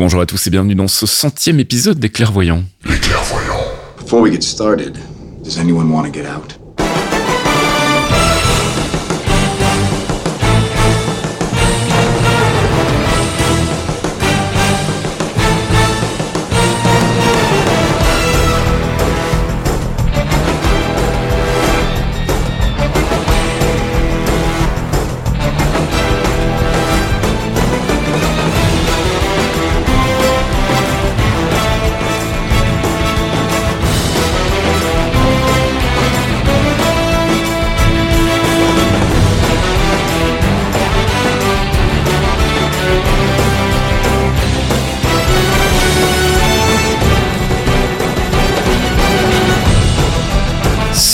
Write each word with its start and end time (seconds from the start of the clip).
Bonjour 0.00 0.22
à 0.22 0.24
tous 0.24 0.46
et 0.46 0.50
bienvenue 0.50 0.74
dans 0.74 0.88
ce 0.88 1.04
centième 1.04 1.60
épisode 1.60 1.98
des 1.98 2.08
Clairvoyants. 2.08 2.64
Les 2.86 2.96
clairvoyants. 2.96 3.66
Before 3.98 4.22
we 4.22 4.32
get 4.32 4.40
started, 4.40 4.96
does 5.44 5.58
anyone 5.58 5.92
want 5.92 6.06
to 6.06 6.10
get 6.10 6.24
out? 6.24 6.59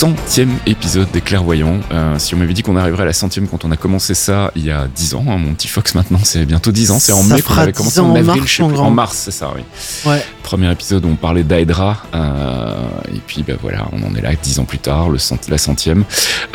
Centième 0.01 0.51
épisode 0.67 1.09
des 1.09 1.21
Clairvoyants. 1.21 1.79
Euh, 1.91 2.19
si 2.19 2.35
on 2.35 2.37
m'avait 2.37 2.53
dit 2.53 2.61
qu'on 2.61 2.75
arriverait 2.75 3.01
à 3.01 3.05
la 3.07 3.13
centième 3.13 3.47
quand 3.47 3.65
on 3.65 3.71
a 3.71 3.77
commencé 3.77 4.13
ça 4.13 4.51
il 4.55 4.63
y 4.63 4.69
a 4.69 4.87
dix 4.95 5.15
ans, 5.15 5.25
hein, 5.27 5.39
mon 5.39 5.55
petit 5.55 5.67
Fox 5.67 5.95
maintenant 5.95 6.19
c'est 6.21 6.45
bientôt 6.45 6.71
dix 6.71 6.91
ans, 6.91 6.99
c'est 6.99 7.13
en 7.13 7.23
Ça 7.23 7.33
mai 7.33 7.41
qu'on 7.41 7.55
avait 7.55 7.71
10 7.71 7.77
commencé 7.79 7.99
en 8.01 8.11
en 8.11 8.15
avril, 8.15 8.25
mars, 8.27 8.47
je 8.47 8.55
sais 8.57 8.67
plus. 8.67 8.77
en 8.77 8.91
mars 8.91 9.17
c'est 9.17 9.31
ça 9.31 9.51
oui. 9.55 9.63
Ouais. 10.05 10.23
Premier 10.43 10.71
épisode 10.71 11.03
où 11.03 11.07
on 11.07 11.15
parlait 11.15 11.41
d'Hydra 11.41 12.03
euh, 12.13 12.75
et 13.11 13.19
puis 13.25 13.41
ben 13.41 13.57
voilà 13.59 13.87
on 13.91 14.03
en 14.07 14.13
est 14.13 14.21
là 14.21 14.29
dix 14.39 14.59
ans 14.59 14.65
plus 14.65 14.77
tard, 14.77 15.09
le 15.09 15.17
cent- 15.17 15.49
la 15.49 15.57
centième. 15.57 16.03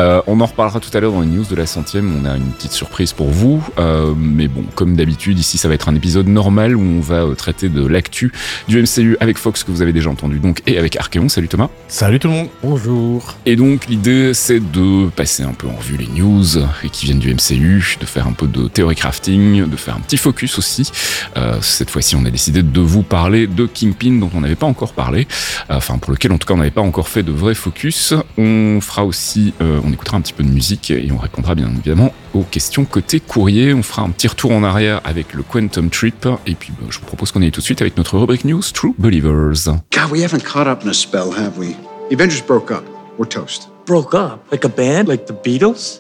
Euh, 0.00 0.22
on 0.28 0.40
en 0.40 0.46
reparlera 0.46 0.78
tout 0.78 0.96
à 0.96 1.00
l'heure 1.00 1.10
dans 1.12 1.22
les 1.22 1.26
news 1.26 1.44
de 1.44 1.56
la 1.56 1.66
centième, 1.66 2.14
on 2.22 2.24
a 2.24 2.36
une 2.36 2.52
petite 2.52 2.72
surprise 2.72 3.12
pour 3.12 3.28
vous, 3.30 3.60
euh, 3.80 4.14
mais 4.16 4.46
bon 4.46 4.62
comme 4.76 4.94
d'habitude 4.94 5.36
ici 5.40 5.58
ça 5.58 5.66
va 5.66 5.74
être 5.74 5.88
un 5.88 5.96
épisode 5.96 6.28
normal 6.28 6.76
où 6.76 6.80
on 6.80 7.00
va 7.00 7.24
euh, 7.24 7.34
traiter 7.34 7.68
de 7.68 7.84
l'actu 7.84 8.30
du 8.68 8.80
MCU 8.80 9.16
avec 9.18 9.36
Fox 9.36 9.64
que 9.64 9.72
vous 9.72 9.82
avez 9.82 9.92
déjà 9.92 10.10
entendu 10.10 10.38
donc 10.38 10.62
et 10.68 10.78
avec 10.78 10.94
Archeon. 10.94 11.28
Salut 11.28 11.48
Thomas. 11.48 11.70
Salut 11.88 12.20
tout 12.20 12.28
le 12.28 12.34
monde 12.34 12.48
Bonjour. 12.62 13.31
Et 13.46 13.56
donc 13.56 13.86
l'idée 13.88 14.34
c'est 14.34 14.60
de 14.60 15.08
passer 15.10 15.42
un 15.42 15.52
peu 15.52 15.66
en 15.66 15.76
revue 15.76 15.96
les 15.96 16.06
news 16.06 16.44
qui 16.92 17.06
viennent 17.06 17.18
du 17.18 17.34
MCU, 17.34 17.96
de 18.00 18.06
faire 18.06 18.26
un 18.26 18.32
peu 18.32 18.46
de 18.46 18.68
théorie 18.68 18.94
crafting, 18.94 19.68
de 19.68 19.76
faire 19.76 19.96
un 19.96 20.00
petit 20.00 20.16
focus 20.16 20.58
aussi. 20.58 20.90
Euh, 21.36 21.58
cette 21.60 21.90
fois-ci 21.90 22.16
on 22.16 22.24
a 22.24 22.30
décidé 22.30 22.62
de 22.62 22.80
vous 22.80 23.02
parler 23.02 23.46
de 23.46 23.66
Kingpin 23.66 24.18
dont 24.18 24.30
on 24.34 24.40
n'avait 24.40 24.54
pas 24.54 24.66
encore 24.66 24.92
parlé, 24.92 25.26
euh, 25.70 25.76
enfin 25.76 25.98
pour 25.98 26.12
lequel 26.12 26.32
en 26.32 26.38
tout 26.38 26.46
cas 26.46 26.54
on 26.54 26.58
n'avait 26.58 26.70
pas 26.70 26.80
encore 26.80 27.08
fait 27.08 27.22
de 27.22 27.32
vrai 27.32 27.54
focus. 27.54 28.14
On 28.38 28.80
fera 28.80 29.04
aussi, 29.04 29.54
euh, 29.60 29.80
on 29.84 29.92
écoutera 29.92 30.16
un 30.16 30.20
petit 30.20 30.32
peu 30.32 30.44
de 30.44 30.50
musique 30.50 30.90
et 30.90 31.10
on 31.12 31.18
répondra 31.18 31.54
bien 31.54 31.70
évidemment 31.70 32.12
aux 32.34 32.44
questions 32.44 32.84
côté 32.84 33.20
courrier. 33.20 33.74
On 33.74 33.82
fera 33.82 34.02
un 34.02 34.10
petit 34.10 34.28
retour 34.28 34.52
en 34.52 34.62
arrière 34.62 35.00
avec 35.04 35.34
le 35.34 35.42
Quantum 35.42 35.90
Trip 35.90 36.28
et 36.46 36.54
puis 36.54 36.72
bah, 36.78 36.86
je 36.90 36.98
vous 36.98 37.06
propose 37.06 37.32
qu'on 37.32 37.42
aille 37.42 37.50
tout 37.50 37.60
de 37.60 37.64
suite 37.64 37.80
avec 37.80 37.96
notre 37.96 38.18
rubrique 38.18 38.44
news 38.44 38.62
True 38.72 38.94
Believers. 38.98 39.68
God, 39.92 40.10
we 40.10 40.22
haven't 40.22 40.44
caught 40.44 40.66
up 40.66 40.82
in 40.84 40.88
a 40.88 40.94
spell, 40.94 41.32
have 41.32 41.58
we? 41.58 41.76
Avengers 42.10 42.42
broke 42.42 42.70
up. 42.70 42.91
We're 43.18 43.26
toast. 43.26 43.68
Broke 43.84 44.14
up 44.14 44.50
like 44.50 44.64
a 44.64 44.68
band, 44.68 45.08
like 45.08 45.26
the 45.26 45.34
Beatles. 45.34 45.98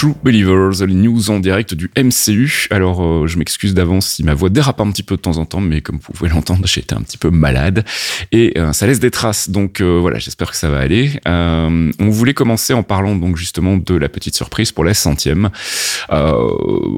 True 0.00 0.14
Believers, 0.24 0.86
les 0.86 0.94
news 0.94 1.28
en 1.28 1.40
direct 1.40 1.74
du 1.74 1.90
MCU. 1.94 2.68
Alors, 2.70 3.04
euh, 3.04 3.26
je 3.26 3.36
m'excuse 3.36 3.74
d'avance 3.74 4.06
si 4.06 4.24
ma 4.24 4.32
voix 4.32 4.48
dérape 4.48 4.80
un 4.80 4.90
petit 4.90 5.02
peu 5.02 5.16
de 5.16 5.20
temps 5.20 5.36
en 5.36 5.44
temps, 5.44 5.60
mais 5.60 5.82
comme 5.82 5.96
vous 5.96 6.14
pouvez 6.14 6.30
l'entendre, 6.34 6.66
j'ai 6.66 6.80
été 6.80 6.94
un 6.94 7.02
petit 7.02 7.18
peu 7.18 7.28
malade 7.28 7.84
et 8.32 8.58
euh, 8.58 8.72
ça 8.72 8.86
laisse 8.86 8.98
des 8.98 9.10
traces. 9.10 9.50
Donc 9.50 9.82
euh, 9.82 9.98
voilà, 10.00 10.18
j'espère 10.18 10.52
que 10.52 10.56
ça 10.56 10.70
va 10.70 10.78
aller. 10.78 11.20
Euh, 11.28 11.92
on 11.98 12.08
voulait 12.08 12.32
commencer 12.32 12.72
en 12.72 12.82
parlant 12.82 13.14
donc 13.14 13.36
justement 13.36 13.76
de 13.76 13.94
la 13.94 14.08
petite 14.08 14.34
surprise 14.34 14.72
pour 14.72 14.84
la 14.84 14.94
centième. 14.94 15.50
Euh, 16.10 16.48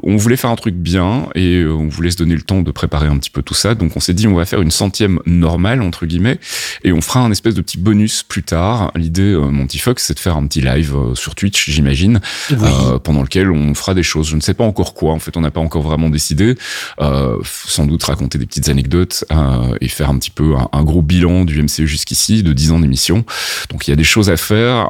on 0.03 0.15
voulait 0.15 0.37
faire 0.37 0.49
un 0.49 0.55
truc 0.55 0.75
bien 0.75 1.27
et 1.35 1.57
euh, 1.57 1.73
on 1.73 1.89
voulait 1.89 2.11
se 2.11 2.17
donner 2.17 2.35
le 2.35 2.41
temps 2.41 2.61
de 2.61 2.71
préparer 2.71 3.07
un 3.07 3.17
petit 3.17 3.31
peu 3.31 3.41
tout 3.41 3.53
ça. 3.53 3.75
Donc 3.75 3.97
on 3.97 3.99
s'est 3.99 4.13
dit 4.13 4.27
on 4.27 4.35
va 4.35 4.45
faire 4.45 4.61
une 4.61 4.71
centième 4.71 5.19
normale 5.25 5.81
entre 5.81 6.05
guillemets 6.05 6.39
et 6.85 6.93
on 6.93 7.01
fera 7.01 7.19
un 7.19 7.31
espèce 7.31 7.53
de 7.53 7.61
petit 7.61 7.77
bonus 7.77 8.23
plus 8.23 8.43
tard. 8.43 8.93
L'idée, 8.95 9.33
euh, 9.33 9.49
Monty 9.49 9.79
Fox, 9.79 10.05
c'est 10.05 10.13
de 10.13 10.19
faire 10.19 10.37
un 10.37 10.47
petit 10.47 10.61
live 10.61 10.95
sur 11.15 11.35
Twitch, 11.35 11.69
j'imagine 11.69 12.21
Oui. 12.49 12.69
Euh, 12.93 12.99
pendant 12.99 13.21
lequel 13.21 13.51
on 13.51 13.73
fera 13.73 13.93
des 13.93 14.03
choses. 14.03 14.27
Je 14.27 14.35
ne 14.35 14.41
sais 14.41 14.53
pas 14.53 14.63
encore 14.63 14.93
quoi. 14.93 15.13
En 15.13 15.19
fait, 15.19 15.35
on 15.37 15.41
n'a 15.41 15.51
pas 15.51 15.59
encore 15.59 15.81
vraiment 15.81 16.09
décidé. 16.09 16.55
Euh, 16.99 17.37
sans 17.43 17.85
doute 17.85 18.03
raconter 18.03 18.37
des 18.37 18.45
petites 18.45 18.69
anecdotes 18.69 19.25
euh, 19.31 19.75
et 19.81 19.87
faire 19.87 20.09
un 20.09 20.17
petit 20.17 20.31
peu 20.31 20.53
un, 20.71 20.83
gros 20.83 21.01
bilan 21.01 21.45
du 21.45 21.61
MCU 21.61 21.87
jusqu'ici, 21.87 22.43
de 22.43 22.53
10 22.53 22.71
ans 22.71 22.79
d'émission. 22.79 23.25
Donc 23.69 23.87
il 23.87 23.91
y 23.91 23.93
a 23.93 23.95
des 23.95 24.03
choses 24.03 24.29
à 24.29 24.37
faire, 24.37 24.89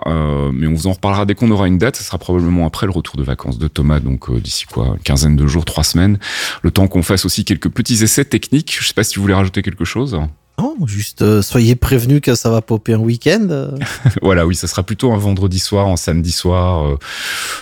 mais 0.53 0.67
on 0.67 0.73
vous 0.73 0.87
en 0.87 0.93
reparlera 0.93 1.25
dès 1.25 1.35
qu'on 1.35 1.51
aura 1.51 1.67
une 1.67 1.77
date. 1.77 1.95
Ça 1.95 2.03
sera 2.03 2.17
probablement 2.17 2.65
après 2.65 2.85
le 2.85 2.91
retour 2.91 3.15
de 3.17 3.23
vacances 3.23 3.57
de 3.57 3.67
Thomas, 3.67 3.99
donc 3.99 4.31
d'ici 4.39 4.65
quoi, 4.65 4.97
quinzaine 5.03 5.35
de 5.35 5.47
jours, 5.47 5.65
trois 5.65 5.83
semaines. 5.83 6.17
Le 6.61 6.71
temps 6.71 6.87
qu'on 6.87 7.03
fasse 7.03 7.25
aussi 7.25 7.45
quelques 7.45 7.69
petits 7.69 8.03
essais 8.03 8.25
techniques. 8.25 8.77
Je 8.79 8.87
sais 8.87 8.93
pas 8.93 9.03
si 9.03 9.15
vous 9.15 9.21
voulez 9.21 9.33
rajouter 9.33 9.61
quelque 9.61 9.85
chose. 9.85 10.19
Non, 10.59 10.75
juste 10.85 11.23
euh, 11.23 11.41
soyez 11.41 11.75
prévenus 11.75 12.21
que 12.21 12.35
ça 12.35 12.51
va 12.51 12.61
popper 12.61 12.93
un 12.93 12.99
week-end. 12.99 13.47
euh. 13.49 13.71
voilà, 14.21 14.45
oui, 14.45 14.55
ça 14.55 14.67
sera 14.67 14.83
plutôt 14.83 15.11
un 15.11 15.17
vendredi 15.17 15.57
soir, 15.57 15.87
un 15.87 15.95
samedi 15.95 16.31
soir, 16.31 16.85
euh, 16.85 16.97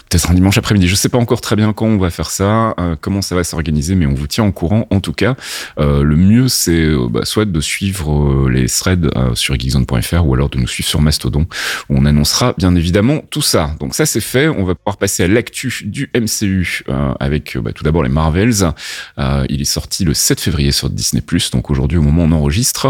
peut-être 0.10 0.30
un 0.30 0.34
dimanche 0.34 0.58
après-midi. 0.58 0.90
Je 0.90 0.96
sais 0.96 1.08
pas 1.08 1.18
encore 1.18 1.40
très 1.40 1.56
bien 1.56 1.72
quand 1.72 1.86
on 1.86 1.98
va 1.98 2.10
faire 2.10 2.30
ça, 2.30 2.76
comment 3.00 3.22
ça 3.22 3.36
va 3.36 3.44
s'organiser, 3.44 3.96
mais 3.96 4.06
on 4.06 4.14
vous 4.14 4.28
tient 4.28 4.46
au 4.46 4.52
courant. 4.52 4.88
En 4.90 5.00
tout 5.00 5.14
cas, 5.14 5.36
le 5.78 6.16
mieux, 6.16 6.50
c'est 6.50 6.92
bah, 7.10 7.22
soit 7.24 7.46
de 7.46 7.62
suivre 7.62 8.50
les 8.50 8.68
threads 8.68 9.10
sur 9.36 9.58
geekzone.fr 9.58 10.26
ou 10.26 10.34
alors 10.34 10.50
de 10.50 10.58
nous 10.58 10.68
suivre 10.68 10.90
sur 10.90 11.02
Mastodon, 11.02 11.48
où 11.90 11.98
on 11.98 12.06
annoncera 12.06 12.54
bien 12.58 12.76
évidemment 12.76 13.24
tout 13.30 13.42
ça. 13.42 13.76
Donc 13.80 13.96
ça, 13.96 14.06
c'est 14.06 14.22
fait. 14.22 14.48
On 14.48 14.64
va 14.64 14.76
pouvoir 14.76 14.98
passer 14.98 15.24
à 15.24 15.28
l'actu 15.28 15.84
du 15.86 16.12
MCU 16.16 16.84
avec 17.20 17.58
bah, 17.58 17.72
tout 17.74 17.84
d'abord 17.84 18.04
les 18.04 18.10
Marvels. 18.10 18.74
Il 19.18 19.62
est 19.62 19.66
sorti 19.66 20.04
le 20.04 20.14
7 20.14 20.42
février 20.42 20.72
sur 20.72 20.90
Disney+, 20.90 21.24
donc 21.54 21.72
aujourd'hui 21.72 21.98
au 21.98 22.02
moment 22.04 22.24
où 22.24 22.28
on 22.28 22.32
enregistre. 22.32 22.81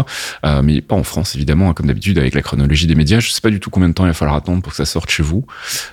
Euh, 0.44 0.62
mais 0.62 0.80
pas 0.80 0.94
en 0.94 1.02
France 1.02 1.34
évidemment, 1.34 1.70
hein, 1.70 1.74
comme 1.74 1.86
d'habitude 1.86 2.18
avec 2.18 2.34
la 2.34 2.42
chronologie 2.42 2.86
des 2.86 2.94
médias. 2.94 3.20
Je 3.20 3.30
sais 3.30 3.40
pas 3.40 3.50
du 3.50 3.60
tout 3.60 3.70
combien 3.70 3.88
de 3.88 3.94
temps 3.94 4.04
il 4.04 4.08
va 4.08 4.14
falloir 4.14 4.36
attendre 4.36 4.62
pour 4.62 4.72
que 4.72 4.76
ça 4.76 4.84
sorte 4.84 5.10
chez 5.10 5.22
vous. 5.22 5.46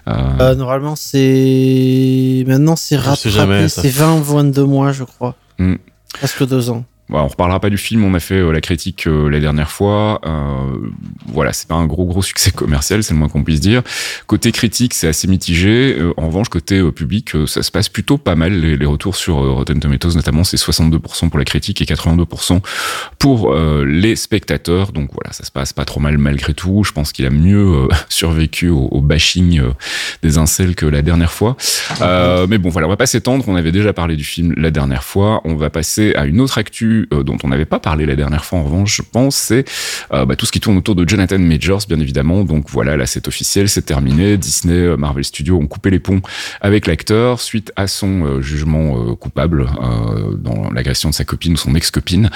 Euh, 0.08 0.14
Euh, 0.40 0.56
normalement, 0.56 0.96
c'est. 0.96 2.44
Maintenant, 2.48 2.76
c'est 2.76 2.96
rattrapé. 2.98 3.68
C'est 3.70 3.90
20 3.90 4.22
22 4.22 4.64
mois, 4.66 4.92
je 4.92 5.04
crois. 5.04 5.36
Hmm. 5.58 5.76
Presque 6.14 6.46
deux 6.48 6.70
ans. 6.70 6.86
On 7.12 7.28
reparlera 7.28 7.60
pas 7.60 7.72
du 7.72 7.78
film, 7.78 8.04
on 8.04 8.14
a 8.14 8.20
fait 8.20 8.36
euh, 8.36 8.52
la 8.52 8.62
critique 8.62 9.08
euh, 9.08 9.30
la 9.30 9.40
dernière 9.40 9.72
fois. 9.72 10.22
Euh, 10.26 10.90
voilà, 11.26 11.54
c'est 11.54 11.68
pas 11.68 11.76
un 11.76 11.88
gros 11.88 12.06
gros 12.06 12.22
succès 12.22 12.52
commercial, 12.56 13.04
c'est 13.04 13.14
le 13.14 13.20
moins 13.20 13.30
qu'on 13.30 13.44
puisse 13.44 13.60
dire. 13.60 13.82
Côté 14.28 14.52
critique, 14.52 14.94
c'est 14.94 15.08
assez 15.08 15.28
mitigé. 15.28 15.98
En 16.18 16.28
revanche, 16.28 16.50
côté 16.50 16.80
public, 16.92 17.32
ça 17.48 17.64
se 17.64 17.72
passe 17.72 17.90
plutôt 17.90 18.18
pas 18.18 18.36
mal. 18.36 18.54
Les, 18.54 18.86
retours 18.86 19.16
sur 19.16 19.36
Rotten 19.36 19.80
Tomatoes, 19.80 20.16
notamment, 20.16 20.44
c'est 20.44 20.58
62% 20.58 21.30
pour 21.30 21.40
la 21.40 21.46
critique 21.46 21.82
et 21.82 21.86
82% 21.86 22.60
pour 23.18 23.56
les 23.56 24.16
spectateurs. 24.16 24.92
Donc 24.92 25.12
voilà, 25.14 25.32
ça 25.32 25.46
se 25.46 25.52
passe 25.52 25.74
pas 25.74 25.86
trop 25.86 26.00
mal 26.00 26.18
malgré 26.18 26.54
tout. 26.54 26.84
Je 26.84 26.92
pense 26.92 27.12
qu'il 27.12 27.26
a 27.26 27.30
mieux 27.30 27.88
survécu 28.10 28.70
au, 28.70 29.02
bashing 29.02 29.62
des 30.24 30.38
incels 30.38 30.76
que 30.76 30.86
la 30.86 31.02
dernière 31.02 31.32
fois. 31.32 31.56
Mais 32.02 32.58
bon, 32.58 32.70
voilà, 32.70 32.88
on 32.88 32.92
va 32.92 32.98
pas 32.98 33.06
s'étendre. 33.06 33.46
On 33.48 33.56
avait 33.56 33.72
déjà 33.72 33.94
parlé 33.94 34.16
du 34.16 34.24
film 34.24 34.54
la 34.58 34.72
dernière 34.72 35.04
fois. 35.04 35.42
On 35.46 35.56
va 35.56 35.70
passer 35.70 36.14
à 36.16 36.26
une 36.26 36.42
autre 36.42 36.58
actu 36.58 36.99
MCU 37.00 37.24
dont 37.24 37.38
on 37.44 37.50
n'avait 37.50 37.66
pas 37.66 37.80
parlé 37.80 38.06
la 38.06 38.16
dernière 38.16 38.46
fois 38.46 38.60
en 38.60 38.64
revanche, 38.64 38.98
je 38.98 39.02
pense, 39.02 39.36
c'est 39.36 39.66
bah, 40.10 40.36
tout 40.36 40.46
ce 40.46 40.52
qui 40.52 40.60
tourne 40.60 40.78
autour 40.78 40.96
de 40.96 41.08
Jonathan 41.08 41.40
Majors, 41.40 41.82
bien 41.88 42.00
évidemment. 42.00 42.44
Donc 42.44 42.70
voilà, 42.70 42.98
là 42.98 43.06
c'est 43.06 43.28
officiel, 43.28 43.70
c'est 43.70 43.84
terminé. 43.84 44.38
Disney, 44.38 44.96
Marvel 44.98 45.24
Studios 45.24 45.58
ont 45.58 45.68
coupé 45.68 45.90
les 45.90 46.00
ponts 46.00 46.22
avec 46.62 46.88
l'acteur 46.88 47.40
suite 47.42 47.72
à 47.76 47.88
son 47.88 48.42
jugement 48.42 49.16
coupable 49.16 49.68
dans 50.38 50.70
l'agression 50.72 51.10
de 51.10 51.16
sa 51.16 51.26
copine 51.26 51.54
ou 51.54 51.58
son 51.58 51.76
ex-copine. 51.76 52.30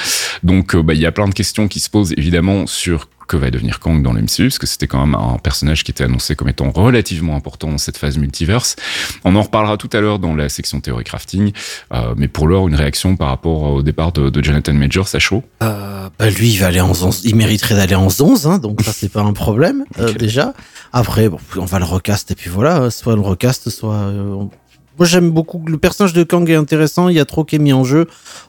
Donc 0.44 0.75
bah, 0.75 0.94
il 0.94 1.00
y 1.00 1.06
a 1.06 1.12
plein 1.12 1.27
de 1.27 1.33
questions 1.33 1.68
qui 1.68 1.80
se 1.80 1.89
posent 1.89 2.13
évidemment 2.18 2.68
sur 2.68 3.07
que 3.28 3.38
va 3.38 3.52
devenir 3.52 3.80
Kang 3.80 4.02
dans 4.02 4.14
l'MCU, 4.14 4.46
parce 4.46 4.58
que 4.58 4.68
c'était 4.68 4.88
quand 4.88 5.06
même 5.06 5.16
un 5.16 5.38
personnage 5.38 5.84
qui 5.84 5.92
était 5.92 6.04
annoncé 6.04 6.36
comme 6.36 6.50
étant 6.50 6.72
relativement 6.72 7.36
important 7.36 7.70
dans 7.70 7.78
cette 7.78 7.98
phase 7.98 8.18
multiverse. 8.18 8.75
On 9.24 9.36
en 9.36 9.42
reparlera 9.42 9.78
tout 9.78 9.90
à 9.94 10.02
l'heure 10.02 10.20
dans 10.20 10.36
la 10.36 10.50
section 10.50 10.81
théorie 10.81 11.04
crafting, 11.04 11.52
euh, 11.94 12.14
mais 12.18 12.28
pour 12.28 12.48
l'heure, 12.48 12.68
une 12.68 12.75
réaction 12.75 13.16
par 13.16 13.30
rapport 13.30 13.64
au 13.64 13.81
départ 13.81 14.12
de, 14.12 14.44
Jonathan 14.44 14.74
Majors 14.74 15.08
à 15.14 15.20
chaud 15.20 15.44
euh, 15.62 16.10
bah 16.20 16.30
Lui, 16.30 16.52
il 16.52 16.58
va 16.58 16.68
aller 16.68 16.81
en 16.81 16.92
11, 16.92 17.22
il 17.24 17.36
mériterait 17.36 17.75
d'aller 17.75 17.96
en 17.96 18.08
11, 18.08 18.48
hein, 18.48 18.58
donc 18.58 18.81
ça, 18.81 18.92
c'est 18.92 19.12
pas 19.12 19.22
un 19.22 19.34
problème, 19.34 19.86
euh, 20.00 20.14
déjà. 20.14 20.54
Après, 20.92 21.30
bon, 21.30 21.40
on 21.58 21.66
va 21.66 21.80
le 21.80 21.86
recast, 21.86 22.31
et 22.31 22.36
puis 22.36 22.50
voilà, 22.50 22.90
soit 22.90 23.16
le 23.16 23.22
recast, 23.22 23.69
soit... 23.69 24.12
Moi, 25.00 25.08
j'aime 25.08 25.31
beaucoup. 25.31 25.64
Le 25.66 25.80
personnage 25.80 26.14
de 26.14 26.22
Kang 26.22 26.48
est 26.48 26.56
intéressant. 26.56 27.10
Il 27.10 27.16
y 27.16 27.19
a 27.19 27.26
trop 27.26 27.44
qui 27.44 27.56
est 27.56 27.60
mis 27.60 27.74
en 27.74 27.84
jeu. 27.84 28.06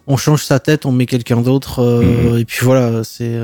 On 0.06 0.18
change 0.18 0.44
sa 0.44 0.60
tête, 0.60 0.84
on 0.84 0.92
met 0.92 1.06
quelqu'un 1.06 1.40
d'autre. 1.40 1.80
Mm-hmm. 1.80 2.38
Et 2.38 2.44
puis 2.44 2.66
voilà, 2.66 3.02
c'est 3.02 3.34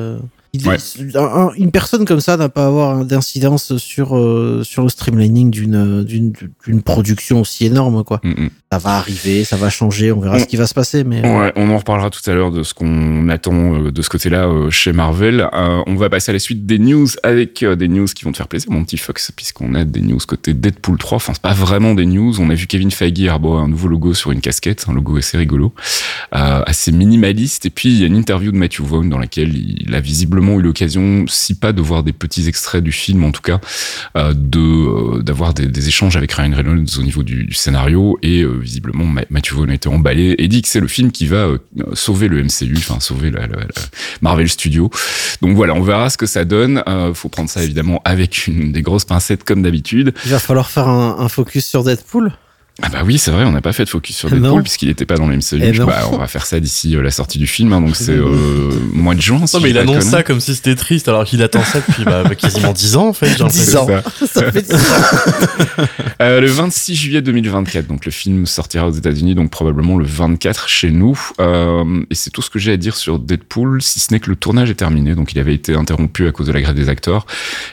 une 0.55 1.71
personne 1.71 2.05
comme 2.05 2.21
ça 2.21 2.37
n'a 2.37 2.49
pas 2.49 2.65
à 2.65 2.67
avoir 2.67 3.05
d'incidence 3.05 3.77
sur 3.77 4.17
euh, 4.17 4.63
sur 4.65 4.83
le 4.83 4.89
streamlining 4.89 5.51
d'une 5.51 6.05
d'une 6.05 6.83
production 6.83 7.41
aussi 7.41 7.67
énorme 7.67 8.05
quoi. 8.05 8.21
Mm, 8.25 8.31
mm. 8.31 8.51
Ça 8.73 8.79
va 8.79 8.91
arriver, 8.99 9.43
ça 9.43 9.57
va 9.57 9.69
changer, 9.69 10.13
on 10.13 10.21
verra 10.21 10.39
ce 10.39 10.45
qui 10.45 10.57
va 10.57 10.67
se 10.67 10.75
passer 10.75 11.03
mais 11.03 11.25
euh, 11.25 11.39
ouais, 11.41 11.53
on 11.57 11.71
en 11.71 11.79
reparlera 11.79 12.09
tout 12.09 12.21
à 12.31 12.35
l'heure 12.35 12.53
de 12.53 12.63
ce 12.63 12.73
qu'on 12.73 13.29
attend 13.29 13.75
euh, 13.75 13.91
de 13.91 14.01
ce 14.01 14.09
côté-là 14.09 14.49
chez 14.71 14.93
Marvel. 14.93 15.49
on 15.53 15.97
va 15.97 16.09
passer 16.09 16.31
à 16.31 16.35
la 16.35 16.39
suite 16.39 16.67
des 16.67 16.79
news 16.79 17.09
avec 17.25 17.65
des 17.65 17.89
news 17.89 18.07
qui 18.07 18.25
vont 18.25 18.31
te 18.31 18.37
faire 18.37 18.47
plaisir 18.47 18.71
mon 18.71 18.85
petit 18.85 18.97
Fox 18.97 19.33
puisqu'on 19.35 19.75
a 19.75 19.85
des 19.85 20.01
news 20.01 20.21
côté 20.25 20.55
Deadpool 20.55 20.99
3, 20.99 21.17
enfin 21.17 21.33
c'est 21.33 21.43
pas 21.43 21.53
vraiment 21.53 21.95
des 21.95 22.07
news, 22.07 22.41
on 22.41 22.49
a 22.49 22.55
vu 22.55 22.69
Kevin 22.69 22.93
Feige 22.93 23.27
arborer 23.27 23.61
un 23.61 23.69
nouveau 23.69 23.89
logo 23.89 24.15
sur 24.15 24.31
une 24.31 24.41
casquette, 24.41 24.85
un 24.89 24.93
logo 24.93 25.17
assez 25.17 25.37
rigolo, 25.37 25.75
assez 26.31 26.93
minimaliste 26.93 27.67
et 27.67 27.71
puis 27.71 27.89
il 27.89 27.99
y 27.99 28.05
a 28.05 28.07
une 28.07 28.17
interview 28.17 28.53
de 28.53 28.57
Matthew 28.57 28.83
Vaughn 28.83 29.11
dans 29.11 29.19
laquelle 29.19 29.53
il 29.57 29.95
a 29.95 30.01
visiblement 30.01 30.59
eu 30.59 30.63
l'occasion, 30.63 31.25
si 31.27 31.55
pas 31.55 31.73
de 31.73 31.83
voir 31.83 32.03
des 32.03 32.13
petits 32.13 32.49
extraits 32.49 32.83
du 32.83 32.93
film, 32.93 33.25
en 33.25 33.33
tout 33.33 33.43
cas, 33.43 33.61
euh, 34.17 34.33
de 34.35 34.59
euh, 34.59 35.23
d'avoir 35.23 35.55
des, 35.55 35.89
échanges 35.89 36.17
avec 36.17 36.33
Ryan 36.33 36.55
Reynolds 36.55 36.99
au 36.99 37.03
niveau 37.03 37.23
du, 37.23 37.53
scénario. 37.53 38.19
Et 38.23 38.43
euh, 38.43 38.60
visiblement, 38.61 39.07
Matthew 39.31 39.55
Vaughn 39.55 39.71
été 39.71 39.89
emballé 39.89 40.35
et 40.39 40.49
dit 40.49 40.63
que 40.63 40.69
c'est 40.69 40.81
le 40.81 40.89
film 40.89 41.11
qui 41.11 41.27
va 41.27 41.49
sauver 41.95 42.29
le 42.29 42.43
MCU, 42.43 42.75
enfin 42.79 43.01
sauver 43.01 43.31
la, 43.31 43.49
Marvel 44.21 44.49
Studios. 44.49 44.91
Donc 45.43 45.57
voilà, 45.57 45.75
on 45.75 45.83
verra 45.83 46.11
ce 46.11 46.17
que 46.17 46.27
ça 46.27 46.45
donne. 46.45 46.83
faut 47.15 47.29
prendre 47.29 47.51
ça 47.51 47.63
évidemment 47.63 48.01
avec 48.05 48.47
une 48.47 48.73
des 48.73 48.83
grosses 48.83 49.05
pincettes 49.05 49.45
comme 49.45 49.63
d'habitude. 49.63 50.15
Il 50.25 50.31
va 50.31 50.39
falloir 50.39 50.71
faire 50.71 50.89
un 50.89 51.29
focus 51.29 51.67
sur 51.67 51.85
Deadpool? 51.85 52.33
Ah 52.83 52.89
bah 52.89 53.03
oui, 53.05 53.19
c'est 53.19 53.31
vrai, 53.31 53.45
on 53.45 53.53
n'a 53.53 53.61
pas 53.61 53.73
fait 53.73 53.85
de 53.85 53.91
focus 53.91 54.17
sur 54.17 54.31
Deadpool 54.31 54.63
puisqu'il 54.63 54.89
n'était 54.89 55.05
pas 55.05 55.17
dans 55.17 55.27
le 55.27 55.37
MCU. 55.37 55.61
Eh 55.61 55.73
bah, 55.73 56.09
on 56.13 56.17
va 56.17 56.27
faire 56.27 56.47
ça 56.47 56.61
d'ici 56.61 56.97
euh, 56.97 57.03
la 57.03 57.11
sortie 57.11 57.39
du 57.39 57.47
film, 57.47 57.73
hein, 57.73 57.81
donc 57.81 57.95
c'est 57.95 58.13
euh, 58.13 58.71
mois 58.93 59.15
de 59.15 59.21
juin. 59.21 59.45
non, 59.53 59.61
mais 59.61 59.71
il 59.71 59.79
annonce 59.79 60.05
ça 60.05 60.23
comme 60.23 60.41
si 60.41 60.55
c'était 60.55 60.75
triste, 60.75 61.09
alors 61.09 61.25
qu'il 61.25 61.43
attend 61.43 61.63
ça 61.63 61.81
depuis 61.87 62.05
bah, 62.05 62.25
quasiment 62.35 62.73
10 62.73 62.97
ans 62.97 63.09
en 63.09 63.13
fait. 63.13 63.37
10 63.37 63.77
ans. 63.77 63.87
Ça. 64.27 64.51
fait 64.51 64.63
10 64.63 64.75
ans. 64.75 64.79
euh, 66.23 66.41
le 66.41 66.47
26 66.47 66.95
juillet 66.95 67.23
2024, 67.23 67.87
donc 67.87 68.07
le 68.07 68.13
film 68.13 68.47
sortira 68.47 68.87
aux 68.87 68.93
États-Unis, 68.93 69.35
donc 69.35 69.51
probablement 69.51 69.97
le 69.97 70.05
24 70.05 70.69
chez 70.69 70.91
nous. 70.91 71.19
Euh, 71.39 72.03
et 72.11 72.15
c'est 72.15 72.31
tout 72.31 72.43
ce 72.43 72.51
que 72.51 72.59
j'ai 72.59 72.73
à 72.73 72.77
dire 72.77 72.97
sur 72.97 73.19
Deadpool, 73.19 73.83
si 73.83 74.01
ce 74.01 74.13
n'est 74.13 74.21
que 74.21 74.31
le 74.31 74.37
tournage 74.37 74.71
est 74.71 74.75
terminé. 74.75 75.15
Donc 75.15 75.33
il 75.33 75.39
avait 75.39 75.55
été 75.55 75.75
interrompu 75.75 76.27
à 76.27 76.33
cause 76.33 76.47
de 76.47 76.53
la 76.53 76.61
grève 76.61 76.77
des 76.77 76.89
acteurs 76.89 77.27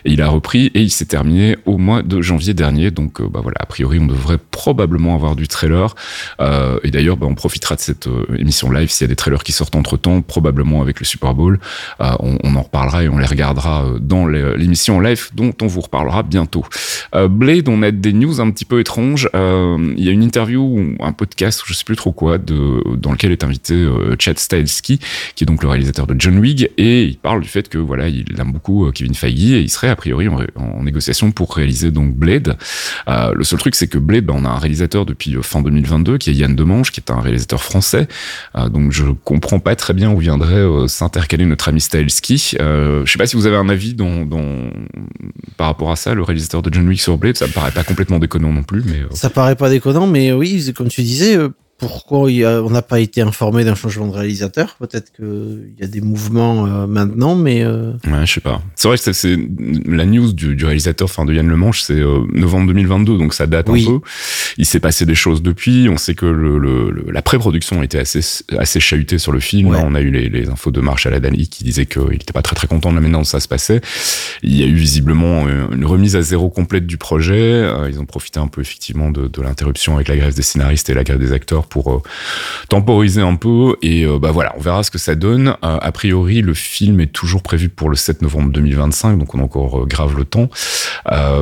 et 0.06 0.12
il 0.12 0.22
a 0.22 0.28
repris 0.28 0.72
et 0.74 0.82
il 0.82 0.92
s'est 0.92 1.06
terminé 1.06 1.58
au 1.66 1.78
mois 1.78 2.02
de 2.02 2.22
janvier 2.22 2.54
dernier. 2.54 2.92
Donc 2.92 3.22
bah 3.22 3.40
voilà, 3.42 3.58
a 3.60 3.66
priori 3.66 4.00
on 4.00 4.08
devrait 4.08 4.40
probablement 4.52 4.87
avoir 5.14 5.36
du 5.36 5.48
trailer. 5.48 5.96
Euh, 6.40 6.80
et 6.84 6.92
d'ailleurs, 6.92 7.18
bah, 7.18 7.28
on 7.30 7.36
profitera 7.36 7.76
de 7.76 7.82
cette 7.82 8.08
euh, 8.08 8.26
émission 8.38 8.72
live 8.72 8.90
s'il 8.90 9.06
y 9.06 9.08
a 9.08 9.10
des 9.10 9.16
trailers 9.16 9.44
qui 9.44 9.52
sortent 9.52 9.76
entre 9.76 9.98
temps, 9.98 10.22
probablement 10.22 10.82
avec 10.82 11.00
le 11.00 11.06
Super 11.06 11.34
Bowl. 11.34 11.60
Euh, 12.02 12.12
on, 12.20 12.56
en 12.56 12.62
reparlera 12.62 13.04
et 13.04 13.10
on 13.10 13.18
les 13.18 13.26
regardera 13.26 13.86
dans 14.00 14.26
l'émission 14.26 15.00
live 15.00 15.30
dont 15.36 15.54
on 15.62 15.68
vous 15.68 15.82
reparlera 15.82 16.24
bientôt. 16.24 16.66
Blade, 17.14 17.68
on 17.70 17.84
a 17.84 17.92
des 17.92 18.14
news 18.14 18.42
un 18.42 18.50
petit 18.50 18.66
peu 18.66 18.80
étranges. 18.80 19.30
il 19.34 20.04
y 20.04 20.10
a 20.10 20.12
une 20.12 20.24
interview 20.24 20.96
un 21.00 21.12
podcast, 21.12 21.62
je 21.66 21.74
sais 21.74 21.84
plus 21.84 21.96
trop 21.96 22.12
quoi, 22.12 22.38
dans 22.38 23.12
lequel 23.12 23.32
est 23.32 23.44
invité 23.44 23.88
Chad 24.18 24.40
Stahelski, 24.40 25.00
qui 25.36 25.44
est 25.44 25.46
donc 25.46 25.62
le 25.62 25.70
réalisateur 25.70 26.08
de 26.08 26.16
John 26.18 26.40
Wick, 26.40 26.72
et 26.78 27.04
il 27.04 27.18
parle 27.18 27.42
du 27.42 27.50
fait 27.50 27.70
que 27.70 27.78
voilà, 27.78 28.08
il 28.08 28.26
aime 28.40 28.52
beaucoup 28.52 28.90
Kevin 28.92 29.14
Feige 29.14 29.52
et 29.52 29.62
il 29.62 29.70
serait 29.70 29.90
a 29.90 29.96
priori 29.96 30.28
en, 30.28 30.40
en 30.56 30.84
négociation 30.84 31.32
pour 31.32 31.54
réaliser 31.54 31.92
donc 31.92 32.16
Blade. 32.16 32.58
le 33.08 33.44
seul 33.44 33.60
truc, 33.60 33.76
c'est 33.76 33.88
que 33.88 33.98
Blade, 34.00 34.26
bah, 34.26 34.34
on 34.36 34.46
a 34.46 34.50
un 34.50 34.58
réalisateur 34.58 34.77
depuis 34.78 35.36
euh, 35.36 35.42
fin 35.42 35.62
2022, 35.62 36.18
qui 36.18 36.30
est 36.30 36.34
Yann 36.34 36.56
Demange, 36.56 36.92
qui 36.92 37.00
est 37.00 37.12
un 37.12 37.20
réalisateur 37.20 37.64
français. 37.64 38.08
Euh, 38.56 38.70
donc 38.70 38.92
je 38.92 39.06
comprends 39.24 39.60
pas 39.60 39.76
très 39.76 39.94
bien 39.94 40.12
où 40.12 40.20
viendrait 40.20 40.56
euh, 40.56 40.88
s'intercaler 40.88 41.46
notre 41.46 41.70
ami 41.70 41.82
Stahelski. 41.82 42.56
je 42.60 43.04
sais 43.06 43.18
pas 43.18 43.28
si 43.28 43.36
vous 43.36 43.46
avez 43.46 43.56
un 43.56 43.70
avis 43.70 43.94
dans, 43.94 44.28
par 45.58 45.68
rapport 45.68 45.92
à 45.92 45.96
ça, 45.96 46.14
le 46.14 46.24
réalisateur 46.24 46.62
de 46.62 46.74
John 46.74 46.88
Wick 46.88 47.02
sur 47.02 47.18
Blade, 47.18 47.38
ça 47.38 47.48
me 47.48 47.52
paraît 47.52 47.72
pas 47.72 47.84
complètement 47.84 48.20
déconnant 48.20 48.54
non 48.54 48.64
plus, 48.64 48.84
mais 48.86 49.02
ça 49.12 49.30
paraît 49.30 49.56
pas 49.56 49.70
déconnant, 49.70 50.08
mais 50.08 50.32
oui, 50.32 50.74
comme 50.76 50.90
tu 50.90 51.02
disais, 51.02 51.38
pourquoi 51.78 52.22
on 52.22 52.70
n'a 52.72 52.82
pas 52.82 53.00
été 53.00 53.22
informé 53.22 53.64
d'un 53.64 53.76
changement 53.76 54.08
de 54.08 54.14
réalisateur 54.14 54.76
Peut-être 54.80 55.12
qu'il 55.12 55.74
y 55.80 55.84
a 55.84 55.88
des 55.88 56.02
mouvements 56.02 56.66
euh, 56.66 56.88
maintenant, 56.88 57.36
mais... 57.36 57.64
Euh... 57.64 57.92
Ouais, 58.08 58.26
je 58.26 58.34
sais 58.34 58.42
pas. 58.42 58.64
C'est 58.76 58.88
vrai 58.88 58.98
que 58.98 59.14
c'est 59.14 59.38
la 59.86 60.06
news 60.06 60.34
du, 60.34 60.56
du 60.56 60.66
réalisateur, 60.66 61.06
enfin 61.06 61.24
de 61.24 61.34
Yann 61.34 61.48
Lemanche, 61.48 61.82
c'est 61.82 62.00
euh, 62.00 62.22
novembre 62.34 62.68
2022, 62.68 63.20
donc 63.20 63.36
ça 63.36 63.46
date 63.46 63.70
un 63.70 63.74
peu. 63.74 64.00
Il 64.58 64.66
s'est 64.66 64.80
passé 64.80 65.06
des 65.06 65.14
choses 65.14 65.44
depuis. 65.44 65.88
On 65.88 65.98
sait 65.98 66.16
que 66.16 66.26
le, 66.26 66.58
le, 66.58 67.12
la 67.12 67.22
pré-production 67.22 67.84
était 67.84 68.00
assez, 68.00 68.22
assez 68.58 68.80
chahutée 68.80 69.20
sur 69.20 69.32
le 69.32 69.40
film. 69.40 69.68
on 69.76 69.94
a 69.94 70.02
eu 70.02 70.10
les, 70.10 70.30
les, 70.30 70.50
infos 70.50 70.72
de 70.72 70.82
Marshall 70.82 71.14
Adali 71.14 71.48
qui 71.48 71.64
disait 71.64 71.86
qu'il 71.86 72.10
n'était 72.10 72.34
pas 72.34 72.42
très 72.42 72.56
très 72.56 72.68
content 72.68 72.90
de 72.90 72.96
la 72.96 73.02
manière 73.02 73.20
dont 73.20 73.24
ça 73.24 73.40
se 73.40 73.48
passait. 73.48 73.82
Il 74.42 74.56
y 74.58 74.64
a 74.64 74.66
eu 74.66 74.76
visiblement 74.76 75.46
euh, 75.46 75.68
une 75.72 75.86
remise 75.86 76.16
à 76.16 76.24
zéro 76.24 76.50
complète 76.50 76.88
du 76.88 76.98
projet. 76.98 77.68
Ils 77.88 78.00
ont 78.00 78.06
profité 78.06 78.40
un 78.40 78.48
peu 78.48 78.62
effectivement 78.62 79.12
de, 79.12 79.28
de 79.28 79.42
l'interruption 79.44 79.96
avec 79.96 80.08
la 80.08 80.18
grève 80.18 80.34
des 80.34 80.42
scénaristes 80.42 80.90
et 80.90 80.96
la 80.96 81.04
grève 81.04 81.20
des 81.20 81.34
acteurs 81.34 81.67
pour 81.68 81.94
euh, 81.94 82.02
temporiser 82.70 83.22
un 83.22 83.36
peu. 83.36 83.76
Et 83.82 84.06
euh, 84.06 84.20
bah 84.20 84.32
voilà, 84.32 84.54
on 84.58 84.62
verra 84.62 84.84
ce 84.84 84.92
que 84.92 84.98
ça 84.98 85.16
donne. 85.16 85.50
Euh, 85.50 85.78
a 85.82 85.92
priori, 85.92 86.42
le 86.42 86.54
film 86.54 87.00
est 87.00 87.12
toujours 87.12 87.42
prévu 87.42 87.70
pour 87.70 87.90
le 87.90 87.96
7 87.96 88.22
novembre 88.22 88.52
2025, 88.52 89.18
donc 89.18 89.36
on 89.36 89.40
encore 89.40 89.88
grave 89.88 90.16
le 90.18 90.26
temps. 90.26 90.50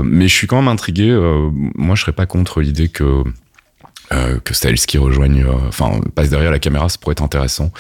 mais 0.04 0.28
je 0.28 0.34
suis 0.34 0.48
quand 0.48 0.58
même 0.58 0.68
intrigué. 0.68 1.12
moi, 1.76 1.96
je 1.96 2.02
serais 2.02 2.12
pas 2.12 2.26
contre 2.26 2.62
l'idée 2.62 2.90
que 2.90 3.24
euh, 4.12 4.40
que 4.44 4.54
qui 4.86 4.98
rejoigne, 4.98 5.44
euh, 5.44 5.68
enfin, 5.68 6.00
passe 6.14 6.30
derrière 6.30 6.52
la 6.52 6.60
caméra, 6.60 6.90
ça 6.90 6.98
pourrait 7.00 7.14
être 7.14 7.24
intéressant. 7.24 7.72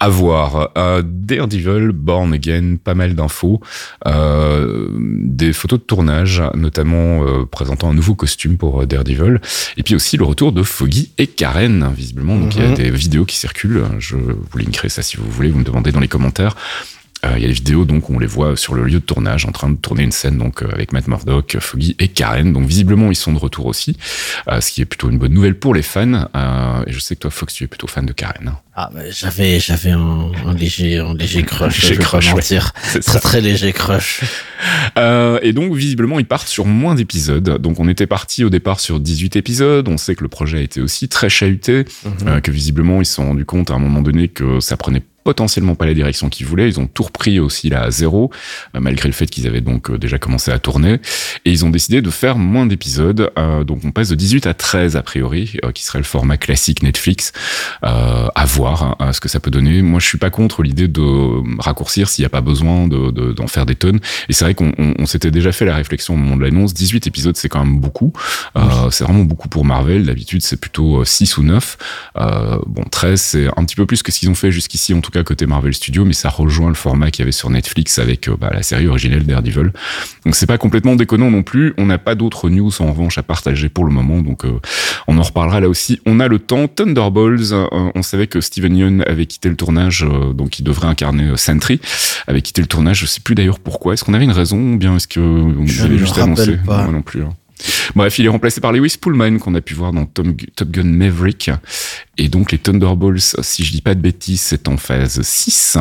À 0.00 0.08
voir. 0.08 0.70
Euh, 0.76 1.02
Daredevil, 1.04 1.90
Born 1.92 2.32
Again, 2.34 2.76
pas 2.82 2.94
mal 2.94 3.14
d'infos. 3.14 3.60
Euh, 4.06 4.88
des 4.98 5.52
photos 5.52 5.78
de 5.78 5.84
tournage, 5.84 6.42
notamment 6.54 7.24
euh, 7.24 7.44
présentant 7.44 7.90
un 7.90 7.94
nouveau 7.94 8.14
costume 8.14 8.56
pour 8.56 8.86
Daredevil. 8.86 9.40
Et 9.76 9.82
puis 9.82 9.94
aussi 9.94 10.16
le 10.16 10.24
retour 10.24 10.52
de 10.52 10.62
Foggy 10.62 11.12
et 11.18 11.26
Karen, 11.26 11.92
visiblement. 11.96 12.36
Donc 12.36 12.54
il 12.56 12.62
y 12.62 12.64
a 12.64 12.68
mhm. 12.68 12.74
des 12.74 12.90
vidéos 12.90 13.24
qui 13.24 13.36
circulent. 13.36 13.84
Je 13.98 14.16
vous 14.16 14.58
linkerai 14.58 14.88
ça 14.88 15.02
si 15.02 15.16
vous 15.16 15.30
voulez, 15.30 15.50
vous 15.50 15.58
me 15.58 15.64
demandez 15.64 15.92
dans 15.92 16.00
les 16.00 16.08
commentaires. 16.08 16.56
Euh, 17.24 17.34
il 17.36 17.42
y 17.42 17.44
a 17.44 17.48
des 17.48 17.54
vidéos 17.54 17.84
donc 17.84 18.10
on 18.10 18.18
les 18.18 18.26
voit 18.26 18.56
sur 18.56 18.74
le 18.74 18.82
lieu 18.82 18.98
de 18.98 18.98
tournage 18.98 19.46
en 19.46 19.52
train 19.52 19.70
de 19.70 19.76
tourner 19.76 20.02
une 20.02 20.10
scène 20.10 20.38
donc 20.38 20.62
euh, 20.62 20.68
avec 20.72 20.92
Matt 20.92 21.06
Murdock, 21.06 21.56
Foggy 21.60 21.94
et 22.00 22.08
Karen. 22.08 22.52
Donc 22.52 22.66
visiblement 22.66 23.10
ils 23.10 23.16
sont 23.16 23.32
de 23.32 23.38
retour 23.38 23.66
aussi, 23.66 23.96
euh, 24.48 24.60
ce 24.60 24.72
qui 24.72 24.82
est 24.82 24.86
plutôt 24.86 25.08
une 25.08 25.18
bonne 25.18 25.32
nouvelle 25.32 25.56
pour 25.56 25.72
les 25.72 25.82
fans. 25.82 26.28
et 26.86 26.92
je 26.92 26.98
sais 26.98 27.14
que 27.14 27.20
toi 27.20 27.30
Fox 27.30 27.54
tu 27.54 27.64
es 27.64 27.66
plutôt 27.68 27.86
fan 27.86 28.06
de 28.06 28.12
Karen. 28.12 28.48
Hein. 28.48 28.58
Ah 28.74 28.90
j'avais 29.10 29.60
j'avais 29.60 29.90
un, 29.90 30.32
un, 30.46 30.54
léger 30.54 30.98
un 30.98 31.14
léger 31.14 31.44
crush, 31.44 31.82
léger 31.82 31.96
crush 31.98 32.32
mentir. 32.32 32.72
très 33.04 33.20
très 33.20 33.40
léger 33.40 33.72
crush. 33.72 34.22
Euh, 34.98 35.38
et 35.42 35.52
donc 35.52 35.74
visiblement 35.74 36.18
ils 36.18 36.26
partent 36.26 36.48
sur 36.48 36.66
moins 36.66 36.96
d'épisodes. 36.96 37.58
Donc 37.60 37.78
on 37.78 37.88
était 37.88 38.08
parti 38.08 38.42
au 38.42 38.50
départ 38.50 38.80
sur 38.80 38.98
18 38.98 39.36
épisodes. 39.36 39.86
On 39.88 39.96
sait 39.96 40.16
que 40.16 40.22
le 40.22 40.28
projet 40.28 40.58
a 40.58 40.62
été 40.62 40.80
aussi 40.80 41.08
très 41.08 41.28
chahuté, 41.28 41.84
mhm. 42.04 42.40
que 42.40 42.50
visiblement 42.50 43.00
ils 43.00 43.06
se 43.06 43.14
sont 43.14 43.26
rendus 43.26 43.44
compte 43.44 43.70
à 43.70 43.74
un 43.74 43.78
moment 43.78 44.02
donné 44.02 44.26
que 44.28 44.58
ça 44.58 44.76
prenait 44.76 45.02
potentiellement 45.24 45.74
pas 45.74 45.86
la 45.86 45.94
direction 45.94 46.28
qu'ils 46.28 46.46
voulaient. 46.46 46.68
Ils 46.68 46.80
ont 46.80 46.86
tout 46.86 47.04
repris 47.04 47.40
aussi 47.40 47.68
là 47.68 47.82
à 47.82 47.90
zéro, 47.90 48.30
euh, 48.74 48.80
malgré 48.80 49.08
le 49.08 49.14
fait 49.14 49.26
qu'ils 49.26 49.46
avaient 49.46 49.60
donc 49.60 49.90
euh, 49.90 49.98
déjà 49.98 50.18
commencé 50.18 50.50
à 50.50 50.58
tourner. 50.58 51.00
Et 51.44 51.50
ils 51.50 51.64
ont 51.64 51.70
décidé 51.70 52.02
de 52.02 52.10
faire 52.10 52.36
moins 52.36 52.66
d'épisodes. 52.66 53.30
Euh, 53.38 53.64
donc 53.64 53.80
on 53.84 53.92
passe 53.92 54.08
de 54.08 54.14
18 54.14 54.46
à 54.46 54.54
13 54.54 54.96
a 54.96 55.02
priori, 55.02 55.58
qui 55.74 55.84
serait 55.84 55.98
le 55.98 56.04
format 56.04 56.36
classique 56.36 56.82
Netflix. 56.82 57.32
à 57.82 58.44
voir 58.46 58.96
hein, 58.98 59.12
ce 59.12 59.20
que 59.20 59.28
ça 59.28 59.40
peut 59.40 59.50
donner. 59.50 59.82
Moi, 59.82 60.00
je 60.00 60.06
suis 60.06 60.18
pas 60.18 60.30
contre 60.30 60.62
l'idée 60.62 60.88
de 60.88 61.60
raccourcir 61.60 62.08
s'il 62.08 62.22
n'y 62.22 62.26
a 62.26 62.30
pas 62.30 62.40
besoin 62.40 62.88
d'en 62.88 63.10
de, 63.10 63.32
d'en 63.32 63.46
faire 63.46 63.66
des 63.66 63.74
tonnes. 63.74 64.00
Et 64.28 64.32
c'est 64.32 64.44
vrai 64.44 64.54
qu'on 64.54 64.72
on, 64.76 65.06
s'était 65.06 65.30
déjà 65.30 65.52
fait 65.52 65.64
la 65.64 65.76
réflexion 65.76 66.14
au 66.14 66.16
moment 66.16 66.36
de 66.36 66.42
l'annonce. 66.42 66.74
18 66.74 67.06
épisodes, 67.06 67.36
c'est 67.36 67.48
quand 67.48 67.64
même 67.64 67.78
beaucoup. 67.78 68.12
c'est 68.90 69.04
vraiment 69.04 69.24
beaucoup 69.24 69.48
pour 69.48 69.64
Marvel. 69.64 70.06
D'habitude, 70.06 70.42
c'est 70.42 70.56
plutôt 70.56 71.04
6 71.04 71.36
ou 71.38 71.42
9. 71.42 71.78
bon, 72.66 72.84
13, 72.90 73.20
c'est 73.20 73.46
un 73.56 73.64
petit 73.64 73.76
peu 73.76 73.86
plus 73.86 74.02
que 74.02 74.10
ce 74.10 74.18
qu'ils 74.18 74.30
ont 74.30 74.34
fait 74.34 74.52
jusqu'ici, 74.52 74.94
en 74.94 75.00
tout 75.00 75.11
cas 75.12 75.22
côté 75.22 75.46
Marvel 75.46 75.72
Studios, 75.74 76.04
mais 76.04 76.12
ça 76.12 76.28
rejoint 76.28 76.68
le 76.68 76.74
format 76.74 77.10
qu'il 77.10 77.22
y 77.22 77.24
avait 77.24 77.32
sur 77.32 77.50
Netflix 77.50 77.98
avec 77.98 78.28
euh, 78.28 78.36
bah, 78.38 78.50
la 78.52 78.62
série 78.62 78.86
originelle 78.88 79.24
Daredevil. 79.24 79.72
Donc 80.24 80.34
c'est 80.34 80.46
pas 80.46 80.58
complètement 80.58 80.96
déconnant 80.96 81.30
non 81.30 81.42
plus. 81.42 81.74
On 81.78 81.86
n'a 81.86 81.98
pas 81.98 82.14
d'autres 82.14 82.50
news 82.50 82.72
en 82.80 82.86
revanche 82.92 83.18
à 83.18 83.22
partager 83.22 83.68
pour 83.68 83.84
le 83.84 83.92
moment, 83.92 84.20
donc 84.22 84.44
euh, 84.44 84.58
on 85.06 85.18
en 85.18 85.22
reparlera 85.22 85.60
là 85.60 85.68
aussi. 85.68 86.00
On 86.06 86.18
a 86.20 86.28
le 86.28 86.38
temps. 86.38 86.66
Thunderbolts, 86.68 87.52
euh, 87.52 87.66
on 87.94 88.02
savait 88.02 88.26
que 88.26 88.40
Steven 88.40 88.76
Yeun 88.76 89.02
avait 89.06 89.26
quitté 89.26 89.48
le 89.48 89.56
tournage, 89.56 90.04
euh, 90.04 90.32
donc 90.32 90.58
il 90.58 90.62
devrait 90.62 90.88
incarner 90.88 91.36
Sentry, 91.36 91.80
avait 92.26 92.42
quitté 92.42 92.60
le 92.62 92.66
tournage. 92.68 93.00
Je 93.00 93.06
sais 93.06 93.20
plus 93.20 93.34
d'ailleurs 93.34 93.58
pourquoi. 93.60 93.94
Est-ce 93.94 94.04
qu'on 94.04 94.14
avait 94.14 94.24
une 94.24 94.30
raison 94.32 94.74
ou 94.74 94.76
bien 94.78 94.96
est-ce 94.96 95.08
que 95.08 95.20
on 95.20 95.66
Je 95.66 95.84
avait 95.84 95.98
juste 95.98 96.18
annoncé 96.18 96.56
pas. 96.56 96.84
Moi 96.84 96.92
non 96.92 97.02
plus. 97.02 97.22
hein. 97.22 97.30
Bref, 97.94 98.18
il 98.18 98.26
est 98.26 98.28
remplacé 98.28 98.60
par 98.60 98.72
Lewis 98.72 98.96
Pullman 99.00 99.38
qu'on 99.38 99.54
a 99.54 99.60
pu 99.60 99.74
voir 99.74 99.92
dans 99.92 100.04
Tom- 100.06 100.36
Top 100.56 100.70
Gun 100.70 100.84
Maverick. 100.84 101.50
Et 102.18 102.28
donc 102.28 102.52
les 102.52 102.58
Thunderbolts, 102.58 103.36
si 103.42 103.64
je 103.64 103.72
dis 103.72 103.80
pas 103.82 103.94
de 103.94 104.00
bêtises, 104.00 104.40
c'est 104.42 104.68
en 104.68 104.76
phase 104.76 105.20
6. 105.22 105.78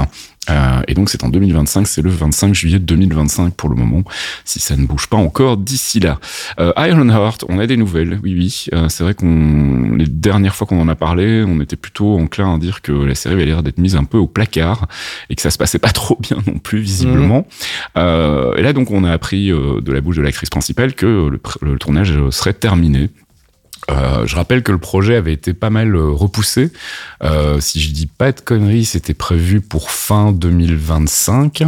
Euh, 0.50 0.82
et 0.88 0.96
donc 0.96 1.12
c'est 1.12 1.24
en 1.24 1.30
2025, 1.30 1.86
c'est 1.86 2.02
le 2.02 2.10
25 2.10 2.56
juillet 2.56 2.80
2025 2.80 3.54
pour 3.54 3.70
le 3.70 3.76
moment, 3.76 4.04
si 4.44 4.60
ça 4.60 4.76
ne 4.76 4.88
bouge 4.88 5.06
pas 5.06 5.18
encore 5.18 5.56
d'ici 5.56 6.00
là. 6.00 6.20
Euh, 6.60 6.74
Ironheart, 6.78 7.46
on 7.48 7.60
a 7.60 7.68
des 7.68 7.78
nouvelles, 7.78 8.20
oui 8.24 8.34
oui. 8.36 8.66
Euh, 8.74 8.90
c'est 8.90 9.04
vrai 9.04 9.14
qu'on 9.14 9.92
les 9.96 10.08
dernières 10.08 10.56
fois 10.56 10.66
qu'on 10.66 10.82
en 10.82 10.88
a 10.88 10.96
parlé, 10.96 11.44
on 11.48 11.62
était 11.62 11.76
plutôt 11.76 12.18
enclin 12.18 12.56
à 12.56 12.58
dire 12.58 12.82
que 12.82 12.92
la 12.92 13.14
série 13.14 13.36
avait 13.36 13.46
l'air 13.46 13.62
d'être 13.62 13.78
mise 13.78 13.96
un 13.96 14.04
peu 14.04 14.18
au 14.18 14.26
placard 14.26 14.88
et 15.30 15.36
que 15.36 15.44
ça 15.44 15.52
se 15.52 15.60
passait 15.60 15.78
pas 15.80 15.90
trop 15.92 16.18
bien 16.20 16.38
non 16.48 16.58
plus 16.58 16.80
visiblement. 16.80 17.46
Euh, 17.98 18.56
et 18.56 18.64
là 18.64 18.74
donc 18.74 18.90
on 18.90 19.04
a 19.04 19.12
appris 19.12 19.50
de 19.50 19.92
la 19.92 20.02
bouche 20.02 20.16
de 20.18 20.24
l'actrice 20.24 20.50
principale 20.50 20.96
que 20.96 21.06
le, 21.30 21.40
le 21.62 21.78
tournage 21.92 22.30
serait 22.30 22.54
terminé. 22.54 23.10
Euh, 23.90 24.26
je 24.26 24.36
rappelle 24.36 24.64
que 24.64 24.72
le 24.72 24.78
projet 24.78 25.16
avait 25.16 25.34
été 25.34 25.54
pas 25.54 25.70
mal 25.70 25.96
euh, 25.96 26.10
repoussé. 26.12 26.72
Euh, 27.24 27.60
si 27.60 27.82
je 27.82 27.92
dis 27.92 28.06
pas 28.06 28.32
de 28.32 28.40
conneries, 28.40 28.86
c'était 28.86 29.14
prévu 29.14 29.60
pour 29.60 29.92
fin 29.92 30.32
2025. 30.32 31.64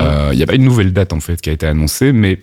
Euh, 0.00 0.30
Il 0.32 0.36
n'y 0.36 0.42
a 0.42 0.46
pas 0.46 0.54
une 0.54 0.64
nouvelle 0.64 0.92
date 0.92 1.12
en 1.12 1.20
fait 1.20 1.40
qui 1.40 1.50
a 1.50 1.52
été 1.52 1.66
annoncée, 1.66 2.12
mais 2.12 2.40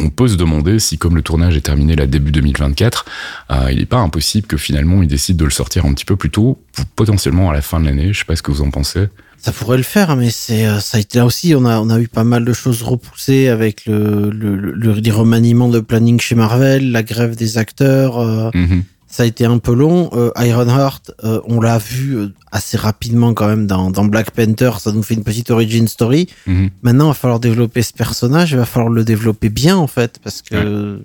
on 0.00 0.08
peut 0.10 0.28
se 0.28 0.36
demander 0.36 0.78
si, 0.78 0.96
comme 0.96 1.16
le 1.16 1.22
tournage 1.22 1.56
est 1.56 1.62
terminé 1.62 1.96
là 1.96 2.06
début 2.06 2.30
2024, 2.30 3.04
euh, 3.50 3.68
il 3.72 3.78
n'est 3.78 3.86
pas 3.86 3.98
impossible 3.98 4.46
que 4.46 4.56
finalement 4.56 5.02
ils 5.02 5.08
décident 5.08 5.38
de 5.38 5.44
le 5.44 5.50
sortir 5.50 5.84
un 5.84 5.92
petit 5.92 6.04
peu 6.04 6.16
plus 6.16 6.30
tôt, 6.30 6.62
potentiellement 6.94 7.50
à 7.50 7.54
la 7.54 7.62
fin 7.62 7.80
de 7.80 7.84
l'année. 7.84 8.12
Je 8.12 8.20
sais 8.20 8.24
pas 8.24 8.36
ce 8.36 8.42
que 8.42 8.52
vous 8.52 8.62
en 8.62 8.70
pensez. 8.70 9.08
Ça 9.38 9.52
pourrait 9.52 9.76
le 9.76 9.82
faire, 9.84 10.16
mais 10.16 10.30
c'est 10.30 10.66
euh, 10.66 10.80
ça 10.80 10.96
a 10.98 11.00
été 11.00 11.18
là 11.18 11.26
aussi. 11.26 11.54
On 11.54 11.64
a 11.64 11.78
on 11.80 11.88
a 11.90 12.00
eu 12.00 12.08
pas 12.08 12.24
mal 12.24 12.44
de 12.44 12.52
choses 12.52 12.82
repoussées 12.82 13.48
avec 13.48 13.86
le, 13.86 14.30
le, 14.30 14.56
le 14.56 14.92
les 14.94 15.10
remaniements 15.10 15.68
de 15.68 15.78
planning 15.80 16.18
chez 16.20 16.34
Marvel, 16.34 16.90
la 16.90 17.02
grève 17.02 17.36
des 17.36 17.56
acteurs. 17.58 18.18
euh, 18.18 18.50
Mhm. 18.54 18.82
ça 19.08 19.22
a 19.22 19.26
été 19.26 19.44
un 19.46 19.58
peu 19.58 19.72
long. 19.72 20.10
Euh, 20.14 20.30
Ironheart, 20.36 21.12
euh, 21.24 21.40
on 21.46 21.60
l'a 21.60 21.78
vu 21.78 22.18
assez 22.50 22.76
rapidement 22.76 23.34
quand 23.34 23.46
même 23.46 23.66
dans, 23.66 23.90
dans 23.90 24.04
Black 24.04 24.30
Panther. 24.32 24.72
Ça 24.80 24.90
nous 24.92 25.02
fait 25.02 25.14
une 25.14 25.22
petite 25.24 25.50
origin 25.50 25.86
story. 25.86 26.28
Mhm. 26.46 26.70
Maintenant, 26.82 27.04
il 27.06 27.08
va 27.08 27.14
falloir 27.14 27.40
développer 27.40 27.82
ce 27.82 27.92
personnage. 27.92 28.50
Il 28.50 28.56
va 28.58 28.64
falloir 28.66 28.92
le 28.92 29.04
développer 29.04 29.48
bien 29.48 29.76
en 29.76 29.86
fait, 29.86 30.18
parce 30.24 30.42
que 30.42 31.00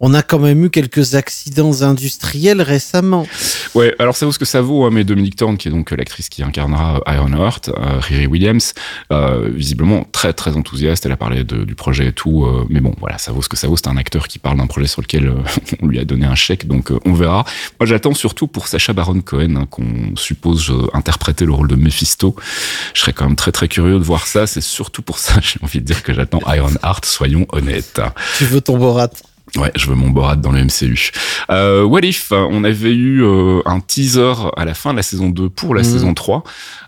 on 0.00 0.14
a 0.14 0.22
quand 0.22 0.38
même 0.38 0.64
eu 0.64 0.70
quelques 0.70 1.14
accidents 1.16 1.82
industriels 1.82 2.62
récemment. 2.62 3.26
Ouais, 3.74 3.94
alors 3.98 4.16
ça 4.16 4.26
vaut 4.26 4.32
ce 4.32 4.38
que 4.38 4.44
ça 4.44 4.60
vaut, 4.60 4.84
hein, 4.84 4.90
mais 4.92 5.04
Dominique 5.04 5.36
Thorne, 5.36 5.56
qui 5.56 5.68
est 5.68 5.70
donc 5.70 5.90
l'actrice 5.90 6.28
qui 6.28 6.42
incarnera 6.42 7.00
Ironheart, 7.06 7.68
euh, 7.70 7.98
Riri 7.98 8.26
Williams, 8.26 8.74
euh, 9.12 9.48
visiblement 9.52 10.04
très 10.12 10.32
très 10.32 10.56
enthousiaste, 10.56 11.04
elle 11.06 11.12
a 11.12 11.16
parlé 11.16 11.42
de- 11.44 11.64
du 11.64 11.74
projet 11.74 12.08
et 12.08 12.12
tout, 12.12 12.44
euh, 12.44 12.64
mais 12.70 12.80
bon, 12.80 12.94
voilà, 13.00 13.18
ça 13.18 13.32
vaut 13.32 13.42
ce 13.42 13.48
que 13.48 13.56
ça 13.56 13.66
vaut, 13.66 13.76
c'est 13.76 13.88
un 13.88 13.96
acteur 13.96 14.28
qui 14.28 14.38
parle 14.38 14.58
d'un 14.58 14.66
projet 14.66 14.86
sur 14.86 15.02
lequel 15.02 15.26
euh, 15.26 15.34
on 15.82 15.86
lui 15.86 15.98
a 15.98 16.04
donné 16.04 16.26
un 16.26 16.34
chèque, 16.36 16.66
donc 16.66 16.90
euh, 16.92 16.98
on 17.04 17.12
verra. 17.14 17.44
Moi 17.80 17.86
j'attends 17.86 18.14
surtout 18.14 18.46
pour 18.46 18.68
Sacha 18.68 18.92
Baron 18.92 19.20
Cohen, 19.20 19.56
hein, 19.56 19.66
qu'on 19.68 20.14
suppose 20.16 20.72
interpréter 20.92 21.44
le 21.44 21.52
rôle 21.52 21.68
de 21.68 21.76
Mephisto. 21.76 22.36
Je 22.94 23.00
serais 23.00 23.12
quand 23.12 23.24
même 23.26 23.36
très 23.36 23.52
très 23.52 23.68
curieux 23.68 23.98
de 23.98 24.04
voir 24.04 24.26
ça, 24.26 24.46
c'est 24.46 24.60
surtout 24.60 25.02
pour 25.02 25.18
ça, 25.18 25.34
j'ai 25.42 25.58
envie 25.62 25.80
de 25.80 25.84
dire 25.84 26.02
que 26.02 26.14
j'attends 26.14 26.40
Ironheart, 26.46 27.04
soyons 27.04 27.46
honnêtes. 27.52 28.00
Tu 28.38 28.44
veux 28.44 28.60
ton 28.60 28.78
Borat? 28.78 29.08
Ouais, 29.58 29.72
je 29.76 29.86
veux 29.88 29.94
mon 29.96 30.10
Borat 30.10 30.36
dans 30.36 30.52
le 30.52 30.62
MCU. 30.64 31.10
Euh, 31.50 31.82
What 31.82 32.00
If, 32.02 32.30
on 32.32 32.62
avait 32.64 32.94
eu 32.94 33.22
euh, 33.24 33.60
un 33.66 33.80
teaser 33.80 34.32
à 34.56 34.64
la 34.64 34.74
fin 34.74 34.92
de 34.92 34.96
la 34.98 35.02
saison 35.02 35.28
2 35.30 35.48
pour 35.48 35.74
la 35.74 35.82
Mhm. 35.82 35.88
saison 35.88 36.14
3. 36.14 36.44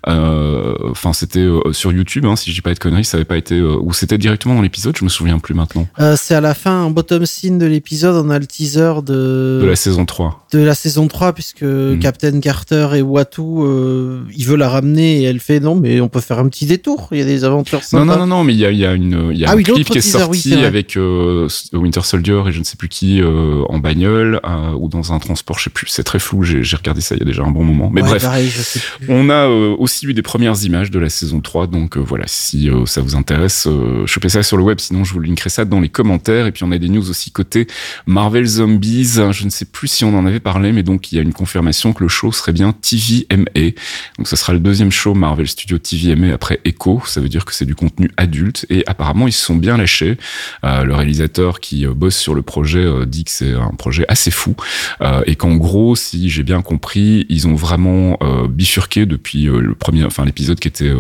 Euh, 0.09 0.75
Enfin, 0.91 1.13
c'était 1.13 1.41
euh, 1.41 1.73
sur 1.73 1.93
YouTube, 1.93 2.25
hein, 2.27 2.37
si 2.37 2.51
je 2.51 2.55
dis 2.57 2.61
pas 2.63 2.73
de 2.75 2.79
conneries, 2.79 3.05
ça 3.05 3.17
avait 3.17 3.25
pas 3.25 3.37
été... 3.37 3.55
euh, 3.57 3.77
ou 3.81 3.93
c'était 3.93 4.19
directement 4.19 4.55
dans 4.55 4.63
l'épisode, 4.63 4.97
je 4.97 5.05
me 5.05 5.09
souviens 5.11 5.39
plus 5.39 5.55
maintenant. 5.55 5.87
Euh, 5.99 6.17
C'est 6.19 6.35
à 6.35 6.41
la 6.41 6.55
fin, 6.55 6.83
en 6.85 6.91
bottom 6.91 7.27
scene 7.27 7.59
de 7.59 7.67
l'épisode, 7.67 8.25
on 8.25 8.31
a 8.31 8.39
le 8.39 8.47
teaser 8.47 8.95
de 9.05 9.61
De 9.63 9.67
la 9.67 9.77
saison 9.77 10.05
3. 10.05 10.47
de 10.53 10.59
la 10.61 10.75
saison 10.75 11.07
3 11.09 11.33
puisque 11.33 11.65
Captain 12.01 12.41
Carter 12.41 12.89
et 12.97 13.03
Watu 13.03 13.41
euh, 13.41 14.21
il 14.37 14.45
veut 14.47 14.57
la 14.57 14.69
ramener 14.69 15.21
et 15.21 15.25
elle 15.25 15.41
fait 15.41 15.61
non 15.61 15.75
mais 15.77 16.01
on 16.01 16.09
peut 16.09 16.21
faire 16.21 16.39
un 16.39 16.49
petit 16.49 16.67
détour 16.67 17.09
il 17.13 17.19
y 17.19 17.23
a 17.23 17.25
des 17.25 17.45
aventures 17.45 17.83
sympas 17.85 18.05
Non, 18.05 18.13
non, 18.13 18.19
non, 18.21 18.27
non, 18.39 18.45
mais 18.45 18.55
il 18.55 18.59
y 18.59 18.67
a, 18.67 18.71
y 18.71 18.85
a, 18.85 18.93
une, 18.93 19.31
y 19.33 19.45
a 19.45 19.49
Ah 19.51 19.53
un 19.53 19.57
oui, 19.57 19.63
clip 19.63 19.89
qui 19.89 19.99
est 19.99 20.01
teaser, 20.01 20.19
sorti 20.19 20.55
avec 20.65 20.97
euh, 20.97 21.49
Winter 21.73 22.01
Soldier 22.03 22.43
et 22.49 22.53
je 22.53 22.60
ne 22.61 22.65
sais 22.65 22.77
plus 22.77 22.89
qui 22.89 23.21
euh, 23.21 23.63
en 23.69 23.79
bagnole 23.79 24.41
euh, 24.45 24.73
ou 24.73 24.89
dans 24.89 25.13
un 25.13 25.19
transport, 25.19 25.59
je 25.59 25.65
sais 25.65 25.71
plus, 25.71 25.87
c'est 25.89 26.05
très 26.05 26.19
flou, 26.19 26.43
j'ai 26.43 26.77
regardé 26.77 27.01
ça 27.01 27.15
il 27.15 27.19
y 27.19 27.23
a 27.23 27.25
déjà 27.25 27.43
un 27.43 27.51
bon 27.51 27.65
moment. 27.65 27.91
Mais 27.93 28.03
Ouais, 28.03 28.09
bref, 28.09 28.23
pareil, 28.23 28.49
je. 28.49 28.63
On 29.09 29.29
a 29.29 29.49
euh, 29.49 29.75
aussi 29.79 30.07
eu 30.07 30.15
des 30.15 30.23
premières 30.23 30.63
images 30.65 30.91
de 30.91 30.99
la 30.99 31.11
saison 31.11 31.41
3, 31.41 31.67
donc 31.67 31.97
voilà, 31.97 32.25
si 32.27 32.71
ça 32.87 33.01
vous 33.01 33.17
intéresse, 33.17 33.69
chopez 34.07 34.31
ça 34.31 34.43
sur 34.43 34.57
le 34.57 34.63
web, 34.63 34.79
sinon 34.81 35.05
je 35.05 35.13
vous 35.13 35.21
linkerai 35.21 35.51
ça 35.51 35.65
dans 35.65 35.81
les 35.81 35.89
commentaires. 35.89 36.47
Et 36.47 36.53
puis 36.53 36.65
on 36.65 36.73
a 36.73 36.79
des 36.79 36.89
news 36.89 37.11
aussi 37.11 37.31
côté 37.31 37.67
Marvel 38.07 38.47
Zombies, 38.47 39.19
je 39.33 39.45
ne 39.45 39.51
sais 39.51 39.65
plus 39.65 39.89
si 39.89 40.05
on 40.05 40.17
en 40.19 40.27
avait 40.27 40.41
parlé, 40.41 40.73
mais 40.73 40.83
donc 40.83 41.13
il 41.13 41.17
y 41.17 41.19
a 41.19 41.23
une 41.23 41.33
confirmation 41.33 41.93
que 41.93 42.03
le 42.03 42.09
show 42.09 42.33
serait 42.33 42.53
bien 42.53 42.73
TVMA. 42.73 43.73
Donc 44.19 44.29
ce 44.29 44.37
sera 44.37 44.53
le 44.53 44.61
deuxième 44.61 44.91
show 44.91 45.15
Marvel 45.15 45.49
Studio 45.49 45.79
TVMA 45.79 46.33
après 46.33 46.61
Echo, 46.65 47.03
ça 47.07 47.21
veut 47.21 47.29
dire 47.29 47.45
que 47.45 47.55
c'est 47.55 47.67
du 47.67 47.75
contenu 47.75 48.11
adulte, 48.17 48.67
et 48.71 48.83
apparemment 48.87 49.27
ils 49.27 49.33
se 49.33 49.45
sont 49.45 49.57
bien 49.57 49.77
lâchés. 49.77 50.17
Euh, 50.65 50.85
le 50.85 50.95
réalisateur 50.95 51.61
qui 51.61 51.87
bosse 51.87 52.17
sur 52.17 52.35
le 52.35 52.40
projet 52.43 52.85
euh, 52.85 53.07
dit 53.07 53.25
que 53.25 53.31
c'est 53.31 53.53
un 53.53 53.71
projet 53.71 54.05
assez 54.09 54.31
fou, 54.31 54.55
euh, 55.01 55.23
et 55.27 55.37
qu'en 55.37 55.57
gros, 55.57 55.97
si 55.97 56.31
j'ai 56.31 56.43
bien 56.43 56.63
compris, 56.63 57.27
ils 57.29 57.47
ont 57.47 57.55
vraiment 57.55 58.17
euh, 58.23 58.49
bifurqué 58.49 59.07
depuis 59.07 59.45
le 59.45 59.75
premier, 59.75 60.05
enfin 60.05 60.25
l'épisode 60.25 60.59
qui 60.61 60.69
était 60.69 60.93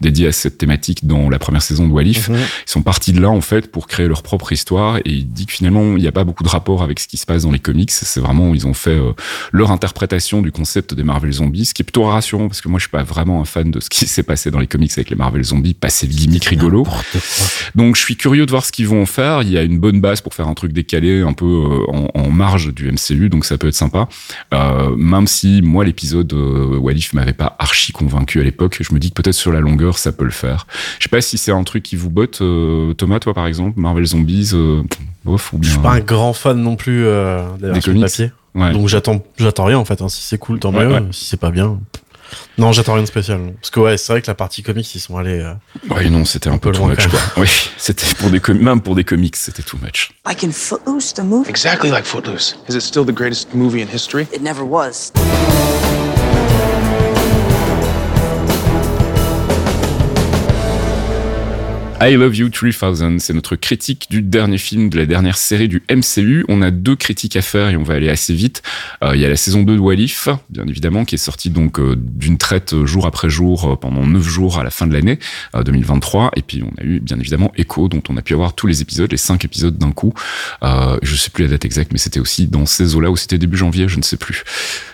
dédié 0.00 0.28
à 0.28 0.32
cette 0.32 0.58
thématique 0.58 1.06
dans 1.06 1.28
la 1.30 1.38
première 1.38 1.62
saison 1.62 1.86
de 1.86 1.92
Walif. 1.92 2.28
Mhm. 2.28 2.36
Ils 2.36 2.70
sont 2.70 2.82
partis 2.82 3.12
de 3.12 3.20
là 3.20 3.30
en 3.30 3.40
fait 3.40 3.70
pour 3.70 3.86
créer 3.86 4.08
leur 4.08 4.22
propre 4.22 4.52
histoire 4.52 4.98
et 4.98 5.02
il 5.06 5.28
dit 5.28 5.46
que 5.46 5.52
finalement 5.52 5.96
il 5.96 6.02
n'y 6.02 6.08
a 6.08 6.12
pas 6.12 6.24
beaucoup 6.24 6.42
de 6.42 6.48
rapport 6.48 6.82
avec 6.82 7.00
ce 7.00 7.08
qui 7.08 7.16
se 7.16 7.26
passe 7.26 7.42
dans 7.42 7.52
les 7.52 7.58
comics. 7.58 7.90
C'est 7.90 8.20
vraiment 8.20 8.54
ils 8.54 8.66
ont 8.66 8.74
fait 8.74 8.98
leur 9.52 9.70
interprétation 9.70 10.42
du 10.42 10.52
concept 10.52 10.94
des 10.94 11.02
Marvel 11.02 11.32
Zombies, 11.32 11.66
ce 11.66 11.74
qui 11.74 11.82
est 11.82 11.84
plutôt 11.84 12.04
rassurant 12.04 12.48
parce 12.48 12.60
que 12.60 12.68
moi 12.68 12.78
je 12.78 12.84
suis 12.84 12.90
pas 12.90 13.02
vraiment 13.02 13.40
un 13.40 13.44
fan 13.44 13.70
de 13.70 13.80
ce 13.80 13.88
qui 13.88 14.06
s'est 14.06 14.22
passé 14.22 14.50
dans 14.50 14.60
les 14.60 14.66
comics 14.66 14.92
avec 14.96 15.10
les 15.10 15.16
Marvel 15.16 15.42
Zombies, 15.42 15.74
passer 15.74 16.06
le 16.06 16.12
gimmick 16.12 16.44
rigolo. 16.44 16.86
Donc 17.74 17.96
je 17.96 18.00
suis 18.00 18.16
curieux 18.16 18.46
de 18.46 18.50
voir 18.50 18.64
ce 18.64 18.72
qu'ils 18.72 18.88
vont 18.88 19.02
en 19.02 19.06
faire. 19.06 19.42
Il 19.42 19.50
y 19.50 19.58
a 19.58 19.62
une 19.62 19.78
bonne 19.78 20.00
base 20.00 20.20
pour 20.20 20.34
faire 20.34 20.48
un 20.48 20.54
truc 20.54 20.72
décalé, 20.86 21.22
un 21.22 21.32
peu 21.32 21.44
euh, 21.46 21.90
en, 21.92 22.08
en 22.14 22.30
marge 22.30 22.72
du 22.72 22.90
MCU, 22.90 23.28
donc 23.28 23.44
ça 23.44 23.58
peut 23.58 23.66
être 23.68 23.74
sympa. 23.74 24.08
Euh, 24.54 24.94
même 24.96 25.26
si 25.26 25.60
moi 25.62 25.84
l'épisode 25.84 26.32
euh, 26.32 26.76
Walif 26.78 27.12
m'avait 27.12 27.32
pas 27.32 27.56
archi 27.58 27.92
convaincu 27.92 28.40
à 28.40 28.44
l'époque, 28.44 28.78
je 28.80 28.94
me 28.94 28.98
dis 29.00 29.10
que 29.10 29.20
peut-être 29.20 29.34
sur 29.34 29.52
la 29.52 29.60
longueur 29.60 29.98
ça 29.98 30.12
peut 30.12 30.24
le 30.24 30.30
faire. 30.30 30.66
Je 30.98 31.04
sais 31.04 31.08
pas 31.08 31.20
si 31.20 31.38
c'est 31.38 31.52
un 31.52 31.64
truc 31.64 31.82
qui 31.82 31.96
vous 31.96 32.10
botte, 32.10 32.42
Thomas, 32.96 33.18
toi 33.18 33.34
par 33.34 33.46
exemple, 33.46 33.78
Marvel 33.80 34.06
Zombies, 34.06 34.52
bof 35.24 35.52
ou 35.52 35.56
Je 35.56 35.60
bien. 35.62 35.70
suis 35.70 35.80
pas 35.80 35.92
un 35.92 36.00
grand 36.00 36.32
fan 36.32 36.56
non 36.62 36.76
plus 36.76 37.04
euh, 37.04 37.42
des 37.60 37.80
papier. 38.00 38.30
Ouais. 38.54 38.72
Donc 38.72 38.88
j'attends, 38.88 39.22
j'attends 39.38 39.64
rien 39.66 39.78
en 39.78 39.84
fait. 39.84 40.00
hein. 40.00 40.08
Si 40.08 40.22
c'est 40.22 40.38
cool, 40.38 40.58
tant 40.60 40.72
Ouais, 40.72 40.86
mieux. 40.86 40.92
ouais. 40.94 41.02
Si 41.10 41.26
c'est 41.26 41.36
pas 41.40 41.50
bien, 41.50 41.78
non, 42.58 42.72
j'attends 42.72 42.94
rien 42.94 43.02
de 43.02 43.08
spécial. 43.08 43.52
Parce 43.60 43.70
que 43.70 43.80
ouais, 43.80 43.96
c'est 43.96 44.12
vrai 44.12 44.22
que 44.22 44.26
la 44.28 44.34
partie 44.34 44.62
comics, 44.62 44.94
ils 44.94 45.00
sont 45.00 45.16
allés. 45.16 45.40
euh, 45.40 45.54
Ouais, 45.94 46.08
non, 46.10 46.24
c'était 46.24 46.48
un 46.50 46.58
peu 46.58 46.72
peu 46.72 46.78
too 46.78 46.86
much 46.86 47.06
quoi. 47.08 47.20
Oui, 47.36 47.48
c'était 47.76 48.06
pour 48.18 48.30
des 48.30 48.40
com- 48.40 48.58
même 48.58 48.80
pour 48.80 48.94
des 48.94 49.04
comics, 49.04 49.36
c'était 49.36 49.62
too 49.62 49.78
much. 49.82 50.10
Like 50.26 50.42
in 50.44 50.50
Footloose, 50.52 51.12
the 51.14 51.20
movie? 51.22 51.48
Exactly 51.50 51.90
like 51.90 52.04
Footloose. 52.04 52.56
Is 52.68 52.74
it 52.74 52.80
still 52.82 53.04
the 53.04 53.14
greatest 53.14 53.54
movie 53.54 53.80
in 53.82 53.88
history? 53.88 54.26
It 54.32 54.42
never 54.42 54.64
was. 54.64 55.12
I 62.02 62.12
Love 62.14 62.36
You 62.36 62.50
3000, 62.50 63.20
c'est 63.20 63.32
notre 63.32 63.56
critique 63.56 64.08
du 64.10 64.20
dernier 64.20 64.58
film 64.58 64.90
de 64.90 64.98
la 64.98 65.06
dernière 65.06 65.38
série 65.38 65.66
du 65.66 65.82
MCU. 65.90 66.44
On 66.46 66.60
a 66.60 66.70
deux 66.70 66.94
critiques 66.94 67.36
à 67.36 67.42
faire 67.42 67.70
et 67.70 67.76
on 67.76 67.84
va 67.84 67.94
aller 67.94 68.10
assez 68.10 68.34
vite. 68.34 68.62
Euh, 69.02 69.12
il 69.14 69.22
y 69.22 69.24
a 69.24 69.30
la 69.30 69.36
saison 69.36 69.62
2 69.62 69.76
de 69.76 69.80
Walif, 69.80 70.28
bien 70.50 70.66
évidemment, 70.66 71.06
qui 71.06 71.14
est 71.14 71.18
sortie 71.18 71.48
donc 71.48 71.80
euh, 71.80 71.96
d'une 71.96 72.36
traite 72.36 72.84
jour 72.84 73.06
après 73.06 73.30
jour 73.30 73.64
euh, 73.72 73.76
pendant 73.76 74.06
9 74.06 74.22
jours 74.22 74.58
à 74.58 74.64
la 74.64 74.68
fin 74.68 74.86
de 74.86 74.92
l'année 74.92 75.18
euh, 75.54 75.62
2023. 75.62 76.32
Et 76.36 76.42
puis 76.42 76.62
on 76.62 76.80
a 76.80 76.84
eu 76.84 77.00
bien 77.00 77.18
évidemment 77.18 77.50
Echo, 77.56 77.88
dont 77.88 78.02
on 78.10 78.16
a 78.18 78.22
pu 78.22 78.34
avoir 78.34 78.52
tous 78.52 78.66
les 78.66 78.82
épisodes, 78.82 79.10
les 79.10 79.16
5 79.16 79.46
épisodes 79.46 79.78
d'un 79.78 79.92
coup. 79.92 80.12
Je 80.62 81.16
sais 81.16 81.30
plus 81.30 81.44
la 81.44 81.50
date 81.50 81.64
exacte, 81.64 81.92
mais 81.92 81.98
c'était 81.98 82.20
aussi 82.20 82.46
dans 82.46 82.66
ces 82.66 82.94
eaux-là 82.94 83.10
ou 83.10 83.16
c'était 83.16 83.38
début 83.38 83.56
janvier, 83.56 83.88
je 83.88 83.96
ne 83.96 84.02
sais 84.02 84.18
plus. 84.18 84.44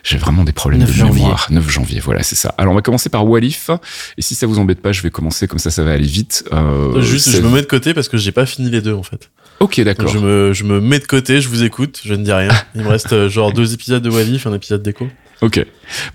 J'ai 0.04 0.18
vraiment 0.18 0.44
des 0.44 0.52
problèmes 0.52 0.80
9 0.80 0.88
de 0.88 0.94
janvier. 0.94 1.23
mémoire. 1.23 1.49
9 1.50 1.68
janvier, 1.68 1.99
voilà, 1.99 2.23
c'est 2.23 2.37
ça. 2.37 2.54
Alors 2.59 2.73
on 2.73 2.76
va 2.76 2.82
commencer 2.82 3.09
par 3.09 3.26
Walif. 3.26 3.71
Et 4.18 4.23
si 4.23 4.37
ça 4.37 4.47
vous 4.47 4.61
embête 4.61 4.80
pas, 4.80 4.92
je 4.92 5.02
vais 5.02 5.11
commencer 5.11 5.49
comme 5.49 5.59
ça, 5.59 5.73
ça 5.73 5.82
va 5.82 5.90
aller 5.90 6.06
vite. 6.06 6.44
Euh, 6.52 6.91
Juste, 7.00 7.30
c'est- 7.30 7.38
je 7.38 7.42
me 7.42 7.49
mets 7.50 7.62
de 7.62 7.66
côté 7.66 7.94
parce 7.94 8.08
que 8.08 8.16
j'ai 8.16 8.32
pas 8.32 8.46
fini 8.46 8.70
les 8.70 8.80
deux 8.80 8.94
en 8.94 9.02
fait. 9.02 9.30
Ok, 9.61 9.80
d'accord. 9.80 10.08
je 10.08 10.18
me, 10.18 10.52
je 10.52 10.64
me 10.64 10.80
mets 10.80 10.99
de 10.99 11.06
côté, 11.06 11.40
je 11.40 11.49
vous 11.49 11.62
écoute, 11.62 12.00
je 12.04 12.14
ne 12.14 12.25
dis 12.25 12.32
rien. 12.32 12.50
Il 12.75 12.82
me 12.82 12.88
reste 12.88 13.12
euh, 13.12 13.28
genre 13.28 13.52
deux 13.52 13.72
épisodes 13.75 14.02
de 14.02 14.11
Walif, 14.11 14.46
un 14.46 14.54
épisode 14.54 14.82
d'écho. 14.82 15.06
Ok. 15.40 15.64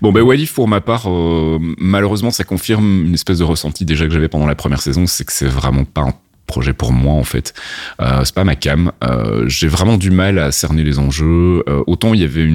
Bon, 0.00 0.12
ben, 0.12 0.22
Walif, 0.22 0.54
pour 0.54 0.68
ma 0.68 0.80
part, 0.80 1.10
euh, 1.10 1.58
malheureusement, 1.78 2.30
ça 2.30 2.44
confirme 2.44 3.04
une 3.06 3.14
espèce 3.14 3.38
de 3.38 3.44
ressenti 3.44 3.84
déjà 3.84 4.06
que 4.06 4.12
j'avais 4.12 4.28
pendant 4.28 4.46
la 4.46 4.54
première 4.54 4.80
saison, 4.80 5.06
c'est 5.06 5.24
que 5.24 5.32
c'est 5.32 5.46
vraiment 5.46 5.84
pas 5.84 6.02
un 6.02 6.14
projet 6.48 6.72
pour 6.72 6.92
moi 6.92 7.12
en 7.12 7.22
fait. 7.22 7.54
Euh, 8.00 8.22
c'est 8.24 8.34
pas 8.34 8.42
ma 8.42 8.56
cam. 8.56 8.90
Euh, 9.04 9.44
j'ai 9.46 9.68
vraiment 9.68 9.98
du 9.98 10.10
mal 10.10 10.38
à 10.40 10.50
cerner 10.50 10.82
les 10.82 10.98
enjeux. 10.98 11.62
Euh, 11.68 11.84
autant 11.86 12.14
il 12.14 12.20
y 12.20 12.24
avait 12.24 12.48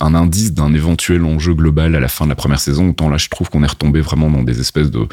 un 0.00 0.14
indice 0.14 0.52
d'un 0.52 0.72
éventuel 0.74 1.24
enjeu 1.24 1.54
global 1.54 1.96
à 1.96 2.00
la 2.00 2.08
fin 2.08 2.26
de 2.26 2.30
la 2.30 2.36
première 2.36 2.60
saison, 2.60 2.90
autant 2.90 3.08
là 3.08 3.16
je 3.16 3.28
trouve 3.28 3.48
qu'on 3.48 3.64
est 3.64 3.68
retombé 3.68 4.00
vraiment 4.00 4.30
dans 4.30 4.42
des 4.42 4.60
espèces 4.60 4.90
de 4.90 5.08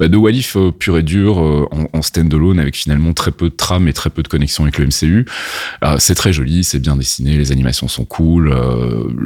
bah, 0.00 0.08
de 0.08 0.16
Walif 0.16 0.56
euh, 0.56 0.72
pur 0.72 0.98
et 0.98 1.02
dur 1.02 1.36
en, 1.38 1.88
en 1.92 2.02
stand-alone 2.02 2.58
avec 2.58 2.74
finalement 2.74 3.12
très 3.12 3.30
peu 3.30 3.50
de 3.50 3.54
trame 3.54 3.86
et 3.86 3.92
très 3.92 4.08
peu 4.08 4.22
de 4.22 4.28
connexion 4.28 4.64
avec 4.64 4.78
le 4.78 4.86
MCU. 4.86 5.26
C'est 5.98 6.14
très 6.14 6.32
joli, 6.32 6.64
c'est 6.64 6.78
bien 6.78 6.96
dessiné, 6.96 7.36
les 7.36 7.52
animations 7.52 7.86
sont 7.86 8.06
cool. 8.06 8.54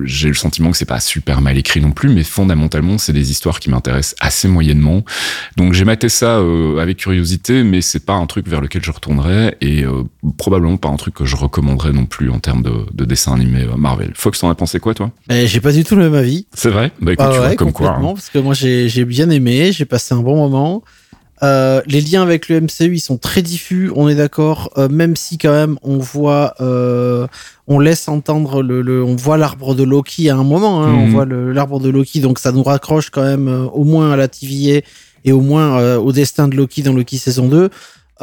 j'ai 0.05 0.29
le 0.29 0.35
sentiment 0.35 0.73
que 0.73 0.77
c'est 0.77 0.85
pas 0.85 0.99
super 0.99 1.41
mal 1.41 1.57
écrit 1.57 1.81
non 1.81 1.93
plus, 1.93 2.09
mais 2.09 2.25
fondamentalement 2.25 2.99
c'est 2.99 3.13
des 3.13 3.31
histoires 3.31 3.61
qui 3.61 3.71
m'intéressent 3.71 4.17
assez 4.21 4.49
moyennement. 4.49 5.05
Donc 5.57 5.75
j'ai 5.75 5.85
maté 5.85 6.09
ça 6.09 6.43
avec 6.81 6.97
curiosité, 6.97 7.63
mais 7.63 7.81
c'est 7.81 8.05
pas 8.05 8.15
un 8.15 8.27
truc 8.27 8.48
vers 8.49 8.61
lequel 8.61 8.83
je 8.85 8.91
retournerai 8.91 9.57
et 9.61 9.85
euh, 9.85 10.03
probablement 10.37 10.77
pas 10.77 10.89
un 10.89 10.97
truc 10.97 11.15
que 11.15 11.25
je 11.25 11.37
recommanderais 11.37 11.93
non 11.93 12.07
plus 12.07 12.31
en 12.31 12.39
termes 12.41 12.63
de, 12.63 12.73
de 12.93 13.05
dessin 13.05 13.33
animé 13.35 13.63
euh, 13.65 13.77
Marvel. 13.77 14.13
Fox, 14.15 14.41
t'en 14.41 14.51
as 14.51 14.55
pensé 14.55 14.81
quoi 14.81 14.95
toi? 14.95 15.11
Eh, 15.31 15.47
j'ai 15.47 15.61
pas 15.61 15.73
du 15.73 15.85
tout 15.85 15.95
le 15.97 16.03
même 16.03 16.15
avis. 16.15 16.47
C'est 16.55 16.71
vrai? 16.71 16.91
Bah 17.01 17.13
écoute, 17.13 17.27
Ah 17.29 17.33
tu 17.33 17.39
vois 17.39 17.55
comme 17.57 17.73
quoi. 17.73 17.91
hein. 17.91 18.01
parce 18.15 18.31
que 18.31 18.39
moi 18.39 18.55
j'ai 18.55 19.05
bien 19.05 19.31
aimé, 19.31 19.71
j'ai 19.73 19.85
passé 19.85 20.15
un 20.15 20.21
bon 20.23 20.37
moment. 20.37 20.83
Euh, 21.45 21.83
les 21.87 22.01
liens 22.01 22.23
avec 22.23 22.49
le 22.49 22.61
MCU 22.61 22.95
ils 22.97 23.01
sont 23.01 23.17
très 23.17 23.43
diffus, 23.43 23.93
on 23.95 24.09
est 24.09 24.17
d'accord. 24.17 24.71
euh, 24.77 24.89
même 24.89 25.15
si 25.15 25.39
quand 25.39 25.53
même 25.53 25.79
on 25.83 25.99
voit, 25.99 26.55
euh, 26.61 27.29
on 27.69 27.79
laisse 27.79 28.09
entendre 28.09 28.61
le, 28.61 28.83
le- 28.83 29.05
on 29.05 29.15
voit 29.15 29.37
l'arbre 29.37 29.77
de 29.77 29.85
Loki 29.85 30.31
à 30.31 30.35
un 30.37 30.43
moment, 30.43 30.83
hein, 30.83 30.93
on 30.95 31.05
Mhm. 31.07 31.11
voit 31.13 31.27
l'arbre 31.27 31.79
de 31.79 31.91
Loki, 31.91 32.19
donc 32.21 32.41
ça 32.41 32.51
nous 32.51 32.65
raccroche 32.65 33.11
quand 33.11 33.23
même 33.23 33.69
au 33.73 33.85
moins 33.85 34.11
à 34.11 34.17
la 34.17 34.27
TVA 34.27 34.81
et 35.25 35.31
au 35.31 35.41
moins 35.41 35.95
au 35.99 36.11
destin 36.11 36.49
de 36.49 36.57
Loki 36.57 36.83
dans 36.83 36.93
Loki 36.93 37.19
saison 37.19 37.47
2. 37.47 37.71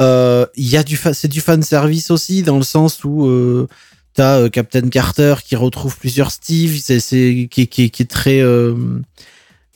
Euh, 0.00 0.46
y 0.56 0.76
a 0.76 0.82
du, 0.82 0.98
c'est 1.14 1.28
du 1.28 1.40
fan 1.40 1.62
service 1.62 2.10
aussi 2.10 2.42
dans 2.42 2.56
le 2.58 2.64
sens 2.64 3.02
où 3.04 3.26
euh, 3.26 3.66
T'as 4.14 4.38
euh, 4.40 4.48
Captain 4.48 4.88
Carter 4.88 5.34
qui 5.44 5.56
retrouve 5.56 5.96
plusieurs 5.98 6.30
Steve, 6.30 6.80
c'est 6.82 7.48
qui, 7.50 7.66
qui, 7.68 7.82
est- 7.84 7.90
qui 7.90 8.02
est 8.02 8.10
très 8.10 8.40
euh, 8.40 8.74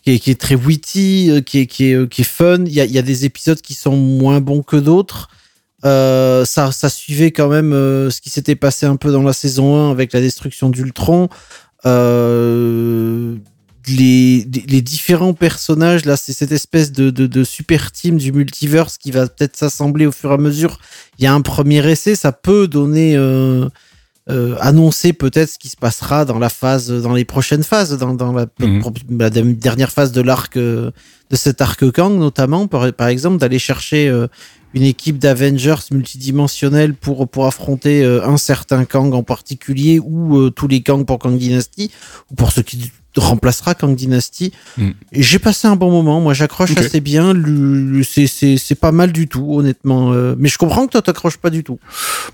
qui, 0.03 0.12
est, 0.12 0.19
qui 0.19 0.31
est 0.31 0.41
très 0.41 0.55
witty, 0.55 1.31
euh, 1.31 1.41
qui 1.43 1.59
est 1.61 1.67
qui 1.67 1.91
est, 1.91 1.95
euh, 1.95 2.07
qui 2.07 2.23
est 2.23 2.25
fun. 2.25 2.65
Il 2.65 2.73
y 2.73 2.81
a, 2.81 2.87
y 2.87 2.99
a 2.99 3.03
des 3.03 3.27
épisodes 3.27 3.61
qui 3.61 3.75
sont 3.75 3.97
moins 3.97 4.41
bons 4.41 4.62
que 4.62 4.77
d'autres. 4.77 5.29
Euh, 5.85 6.45
ça 6.47 6.73
ça 6.73 6.89
suivait 6.91 7.33
quand 7.33 7.49
même 7.49 7.73
euh, 7.75 8.11
ce 8.11 8.21
qui 8.23 8.31
s'était 8.31 8.57
passé 8.57 8.87
un 8.87 8.97
peu 8.97 9.12
dans 9.12 9.23
la 9.23 9.33
saison 9.35 9.77
1 9.77 9.91
avec 9.91 10.12
la 10.15 10.21
destruction 10.23 10.71
d'Ultron. 10.71 11.29
Euh, 11.87 13.37
les, 13.89 14.47
les- 14.53 14.65
les 14.69 14.83
différents 14.83 15.33
personnages 15.35 16.05
là, 16.05 16.17
c'est 16.17 16.33
cette 16.33 16.53
espèce 16.53 16.93
de, 16.93 17.11
de, 17.11 17.27
de 17.27 17.45
super 17.45 17.93
team 17.93 18.19
du 18.19 18.33
multiverse 18.33 18.99
qui 18.99 19.11
va 19.11 19.27
peut-être 19.27 19.57
s'assembler 19.57 20.07
au 20.07 20.13
fur 20.13 20.31
et 20.31 20.35
à 20.35 20.39
mesure. 20.39 20.79
Il 21.19 21.25
y 21.25 21.27
a 21.27 21.33
un 21.35 21.41
premier 21.41 21.87
essai, 21.91 22.15
ça 22.15 22.33
peut 22.33 22.69
donner 22.69 23.17
euh, 23.17 23.69
euh, 24.29 24.55
annoncer 24.61 25.13
peut-être 25.13 25.51
ce 25.51 25.59
qui 25.59 25.69
se 25.69 25.77
passera 25.77 26.25
dans 26.25 26.39
la 26.39 26.51
phase, 26.51 26.91
dans 26.91 27.15
les 27.15 27.25
prochaines 27.25 27.65
phases, 27.65 27.97
dans, 27.97 28.15
dans 28.15 28.33
la, 28.33 28.47
Mhm. 28.61 28.83
la 29.19 29.31
dernière 29.31 29.91
phase 29.91 30.13
de 30.13 30.21
l'arc, 30.21 30.57
euh, 30.57 30.91
de 31.31 31.37
cet 31.37 31.61
arc 31.61 31.91
Kang 31.91 32.19
notamment, 32.19 32.67
par, 32.69 32.93
par 32.93 33.09
exemple, 33.09 33.39
d'aller 33.39 33.59
chercher 33.59 34.09
euh, 34.09 34.27
une 34.75 34.83
équipe 34.83 35.19
d'Avengers 35.19 35.83
multidimensionnelle 35.91 36.95
pour 36.95 37.29
pour 37.29 37.47
affronter 37.47 38.05
euh, 38.05 38.25
un 38.27 38.37
certain 38.37 38.85
Kang 38.85 39.15
en 39.15 39.23
particulier 39.25 39.99
ou 39.99 40.39
euh, 40.39 40.51
tous 40.51 40.69
les 40.69 40.83
Kang 40.83 41.05
pour 41.07 41.19
Kang 41.19 41.37
Dynasty 41.37 41.91
ou 42.31 42.35
pour 42.35 42.53
ce 42.53 42.61
qui 42.61 42.93
remplacera 43.17 43.75
Kang 43.75 43.95
Dynasty. 43.95 44.52
Et 45.12 45.23
j'ai 45.23 45.38
passé 45.38 45.67
un 45.69 45.76
bon 45.76 45.90
moment. 45.90 46.21
Moi, 46.21 46.35
j'accroche 46.35 46.76
assez 46.76 47.00
bien. 47.00 47.35
C'est 48.05 48.79
pas 48.81 48.93
mal 48.93 49.12
du 49.12 49.29
tout, 49.29 49.47
honnêtement. 49.59 50.12
Euh, 50.12 50.35
mais 50.38 50.49
je 50.49 50.59
comprends 50.59 50.87
que 50.87 50.93
toi 50.93 51.02
t'accroches 51.02 51.37
pas 51.38 51.50
du 51.50 51.64
tout. 51.64 51.79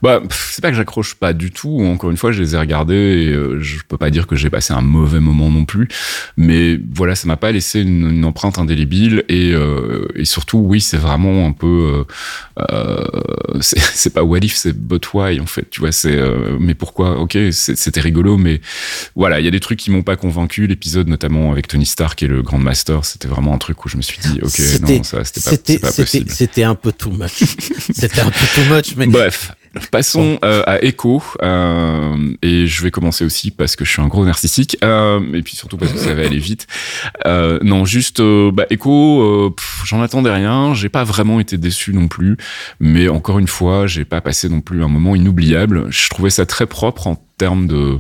Bah, 0.03 0.21
c'est 0.31 0.61
pas 0.63 0.71
que 0.71 0.77
j'accroche 0.77 1.15
pas 1.15 1.33
du 1.33 1.51
tout. 1.51 1.81
Encore 1.81 2.11
une 2.11 2.17
fois, 2.17 2.33
je 2.33 2.43
les 2.43 2.55
ai 2.55 2.59
regardés 2.59 2.95
et 2.95 3.33
euh, 3.33 3.61
je 3.61 3.79
peux 3.89 3.97
pas 3.97 4.11
dire 4.11 4.27
que 4.27 4.37
j'ai 4.37 4.51
passé 4.51 4.73
un 4.73 4.83
mauvais 4.83 5.21
moment 5.21 5.51
non 5.51 5.65
plus. 5.65 5.89
Mais 6.37 6.79
voilà, 6.95 7.15
ça 7.15 7.27
m'a 7.27 7.37
pas 7.37 7.53
laissé 7.53 7.81
une, 7.81 8.11
une 8.11 8.25
empreinte 8.25 8.59
indélébile 8.59 9.25
et, 9.29 9.53
euh, 9.53 10.07
et 10.15 10.25
surtout, 10.25 10.59
oui, 10.59 10.81
c'est 10.81 10.97
vraiment 10.99 11.47
un 11.47 11.53
peu. 11.53 12.05
Euh, 12.59 13.05
c'est 13.61 14.13
pas 14.13 14.23
what 14.23 14.39
if, 14.39 14.55
c'est 14.55 14.77
but 14.77 15.13
why 15.15 15.41
en 15.41 15.47
fait. 15.47 15.69
Tu 15.71 15.81
vois, 15.81 15.93
c'est. 15.93 16.17
euh, 16.17 16.57
mais 16.61 16.75
pourquoi? 16.75 17.19
Ok, 17.19 17.37
c'était 17.51 18.01
rigolo, 18.01 18.37
mais 18.37 18.61
voilà, 19.15 19.41
il 19.41 19.45
y 19.45 19.49
a 19.49 19.51
des 19.51 19.61
trucs 19.61 19.79
qui 19.79 19.91
m'ont 19.91 20.03
pas 20.03 20.17
convaincu. 20.17 20.69
L'épisode 20.77 21.09
notamment 21.09 21.53
avec 21.53 21.69
Tony 21.69 21.87
Stark 21.87 22.23
et 22.23 22.27
le 22.27 22.43
Grand 22.43 22.59
Master, 22.59 23.07
c'était 23.07 23.29
vraiment 23.29 23.55
un 23.55 23.57
truc 23.57 23.83
où 23.87 23.89
je 23.89 23.97
me 23.97 24.03
suis 24.03 24.19
dit, 24.19 24.41
ok, 24.43 24.61
non, 24.83 25.03
ça, 25.05 25.25
c'était 25.25 25.41
pas, 25.41 25.87
pas 25.87 25.91
c'était 25.91 26.03
possible. 26.03 26.31
c'était 26.31 26.65
un 26.65 26.75
peu 26.75 26.93
too 26.93 27.11
much. 27.13 27.33
c'était 27.95 28.21
un 28.21 28.31
peu 28.31 28.47
too 28.55 28.75
much, 28.75 28.95
mais 28.99 29.07
Bref, 29.07 29.53
passons 29.91 30.39
euh, 30.45 30.63
à 30.67 30.85
Echo. 30.85 31.23
euh, 31.43 32.35
et 32.43 32.67
je 32.67 32.83
vais 32.83 32.91
commencer 32.91 33.25
aussi 33.25 33.51
parce 33.51 33.75
que 33.75 33.87
je 33.87 33.91
suis 33.93 34.03
un 34.03 34.09
gros 34.09 34.27
narcissique. 34.27 34.77
euh, 34.85 35.19
et 35.33 35.41
puis 35.41 35.57
surtout 35.57 35.79
parce 35.79 35.95
que 35.95 35.99
ça 35.99 36.13
va 36.15 36.27
aller 36.27 36.39
vite. 36.39 36.67
Non, 37.25 37.87
juste 37.87 38.21
bah, 38.21 38.67
Echo, 38.69 39.57
j'en 39.87 40.03
attendais 40.03 40.31
rien. 40.31 40.75
J'ai 40.75 40.91
pas 40.91 41.05
vraiment 41.05 41.41
été 41.41 41.57
déçu 41.57 41.95
non 41.95 42.07
plus. 42.07 42.37
Mais 42.81 43.09
encore 43.09 43.39
une 43.39 43.49
fois, 43.49 43.87
j'ai 43.87 44.05
pas 44.05 44.21
passé 44.21 44.51
non 44.51 44.61
plus 44.61 44.85
un 44.85 44.89
moment 44.89 45.15
inoubliable. 45.15 45.87
Je 45.89 46.11
trouvais 46.11 46.29
ça 46.29 46.45
très 46.45 46.67
propre 46.67 47.07
en 47.07 47.17
termes 47.39 47.67
de, 47.67 47.99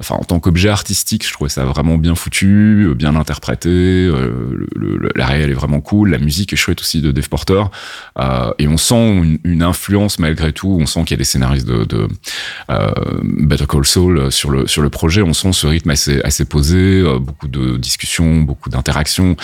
enfin 0.00 0.16
en 0.16 0.24
tant 0.24 0.40
qu'objet 0.40 0.68
artistique, 0.68 1.26
je 1.26 1.32
trouvais 1.32 1.50
ça 1.50 1.64
vraiment 1.64 1.98
bien 1.98 2.14
foutu, 2.14 2.92
bien 2.96 3.16
interprété. 3.16 3.68
euh, 3.68 4.66
la 5.14 5.26
réelle 5.26 5.50
est 5.50 5.54
vraiment 5.54 5.80
cool, 5.80 6.10
la 6.10 6.18
musique 6.18 6.52
est 6.52 6.56
chouette 6.56 6.80
aussi 6.80 7.00
de 7.00 7.12
Dave 7.12 7.28
Porter, 7.28 7.62
euh, 8.18 8.52
et 8.58 8.68
on 8.68 8.76
sent 8.76 9.38
une, 9.44 9.62
influence 9.62 10.18
malgré 10.18 10.52
tout. 10.52 10.76
On 10.80 10.86
sent 10.86 11.00
qu'il 11.04 11.12
y 11.12 11.14
a 11.14 11.18
des 11.18 11.24
scénaristes 11.24 11.66
de, 11.66 12.08
euh, 12.70 12.90
Better 13.22 13.66
Call 13.66 13.86
Saul 13.86 14.30
sur 14.30 14.50
le 14.50 14.66
sur 14.66 14.82
le 14.82 14.90
projet. 14.90 15.22
On 15.22 15.32
sent 15.32 15.52
ce 15.52 15.66
rythme 15.66 15.90
assez 15.90 16.20
assez 16.22 16.44
posé, 16.44 16.76
euh, 16.76 17.18
beaucoup 17.18 17.48
de 17.48 17.76
discussions, 17.76 18.42
beaucoup 18.42 18.68
d'interactions, 18.68 19.36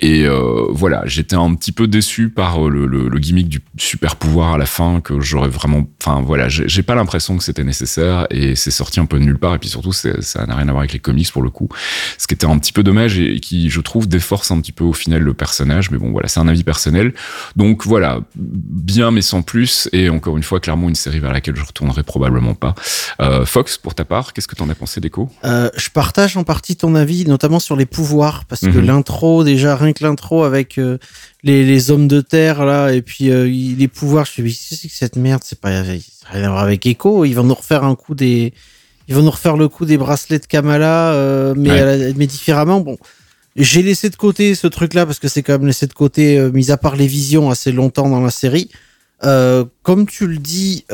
et 0.00 0.24
euh, 0.26 0.66
voilà. 0.70 1.02
J'étais 1.06 1.36
un 1.36 1.54
petit 1.54 1.72
peu 1.72 1.86
déçu 1.86 2.30
par 2.30 2.66
euh, 2.66 2.70
le, 2.70 2.86
le, 2.86 3.18
gimmick 3.18 3.48
du 3.48 3.60
super 3.76 4.16
pouvoir 4.16 4.54
à 4.54 4.58
la 4.58 4.66
fin 4.66 5.00
que 5.00 5.20
j'aurais 5.20 5.48
vraiment. 5.48 5.86
Enfin 6.02 6.20
voilà, 6.20 6.48
j'ai 6.48 6.82
pas 6.82 6.94
l'impression 6.94 7.36
que 7.36 7.44
c'était 7.44 7.64
nécessaire 7.64 8.26
et 8.30 8.56
c'est 8.56 8.70
sorti 8.70 8.89
un 8.98 9.06
peu 9.06 9.18
de 9.20 9.24
nulle 9.24 9.38
part. 9.38 9.54
Et 9.54 9.58
puis 9.58 9.68
surtout, 9.68 9.92
ça 9.92 10.10
n'a 10.46 10.56
rien 10.56 10.66
à 10.68 10.72
voir 10.72 10.78
avec 10.80 10.92
les 10.92 10.98
comics 10.98 11.30
pour 11.30 11.42
le 11.42 11.50
coup. 11.50 11.68
Ce 12.18 12.26
qui 12.26 12.34
était 12.34 12.46
un 12.46 12.58
petit 12.58 12.72
peu 12.72 12.82
dommage 12.82 13.18
et 13.20 13.38
qui, 13.38 13.70
je 13.70 13.80
trouve, 13.80 14.08
déforce 14.08 14.50
un 14.50 14.60
petit 14.60 14.72
peu 14.72 14.82
au 14.82 14.92
final 14.92 15.22
le 15.22 15.34
personnage. 15.34 15.90
Mais 15.92 15.98
bon, 15.98 16.10
voilà, 16.10 16.26
c'est 16.26 16.40
un 16.40 16.48
avis 16.48 16.64
personnel. 16.64 17.14
Donc 17.54 17.86
voilà, 17.86 18.20
bien 18.34 19.10
mais 19.12 19.22
sans 19.22 19.42
plus. 19.42 19.88
Et 19.92 20.08
encore 20.08 20.36
une 20.36 20.42
fois, 20.42 20.58
clairement 20.58 20.88
une 20.88 20.94
série 20.94 21.20
vers 21.20 21.32
laquelle 21.32 21.54
je 21.56 21.62
retournerai 21.64 22.02
probablement 22.02 22.54
pas. 22.54 22.74
Euh, 23.20 23.44
Fox, 23.44 23.76
pour 23.78 23.94
ta 23.94 24.04
part, 24.04 24.32
qu'est-ce 24.32 24.48
que 24.48 24.56
t'en 24.56 24.68
as 24.70 24.74
pensé 24.74 25.00
d'Echo 25.00 25.28
Euh, 25.44 25.68
je 25.76 25.90
partage 25.90 26.36
en 26.36 26.42
partie 26.44 26.74
ton 26.76 26.94
avis, 26.94 27.24
notamment 27.26 27.60
sur 27.60 27.76
les 27.76 27.86
pouvoirs, 27.86 28.44
parce 28.46 28.62
que 28.62 28.66
Mhm. 28.78 28.86
l'intro, 28.86 29.44
déjà 29.44 29.76
rien 29.76 29.92
que 29.92 30.02
l'intro 30.02 30.42
avec 30.44 30.78
euh, 30.78 30.98
les, 31.42 31.64
les 31.64 31.90
hommes 31.90 32.08
de 32.08 32.20
terre 32.20 32.64
là, 32.64 32.90
et 32.92 33.02
puis 33.02 33.24
les 33.30 33.88
pouvoirs, 33.88 34.24
je 34.26 34.42
me 34.42 34.48
suis 34.48 34.58
dit, 34.76 34.76
c'est 34.82 34.88
que 34.88 34.94
cette 34.94 35.16
merde? 35.16 35.42
C'est 35.44 35.60
pas 35.60 35.82
rien 35.82 36.44
à 36.44 36.48
voir 36.50 36.62
avec 36.62 36.86
Echo. 36.86 37.24
Ils 37.24 37.34
vont 37.34 37.44
nous 37.44 37.54
refaire 37.54 37.84
un 37.84 37.94
coup 37.94 38.14
des, 38.14 38.52
ils 39.10 39.14
vont 39.16 39.22
nous 39.22 39.30
refaire 39.30 39.56
le 39.58 39.68
coup 39.68 39.84
des 39.84 39.98
bracelets 39.98 40.38
de 40.38 40.46
Kamala, 40.46 41.12
euh, 41.12 41.52
mais 41.56 41.70
Ouais. 41.70 41.80
à 41.80 41.96
la- 41.96 42.12
mais 42.14 42.26
différemment. 42.26 42.80
Bon, 42.80 42.96
j'ai 43.56 43.82
laissé 43.82 44.08
de 44.08 44.16
côté 44.16 44.54
ce 44.54 44.66
truc-là 44.68 45.04
parce 45.04 45.18
que 45.18 45.28
c'est 45.28 45.42
quand 45.42 45.52
même 45.52 45.66
laissé 45.66 45.86
de 45.86 45.92
côté, 45.92 46.38
euh, 46.38 46.50
mis 46.50 46.70
à 46.70 46.78
part 46.78 46.96
les 46.96 47.06
visions, 47.08 47.50
assez 47.50 47.72
longtemps 47.72 48.08
dans 48.08 48.20
la 48.22 48.30
série. 48.30 48.70
Euh, 49.22 49.66
comme 49.82 50.06
tu 50.06 50.26
le 50.26 50.38
dis, 50.38 50.84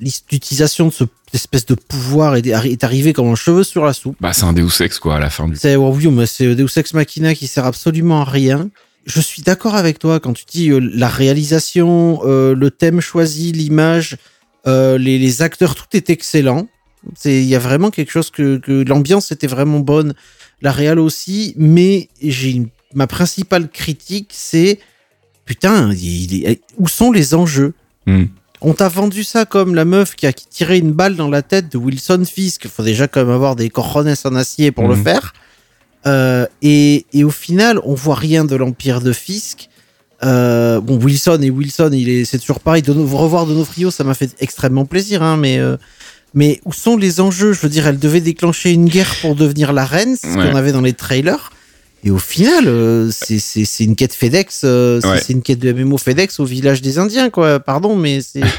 l'utilisation 0.00 0.86
de 0.88 0.92
ce 0.92 1.04
cette 1.32 1.40
espèce 1.42 1.66
de 1.66 1.74
pouvoir 1.74 2.36
est, 2.36 2.46
est 2.46 2.84
arrivée 2.84 3.12
comme 3.12 3.26
un 3.26 3.34
cheveu 3.34 3.64
sur 3.64 3.84
la 3.84 3.92
soupe. 3.92 4.16
Bah, 4.20 4.32
c'est 4.32 4.44
un 4.44 4.52
Deus 4.52 4.80
Ex 4.80 5.00
quoi 5.00 5.16
à 5.16 5.18
la 5.18 5.30
fin 5.30 5.48
du. 5.48 5.56
C'est 5.56 5.74
oh 5.74 5.92
oui, 5.92 6.06
mais 6.06 6.26
c'est 6.26 6.54
Deus 6.54 6.68
Ex 6.76 6.94
Machina 6.94 7.34
qui 7.34 7.48
sert 7.48 7.64
absolument 7.64 8.20
à 8.20 8.24
rien. 8.24 8.70
Je 9.04 9.20
suis 9.20 9.42
d'accord 9.42 9.74
avec 9.74 9.98
toi 9.98 10.20
quand 10.20 10.32
tu 10.32 10.44
dis 10.48 10.70
euh, 10.70 10.78
la 10.78 11.08
réalisation, 11.08 12.20
euh, 12.24 12.54
le 12.54 12.70
thème 12.70 13.00
choisi, 13.00 13.50
l'image, 13.50 14.16
euh, 14.68 14.96
les, 14.96 15.18
les 15.18 15.42
acteurs, 15.42 15.74
tout 15.74 15.86
est 15.92 16.08
excellent. 16.08 16.68
C'est 17.14 17.42
il 17.42 17.48
y 17.48 17.54
a 17.54 17.58
vraiment 17.58 17.90
quelque 17.90 18.10
chose 18.10 18.30
que, 18.30 18.56
que 18.58 18.84
l'ambiance 18.88 19.30
était 19.32 19.46
vraiment 19.46 19.80
bonne, 19.80 20.14
la 20.62 20.72
réal 20.72 20.98
aussi, 20.98 21.54
mais 21.56 22.08
j'ai 22.22 22.62
ma 22.94 23.06
principale 23.06 23.68
critique 23.70 24.30
c'est 24.32 24.78
putain, 25.44 25.92
il- 25.92 26.46
est- 26.46 26.62
où 26.78 26.88
sont 26.88 27.12
les 27.12 27.34
enjeux? 27.34 27.74
Hmm. 28.06 28.24
on 28.60 28.72
t'a 28.74 28.88
vendu 28.88 29.24
ça 29.24 29.44
comme 29.44 29.74
la 29.74 29.84
meuf 29.84 30.14
qui 30.14 30.26
a 30.26 30.32
tiré 30.32 30.78
une 30.78 30.92
balle 30.92 31.16
dans 31.16 31.28
la 31.28 31.42
tête 31.42 31.70
de 31.70 31.76
Wilson 31.78 32.22
Fisk. 32.24 32.64
Il 32.64 32.70
faut 32.70 32.82
déjà 32.82 33.06
quand 33.08 33.20
même 33.20 33.34
avoir 33.34 33.56
des 33.56 33.68
cojones 33.68 34.14
en 34.24 34.34
acier 34.36 34.72
pour 34.72 34.88
le 34.88 34.96
Mhm. 34.96 35.04
faire. 35.04 35.34
Euh, 36.06 36.46
et, 36.62 37.04
et 37.12 37.24
au 37.24 37.30
final, 37.30 37.78
on 37.84 37.94
voit 37.94 38.14
rien 38.14 38.44
de 38.46 38.56
l'empire 38.56 39.00
de 39.02 39.12
Fisk. 39.12 39.68
Euh, 40.22 40.80
bon, 40.80 40.96
Wilson 40.98 41.40
et 41.42 41.50
Wilson, 41.50 41.90
il 41.92 42.08
est, 42.08 42.24
c'est 42.24 42.38
toujours 42.38 42.60
pareil. 42.60 42.80
De 42.82 42.92
nous 42.94 43.06
revoir 43.06 43.44
Donofrio, 43.46 43.90
ça 43.90 44.02
m'a 44.04 44.14
fait 44.14 44.34
extrêmement 44.40 44.86
plaisir, 44.86 45.22
hein, 45.22 45.36
mais 45.36 45.58
euh, 45.58 45.76
Mais 46.34 46.60
où 46.64 46.72
sont 46.72 46.96
les 46.96 47.20
enjeux? 47.20 47.52
Je 47.52 47.60
veux 47.60 47.68
dire, 47.68 47.86
elle 47.86 47.98
devait 47.98 48.20
déclencher 48.20 48.72
une 48.72 48.88
guerre 48.88 49.14
pour 49.20 49.34
devenir 49.36 49.72
la 49.72 49.84
reine, 49.84 50.16
ce 50.16 50.26
Ouais. 50.26 50.50
qu'on 50.50 50.56
avait 50.56 50.72
dans 50.72 50.80
les 50.80 50.92
trailers. 50.92 51.50
Et 52.02 52.10
au 52.10 52.18
final, 52.18 52.64
euh, 52.66 53.10
c'est- 53.12 53.64
une 53.84 53.96
quête 53.96 54.12
FedEx, 54.12 54.62
euh, 54.64 55.00
c'est 55.00 55.08
Ouais. 55.08 55.20
c'est 55.24 55.32
une 55.32 55.42
quête 55.42 55.58
de 55.60 55.72
MMO 55.72 55.96
FedEx 55.96 56.38
au 56.40 56.44
village 56.44 56.82
des 56.82 56.98
Indiens, 56.98 57.30
quoi. 57.30 57.60
Pardon, 57.60 57.96
mais 57.96 58.20
c'est. 58.20 58.40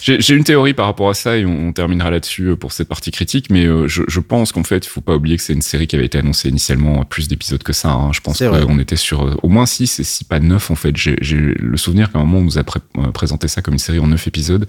J'ai 0.00 0.34
une 0.34 0.44
théorie 0.44 0.72
par 0.72 0.86
rapport 0.86 1.10
à 1.10 1.14
ça 1.14 1.36
et 1.36 1.44
on, 1.44 1.68
on 1.68 1.72
terminera 1.72 2.10
là-dessus 2.10 2.44
euh, 2.50 2.56
pour 2.56 2.72
cette 2.72 2.88
partie 2.88 3.10
critique, 3.10 3.46
mais 3.50 3.66
euh, 3.66 3.86
je, 3.86 4.02
je 4.08 4.20
pense 4.20 4.50
qu'en 4.52 4.62
fait, 4.62 4.86
il 4.86 4.88
faut 4.88 5.02
pas 5.02 5.14
oublier 5.16 5.36
que 5.36 5.42
c'est 5.42 5.52
une 5.52 5.60
série 5.60 5.86
qui 5.86 5.94
avait 5.96 6.06
été 6.06 6.16
annoncée 6.16 6.48
initialement 6.48 7.02
à 7.02 7.04
plus 7.04 7.28
d'épisodes 7.28 7.62
que 7.62 7.74
ça. 7.74 7.90
hein. 7.90 8.10
Je 8.14 8.20
pense 8.20 8.38
qu'on 8.38 8.78
était 8.78 8.96
sur 8.96 9.38
au 9.42 9.48
moins 9.48 9.66
6 9.66 10.00
et 10.00 10.04
si 10.04 10.24
pas 10.24 10.40
9 10.40 10.70
en 10.70 10.74
fait. 10.74 10.96
J'ai 10.96 11.16
le 11.20 11.76
souvenir 11.76 12.10
qu'à 12.12 12.18
un 12.18 12.22
moment 12.24 12.38
on 12.38 12.42
nous 12.44 12.56
a 12.58 12.64
pré- 12.64 12.80
présenté 13.12 13.46
ça 13.48 13.60
comme 13.60 13.74
une 13.74 13.78
série 13.80 13.98
en 13.98 14.06
9 14.06 14.26
épisodes. 14.26 14.66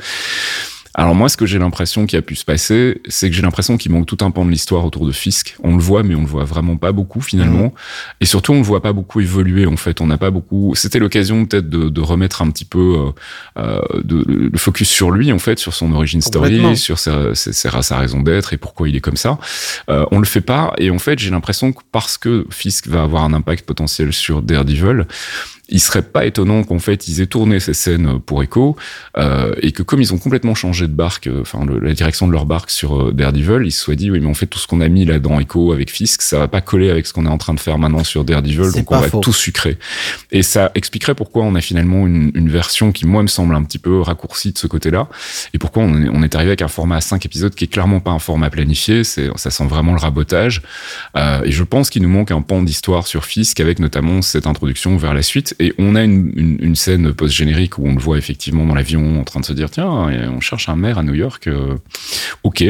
Alors 0.98 1.14
moi, 1.14 1.28
ce 1.28 1.36
que 1.36 1.46
j'ai 1.46 1.60
l'impression 1.60 2.06
qui 2.06 2.16
a 2.16 2.22
pu 2.22 2.36
se 2.38 2.46
passer, 2.46 3.02
c'est 3.10 3.30
que 3.30 3.36
j'ai 3.36 3.42
l'impression 3.42 3.76
qu'il 3.76 3.92
manque 3.92 4.06
tout 4.06 4.18
un 4.22 4.32
pan 4.32 4.46
de 4.46 4.50
l'histoire 4.50 4.86
autour 4.86 5.06
de 5.06 5.12
Fisk. 5.12 5.58
On 5.62 5.76
le 5.76 5.82
voit, 5.82 6.04
mais 6.04 6.16
on 6.16 6.22
le 6.22 6.26
voit 6.28 6.46
vraiment 6.46 6.78
pas 6.78 6.94
beaucoup 6.94 7.20
finalement. 7.20 7.74
Et 8.22 8.26
surtout, 8.26 8.54
on 8.54 8.58
le 8.60 8.64
voit 8.64 8.82
pas 8.82 8.94
beaucoup 8.94 9.20
évoluer. 9.20 9.66
En 9.66 9.76
fait, 9.76 10.00
on 10.00 10.08
n'a 10.08 10.18
pas 10.18 10.32
beaucoup. 10.32 10.74
C'était 10.76 11.00
l'occasion 11.00 11.46
peut-être 11.46 11.70
de, 11.70 11.90
de 11.90 12.02
remettre 12.02 12.42
un 12.42 12.50
petit 12.50 12.64
peu 12.64 12.96
euh, 13.58 13.62
euh, 13.62 13.82
de, 14.06 14.24
le 14.26 14.58
focus 14.58 14.88
sur 14.90 15.12
lui, 15.12 15.34
en 15.34 15.40
fait, 15.40 15.60
sur 15.60 15.74
son 15.74 15.92
origin 15.92 16.22
story, 16.22 16.78
sur 16.78 16.98
sa, 16.98 17.36
sa, 17.36 17.52
sa- 17.52 17.82
sa 17.82 17.98
raison 17.98 18.22
d'être 18.22 18.54
et 18.54 18.58
pourquoi 18.58 18.88
il 18.88 18.96
est 18.96 19.02
comme 19.02 19.18
ça. 19.18 19.38
Euh, 19.90 20.06
on 20.12 20.20
le 20.20 20.26
fait 20.26 20.40
pas. 20.40 20.72
Et 20.78 20.92
en 20.92 21.00
fait, 21.00 21.20
j'ai 21.20 21.30
l'impression 21.30 21.74
que 21.74 21.82
parce 21.92 22.18
que 22.18 22.48
Fisk 22.52 22.88
va 22.88 23.04
avoir 23.04 23.26
un 23.26 23.34
impact 23.34 23.66
potentiel 23.66 24.14
sur 24.14 24.42
Daredevil, 24.42 25.06
il 25.70 25.80
serait 25.80 26.02
pas 26.02 26.26
étonnant 26.26 26.64
qu'en 26.64 26.80
fait 26.80 27.08
ils 27.08 27.22
aient 27.22 27.28
tourné 27.28 27.60
ces 27.60 27.74
scènes 27.74 28.20
pour 28.20 28.44
Echo 28.44 28.76
euh, 29.18 29.54
et 29.62 29.72
que 29.72 29.84
comme 29.84 30.02
ils 30.02 30.14
ont 30.14 30.18
complètement 30.18 30.56
changé 30.56 30.88
de 30.88 30.94
barque, 30.94 31.28
euh, 31.28 31.42
enfin 31.42 31.66
la 31.82 31.94
direction 31.94 32.28
de 32.28 32.32
leur 32.32 32.46
barque 32.46 32.70
sur 32.70 33.02
euh, 33.02 33.12
Daredevil, 33.12 33.66
ils 33.66 33.72
se 33.72 33.82
soient 33.82 33.96
dit 33.96 34.12
oui 34.12 34.20
mais 34.20 34.28
en 34.28 34.34
fait 34.34 34.46
tout 34.48 34.60
ce 34.60 34.68
qu'on 34.68 34.82
a 34.82 34.88
mis 34.88 35.06
là 35.06 35.20
dans 35.20 35.40
Echo 35.40 35.74
avec 35.74 35.92
Fisk, 35.92 36.22
ça 36.22 36.40
va 36.40 36.48
pas 36.48 36.62
coller 36.62 36.90
avec 36.90 37.08
ce 37.08 37.14
qu'on 37.14 37.26
est 37.26 37.30
en 37.30 37.38
train 37.38 37.54
de 37.54 37.60
faire 37.60 37.78
maintenant 37.78 38.04
sur 38.04 38.24
Daredevil, 38.24 38.72
donc 38.72 38.92
on 38.92 39.00
va 39.00 39.10
faux. 39.10 39.20
tout 39.20 39.34
sucrer. 39.34 39.78
Et 40.32 40.44
ça 40.44 40.72
expliquerait 40.76 41.16
pourquoi 41.16 41.44
on 41.44 41.56
a 41.56 41.62
finalement 41.62 42.06
une, 42.06 42.32
une 42.36 42.50
version 42.50 42.92
qui 42.92 43.06
moi 43.06 43.22
me 43.22 43.28
semble 43.28 43.56
un 43.56 43.64
petit 43.64 43.80
peu 43.80 44.02
raccourcie 44.02 44.52
de 44.52 44.58
ce 44.58 44.68
côté-là 44.68 45.08
et 45.54 45.58
pourquoi 45.58 45.84
on 45.84 46.02
est, 46.02 46.10
on 46.10 46.24
est 46.24 46.36
arrivé 46.36 46.52
avec 46.52 46.62
un 46.62 46.68
format 46.68 46.98
à 46.98 47.02
5 47.02 47.26
épisodes 47.26 47.54
qui 47.54 47.66
est 47.66 47.68
clairement 47.68 48.00
pas 48.00 48.12
un 48.12 48.20
format 48.20 48.50
planifié, 48.50 49.04
c'est 49.04 49.30
ça 49.36 49.50
sent 49.50 49.66
vraiment 49.66 49.94
le 49.94 50.00
rabotage. 50.00 50.62
Euh, 51.16 51.44
et 51.44 51.52
je 51.52 51.64
pense 51.64 51.90
qu'il 51.90 52.02
nous 52.02 52.10
manque 52.10 52.32
un 52.32 52.42
pan 52.42 52.62
d'histoire 52.62 53.08
sur 53.08 53.26
Fisk 53.26 53.60
avec 53.60 53.80
notamment 53.80 54.22
cette 54.22 54.48
introduction 54.48 54.98
vers 54.98 55.14
la 55.14 55.22
suite. 55.22 55.55
Et 55.60 55.74
on 55.78 55.96
a 55.96 56.04
une, 56.04 56.32
une, 56.36 56.58
une 56.62 56.76
scène 56.76 57.14
post-générique 57.14 57.78
où 57.78 57.88
on 57.88 57.94
le 57.94 58.00
voit 58.00 58.18
effectivement 58.18 58.66
dans 58.66 58.76
l'avion 58.76 59.20
en 59.20 59.24
train 59.24 59.40
de 59.40 59.46
se 59.46 59.54
dire 59.54 59.70
tiens, 59.70 59.88
on 59.88 60.40
cherche 60.42 60.70
un 60.70 60.76
maire 60.76 60.98
à 60.98 61.04
New 61.04 61.14
York. 61.14 61.48
euh, 61.48 61.76
ok. 62.44 62.64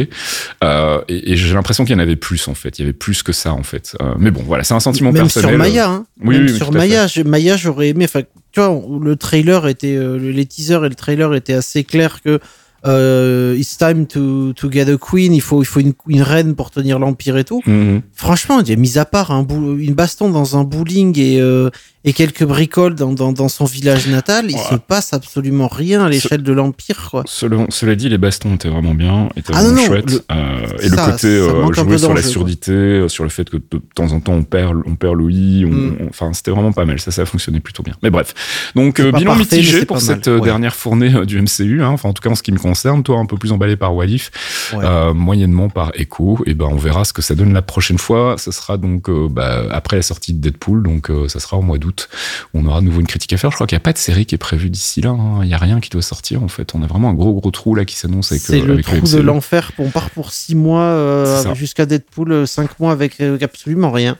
Euh, 0.63 1.01
et 1.07 1.31
et 1.33 1.37
j'ai 1.37 1.53
l'impression 1.53 1.85
qu'il 1.85 1.93
y 1.93 1.95
en 1.95 2.01
avait 2.01 2.15
plus 2.15 2.47
en 2.47 2.53
fait. 2.53 2.77
Il 2.79 2.81
y 2.81 2.85
avait 2.85 2.93
plus 2.93 3.23
que 3.23 3.31
ça 3.33 3.53
en 3.53 3.63
fait. 3.63 3.95
Euh, 4.01 4.13
mais 4.19 4.31
bon, 4.31 4.43
voilà, 4.43 4.63
c'est 4.63 4.73
un 4.73 4.79
sentiment 4.79 5.11
Même 5.11 5.23
personnel. 5.23 5.49
sur 5.51 5.57
Maya, 5.57 5.89
hein. 5.89 6.05
Oui, 6.23 6.37
Même 6.37 6.47
oui, 6.47 6.55
sur 6.55 6.71
Maya, 6.71 7.07
je- 7.07 7.21
Maya, 7.21 7.57
j'aurais 7.57 7.89
aimé. 7.89 8.05
Enfin, 8.05 8.21
tu 8.51 8.59
vois, 8.61 8.81
le 9.01 9.15
trailer 9.15 9.67
était, 9.67 9.97
les 10.19 10.45
teasers 10.45 10.85
et 10.85 10.89
le 10.89 10.95
trailer 10.95 11.33
étaient 11.35 11.53
assez 11.53 11.83
clairs 11.83 12.21
que 12.21 12.39
euh, 12.87 13.55
it's 13.57 13.77
time 13.77 14.05
to, 14.07 14.53
to 14.53 14.71
get 14.71 14.89
a 14.91 14.97
queen. 14.97 15.33
Il 15.33 15.41
faut, 15.41 15.61
il 15.61 15.65
faut 15.65 15.79
une, 15.79 15.93
une 16.07 16.21
reine 16.21 16.55
pour 16.55 16.71
tenir 16.71 16.99
l'empire 16.99 17.37
et 17.37 17.43
tout. 17.43 17.61
Mhm. 17.65 18.01
Franchement, 18.13 18.61
mis 18.77 18.97
à 18.97 19.05
part 19.05 19.31
un 19.31 19.45
une 19.77 19.93
baston 19.93 20.29
dans 20.29 20.57
un 20.57 20.63
bowling 20.63 21.17
et, 21.19 21.39
euh, 21.39 21.69
et 22.03 22.13
quelques 22.13 22.43
bricoles 22.43 22.95
dans, 22.95 23.13
dans, 23.13 23.31
dans 23.31 23.49
son 23.49 23.65
village 23.65 24.07
natal, 24.07 24.45
il 24.49 24.55
Ouais. 24.55 24.61
se 24.71 24.75
passe 24.75 25.13
absolument 25.13 25.67
rien 25.67 26.03
à 26.05 26.09
l'échelle 26.09 26.43
de 26.43 26.53
l'empire, 26.53 27.07
quoi. 27.09 27.23
Selon- 27.25 27.65
cela 27.69 27.95
dit, 27.95 28.09
les 28.09 28.17
bastons 28.19 28.53
étaient 28.55 28.69
vraiment 28.69 28.93
bien, 28.93 29.29
étaient 29.35 29.53
Ah, 29.55 29.63
vraiment 29.63 29.75
non, 29.81 29.85
chouettes. 29.85 30.11
le- 30.11 30.21
Euh, 30.31 30.67
et 30.81 30.89
le 30.89 30.95
côté 30.95 31.27
euh, 31.27 31.73
jouer 31.73 31.97
sur 31.97 32.13
la 32.13 32.21
surdité, 32.21 33.07
sur 33.09 33.23
le 33.23 33.29
fait 33.29 33.49
que 33.49 33.57
de 33.57 33.81
temps 33.95 34.11
en 34.11 34.19
temps 34.19 34.33
on 34.33 34.43
perd, 34.43 34.75
on 34.85 34.95
perd 34.95 35.15
Louis, 35.15 35.65
on- 35.65 35.71
Mm. 35.71 35.97
enfin 36.09 36.31
c'était 36.33 36.51
vraiment 36.51 36.71
pas 36.73 36.85
mal. 36.85 36.99
Ça, 36.99 37.11
ça 37.11 37.23
a 37.23 37.25
fonctionné 37.25 37.59
plutôt 37.59 37.81
bien. 37.83 37.93
Mais 38.03 38.09
bref, 38.11 38.33
donc 38.75 39.01
bilan 39.01 39.35
parfait, 39.35 39.57
mitigé 39.57 39.85
pour 39.85 39.97
mal, 39.97 40.05
cette 40.05 40.27
ouais. 40.27 40.41
dernière 40.41 40.75
fournée 40.75 41.25
du 41.25 41.41
MCU. 41.41 41.81
Hein. 41.81 41.89
Enfin, 41.89 42.09
en 42.09 42.13
tout 42.13 42.21
cas 42.21 42.29
en 42.29 42.35
ce 42.35 42.43
qui 42.43 42.51
me 42.51 42.57
concerne, 42.59 42.74
toi 43.03 43.17
un 43.19 43.25
peu 43.25 43.37
plus 43.37 43.51
emballé 43.51 43.75
par 43.75 43.95
Walif, 43.95 44.31
Ouais. 44.73 44.83
euh, 44.85 45.13
moyennement 45.13 45.69
par 45.69 45.91
Echo. 45.95 46.39
Et 46.45 46.53
ben 46.53 46.65
on 46.69 46.75
verra 46.77 47.05
ce 47.05 47.13
que 47.13 47.21
ça 47.21 47.35
donne 47.35 47.53
la 47.53 47.61
prochaine 47.61 47.97
fois. 47.97 48.35
Ce 48.37 48.51
sera 48.51 48.77
donc 48.77 49.09
euh, 49.09 49.27
bah, 49.29 49.63
après 49.71 49.95
la 49.97 50.01
sortie 50.03 50.33
de 50.33 50.39
Deadpool, 50.39 50.83
donc 50.83 51.09
euh, 51.09 51.27
ça 51.27 51.39
sera 51.39 51.57
au 51.57 51.61
mois 51.61 51.77
d'août. 51.77 52.09
On 52.53 52.65
aura 52.65 52.81
de 52.81 52.85
nouveau 52.85 52.99
une 52.99 53.07
critique 53.07 53.33
à 53.33 53.37
faire. 53.37 53.49
Je 53.51 53.55
crois 53.55 53.67
qu'il 53.67 53.75
n'y 53.75 53.81
a 53.81 53.83
pas 53.83 53.93
de 53.93 53.97
série 53.97 54.25
qui 54.25 54.35
est 54.35 54.39
prévue 54.39 54.69
d'ici 54.69 55.01
là. 55.01 55.09
hein. 55.09 55.39
Il 55.43 55.49
y 55.49 55.53
a 55.53 55.57
rien 55.57 55.79
qui 55.79 55.89
doit 55.89 56.01
sortir 56.01 56.43
en 56.43 56.47
fait. 56.47 56.73
On 56.75 56.83
a 56.83 56.87
vraiment 56.87 57.09
un 57.09 57.13
gros 57.13 57.33
gros 57.33 57.51
trou 57.51 57.75
là 57.75 57.85
qui 57.85 57.95
s'annonce 57.95 58.31
avec, 58.31 58.41
C'est 58.43 58.59
le 58.59 58.73
avec 58.73 58.85
trou 58.85 58.99
de 59.01 59.17
l'enfer. 59.21 59.71
On 59.77 59.89
part 59.89 60.09
pour 60.09 60.31
six 60.31 60.55
mois 60.55 61.25
ça. 61.43 61.53
jusqu'à 61.53 61.85
Deadpool, 61.85 62.47
cinq 62.47 62.79
mois 62.79 62.91
avec 62.91 63.21
absolument 63.41 63.91
rien. 63.91 64.17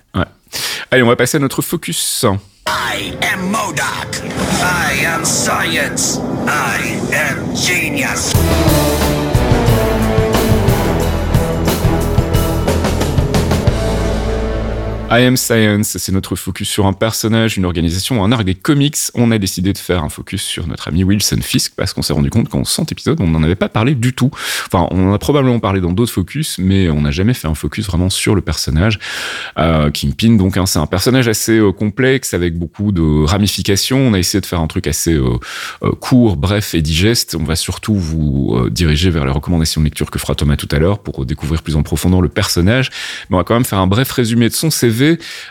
Allez, 0.91 1.03
on 1.03 1.07
va 1.07 1.15
passer 1.15 1.37
à 1.37 1.39
notre 1.39 1.61
focus. 1.61 2.25
I 2.67 3.17
am 3.21 3.51
Modoc. 3.51 4.15
I 4.63 4.93
am 5.05 5.23
science. 5.23 6.17
I 6.47 6.99
am 7.13 7.55
genius. 7.55 8.33
I 15.11 15.21
Am 15.21 15.37
Science, 15.37 15.97
c'est 15.99 16.11
notre 16.11 16.35
focus 16.35 16.67
sur 16.67 16.87
un 16.87 16.93
personnage, 16.93 17.57
une 17.57 17.65
organisation, 17.65 18.23
un 18.23 18.31
arc 18.31 18.43
des 18.43 18.55
comics. 18.55 18.97
On 19.13 19.29
a 19.29 19.37
décidé 19.37 19.71
de 19.71 19.77
faire 19.77 20.03
un 20.03 20.09
focus 20.09 20.41
sur 20.41 20.65
notre 20.65 20.87
ami 20.87 21.03
Wilson 21.03 21.41
Fisk 21.43 21.73
parce 21.77 21.93
qu'on 21.93 22.01
s'est 22.01 22.11
rendu 22.11 22.31
compte 22.31 22.49
qu'en 22.49 22.63
100 22.63 22.91
épisodes, 22.91 23.21
on 23.21 23.27
n'en 23.27 23.43
avait 23.43 23.55
pas 23.55 23.69
parlé 23.69 23.93
du 23.93 24.13
tout. 24.13 24.31
Enfin, 24.65 24.87
on 24.89 25.11
en 25.11 25.13
a 25.13 25.19
probablement 25.19 25.59
parlé 25.59 25.79
dans 25.79 25.93
d'autres 25.93 26.11
focus, 26.11 26.57
mais 26.57 26.89
on 26.89 27.01
n'a 27.01 27.11
jamais 27.11 27.35
fait 27.35 27.47
un 27.47 27.53
focus 27.53 27.85
vraiment 27.85 28.09
sur 28.09 28.33
le 28.33 28.41
personnage. 28.41 28.97
Euh, 29.59 29.91
Kingpin, 29.91 30.37
donc, 30.37 30.57
hein, 30.57 30.65
c'est 30.65 30.79
un 30.79 30.87
personnage 30.87 31.27
assez 31.27 31.59
euh, 31.59 31.71
complexe 31.71 32.33
avec 32.33 32.57
beaucoup 32.57 32.91
de 32.91 33.25
ramifications. 33.25 33.99
On 33.99 34.13
a 34.15 34.19
essayé 34.19 34.41
de 34.41 34.47
faire 34.47 34.59
un 34.59 34.67
truc 34.67 34.87
assez 34.87 35.13
euh, 35.13 35.37
court, 36.01 36.35
bref 36.35 36.73
et 36.73 36.81
digeste. 36.81 37.37
On 37.39 37.43
va 37.43 37.55
surtout 37.55 37.95
vous 37.95 38.69
diriger 38.71 39.11
vers 39.11 39.25
les 39.25 39.31
recommandations 39.31 39.81
de 39.81 39.85
lecture 39.85 40.09
que 40.09 40.17
fera 40.17 40.33
Thomas 40.33 40.55
tout 40.55 40.69
à 40.71 40.79
l'heure 40.79 40.97
pour 40.97 41.27
découvrir 41.27 41.61
plus 41.61 41.75
en 41.75 41.83
profondeur 41.83 42.21
le 42.21 42.29
personnage. 42.29 42.89
Mais 43.29 43.35
on 43.35 43.39
va 43.39 43.43
quand 43.43 43.53
même 43.53 43.65
faire 43.65 43.79
un 43.79 43.87
bref 43.87 44.11
résumé 44.11 44.49
de 44.49 44.55
son 44.55 44.71
CV. 44.71 44.94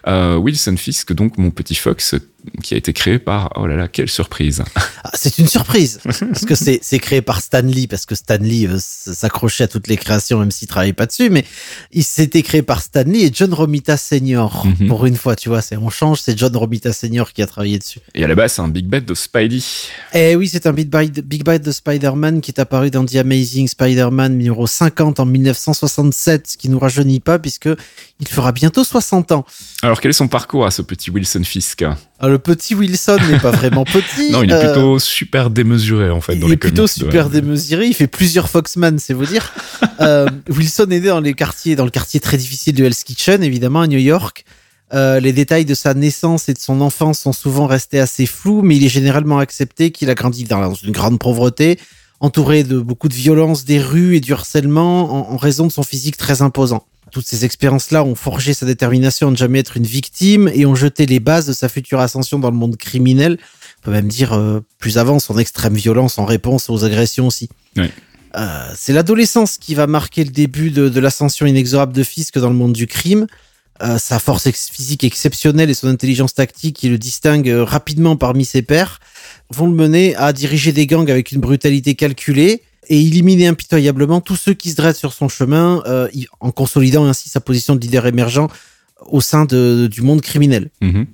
Euh, 0.07 0.37
Wilson 0.37 0.76
Fisk, 0.76 1.12
donc 1.12 1.38
mon 1.38 1.50
petit 1.50 1.74
Fox, 1.74 2.14
qui 2.62 2.74
a 2.74 2.76
été 2.76 2.92
créé 2.92 3.18
par, 3.18 3.50
oh 3.57 3.66
là 3.66 3.76
là, 3.76 3.88
quelle 3.88 4.09
surprise. 4.09 4.62
Ah, 5.04 5.11
c'est 5.14 5.38
une 5.38 5.46
surprise 5.46 6.00
parce 6.04 6.44
que 6.44 6.54
c'est 6.54 6.78
c'est 6.83 6.98
créé 6.98 7.20
par 7.22 7.40
Stan 7.40 7.61
Lee 7.62 7.87
parce 7.87 8.07
que 8.07 8.14
Stan 8.14 8.38
Lee 8.40 8.66
euh, 8.66 8.78
s'accrochait 8.78 9.64
à 9.64 9.68
toutes 9.68 9.87
les 9.88 9.96
créations 9.96 10.38
même 10.38 10.50
s'il 10.50 10.66
travaillait 10.68 10.92
pas 10.94 11.07
dessus 11.07 11.28
mais 11.30 11.44
il 11.92 12.04
s'était 12.04 12.42
créé 12.42 12.62
par 12.62 12.80
Stan 12.83 13.02
Lee 13.04 13.22
et 13.24 13.30
John 13.33 13.52
Romita 13.52 13.96
Senior 13.96 14.66
Mhm. 14.66 14.88
pour 14.88 15.04
une 15.07 15.16
fois 15.16 15.37
tu 15.37 15.48
vois 15.50 15.61
c'est 15.62 15.76
on 15.76 15.90
change 15.90 16.20
c'est 16.20 16.37
John 16.38 16.57
Romita 16.57 16.92
Senior 16.92 17.33
qui 17.33 17.42
a 17.42 17.46
travaillé 17.46 17.78
dessus 17.78 18.00
Et 18.14 18.24
à 18.24 18.28
la 18.28 18.35
base, 18.35 18.54
c'est 18.54 18.62
un 18.62 18.68
big 18.68 18.87
bet 18.87 19.02
de 19.02 19.14
Spidey. 19.14 19.61
Eh 20.14 20.37
oui 20.37 20.48
c'est 20.48 20.66
un 20.66 20.72
big 20.72 20.88
bite 20.88 21.62
de 21.64 21.72
Spider-Man 21.72 22.40
qui 22.40 22.50
est 22.50 22.61
apparu 22.61 22.90
dans 22.90 23.04
The 23.04 23.16
Amazing 23.16 23.68
Spider-Man 23.68 24.37
numéro 24.38 24.66
50 24.66 25.20
en 25.20 25.26
1967 25.26 26.46
ce 26.48 26.57
qui 26.57 26.68
nous 26.68 26.78
rajeunit 26.78 27.20
pas 27.20 27.38
puisque 27.38 27.68
il 28.20 28.28
fera 28.28 28.52
bientôt 28.52 28.85
60 28.85 29.33
ans 29.33 29.44
Alors, 29.83 30.00
quel 30.00 30.11
est 30.11 30.14
son 30.14 30.28
parcours 30.28 30.64
à 30.64 30.70
ce 30.70 30.83
petit 30.83 31.11
Wilson 31.11 31.42
Fisk? 31.44 31.85
Alors, 32.20 32.34
le 32.35 32.40
petit 32.40 32.75
Wilson 32.75 33.18
n'est 33.31 33.38
pas 33.38 33.53
vraiment 33.53 33.85
petit 33.85 34.31
Non, 34.33 34.42
il 34.42 34.51
est 34.51 34.55
euh, 34.55 34.73
plutôt 34.73 34.99
super 34.99 35.51
démesuré, 35.51 36.11
en 36.11 36.20
fait, 36.20 36.35
dans 36.35 36.47
il 36.47 36.51
les 36.51 36.55
est 36.55 36.57
plutôt 36.57 36.88
super 36.88 37.31
démesuré. 37.31 37.87
Il 37.87 37.94
fait 37.94 38.09
plusieurs 38.09 38.49
Foxman, 38.49 38.99
c'est 38.99 39.14
vous 39.14 39.27
dire. 39.27 39.53
Euh, 40.01 40.29
Wilson 40.49 40.87
est 40.90 41.01
né 41.01 41.07
dans 41.07 41.20
les 41.20 41.35
quartiers, 41.35 41.77
dans 41.77 41.85
le 41.85 41.90
quartier 41.90 42.18
très 42.18 42.37
difficile 42.37 42.75
de 42.75 42.85
Hell's 42.85 43.05
Kitchen, 43.05 43.44
évidemment, 43.44 43.83
à 43.83 43.87
New 43.87 43.99
York. 43.99 44.44
Euh, 44.92 45.20
les 45.20 45.33
détails 45.33 45.64
de 45.64 45.75
sa 45.75 45.94
naissance 45.94 46.49
et 46.49 46.53
de 46.53 46.59
son 46.59 46.81
enfance 46.81 47.20
sont 47.20 47.33
souvent 47.33 47.68
restés 47.68 48.01
assez 48.01 48.27
flous, 48.27 48.62
mais 48.62 48.77
il 48.77 48.85
est 48.85 48.88
généralement 48.88 49.38
accepté 49.38 49.92
qu'il 49.92 50.11
a 50.11 50.14
grandi 50.14 50.44
dans 50.44 50.75
une 50.75 50.90
grande 50.90 51.20
pauvreté, 51.20 51.79
entouré 52.18 52.64
de 52.64 52.81
beaucoup 52.81 53.09
de 53.09 53.14
violence 53.14 53.64
des 53.64 53.81
rues 53.81 54.16
et 54.16 54.20
du 54.20 54.33
harcèlement 54.33 55.31
en, 55.31 55.35
en 55.35 55.37
raison 55.37 55.68
de 55.68 55.73
son 55.73 55.85
physique 55.85 56.16
très 56.16 56.42
imposant. 56.42 56.85
Toutes 57.14 57.29
ces 57.29 57.44
expériences-là 57.44 58.03
ont 58.03 58.16
forgé 58.16 58.55
sa 58.55 58.66
détermination 58.66 59.29
à 59.29 59.31
ne 59.31 59.37
jamais 59.37 59.61
être 59.61 59.77
une 59.77 59.87
victime 59.87 60.50
et 60.53 60.66
ont 60.66 60.74
jeté 60.74 61.07
les 61.07 61.20
bases 61.20 61.46
de 61.46 61.53
sa 61.53 61.68
future 61.68 62.00
ascension 62.00 62.40
dans 62.40 62.50
le 62.50 62.57
monde 62.57 62.77
criminel. 62.77 63.38
On 63.79 63.83
peut 63.85 63.92
même 63.92 64.09
dire 64.09 64.33
euh, 64.33 64.59
plus 64.81 64.98
avant 64.98 65.20
son 65.20 65.38
extrême 65.38 65.74
violence 65.74 66.18
en 66.18 66.24
réponse 66.24 66.68
aux 66.68 66.85
agressions 66.85 67.29
aussi. 67.29 67.48
Euh, 68.37 68.66
c'est 68.77 68.92
l'adolescence 68.92 69.59
qui 69.59 69.77
va 69.77 69.87
marquer 69.87 70.24
le 70.24 70.31
début 70.31 70.72
de, 70.72 70.88
de 70.88 71.00
l'ascension 71.00 71.46
inexorable 71.46 71.92
de 71.92 72.03
Fisk 72.03 72.37
dans 72.37 72.48
le 72.48 72.57
monde 72.57 72.72
du 72.72 72.88
crime. 72.88 73.29
Euh, 73.81 73.96
sa 73.98 74.18
force 74.18 74.46
ex- 74.48 74.68
physique 74.68 75.05
exceptionnelle 75.05 75.70
et 75.70 75.74
son 75.74 75.87
intelligence 75.87 76.35
tactique 76.35 76.74
qui 76.77 76.88
le 76.88 76.98
distingue 76.98 77.48
rapidement 77.48 78.16
parmi 78.16 78.44
ses 78.44 78.62
pairs 78.62 78.98
vont 79.50 79.66
le 79.66 79.74
mener 79.74 80.16
à 80.16 80.33
diriger 80.33 80.72
des 80.72 80.88
gangs 80.88 81.09
avec 81.09 81.31
une 81.31 81.40
brutalité 81.40 81.94
calculée 81.94 82.62
et 82.88 83.01
éliminer 83.01 83.47
impitoyablement 83.47 84.20
tous 84.20 84.37
ceux 84.37 84.55
qui 84.55 84.70
se 84.70 84.77
dressent 84.77 84.99
sur 84.99 85.12
son 85.12 85.29
chemin 85.29 85.83
euh, 85.87 86.09
en 86.40 86.51
consolidant 86.51 87.05
ainsi 87.07 87.29
sa 87.29 87.40
position 87.40 87.75
de 87.77 87.81
leader 87.81 88.07
émergent 88.07 88.49
au 89.07 89.20
sein 89.20 89.44
de- 89.44 89.88
du 89.90 90.03
monde 90.03 90.20
criminel. 90.20 90.70
Mhm. 90.81 91.07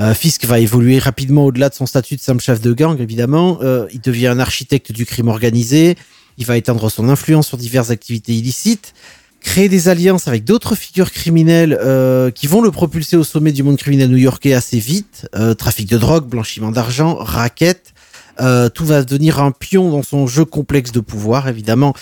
Euh, 0.00 0.14
Fisk 0.14 0.44
va 0.44 0.60
évoluer 0.60 0.98
rapidement 1.00 1.44
au-delà 1.44 1.68
de 1.68 1.74
son 1.74 1.86
statut 1.86 2.14
de 2.16 2.20
simple 2.20 2.42
chef 2.42 2.60
de 2.60 2.72
gang, 2.72 3.00
évidemment. 3.00 3.58
Euh, 3.62 3.86
il 3.92 4.00
devient 4.00 4.28
un 4.28 4.38
architecte 4.38 4.92
du 4.92 5.04
crime 5.04 5.26
organisé. 5.28 5.96
Il 6.36 6.46
va 6.46 6.56
étendre 6.56 6.88
son 6.88 7.08
influence 7.08 7.48
sur 7.48 7.58
diverses 7.58 7.90
activités 7.90 8.32
illicites, 8.32 8.94
créer 9.40 9.68
des 9.68 9.88
alliances 9.88 10.28
avec 10.28 10.44
d'autres 10.44 10.76
figures 10.76 11.10
criminelles 11.10 11.76
euh, 11.82 12.30
qui 12.30 12.46
vont 12.46 12.60
le 12.62 12.70
propulser 12.70 13.16
au 13.16 13.24
sommet 13.24 13.50
du 13.50 13.64
monde 13.64 13.76
criminel 13.76 14.08
new-yorkais 14.08 14.52
assez 14.52 14.78
vite. 14.78 15.28
Trafic 15.58 15.88
de 15.88 15.98
drogue, 15.98 16.26
blanchiment 16.28 16.70
d'argent, 16.70 17.16
raquettes. 17.16 17.92
Euh, 18.40 18.68
tout 18.68 18.84
va 18.84 19.02
devenir 19.02 19.40
un 19.40 19.50
pion 19.50 19.90
dans 19.90 20.02
son 20.02 20.26
jeu 20.26 20.44
complexe 20.44 20.92
de 20.92 21.00
pouvoir, 21.00 21.48
évidemment. 21.48 21.94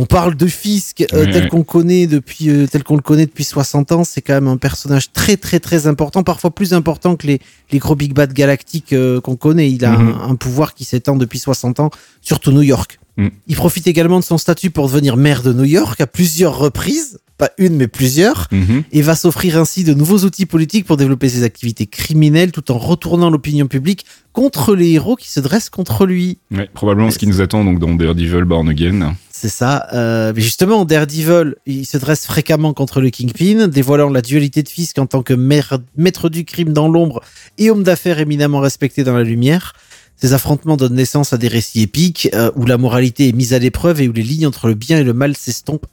On 0.00 0.06
parle 0.06 0.36
de 0.36 0.46
Fisk 0.46 1.04
euh, 1.12 1.24
tel 1.32 1.48
qu'on 1.48 1.64
connaît 1.64 2.06
depuis 2.06 2.50
euh, 2.50 2.68
tel 2.68 2.84
qu'on 2.84 2.94
le 2.94 3.02
connaît 3.02 3.26
depuis 3.26 3.42
60 3.42 3.90
ans. 3.90 4.04
C'est 4.04 4.20
quand 4.22 4.34
même 4.34 4.46
un 4.46 4.56
personnage 4.56 5.10
très 5.12 5.36
très 5.36 5.58
très 5.58 5.88
important, 5.88 6.22
parfois 6.22 6.52
plus 6.52 6.72
important 6.72 7.16
que 7.16 7.26
les, 7.26 7.40
les 7.72 7.78
gros 7.80 7.96
big 7.96 8.12
bad 8.12 8.32
galactiques 8.32 8.92
euh, 8.92 9.20
qu'on 9.20 9.34
connaît. 9.34 9.72
Il 9.72 9.84
a 9.84 9.90
Mhm. 9.98 10.08
un, 10.22 10.30
un 10.30 10.34
pouvoir 10.36 10.74
qui 10.74 10.84
s'étend 10.84 11.16
depuis 11.16 11.40
60 11.40 11.80
ans, 11.80 11.90
surtout 12.22 12.52
New 12.52 12.62
York. 12.62 13.00
Mm. 13.16 13.28
Il 13.48 13.56
profite 13.56 13.88
également 13.88 14.20
de 14.20 14.24
son 14.24 14.38
statut 14.38 14.70
pour 14.70 14.86
devenir 14.86 15.16
maire 15.16 15.42
de 15.42 15.52
New 15.52 15.64
York 15.64 16.00
à 16.00 16.06
plusieurs 16.06 16.56
reprises, 16.56 17.18
pas 17.38 17.50
une 17.56 17.76
mais 17.76 17.88
plusieurs, 17.88 18.48
Mhm. 18.50 18.82
et 18.92 19.00
va 19.00 19.14
s'offrir 19.14 19.56
ainsi 19.58 19.84
de 19.84 19.94
nouveaux 19.94 20.18
outils 20.18 20.44
politiques 20.46 20.84
pour 20.84 20.96
développer 20.96 21.28
ses 21.28 21.44
activités 21.44 21.86
criminelles 21.86 22.52
tout 22.52 22.70
en 22.72 22.78
retournant 22.78 23.30
l'opinion 23.30 23.68
publique 23.68 24.04
contre 24.32 24.74
les 24.74 24.90
héros 24.90 25.16
qui 25.16 25.30
se 25.30 25.40
dressent 25.40 25.70
contre 25.70 26.04
lui. 26.04 26.38
Ouais, 26.50 26.68
probablement 26.74 27.10
ce 27.10 27.18
qui 27.18 27.26
nous 27.28 27.40
attend 27.40 27.64
donc 27.64 27.78
dans 27.78 27.94
Daredevil 27.94 28.42
Born 28.44 28.68
Again. 28.68 29.14
C'est 29.30 29.48
ça. 29.48 29.86
Euh, 29.94 30.32
mais 30.34 30.40
justement, 30.42 30.84
Daredevil, 30.84 31.54
il 31.64 31.86
se 31.86 31.96
dresse 31.96 32.26
fréquemment 32.26 32.72
contre 32.74 33.00
le 33.00 33.08
Kingpin, 33.10 33.68
dévoilant 33.68 34.10
la 34.10 34.20
dualité 34.20 34.64
de 34.64 34.68
Fisk 34.68 34.98
en 34.98 35.06
tant 35.06 35.22
que 35.22 35.32
maître 35.32 36.28
du 36.28 36.44
crime 36.44 36.72
dans 36.72 36.88
l'ombre 36.88 37.20
et 37.56 37.70
homme 37.70 37.84
d'affaires 37.84 38.18
éminemment 38.18 38.58
respecté 38.58 39.04
dans 39.04 39.16
la 39.16 39.22
lumière. 39.22 39.74
Ces 40.16 40.32
affrontements 40.32 40.76
donnent 40.76 40.96
naissance 40.96 41.32
à 41.32 41.38
des 41.38 41.46
récits 41.46 41.82
épiques 41.82 42.28
euh, 42.34 42.50
où 42.56 42.66
la 42.66 42.78
moralité 42.78 43.28
est 43.28 43.32
mise 43.32 43.54
à 43.54 43.60
l'épreuve 43.60 44.00
et 44.00 44.08
où 44.08 44.12
les 44.12 44.24
lignes 44.24 44.48
entre 44.48 44.66
le 44.66 44.74
bien 44.74 44.98
et 44.98 45.04
le 45.04 45.12
mal 45.12 45.36
s'estompent 45.36 45.86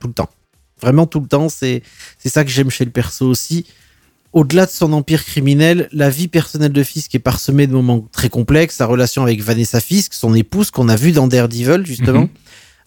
tout 0.00 0.06
le 0.08 0.14
temps. 0.14 0.30
Vraiment 0.80 1.06
tout 1.06 1.20
le 1.20 1.26
temps. 1.26 1.48
C'est 1.48 1.82
ça 2.24 2.44
que 2.44 2.50
j'aime 2.50 2.70
chez 2.70 2.84
le 2.84 2.90
perso 2.90 3.26
aussi. 3.26 3.66
Au-delà 4.32 4.66
de 4.66 4.70
son 4.70 4.92
empire 4.92 5.24
criminel, 5.24 5.88
la 5.92 6.10
vie 6.10 6.28
personnelle 6.28 6.72
de 6.72 6.82
Fisk 6.82 7.14
est 7.14 7.18
parsemée 7.18 7.66
de 7.66 7.72
moments 7.72 8.06
très 8.12 8.28
complexes. 8.28 8.76
Sa 8.76 8.86
relation 8.86 9.22
avec 9.22 9.40
Vanessa 9.42 9.80
Fisk, 9.80 10.12
son 10.12 10.34
épouse, 10.34 10.70
qu'on 10.70 10.88
a 10.90 10.96
vu 10.96 11.12
dans 11.12 11.26
Daredevil, 11.28 11.84
justement, 11.86 12.22
Mhm. 12.22 12.28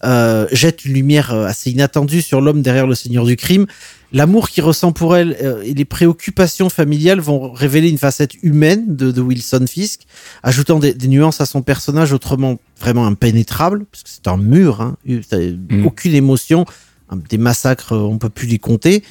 euh, 0.04 0.46
jette 0.52 0.84
une 0.84 0.92
lumière 0.94 1.32
euh, 1.32 1.46
assez 1.46 1.70
inattendue 1.72 2.22
sur 2.22 2.40
l'homme 2.40 2.62
derrière 2.62 2.86
le 2.86 2.94
seigneur 2.94 3.24
du 3.24 3.36
crime. 3.36 3.66
L'amour 4.12 4.50
qu'il 4.50 4.62
ressent 4.62 4.92
pour 4.92 5.16
elle 5.16 5.36
euh, 5.42 5.62
et 5.62 5.74
les 5.74 5.84
préoccupations 5.84 6.68
familiales 6.68 7.18
vont 7.20 7.50
révéler 7.52 7.88
une 7.90 7.98
facette 7.98 8.34
humaine 8.42 8.94
de, 8.94 9.10
de 9.10 9.20
Wilson 9.20 9.64
Fisk, 9.68 10.02
ajoutant 10.44 10.78
des, 10.78 10.94
des 10.94 11.08
nuances 11.08 11.40
à 11.40 11.46
son 11.46 11.62
personnage 11.62 12.12
autrement 12.12 12.58
vraiment 12.80 13.06
impénétrable, 13.06 13.84
parce 13.90 14.02
que 14.04 14.10
c'est 14.10 14.28
un 14.28 14.36
mur, 14.36 14.80
hein, 14.80 14.96
t'as 15.28 15.38
aucune 15.84 16.14
émotion, 16.14 16.66
des 17.16 17.38
massacres, 17.38 17.92
euh, 17.92 17.98
on 18.00 18.18
peut 18.18 18.28
plus 18.28 18.46
les 18.46 18.58
compter. 18.58 19.02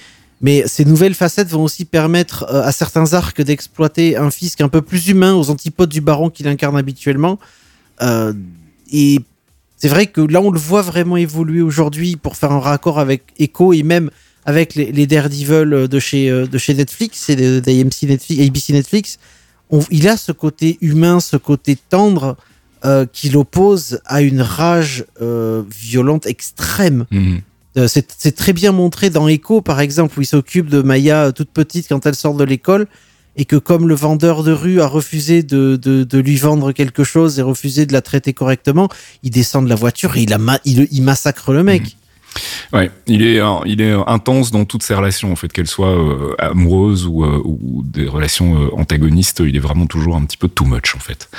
Mais 0.42 0.64
ces 0.68 0.86
nouvelles 0.86 1.14
facettes 1.14 1.50
vont 1.50 1.64
aussi 1.64 1.86
permettre 1.86 2.46
euh, 2.50 2.64
à 2.64 2.72
certains 2.72 3.14
arcs 3.14 3.42
d'exploiter 3.42 4.18
un 4.18 4.32
Fisk 4.32 4.62
un 4.62 4.70
peu 4.70 4.82
plus 4.82 5.08
humain 5.08 5.34
aux 5.36 5.50
antipodes 5.50 5.90
du 5.90 6.02
baron 6.02 6.30
qu'il 6.30 6.48
incarne 6.48 6.78
habituellement. 6.78 7.38
Euh, 8.02 8.34
et 8.92 9.20
c'est 9.78 9.88
vrai 9.88 10.08
que 10.08 10.22
là, 10.22 10.42
on 10.42 10.50
le 10.52 10.60
voit 10.60 10.82
vraiment 10.82 11.18
évoluer 11.18 11.62
aujourd'hui 11.62 12.16
pour 12.16 12.36
faire 12.38 12.52
un 12.52 12.60
raccord 12.60 13.00
avec 13.00 13.24
Echo 13.40 13.74
et 13.74 13.84
même 13.84 14.10
avec 14.46 14.74
les, 14.74 14.92
les 14.92 15.06
Daredevil 15.06 15.88
de 15.88 16.00
chez, 16.00 16.30
de 16.32 16.58
chez 16.58 16.74
Netflix 16.74 17.30
et 17.30 17.36
de- 17.36 17.60
d'AMC 17.60 18.04
Netflix, 18.10 18.42
ABC 18.42 18.74
Netflix. 18.74 19.20
Il 19.92 20.08
a 20.08 20.18
ce 20.18 20.32
côté 20.32 20.78
humain, 20.82 21.20
ce 21.20 21.38
côté 21.38 21.78
tendre 21.90 22.36
qui 23.14 23.30
l'oppose 23.30 24.00
à 24.06 24.22
une 24.24 24.42
rage 24.42 25.06
violente 25.70 26.26
extrême. 26.26 27.06
Mhm. 27.12 27.42
Euh, 27.78 27.88
c'est 27.88 28.36
très 28.36 28.54
bien 28.54 28.72
montré 28.72 29.10
dans 29.10 29.28
Echo, 29.28 29.62
par 29.62 29.80
exemple, 29.80 30.20
où 30.20 30.22
il 30.22 30.26
s'occupe 30.26 30.68
de 30.68 30.82
Maya 30.82 31.28
euh, 31.28 31.32
toute 31.32 31.52
petite 31.52 31.88
quand 31.88 32.06
elle 32.06 32.16
sort 32.16 32.34
de 32.34 32.44
l'école, 32.44 32.88
et 33.38 33.46
que 33.46 33.56
comme 33.56 33.88
le 33.88 33.96
vendeur 33.96 34.44
de 34.44 34.52
rue 34.52 34.82
a 34.82 34.88
refusé 34.88 35.42
de, 35.42 36.08
lui 36.18 36.36
vendre 36.36 36.74
quelque 36.74 37.06
chose 37.06 37.40
et 37.40 37.42
refusé 37.42 37.86
de 37.86 37.94
la 37.94 38.02
traiter 38.02 38.34
correctement, 38.34 38.90
il 39.24 39.32
descend 39.32 39.64
de 39.64 39.70
la 39.70 39.76
voiture 39.76 40.18
et 40.18 40.24
il, 40.24 40.34
a 40.34 40.38
ma- 40.38 40.60
il, 40.66 40.88
il 40.92 41.02
massacre 41.02 41.54
le 41.54 41.64
mec. 41.64 41.96
Ouais, 42.74 42.89
il 43.08 43.24
est, 43.24 43.39
euh, 43.39 43.60
il 43.65 43.82
est 43.82 43.91
intense 44.08 44.52
dans 44.52 44.65
toutes 44.65 44.84
ses 44.84 44.94
relations, 44.94 45.32
en 45.32 45.36
fait, 45.36 45.52
qu'elles 45.52 45.67
soient 45.67 45.98
euh, 45.98 46.36
amoureuses 46.39 47.06
ou, 47.06 47.24
euh, 47.24 47.41
ou 47.44 47.84
des 47.86 48.08
relations 48.08 48.62
euh, 48.62 48.70
antagonistes. 48.76 49.41
Il 49.46 49.56
est 49.56 49.60
vraiment 49.60 49.86
toujours 49.86 50.15
un 50.15 50.24
petit 50.24 50.38
peu 50.38 50.48
too 50.48 50.65
much, 50.65 50.96
en 50.96 51.00
fait. 51.00 51.30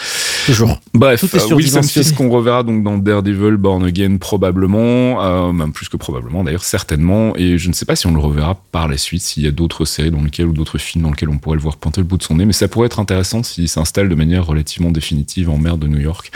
Toujours. 0.46 0.78
Bref, 0.92 1.24
euh, 1.24 1.55
Wilson. 1.55 1.83
Fisk 1.83 2.16
qu'on 2.16 2.28
reverra 2.28 2.62
donc 2.62 2.83
dans 2.83 2.98
Daredevil 2.98 3.57
Born 3.57 3.85
Again 3.85 4.18
probablement, 4.18 5.22
euh, 5.22 5.52
même 5.52 5.72
plus 5.72 5.88
que 5.88 5.96
probablement 5.96 6.44
d'ailleurs 6.44 6.64
certainement, 6.64 7.35
et 7.37 7.59
je 7.59 7.68
ne 7.68 7.72
sais 7.72 7.85
pas 7.85 7.96
si 7.96 8.07
on 8.07 8.12
le 8.12 8.20
reverra 8.20 8.61
par 8.70 8.88
la 8.88 8.98
suite, 8.98 9.22
s'il 9.22 9.42
y 9.42 9.46
a 9.46 9.50
d'autres 9.50 9.85
séries 9.87 10.11
dans 10.11 10.22
lesquelles 10.22 10.46
ou 10.46 10.52
d'autres 10.52 10.78
films 10.78 11.05
dans 11.05 11.11
lesquels 11.11 11.28
on 11.28 11.38
pourrait 11.38 11.57
le 11.57 11.62
voir 11.62 11.76
pointer 11.76 12.00
le 12.00 12.07
bout 12.07 12.18
de 12.18 12.22
son 12.22 12.37
nez, 12.37 12.44
mais 12.44 12.52
ça 12.52 12.68
pourrait 12.68 12.87
être 12.87 13.00
intéressant 13.00 13.42
s'il 13.42 13.68
s'installe 13.68 14.09
de 14.09 14.14
manière 14.14 14.46
relativement 14.46 14.90
définitive 14.90 15.48
en 15.48 15.59
mer 15.59 15.78
de 15.78 15.88
New 15.88 16.00
York. 16.00 16.31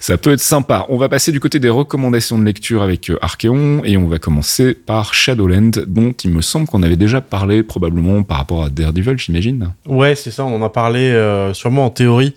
Ça 0.00 0.16
peut 0.16 0.32
être 0.32 0.40
sympa. 0.40 0.86
On 0.88 0.96
va 0.96 1.08
passer 1.08 1.32
du 1.32 1.40
côté 1.40 1.58
des 1.58 1.68
recommandations 1.68 2.38
de 2.38 2.44
lecture 2.44 2.82
avec 2.82 3.10
euh, 3.10 3.18
Archeon, 3.20 3.82
et 3.84 3.97
on 3.98 4.08
va 4.08 4.18
commencer 4.18 4.74
par 4.74 5.14
Shadowland, 5.14 5.70
dont 5.86 6.12
il 6.24 6.30
me 6.30 6.40
semble 6.42 6.66
qu'on 6.66 6.82
avait 6.82 6.96
déjà 6.96 7.20
parlé 7.20 7.62
probablement 7.62 8.22
par 8.22 8.38
rapport 8.38 8.64
à 8.64 8.70
Daredevil, 8.70 9.18
j'imagine. 9.18 9.72
Ouais, 9.86 10.14
c'est 10.14 10.30
ça, 10.30 10.44
on 10.44 10.54
en 10.56 10.62
a 10.64 10.70
parlé 10.70 11.00
euh, 11.10 11.52
sûrement 11.54 11.86
en 11.86 11.90
théorie. 11.90 12.34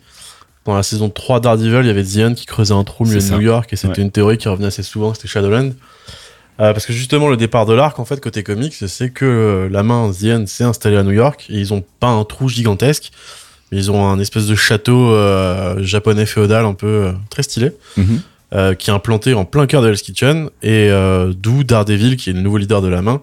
Dans 0.66 0.76
la 0.76 0.84
saison 0.84 1.10
3 1.10 1.40
Daredevil, 1.40 1.80
il 1.82 1.88
y 1.88 1.90
avait 1.90 2.22
Hunt 2.24 2.34
qui 2.36 2.46
creusait 2.46 2.74
un 2.74 2.84
trou 2.84 3.04
au 3.04 3.08
milieu 3.08 3.20
C'est 3.20 3.28
de 3.28 3.32
ça. 3.32 3.38
New 3.38 3.42
York 3.44 3.72
et 3.74 3.76
c'était 3.76 3.98
Ouais. 3.98 4.04
une 4.04 4.12
théorie 4.12 4.38
qui 4.38 4.48
revenait 4.48 4.68
assez 4.68 4.84
souvent, 4.84 5.14
c'était 5.14 5.28
Shadowland. 5.28 5.72
Euh, 6.60 6.74
parce 6.74 6.86
que 6.86 6.94
justement, 6.94 7.30
le 7.30 7.38
départ 7.38 7.66
de 7.66 7.74
l'arc, 7.74 7.98
en 7.98 8.06
fait, 8.06 8.20
côté 8.22 8.44
comics, 8.44 8.76
c'est 8.86 9.10
que 9.10 9.26
euh, 9.26 9.70
la 9.70 9.82
main 9.82 10.12
Hunt 10.24 10.46
s'est 10.46 10.64
installée 10.64 10.98
à 10.98 11.04
New 11.04 11.12
York 11.14 11.48
et 11.50 11.56
ils 11.60 11.74
ont 11.74 11.84
pas 12.00 12.10
un 12.10 12.24
trou 12.26 12.48
gigantesque, 12.50 13.12
mais 13.72 13.80
ils 13.80 13.90
ont 13.90 14.06
un 14.08 14.20
espèce 14.20 14.46
de 14.46 14.54
château 14.54 15.12
euh, 15.14 15.82
japonais 15.82 16.28
féodal 16.28 16.66
un 16.66 16.74
peu 16.76 17.12
très 17.32 17.42
stylé. 17.42 17.72
Mhm. 17.98 18.22
Euh, 18.54 18.74
qui 18.74 18.90
est 18.90 18.94
implanté 18.94 19.34
en 19.34 19.46
plein 19.46 19.66
cœur 19.68 19.82
de 19.82 19.90
Hell's 19.90 20.02
Kitchen 20.02 20.50
et 20.62 20.90
euh, 20.90 21.34
d'où 21.36 21.64
Daredevil, 21.64 22.18
qui 22.18 22.30
est 22.30 22.34
le 22.34 22.42
nouveau 22.42 22.58
leader 22.58 22.82
de 22.82 22.88
la 22.88 23.02
main, 23.02 23.22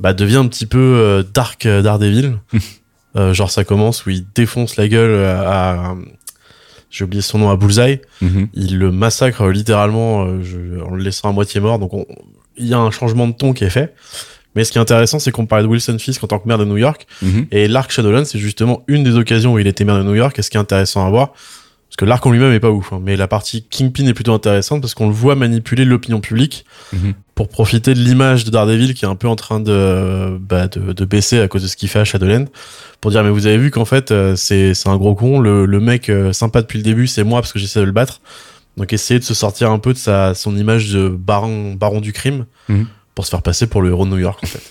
bah, 0.00 0.12
devient 0.12 0.36
un 0.36 0.46
petit 0.48 0.66
peu 0.66 0.78
euh, 0.78 1.22
Dark 1.22 1.66
Daredevil. 1.66 2.36
Genre 3.32 3.50
ça 3.50 3.64
commence 3.64 4.06
où 4.06 4.10
il 4.10 4.24
défonce 4.34 4.76
la 4.76 4.86
gueule 4.86 5.24
à, 5.24 5.94
j'ai 6.90 7.04
oublié 7.04 7.22
son 7.22 7.38
nom 7.38 7.50
à 7.50 7.56
Bullseye, 7.56 8.00
Mhm. 8.22 8.48
il 8.54 8.78
le 8.78 8.92
massacre 8.92 9.48
littéralement 9.48 10.40
je- 10.42 10.80
en 10.80 10.94
le 10.94 11.02
laissant 11.02 11.28
à 11.28 11.32
moitié 11.32 11.60
mort. 11.60 11.78
Donc 11.80 11.92
on- 11.92 12.06
il 12.56 12.66
y 12.66 12.74
a 12.74 12.78
un 12.78 12.90
changement 12.92 13.26
de 13.26 13.32
ton 13.32 13.52
qui 13.52 13.64
est 13.64 13.70
fait. 13.70 13.94
Mais 14.56 14.64
ce 14.64 14.72
qui 14.72 14.78
est 14.78 14.80
intéressant, 14.80 15.18
c'est 15.20 15.30
qu'on 15.32 15.46
parlait 15.46 15.64
de 15.64 15.68
Wilson 15.68 15.96
Fisk 15.98 16.22
en 16.24 16.26
tant 16.28 16.38
que 16.40 16.46
maire 16.48 16.58
de 16.58 16.64
New 16.64 16.76
York. 16.76 17.06
Mhm. 17.22 17.46
Et 17.52 17.68
l'arc 17.68 17.90
Shadowland, 17.92 18.24
c'est 18.24 18.38
justement 18.40 18.82
une 18.88 19.02
des 19.04 19.16
occasions 19.16 19.54
où 19.54 19.58
il 19.60 19.66
était 19.68 19.84
maire 19.84 19.98
de 19.98 20.02
New 20.02 20.14
York. 20.16 20.36
Et 20.38 20.42
ce 20.42 20.50
qui 20.50 20.56
est 20.56 20.60
intéressant 20.60 21.06
à 21.06 21.10
voir, 21.10 21.32
parce 21.90 21.96
que 21.96 22.04
l'arc 22.04 22.24
en 22.24 22.30
lui-même 22.30 22.52
est 22.52 22.60
pas 22.60 22.70
ouf, 22.70 22.92
hein, 22.92 23.00
mais 23.02 23.16
la 23.16 23.26
partie 23.28 23.64
Kingpin 23.68 24.06
est 24.06 24.14
plutôt 24.14 24.32
intéressante 24.32 24.80
parce 24.80 24.94
qu'on 24.94 25.08
le 25.08 25.12
voit 25.12 25.34
manipuler 25.34 25.84
l'opinion 25.84 26.20
publique 26.20 26.64
Mhm. 26.92 27.14
pour 27.34 27.48
profiter 27.48 27.94
de 27.94 27.98
l'image 28.00 28.44
de 28.44 28.50
Daredevil 28.50 28.94
qui 28.94 29.04
est 29.04 29.08
un 29.08 29.16
peu 29.16 29.26
en 29.28 29.34
train 29.36 29.60
de, 29.60 30.38
bah, 30.40 30.68
de, 30.68 30.92
de 30.92 31.04
baisser 31.04 31.40
à 31.40 31.48
cause 31.48 31.62
de 31.62 31.66
ce 31.68 31.76
qu'il 31.76 31.88
fait 31.88 31.98
à 31.98 32.04
Shadowland. 32.04 32.46
Pour 33.00 33.10
dire, 33.10 33.22
mais 33.24 33.30
vous 33.30 33.46
avez 33.46 33.58
vu 33.58 33.70
qu'en 33.70 33.84
fait, 33.84 34.10
euh, 34.12 34.36
c'est 34.36 34.72
un 34.86 34.96
gros 34.96 35.14
con. 35.14 35.40
Le, 35.40 35.64
le 35.66 35.80
mec 35.80 36.08
euh, 36.10 36.32
sympa 36.32 36.60
depuis 36.62 36.76
le 36.78 36.82
début, 36.84 37.06
c'est 37.06 37.24
moi 37.24 37.40
parce 37.40 37.52
que 37.52 37.58
j'essaie 37.58 37.80
de 37.80 37.84
le 37.86 37.92
battre. 37.92 38.20
Donc 38.76 38.92
essayer 38.92 39.18
de 39.18 39.24
se 39.24 39.34
sortir 39.34 39.70
un 39.72 39.78
peu 39.78 39.92
de 39.92 39.98
sa, 39.98 40.34
son 40.34 40.56
image 40.56 40.90
de 40.92 41.08
baron, 41.08 41.74
baron 41.74 42.00
du 42.00 42.12
crime 42.12 42.44
Mhm. 42.68 42.86
pour 43.14 43.24
se 43.24 43.30
faire 43.30 43.42
passer 43.42 43.66
pour 43.66 43.82
le 43.82 43.90
héros 43.90 44.04
de 44.04 44.10
New 44.10 44.18
York 44.18 44.38
en 44.42 44.46
fait. 44.46 44.62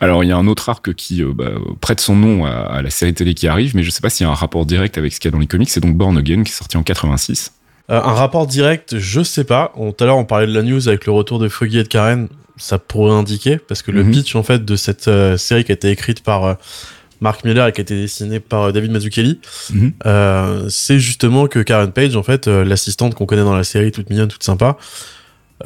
Alors, 0.00 0.24
il 0.24 0.28
y 0.28 0.32
a 0.32 0.36
un 0.36 0.46
autre 0.46 0.68
arc 0.68 0.94
qui 0.94 1.22
euh, 1.22 1.32
bah, 1.34 1.50
prête 1.80 2.00
son 2.00 2.16
nom 2.16 2.44
à, 2.44 2.50
à 2.50 2.82
la 2.82 2.90
série 2.90 3.14
télé 3.14 3.34
qui 3.34 3.48
arrive, 3.48 3.74
mais 3.76 3.82
je 3.82 3.90
sais 3.90 4.00
pas 4.00 4.10
s'il 4.10 4.24
y 4.24 4.28
a 4.28 4.32
un 4.32 4.34
rapport 4.34 4.66
direct 4.66 4.98
avec 4.98 5.12
ce 5.12 5.20
qu'il 5.20 5.28
y 5.28 5.32
a 5.32 5.32
dans 5.32 5.38
les 5.40 5.46
comics. 5.46 5.68
C'est 5.70 5.80
donc 5.80 5.96
Born 5.96 6.16
Again 6.18 6.42
qui 6.42 6.52
est 6.52 6.56
sorti 6.56 6.76
en 6.76 6.82
86. 6.82 7.52
Euh, 7.90 7.96
un 8.02 8.12
rapport 8.14 8.46
direct, 8.46 8.98
je 8.98 9.22
sais 9.22 9.44
pas. 9.44 9.72
Tout 9.76 9.94
à 10.00 10.06
l'heure, 10.06 10.16
on 10.16 10.24
parlait 10.24 10.46
de 10.46 10.52
la 10.54 10.62
news 10.62 10.88
avec 10.88 11.04
le 11.06 11.12
retour 11.12 11.38
de 11.38 11.48
Foggy 11.48 11.78
et 11.78 11.82
de 11.82 11.88
Karen. 11.88 12.28
Ça 12.56 12.78
pourrait 12.78 13.12
indiquer, 13.12 13.58
parce 13.58 13.82
que 13.82 13.90
le 13.90 14.04
Mhm. 14.04 14.12
pitch, 14.12 14.36
en 14.36 14.42
fait, 14.42 14.64
de 14.64 14.76
cette 14.76 15.08
euh, 15.08 15.36
série 15.36 15.64
qui 15.64 15.72
a 15.72 15.74
été 15.74 15.90
écrite 15.90 16.22
par 16.22 16.56
Mark 17.20 17.44
Miller 17.44 17.66
et 17.66 17.72
qui 17.72 17.80
a 17.80 17.82
été 17.82 17.96
dessinée 17.96 18.38
par 18.40 18.72
David 18.72 18.90
Mazzucchelli, 18.92 19.40
Mhm. 19.72 19.92
c'est 20.68 20.98
justement 20.98 21.46
que 21.46 21.58
Karen 21.60 21.90
Page, 21.92 22.16
en 22.16 22.22
fait, 22.22 22.46
l'assistante 22.46 23.14
qu'on 23.14 23.26
connaît 23.26 23.42
dans 23.44 23.56
la 23.56 23.64
série, 23.64 23.92
toute 23.92 24.08
mignonne, 24.10 24.28
toute 24.28 24.44
sympa, 24.44 24.76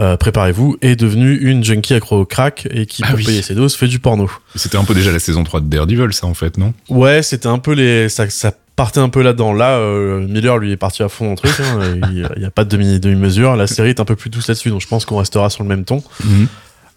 euh, 0.00 0.16
préparez-vous, 0.16 0.76
est 0.82 0.96
devenue 0.96 1.34
une 1.36 1.64
junkie 1.64 1.94
accro 1.94 2.18
au 2.20 2.24
crack 2.26 2.68
et 2.70 2.86
qui, 2.86 3.02
Ah 3.04 3.08
pour 3.08 3.16
oui. 3.18 3.24
payer 3.24 3.42
ses 3.42 3.54
doses, 3.54 3.74
fait 3.74 3.88
du 3.88 3.98
porno. 3.98 4.30
C'était 4.54 4.76
un 4.76 4.84
peu 4.84 4.94
déjà 4.94 5.10
la 5.12 5.18
saison 5.18 5.44
3 5.44 5.60
de 5.60 5.66
Daredevil, 5.66 6.12
ça, 6.12 6.26
en 6.26 6.34
fait, 6.34 6.58
non? 6.58 6.74
Ouais, 6.88 7.22
c'était 7.22 7.48
un 7.48 7.58
peu 7.58 7.72
les. 7.72 8.08
Ça, 8.08 8.28
ça 8.30 8.52
partait 8.76 9.00
un 9.00 9.08
peu 9.08 9.22
là-dedans. 9.22 9.52
Là, 9.52 9.78
euh, 9.78 10.20
Miller, 10.26 10.58
lui, 10.58 10.70
est 10.72 10.76
parti 10.76 11.02
à 11.02 11.08
fond 11.08 11.24
dans 11.24 11.30
le 11.32 11.36
truc. 11.36 11.52
hein. 11.60 11.80
Il 12.36 12.38
n'y 12.40 12.44
a 12.46 12.50
pas 12.50 12.64
de 12.64 12.76
demi- 12.76 13.00
demi-mesure. 13.00 13.56
La 13.56 13.66
série 13.66 13.88
est 13.88 14.00
un 14.00 14.04
peu 14.04 14.14
plus 14.14 14.30
douce 14.30 14.46
là-dessus, 14.48 14.70
donc 14.70 14.80
je 14.82 14.86
pense 14.86 15.04
qu'on 15.04 15.16
restera 15.16 15.50
sur 15.50 15.62
le 15.64 15.68
même 15.68 15.84
ton. 15.84 16.02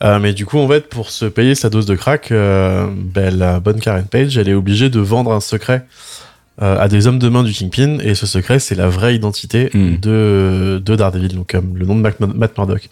Euh, 0.04 0.19
mais 0.19 0.34
du 0.34 0.45
coup, 0.45 0.58
en 0.60 0.67
fait, 0.67 0.89
pour 0.89 1.12
se 1.12 1.25
payer 1.25 1.54
sa 1.56 1.69
dose 1.69 1.86
de 1.86 1.95
crack, 1.95 2.32
euh, 2.32 2.88
ben, 2.91 3.38
la 3.38 3.60
bonne 3.60 3.80
Karen 3.80 4.06
Page, 4.06 4.36
elle 4.38 4.49
est 4.49 4.54
obligée 4.56 4.89
de 4.89 4.99
vendre 4.99 5.32
un 5.32 5.39
secret 5.39 5.75
euh, 5.75 5.80
à 6.62 6.88
des 6.88 7.08
hommes 7.08 7.17
de 7.19 7.28
main 7.28 7.43
du 7.43 7.52
Kingpin 7.54 7.97
et 8.04 8.13
ce 8.15 8.26
secret 8.26 8.60
c'est 8.60 8.76
la 8.76 8.88
vraie 8.88 9.15
identité 9.15 9.69
Mm. 9.74 9.97
de, 9.97 10.82
de 10.84 10.95
Daredevil, 10.95 11.36
donc 11.36 11.56
euh, 11.56 11.62
le 11.74 11.86
nom 11.86 11.95
de 11.95 12.02
Mac- 12.02 12.19
Matt 12.19 12.58
Murdock. 12.58 12.89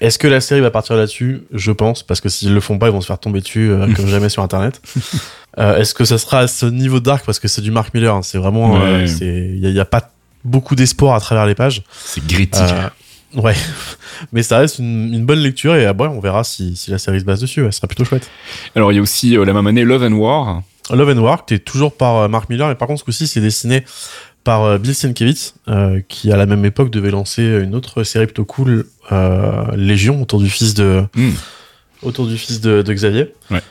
Est-ce 0.00 0.18
que 0.18 0.26
la 0.26 0.40
série 0.40 0.60
va 0.60 0.70
partir 0.70 0.96
là-dessus? 0.96 1.42
Je 1.52 1.70
pense, 1.72 2.02
parce 2.02 2.20
que 2.20 2.28
s'ils 2.28 2.52
le 2.52 2.60
font 2.60 2.78
pas, 2.78 2.88
ils 2.88 2.92
vont 2.92 3.00
se 3.00 3.06
faire 3.06 3.18
tomber 3.20 3.40
dessus 3.40 3.70
euh, 3.70 3.86
comme 3.94 4.06
jamais 4.08 4.28
sur 4.28 4.42
Internet. 4.42 4.80
Euh, 5.56 5.78
Est-ce 5.78 5.94
que 5.94 6.04
ça 6.04 6.18
sera 6.18 6.40
à 6.40 6.46
ce 6.48 6.66
niveau 6.66 6.98
dark? 6.98 7.24
Parce 7.24 7.38
que 7.38 7.46
c'est 7.46 7.60
du 7.62 7.70
Mark 7.70 7.94
Miller 7.94 8.12
hein, 8.12 8.22
C'est 8.24 8.38
vraiment, 8.38 8.74
euh, 8.74 9.04
Ouais. 9.04 9.10
il 9.20 9.70
y, 9.70 9.78
a- 9.78 9.84
pas 9.84 10.10
beaucoup 10.44 10.74
d'espoir 10.74 11.14
à 11.14 11.20
travers 11.20 11.46
les 11.46 11.54
pages. 11.54 11.84
C'est 11.92 12.26
gritty. 12.26 12.58
Euh, 12.60 13.40
ouais, 13.40 13.54
mais 14.32 14.42
ça 14.42 14.58
reste 14.58 14.80
une, 14.80 15.14
une 15.14 15.24
bonne 15.24 15.38
lecture 15.38 15.76
et 15.76 15.86
euh, 15.86 15.92
ouais, 15.92 16.08
on 16.08 16.18
verra 16.18 16.42
si, 16.42 16.74
si 16.74 16.90
la 16.90 16.98
série 16.98 17.20
se 17.20 17.24
base 17.24 17.40
dessus. 17.40 17.62
Ouais, 17.62 17.70
ce 17.70 17.76
sera 17.76 17.86
plutôt 17.86 18.04
chouette. 18.04 18.28
Alors, 18.74 18.90
il 18.90 18.96
y 18.96 18.98
a 18.98 19.02
aussi 19.02 19.36
euh, 19.38 19.44
la 19.44 19.52
même 19.52 19.68
année 19.68 19.84
Love 19.84 20.02
and 20.02 20.14
War. 20.14 20.62
Love 20.90 21.10
and 21.16 21.18
War, 21.22 21.46
qui 21.46 21.54
est 21.54 21.58
toujours 21.60 21.96
par 21.96 22.16
euh, 22.16 22.28
Mark 22.28 22.48
Miller, 22.50 22.68
mais 22.68 22.74
par 22.74 22.88
contre, 22.88 23.00
ce 23.00 23.04
coup-ci, 23.04 23.26
c'est 23.26 23.40
dessiné 23.40 23.84
par 24.44 24.62
euh, 24.64 24.78
Bill 24.78 24.94
Sienkiewicz, 24.94 25.54
euh, 25.68 26.00
qui 26.08 26.30
à 26.32 26.36
la 26.36 26.44
même 26.46 26.64
époque 26.64 26.90
devait 26.90 27.10
lancer 27.10 27.42
une 27.42 27.74
autre 27.74 28.02
série 28.04 28.26
plutôt 28.26 28.44
cool, 28.44 28.86
euh, 29.12 29.64
Légion, 29.76 30.20
autour 30.20 30.40
du 30.40 30.50
fils 30.50 30.74
de, 30.74 31.04
Mm. 31.16 31.30
autour 32.02 32.26
du 32.26 32.36
fils 32.36 32.60
de, 32.60 32.82
de 32.82 32.92
Xavier. 32.92 33.32
Ouais. 33.50 33.62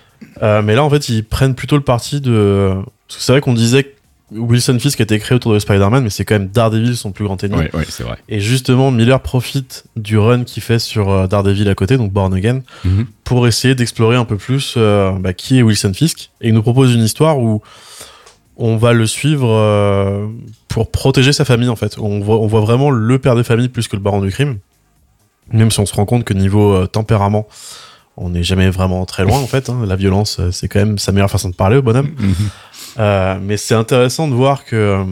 Euh, 0.42 0.62
mais 0.64 0.74
là, 0.74 0.84
en 0.84 0.90
fait, 0.90 1.10
ils 1.10 1.24
prennent 1.24 1.54
plutôt 1.54 1.76
le 1.76 1.84
parti 1.84 2.22
de. 2.22 2.72
C'est 3.10 3.32
vrai 3.34 3.42
qu'on 3.42 3.54
disait 3.54 3.94
Wilson 4.32 4.80
Fisk 4.80 5.00
a 5.00 5.04
été 5.04 5.20
créé 5.20 5.36
autour 5.36 5.54
de 5.54 5.60
Spider-Man, 5.60 6.04
mais 6.04 6.10
c'est 6.10 6.26
quand 6.26 6.36
même 6.36 6.48
Daredevil 6.48 6.96
son 6.98 7.12
plus 7.12 7.26
grand 7.26 7.44
ennemi. 7.44 7.58
C'est 7.90 8.04
vrai. 8.04 8.18
Et 8.30 8.40
justement, 8.40 8.90
Miller 8.90 9.20
profite 9.22 9.84
du 9.96 10.18
run 10.18 10.44
qu'il 10.44 10.64
fait 10.64 10.80
sur 10.80 11.10
euh, 11.10 11.28
Daredevil 11.28 11.70
à 11.70 11.76
côté, 11.76 11.98
donc 11.98 12.12
Born 12.12 12.34
Again, 12.34 12.62
Mhm. 12.84 13.06
pour 13.24 13.46
essayer 13.48 13.76
d'explorer 13.76 14.16
un 14.16 14.26
peu 14.26 14.38
plus 14.38 14.74
euh, 14.78 15.12
bah, 15.20 15.34
qui 15.34 15.60
est 15.60 15.62
Wilson 15.62 15.94
Fisk. 15.94 16.32
Et 16.42 16.48
il 16.48 16.54
nous 16.54 16.64
propose 16.64 16.94
une 16.96 17.04
histoire 17.04 17.38
où 17.38 17.62
on 18.58 18.78
va 18.78 18.94
le 18.94 19.06
suivre 19.08 19.50
euh, 19.50 20.28
pour 20.68 20.90
protéger 20.90 21.34
sa 21.34 21.46
famille, 21.46 21.70
en 21.70 21.76
fait. 21.76 21.98
On 22.00 22.20
voit, 22.20 22.40
on 22.40 22.48
voit 22.48 22.62
vraiment 22.62 22.90
le 22.90 23.20
père 23.20 23.36
de 23.36 23.44
famille 23.44 23.70
plus 23.70 23.88
que 23.88 23.96
le 23.96 24.02
baron 24.02 24.22
du 24.22 24.32
crime. 24.32 24.58
Même 25.52 25.70
si 25.70 25.80
on 25.80 25.86
se 25.86 25.94
rend 25.94 26.06
compte 26.06 26.24
que 26.24 26.34
niveau 26.34 26.74
euh, 26.74 26.88
tempérament, 26.88 27.48
on 28.16 28.30
n'est 28.30 28.44
jamais 28.44 28.70
vraiment 28.70 29.06
très 29.06 29.24
loin, 29.26 29.40
en 29.40 29.48
fait. 29.48 29.70
hein. 29.70 29.84
La 29.88 29.96
violence, 29.96 30.40
c'est 30.52 30.68
quand 30.68 30.80
même 30.80 30.98
sa 31.00 31.12
meilleure 31.12 31.32
façon 31.32 31.50
de 31.50 31.56
parler 31.56 31.78
au 31.78 31.82
bonhomme. 31.82 32.12
Mhm. 32.18 32.34
Euh, 33.00 33.38
mais 33.42 33.58
c'est 33.58 33.76
intéressant 33.76 34.28
de 34.28 34.34
voir 34.34 34.66
que 34.66 34.76
euh, 34.76 35.04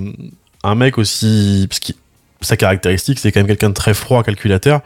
un 0.63 0.76
mec 0.76 0.98
aussi, 0.98 1.65
parce 1.70 1.80
que 1.80 1.94
sa 2.41 2.58
caractéristique, 2.58 3.20
c'est 3.20 3.32
quand 3.32 3.39
même 3.39 3.48
quelqu'un 3.48 3.70
de 3.70 3.76
très 3.76 3.94
froid, 3.94 4.24
calculateur, 4.24 4.82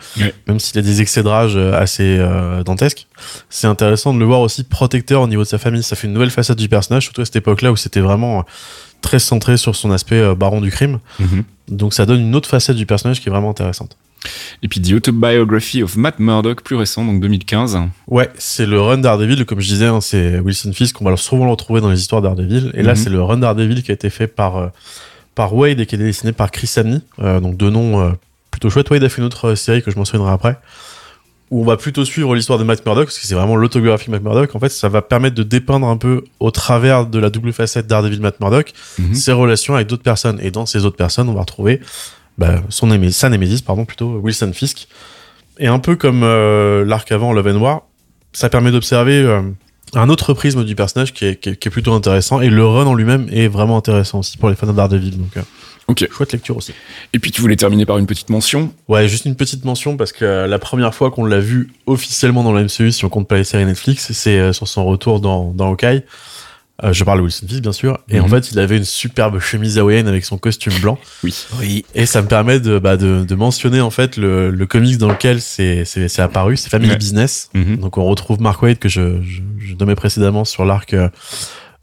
même 0.47 0.59
s'il 0.59 0.77
a 0.77 0.81
des 0.81 1.01
excès 1.01 1.23
de 1.23 1.27
rage 1.29 1.55
euh, 1.55 1.73
assez 1.73 2.17
euh, 2.19 2.63
dantesques. 2.63 3.07
C'est 3.49 3.67
intéressant 3.67 4.13
de 4.13 4.19
le 4.19 4.25
voir 4.25 4.41
aussi 4.41 4.63
protecteur 4.63 5.21
au 5.21 5.27
niveau 5.27 5.43
de 5.43 5.47
sa 5.47 5.57
famille. 5.57 5.83
Ça 5.83 5.95
fait 5.95 6.07
une 6.07 6.13
nouvelle 6.13 6.31
facette 6.31 6.57
du 6.57 6.67
personnage, 6.67 7.03
surtout 7.03 7.21
à 7.21 7.25
cette 7.25 7.37
époque-là 7.37 7.71
où 7.71 7.77
c'était 7.77 8.01
vraiment 8.01 8.45
très 9.01 9.19
centré 9.19 9.55
sur 9.55 9.75
son 9.75 9.91
aspect 9.91 10.35
baron 10.35 10.59
du 10.59 10.69
crime. 10.69 10.99
Mhm. 11.19 11.43
Donc 11.69 11.93
ça 11.93 12.05
donne 12.05 12.21
une 12.21 12.35
autre 12.35 12.49
facette 12.49 12.75
du 12.75 12.85
personnage 12.85 13.21
qui 13.21 13.29
est 13.29 13.31
vraiment 13.31 13.51
intéressante. 13.51 13.97
Et 14.63 14.67
puis 14.67 14.81
The 14.81 14.93
Autobiography 14.93 15.83
of 15.83 15.95
Matt 15.97 16.19
Murdock, 16.19 16.61
plus 16.61 16.75
récent, 16.75 17.03
donc 17.05 17.19
2015. 17.21 17.79
Ouais, 18.07 18.29
c'est 18.37 18.65
le 18.65 18.79
run 18.81 18.97
Daredevil, 18.99 19.45
comme 19.45 19.59
je 19.59 19.67
disais, 19.67 19.85
hein, 19.85 20.01
c'est 20.01 20.39
Wilson 20.39 20.71
Fisk, 20.73 21.01
on 21.01 21.05
va 21.05 21.17
souvent 21.17 21.45
le 21.45 21.51
retrouver 21.51 21.81
dans 21.81 21.89
les 21.89 21.99
histoires 21.99 22.21
Daredevil. 22.21 22.71
Et 22.73 22.83
là, 22.83 22.91
Mhm. 22.91 22.95
c'est 22.97 23.09
le 23.09 23.21
run 23.21 23.37
Daredevil 23.37 23.83
qui 23.83 23.91
a 23.91 23.93
été 23.93 24.09
fait 24.09 24.27
par, 24.27 24.57
euh, 24.57 24.67
par 25.35 25.53
Wade 25.55 25.79
et 25.79 25.85
qui 25.85 25.95
est 25.95 25.97
dessiné 25.97 26.31
par 26.31 26.51
Chris 26.51 26.67
Samney. 26.67 26.99
Euh, 27.19 27.39
donc 27.39 27.57
deux 27.57 27.69
noms 27.69 27.99
euh, 28.01 28.11
plutôt 28.51 28.69
chouettes. 28.69 28.89
Wade 28.89 29.03
a 29.03 29.09
fait 29.09 29.17
une 29.21 29.27
autre 29.27 29.55
série 29.55 29.81
que 29.83 29.91
je 29.91 29.97
mentionnerai 29.97 30.31
après, 30.31 30.57
où 31.51 31.61
on 31.61 31.65
va 31.65 31.77
plutôt 31.77 32.05
suivre 32.05 32.33
l'histoire 32.35 32.57
de 32.57 32.63
Matt 32.63 32.85
Murdock, 32.85 33.05
parce 33.05 33.19
que 33.19 33.27
c'est 33.27 33.35
vraiment 33.35 33.55
l'autobiographie 33.55 34.07
de 34.07 34.11
Matt 34.11 34.23
Murdock. 34.23 34.55
En 34.55 34.59
fait, 34.59 34.69
ça 34.69 34.89
va 34.89 35.01
permettre 35.01 35.35
de 35.35 35.43
dépeindre 35.43 35.87
un 35.87 35.97
peu 35.97 36.23
au 36.39 36.49
travers 36.51 37.05
de 37.05 37.19
la 37.19 37.29
double 37.29 37.53
facette 37.53 37.85
Daredevil 37.85 38.19
Matt 38.21 38.39
Murdock, 38.39 38.71
Mhm. 38.97 39.13
ses 39.13 39.31
relations 39.33 39.75
avec 39.75 39.87
d'autres 39.87 40.01
personnes. 40.03 40.39
Et 40.41 40.49
dans 40.51 40.65
ces 40.65 40.85
autres 40.85 40.97
personnes, 40.97 41.29
on 41.29 41.33
va 41.33 41.41
retrouver 41.41 41.81
bah, 42.37 42.61
son 42.69 42.87
némé- 42.87 43.11
sa 43.11 43.29
némésis, 43.29 43.61
pardon, 43.61 43.85
plutôt 43.85 44.17
Wilson 44.19 44.51
Fisk. 44.53 44.87
Et 45.59 45.67
un 45.67 45.79
peu 45.79 45.95
comme 45.95 46.21
euh, 46.23 46.83
l'arc 46.85 47.11
avant 47.11 47.31
Love 47.33 47.47
and 47.47 47.59
War, 47.61 47.81
ça 48.33 48.49
permet 48.49 48.71
d'observer 48.71 49.13
euh, 49.21 49.41
un 49.93 50.09
autre 50.09 50.33
prisme 50.33 50.65
du 50.65 50.75
personnage 50.75 51.13
qui 51.13 51.25
est, 51.25 51.35
qui 51.39 51.49
est- 51.49 51.55
qui 51.55 51.67
est 51.69 51.71
plutôt 51.71 51.93
intéressant. 51.93 52.41
Et 52.41 52.49
le 52.49 52.65
run 52.65 52.85
en 52.85 52.93
lui-même 52.93 53.27
est 53.31 53.47
vraiment 53.47 53.77
intéressant 53.77 54.19
aussi 54.19 54.37
pour 54.37 54.49
les 54.49 54.55
fans 54.55 54.67
de 54.67 54.73
Daredevil. 54.73 55.17
Donc, 55.17 55.37
euh, 55.37 55.41
Ok. 55.87 56.07
chouette 56.11 56.33
lecture 56.33 56.57
aussi. 56.57 56.73
Et 57.13 57.19
puis 57.19 57.29
tu 57.31 57.41
voulais 57.41 57.55
terminer 57.55 57.85
par 57.85 57.99
une 57.99 58.07
petite 58.07 58.29
mention? 58.31 58.73
Ouais, 58.89 59.07
juste 59.07 59.25
une 59.25 59.35
petite 59.35 59.63
mention 59.63 59.95
parce 59.97 60.11
que 60.11 60.45
la 60.47 60.57
première 60.59 60.95
fois 60.95 61.11
qu'on 61.11 61.23
l'a 61.25 61.39
vu 61.39 61.71
officiellement 61.85 62.43
dans 62.43 62.51
la 62.53 62.63
MCU, 62.63 62.91
si 62.91 63.05
on 63.05 63.09
compte 63.09 63.27
pas 63.27 63.35
les 63.37 63.43
séries 63.43 63.65
Netflix, 63.65 64.11
c'est 64.11 64.51
sur 64.51 64.67
son 64.67 64.83
retour 64.83 65.19
dans, 65.21 65.51
dans 65.53 65.67
Hawkeye. 65.69 66.01
Euh, 66.83 66.91
je 66.91 67.03
parle 67.05 67.19
de 67.19 67.23
Wilson 67.23 67.47
Fisk, 67.47 67.61
bien 67.61 67.71
sûr. 67.71 67.99
Et 68.09 68.19
en 68.19 68.25
Mhm. 68.25 68.29
fait, 68.31 68.51
il 68.51 68.59
avait 68.59 68.75
une 68.77 68.83
superbe 68.83 69.39
chemise 69.39 69.77
hawaïenne 69.79 70.09
avec 70.09 70.25
son 70.25 70.37
costume 70.37 70.73
blanc. 70.81 70.99
Oui. 71.23 71.33
Oui. 71.59 71.85
Et 71.95 72.05
ça 72.05 72.21
me 72.21 72.27
permet 72.27 72.59
de, 72.59 72.79
bah, 72.79 72.97
de, 72.97 73.23
de 73.23 73.35
mentionner 73.35 73.79
en 73.79 73.89
fait 73.91 74.17
le, 74.17 74.49
le 74.49 74.65
comics 74.65 74.97
dans 74.97 75.07
lequel 75.09 75.39
c'est 75.41 75.85
c'est- 75.85 76.09
c'est 76.09 76.21
apparu, 76.21 76.57
c'est 76.57 76.69
Family 76.69 76.89
Ouais. 76.91 76.97
Business. 76.97 77.49
Mhm. 77.53 77.77
Donc 77.77 77.97
on 77.97 78.03
retrouve 78.03 78.41
Mark 78.41 78.61
Waid 78.61 78.77
que 78.79 78.89
je, 78.89 79.21
je, 79.23 79.41
je 79.57 79.73
nommais 79.75 79.95
précédemment 79.95 80.43
sur 80.43 80.65
l'arc 80.65 80.93
euh, 80.93 81.07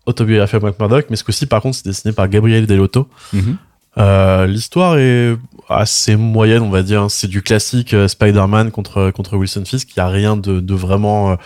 autobiographie 0.05 0.57
de 0.57 0.63
Mark 0.63 0.79
Murdock, 0.79 1.07
mais 1.11 1.17
ce 1.17 1.25
coup-ci 1.25 1.47
par 1.47 1.63
contre 1.63 1.77
c'est 1.77 1.87
dessiné 1.87 2.13
par 2.13 2.29
Gabriel 2.29 2.67
Delotto. 2.67 3.09
Mhm. 3.33 3.57
Euh, 3.99 4.47
L'histoire 4.47 4.97
est 4.99 5.37
assez 5.69 6.17
moyenne, 6.17 6.63
on 6.63 6.71
va 6.71 6.83
dire. 6.83 7.07
C'est 7.11 7.29
du 7.29 7.41
classique 7.43 7.95
euh, 7.95 8.09
Spider-Man 8.09 8.71
contre 8.71 9.11
contre 9.11 9.37
Wilson 9.37 9.65
Fisk. 9.67 9.91
Il 9.95 9.99
y 9.99 10.01
a 10.01 10.09
rien 10.09 10.37
de, 10.37 10.61
de 10.61 10.75
vraiment 10.75 11.33
euh, 11.33 11.37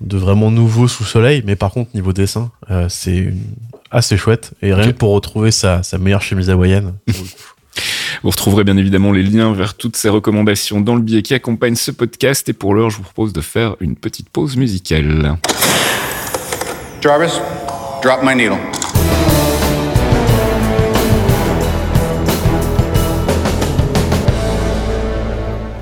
de 0.00 0.16
vraiment 0.18 0.50
nouveau 0.50 0.88
sous 0.88 1.02
le 1.04 1.08
soleil, 1.08 1.42
mais 1.46 1.56
par 1.56 1.70
contre 1.70 1.90
niveau 1.94 2.12
dessin, 2.12 2.50
euh, 2.70 2.88
c'est 2.88 3.16
une- 3.16 3.42
assez 3.90 4.16
chouette. 4.16 4.52
Et 4.60 4.74
rien 4.74 4.86
Ok. 4.88 4.92
que 4.92 4.98
pour 4.98 5.12
retrouver 5.12 5.50
sa, 5.52 5.82
sa 5.84 5.98
meilleure 5.98 6.22
chemise 6.22 6.50
hawaïenne. 6.50 6.94
Vous 8.22 8.30
retrouverez 8.30 8.64
bien 8.64 8.76
évidemment 8.76 9.12
les 9.12 9.22
liens 9.22 9.52
vers 9.52 9.74
toutes 9.74 9.96
ces 9.96 10.08
recommandations 10.08 10.80
dans 10.80 10.94
le 10.94 11.00
billet 11.02 11.22
qui 11.22 11.34
accompagne 11.34 11.74
ce 11.74 11.90
podcast. 11.90 12.48
Et 12.48 12.52
pour 12.52 12.74
l'heure, 12.74 12.90
je 12.90 12.96
vous 12.98 13.02
propose 13.02 13.32
de 13.32 13.40
faire 13.40 13.76
une 13.80 13.96
petite 13.96 14.28
pause 14.30 14.56
musicale. 14.56 15.36
Jarvis, 17.02 17.38
drop 18.02 18.20
my 18.22 18.34
needle. 18.34 18.58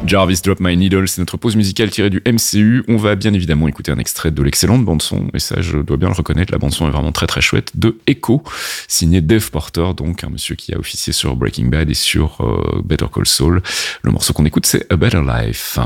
Jarvis 0.07 0.41
Drop 0.43 0.59
My 0.61 0.77
Needle, 0.77 1.09
c'est 1.09 1.21
notre 1.21 1.37
pause 1.37 1.57
musicale 1.57 1.91
tirée 1.91 2.11
du 2.11 2.23
MCU. 2.27 2.85
On 2.88 2.97
va 2.97 3.15
bien 3.15 3.33
évidemment 3.33 3.69
écouter 3.69 3.93
un 3.93 3.99
extrait 3.99 4.31
de 4.31 4.43
l'excellente 4.43 4.85
bande-son, 4.85 5.29
et 5.33 5.38
ça 5.38 5.61
je 5.61 5.79
dois 5.79 5.97
bien 5.97 6.09
le 6.09 6.15
reconnaître, 6.15 6.53
la 6.53 6.59
bande-son 6.59 6.87
est 6.88 6.91
vraiment 6.91 7.12
très 7.12 7.27
très 7.27 7.41
chouette, 7.41 7.71
de 7.75 7.99
Echo, 8.07 8.43
signé 8.88 9.21
Dave 9.21 9.51
Porter, 9.51 9.95
donc 9.97 10.25
un 10.25 10.31
monsieur 10.31 10.55
qui 10.55 10.75
a 10.75 10.79
officié 10.79 11.12
sur 11.12 11.37
Breaking 11.37 11.67
Bad 11.67 11.88
et 11.88 11.95
sur 11.95 12.41
euh, 12.41 12.83
Better 12.85 13.07
Call 13.12 13.27
Saul. 13.27 13.62
Le 14.03 14.11
morceau 14.11 14.33
qu'on 14.33 14.45
écoute 14.45 14.67
c'est 14.67 14.91
A 14.93 14.97
Better 14.97 15.23
Life. 15.23 15.79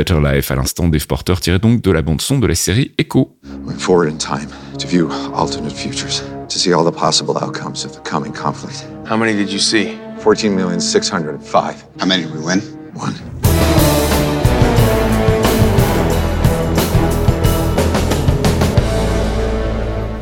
Better 0.00 0.18
Life. 0.18 0.50
À 0.50 0.54
l'instant, 0.54 0.88
Dave 0.88 1.06
Porter 1.06 1.34
tiré 1.38 1.58
donc 1.58 1.82
de 1.82 1.90
la 1.90 2.00
bande-son 2.00 2.38
de 2.38 2.46
la 2.46 2.54
série 2.54 2.94
Echo. 2.96 3.36
Went 3.66 3.78
forward 3.78 4.08
in 4.08 4.16
time 4.16 4.48
to 4.78 4.88
view 4.88 5.10
alternate 5.34 5.74
futures, 5.74 6.22
to 6.48 6.58
see 6.58 6.72
all 6.72 6.90
the 6.90 6.90
possible 6.90 7.36
outcomes 7.36 7.84
of 7.84 7.92
the 7.92 8.00
coming 8.00 8.32
conflict. 8.32 8.86
How 9.06 9.18
many 9.18 9.34
did 9.34 9.52
you 9.52 9.58
see? 9.58 9.98
14,605. 10.20 11.84
How 11.98 12.06
many 12.06 12.22
did 12.22 12.32
we 12.32 12.42
win? 12.42 12.62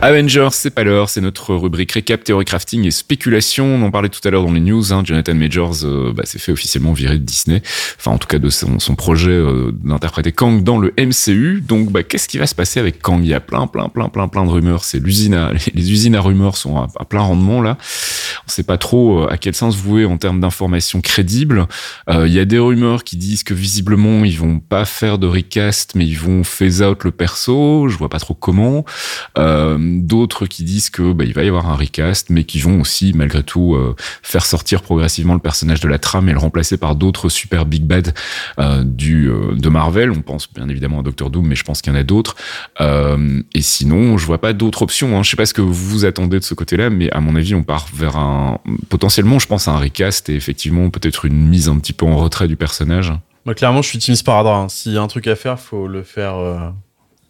Avengers, 0.09 0.49
c'est 0.53 0.71
pas 0.71 0.85
l'heure, 0.85 1.11
c'est 1.11 1.21
notre 1.21 1.55
rubrique 1.55 1.93
récap, 1.93 2.25
théorie 2.25 2.47
crafting 2.47 2.87
et 2.87 2.91
spéculation. 2.91 3.67
On 3.67 3.83
en 3.83 3.91
parlait 3.91 4.09
tout 4.09 4.27
à 4.27 4.31
l'heure 4.31 4.43
dans 4.43 4.53
les 4.53 4.61
news. 4.61 4.95
Hein. 4.95 5.03
Jonathan 5.05 5.35
Majors 5.35 5.85
euh, 5.85 6.15
bah, 6.17 6.23
s'est 6.25 6.39
fait 6.39 6.51
officiellement 6.51 6.95
virer 6.95 7.19
de 7.19 7.25
Disney, 7.25 7.61
enfin 7.99 8.13
en 8.13 8.17
tout 8.17 8.27
cas 8.27 8.39
de 8.39 8.49
son, 8.49 8.79
projet 8.95 9.33
euh, 9.33 9.71
d'interpréter 9.85 10.33
Kang 10.33 10.63
dans 10.63 10.79
le 10.79 10.95
MCU. 10.99 11.61
Donc 11.61 11.93
bah, 11.93 12.05
qu'est-ce 12.05 12.27
qui 12.27 12.39
va 12.39 12.47
se 12.47 12.55
passer 12.55 12.81
avec 12.81 13.03
Kang? 13.03 13.21
Il 13.23 13.29
y 13.29 13.35
a 13.35 13.41
plein, 13.41 13.67
plein, 13.67 13.91
plein, 13.91 14.09
plein, 14.09 14.29
plein 14.29 14.47
de 14.47 14.51
rumeurs. 14.51 14.83
C'est 14.85 14.99
l'usine 14.99 15.35
à, 15.35 15.53
les 15.75 15.93
usines 15.93 16.15
à 16.15 16.23
rumeurs 16.23 16.57
sont 16.57 16.79
à 16.79 17.05
plein 17.05 17.21
rendement 17.21 17.61
là. 17.61 17.77
On 18.47 18.51
sait 18.51 18.63
pas 18.63 18.79
trop 18.79 19.25
euh, 19.25 19.29
à 19.29 19.37
quel 19.37 19.55
sens 19.55 19.77
vouer 19.77 20.05
en 20.05 20.17
termes 20.17 20.41
d'informations 20.41 21.01
crédibles. 21.01 21.67
Euh, 22.09 22.27
Il 22.27 22.33
y 22.33 22.39
a 22.39 22.45
des 22.45 22.59
rumeurs 22.59 23.05
qui 23.05 23.17
disent 23.17 23.43
que 23.43 23.55
visiblement 23.55 24.25
ils 24.25 24.39
vont 24.39 24.59
pas 24.59 24.85
faire 24.85 25.19
de 25.19 25.27
recast, 25.27 25.95
mais 25.95 26.07
ils 26.07 26.19
vont 26.19 26.45
phase 26.45 26.83
out 26.83 27.05
le 27.05 27.11
perso. 27.11 27.89
Je 27.89 27.97
vois 27.97 28.09
pas 28.09 28.19
trop 28.19 28.35
comment. 28.35 28.85
Euh, 29.37 29.77
D'autres 29.79 30.47
qui 30.47 30.65
disent 30.65 30.91
que 30.91 31.13
bah, 31.13 31.25
il 31.25 31.35
va 31.35 31.45
y 31.45 31.49
avoir 31.49 31.69
un 31.69 31.77
recast, 31.77 32.31
mais 32.31 32.45
qui 32.45 32.61
vont 32.61 32.81
aussi 32.81 33.13
malgré 33.15 33.43
tout 33.43 33.77
faire 34.23 34.45
sortir 34.45 34.83
progressivement 34.83 35.35
le 35.35 35.41
personnage 35.41 35.81
de 35.81 35.89
la 35.89 35.99
trame 35.99 36.29
et 36.29 36.33
le 36.33 36.39
remplacer 36.39 36.77
par 36.77 36.97
d'autres 36.97 37.29
super 37.29 37.67
big 37.67 37.85
bad 37.85 38.15
du 38.85 39.31
de 39.53 39.69
Marvel. 39.69 40.11
On 40.11 40.23
pense 40.23 40.53
bien 40.53 40.69
évidemment 40.69 41.01
à 41.01 41.03
Doctor 41.03 41.31
Doom, 41.31 41.47
mais 41.47 41.55
je 41.55 41.65
pense 41.65 41.83
qu'il 41.83 41.93
y 41.93 41.97
en 41.97 41.99
a 41.99 42.03
d'autres. 42.03 42.37
Et 42.81 43.63
sinon, 43.63 44.19
je 44.19 44.27
vois 44.27 44.39
pas 44.39 44.53
d'autres 44.53 44.83
options. 44.83 45.19
Hein. 45.19 45.23
Je 45.23 45.31
sais 45.31 45.37
pas 45.37 45.47
ce 45.47 45.55
que 45.55 45.63
vous 45.63 46.05
attendez 46.05 46.39
de 46.39 46.45
ce 46.45 46.55
côté-là, 46.55 46.91
mais 46.91 47.11
à 47.11 47.21
mon 47.21 47.37
avis, 47.37 47.55
on 47.55 47.63
part 47.63 47.87
vers 47.93 48.17
un 48.17 48.28
potentiellement, 48.89 49.39
je 49.39 49.47
pense, 49.47 49.69
à 49.69 49.73
un 49.73 49.79
recast 49.79 50.29
et 50.29 50.35
effectivement 50.35 50.91
peut-être 50.91 51.25
une 51.25 51.49
mise 51.49 51.69
un 51.69 51.79
petit 51.79 51.93
peu 51.93 52.07
en 52.07 52.17
retrait 52.17 52.49
du 52.49 52.57
personnage. 52.57 53.13
Clairement, 53.57 53.81
je 53.81 53.89
suis 53.89 53.99
Team 53.99 54.15
Sparadrap. 54.15 54.65
Hein. 54.65 54.69
S'il 54.69 54.93
y 54.93 54.99
a 54.99 55.03
un 55.03 55.07
truc 55.07 55.27
à 55.27 55.35
faire, 55.35 55.59
faut 55.59 55.89
le 55.89 56.03
faire. 56.03 56.37
euh, 56.37 56.59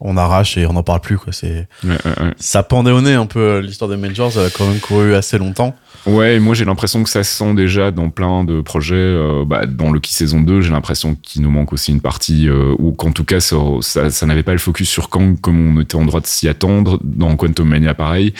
on 0.00 0.16
arrache 0.16 0.56
et 0.58 0.66
on 0.66 0.72
n'en 0.74 0.82
parle 0.82 1.00
plus. 1.00 1.18
Quoi. 1.18 1.32
C'est 1.32 1.68
Ouais, 1.84 1.90
ouais, 1.90 2.22
ouais. 2.24 2.34
ça 2.38 2.62
pendait 2.62 2.90
au 2.90 3.00
nez 3.00 3.14
un 3.14 3.26
peu 3.26 3.40
euh, 3.40 3.60
l'histoire 3.60 3.90
des 3.90 3.96
Majors. 3.96 4.32
Elle 4.36 4.46
a 4.46 4.50
quand 4.50 4.66
même 4.66 4.78
couru 4.80 5.14
assez 5.14 5.38
longtemps. 5.38 5.74
Ouais, 6.06 6.36
et 6.36 6.38
moi 6.38 6.54
j'ai 6.54 6.64
l'impression 6.64 7.02
que 7.02 7.10
ça 7.10 7.24
se 7.24 7.34
sent 7.36 7.54
déjà 7.54 7.90
dans 7.90 8.08
plein 8.10 8.44
de 8.44 8.60
projets. 8.60 8.94
euh, 8.94 9.44
bah, 9.44 9.66
dans 9.66 9.90
Loki 9.90 10.12
saison 10.12 10.40
2, 10.40 10.60
j'ai 10.60 10.70
l'impression 10.70 11.16
qu'il 11.20 11.42
nous 11.42 11.50
manque 11.50 11.72
aussi 11.72 11.90
une 11.92 12.00
partie, 12.00 12.48
euh, 12.48 12.74
ou 12.78 12.92
qu'en 12.92 13.10
tout 13.10 13.24
cas 13.24 13.40
ça, 13.40 13.56
ça, 13.80 14.08
ça 14.10 14.26
n'avait 14.26 14.42
pas 14.44 14.52
le 14.52 14.58
focus 14.58 14.88
sur 14.88 15.08
Kang 15.08 15.38
comme 15.40 15.76
on 15.76 15.80
était 15.80 15.96
en 15.96 16.04
droit 16.04 16.20
de 16.20 16.26
s'y 16.26 16.48
attendre. 16.48 16.98
Dans 17.02 17.34
Quantum 17.36 17.68
Mania, 17.68 17.94
pareil. 17.94 18.32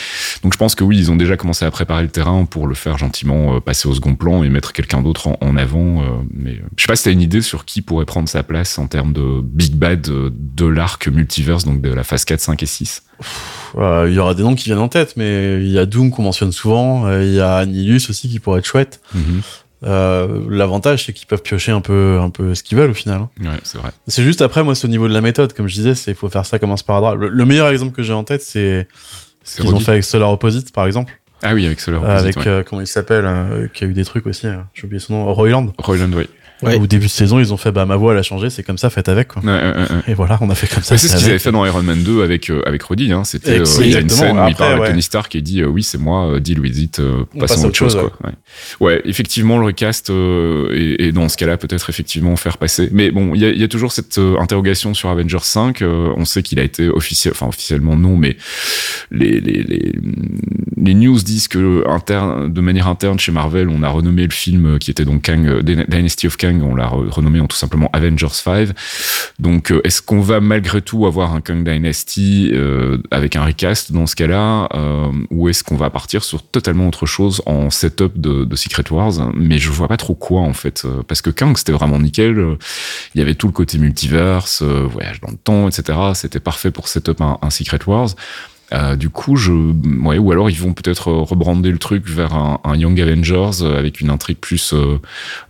Donc 0.43 0.53
je 0.53 0.59
pense 0.59 0.75
que 0.75 0.85
oui, 0.85 0.97
ils 0.99 1.11
ont 1.11 1.17
déjà 1.17 1.37
commencé 1.37 1.65
à 1.65 1.71
préparer 1.71 2.03
le 2.03 2.09
terrain 2.09 2.45
pour 2.45 2.67
le 2.69 2.75
faire 2.75 2.97
gentiment 2.99 3.57
euh, 3.57 3.61
passer 3.61 3.89
au 3.89 3.95
second 3.95 4.15
plan 4.15 4.43
et 4.45 4.49
mettre 4.49 4.73
quelqu'un 4.73 5.03
d'autre 5.03 5.27
en, 5.29 5.37
en 5.41 5.57
avant. 5.57 6.03
euh, 6.03 6.05
mais 6.33 6.53
euh, 6.53 6.63
je 6.77 6.83
sais 6.85 6.87
pas 6.87 6.97
si 6.97 7.05
t'as 7.05 7.11
une 7.13 7.21
idée 7.21 7.43
sur 7.43 7.65
qui 7.65 7.83
pourrait 7.83 8.05
prendre 8.07 8.29
sa 8.29 8.43
place 8.43 8.79
en 8.79 8.87
termes 8.87 9.13
de 9.13 9.41
Big 9.43 9.75
Bad 9.75 10.09
euh, 10.09 10.31
de 10.33 10.67
l'arc 10.67 11.09
donc 11.65 11.81
de 11.81 11.93
la 11.93 12.05
phase 12.05 12.25
4, 12.25 12.41
5 12.41 12.63
et 12.63 12.67
6. 12.67 13.03
Euh, 13.77 14.07
Il 14.09 14.15
y 14.15 14.19
aura 14.19 14.35
des 14.35 14.43
noms 14.43 14.55
qui 14.55 14.65
viennent 14.67 14.79
en 14.79 14.89
tête, 14.89 15.15
mais 15.17 15.57
il 15.61 15.71
y 15.71 15.79
a 15.79 15.87
Doom 15.87 16.11
qu'on 16.11 16.23
mentionne 16.23 16.53
souvent. 16.53 17.07
euh, 17.07 17.25
Il 17.25 17.35
y 17.35 17.41
a 17.41 17.57
Annihilus 17.57 18.09
aussi 18.11 18.29
qui 18.29 18.39
pourrait 18.41 18.61
être 18.61 18.67
chouette. 18.67 19.01
Euh, 19.85 20.41
L'avantage, 20.51 21.05
c'est 21.07 21.13
qu'ils 21.13 21.27
peuvent 21.29 21.43
piocher 21.43 21.71
un 21.73 21.81
peu, 21.81 22.19
un 22.21 22.31
peu 22.31 22.55
ce 22.55 22.63
qu'ils 22.63 22.77
veulent 22.77 22.91
au 22.91 22.95
final. 22.95 23.21
hein. 23.21 23.31
Ouais, 23.41 23.61
c'est 23.63 23.79
vrai. 23.79 23.91
C'est 24.09 24.23
juste 24.25 24.43
après, 24.43 24.65
moi, 24.65 24.75
c'est 24.75 24.87
au 24.87 24.91
niveau 24.91 25.07
de 25.09 25.15
la 25.15 25.21
méthode. 25.21 25.53
Comme 25.53 25.69
je 25.69 25.75
disais, 25.75 25.95
c'est 25.95 26.11
il 26.11 26.17
faut 26.17 26.29
faire 26.29 26.45
ça 26.47 26.59
comme 26.59 26.73
un 26.73 26.77
sparadrap. 26.77 27.17
Le, 27.17 27.29
le 27.29 27.45
meilleur 27.45 27.69
exemple 27.69 27.95
que 27.95 28.03
j'ai 28.03 28.13
en 28.13 28.25
tête, 28.25 28.43
c'est 28.43 28.89
ce 29.45 29.63
qu'ils 29.63 29.73
ont 29.75 29.79
fait 29.81 29.93
avec 29.93 30.05
Solar 30.05 30.31
Opposite, 30.33 30.73
par 30.73 30.87
exemple. 30.87 31.19
Ah 31.43 31.55
oui, 31.55 31.65
avec 31.67 31.79
Solar 31.79 32.03
Opposite, 32.03 32.19
avec 32.25 32.37
ouais. 32.39 32.49
euh, 32.49 32.63
comment 32.69 32.81
il 32.81 32.89
s'appelle, 32.89 33.25
euh, 33.25 33.69
qui 33.73 33.85
a 33.85 33.87
eu 33.87 33.93
des 33.93 34.05
trucs 34.05 34.27
aussi. 34.27 34.49
J'ai 34.75 34.85
oublié 34.85 34.99
son 34.99 35.13
nom. 35.13 35.33
Royland. 35.33 35.73
Royland, 35.79 36.13
ouais. 36.13 36.29
Ouais. 36.61 36.77
Au 36.77 36.87
début 36.89 37.07
de 37.07 37.11
saison, 37.11 37.39
ils 37.39 37.53
ont 37.53 37.57
fait 37.57 37.71
bah 37.71 37.87
ma 37.87 37.95
voix 37.97 38.13
elle 38.13 38.19
a 38.19 38.23
changé, 38.23 38.51
c'est 38.51 38.65
comme 38.65 38.79
ça, 38.79 38.91
faites 38.91 39.09
avec 39.09 39.29
quoi. 39.29 39.43
Ouais, 39.43 39.53
ouais. 39.53 39.87
Et 40.09 40.15
voilà, 40.15 40.39
on 40.41 40.51
a 40.51 40.57
fait 40.57 40.67
comme 40.67 40.83
ça. 40.83 40.99
C'est 40.99 41.07
ce 41.09 41.17
qu'ils 41.17 41.27
avaient 41.27 41.39
fait 41.39 41.53
dans 41.53 41.65
Iron 41.65 41.83
Man 41.83 42.03
2 42.03 42.23
avec 42.23 42.51
euh, 42.51 42.63
avec 42.67 42.83
Roddy. 42.83 43.13
Hein. 43.13 43.23
C'était 43.25 43.61
euh, 43.61 43.65
il 43.81 43.91
y 43.91 43.95
a 43.97 44.01
une 44.01 44.09
scène 44.09 44.37
où 44.39 44.49
il 44.49 44.57
parle 44.57 44.73
avec 44.73 44.83
ouais. 44.83 44.89
Tony 44.91 45.03
Stark 45.03 45.35
et 45.37 45.41
dit 45.41 45.61
euh, 45.63 45.67
oui 45.67 45.83
c'est 45.85 45.99
moi, 45.99 46.27
euh, 46.33 46.41
deal 46.41 46.59
with 46.59 46.77
it, 46.79 46.99
euh, 46.99 47.25
On 47.35 47.39
passons 47.39 47.55
passe 47.55 47.65
à 47.65 47.67
autre 47.69 47.77
chose. 47.77 47.93
chose, 47.93 48.11
quoi. 48.21 48.31
Ouais. 48.81 48.87
ouais, 48.97 49.03
effectivement 49.05 49.59
le 49.59 49.67
recast 49.67 50.11
euh, 50.11 50.69
et, 50.75 51.07
et 51.07 51.13
dans 51.13 51.29
ce 51.29 51.37
cas-là 51.37 51.57
peut-être 51.59 51.91
effectivement 51.91 52.35
faire 52.37 52.59
passer. 52.59 52.89
Mais 52.91 53.11
bon, 53.13 53.35
il 53.35 53.41
y 53.41 53.45
a, 53.45 53.51
il 53.51 53.61
y 53.61 53.65
a 53.65 53.69
toujours 53.69 53.93
cette 53.93 54.19
euh, 54.19 54.37
interrogation 54.41 54.95
sur 54.95 55.11
Avengers 55.11 55.39
5. 55.43 55.83
euh, 55.83 56.13
on 56.17 56.25
sait 56.25 56.43
qu'il 56.43 56.59
a 56.59 56.65
été 56.65 56.89
officiel, 56.89 57.33
enfin 57.35 57.47
officiellement 57.47 57.95
non, 57.97 58.17
mais 58.17 58.37
les 59.13 59.41
les 59.41 59.63
les, 59.63 59.93
les 60.81 60.95
news 60.95 61.19
disent 61.19 61.49
que 61.49 61.87
interne, 61.89 62.53
de 62.53 62.61
manière 62.61 62.89
interne 62.89 63.19
chez 63.19 63.33
Marvel, 63.33 63.69
on 63.69 63.83
a 63.83 63.89
renommé 63.89 64.25
le 64.25 64.31
film 64.33 64.79
qui 64.79 64.91
était 64.91 65.05
donc 65.05 65.23
Kang, 65.23 65.47
euh, 65.47 65.63
Dynasty 65.63 66.27
of 66.27 66.37
Kang, 66.37 66.63
on 66.63 66.75
l'a 66.75 66.87
re- 66.87 67.09
renommé 67.09 67.41
en 67.41 67.47
tout 67.47 67.57
simplement 67.57 67.91
Avengers 67.93 68.29
5. 68.33 68.69
Donc, 69.39 69.71
euh, 69.73 69.81
est-ce 69.85 70.03
qu'on 70.03 70.21
va 70.21 70.41
malgré 70.41 70.83
tout 70.83 71.07
avoir 71.07 71.35
un 71.35 71.41
Kang 71.41 71.65
Dynasty 71.65 72.51
euh, 72.53 72.99
avec 73.11 73.37
un 73.37 73.45
recast 73.45 73.93
dans 73.93 74.07
ce 74.07 74.17
cas-là, 74.17 74.69
euh, 74.75 75.07
ou 75.31 75.49
est-ce 75.49 75.63
qu'on 75.65 75.77
va 75.77 75.91
partir 75.91 76.25
sur 76.25 76.43
totalement 76.43 76.87
autre 76.89 77.07
chose 77.07 77.43
en 77.47 77.71
setup 77.71 78.19
de, 78.21 78.47
Secret 78.57 78.85
Wars? 78.91 79.13
Mais 79.35 79.59
je 79.59 79.71
vois 79.71 79.89
pas 79.89 79.97
trop 79.97 80.15
quoi 80.15 80.41
en 80.41 80.53
fait, 80.53 80.83
euh, 80.85 81.03
parce 81.07 81.23
que 81.23 81.31
Kang 81.31 81.57
c'était 81.57 81.73
vraiment 81.73 81.99
nickel. 81.99 82.39
euh, 82.39 82.57
Il 83.15 83.19
y 83.19 83.23
avait 83.23 83.35
tout 83.35 83.47
le 83.47 83.53
côté 83.53 83.79
multiverse, 83.79 84.63
euh, 84.63 84.87
voyage 84.91 85.21
dans 85.21 85.31
le 85.31 85.37
temps, 85.37 85.69
etc. 85.69 85.99
C'était 86.15 86.41
parfait 86.41 86.71
pour 86.71 86.89
setup 86.89 87.21
un, 87.21 87.39
un 87.43 87.51
Secret 87.51 87.79
Wars. 87.87 88.11
Euh, 88.73 88.97
du 88.97 89.09
coup, 89.09 89.37
je, 89.37 89.53
ouais, 89.53 90.19
ou 90.19 90.31
alors 90.33 90.51
ils 90.51 90.61
vont 90.61 90.75
peut-être 90.75 91.11
rebrander 91.11 91.71
le 91.71 91.79
truc 91.79 92.07
vers 92.09 92.35
un, 92.35 92.61
un 92.65 92.77
Young 92.77 93.01
Avengers 93.01 93.63
euh, 93.63 93.79
avec 93.79 94.01
une 94.01 94.11
intrigue 94.11 94.37
plus 94.39 94.75
euh, 94.75 94.99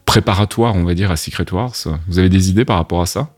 préparatoire, 0.04 0.76
on 0.76 0.84
va 0.84 0.94
dire, 0.94 1.10
à 1.10 1.16
Secret 1.16 1.46
Wars. 1.52 1.74
Vous 2.06 2.18
avez 2.18 2.28
des 2.28 2.50
idées 2.50 2.64
par 2.64 2.76
rapport 2.76 3.00
à 3.00 3.06
ça? 3.06 3.30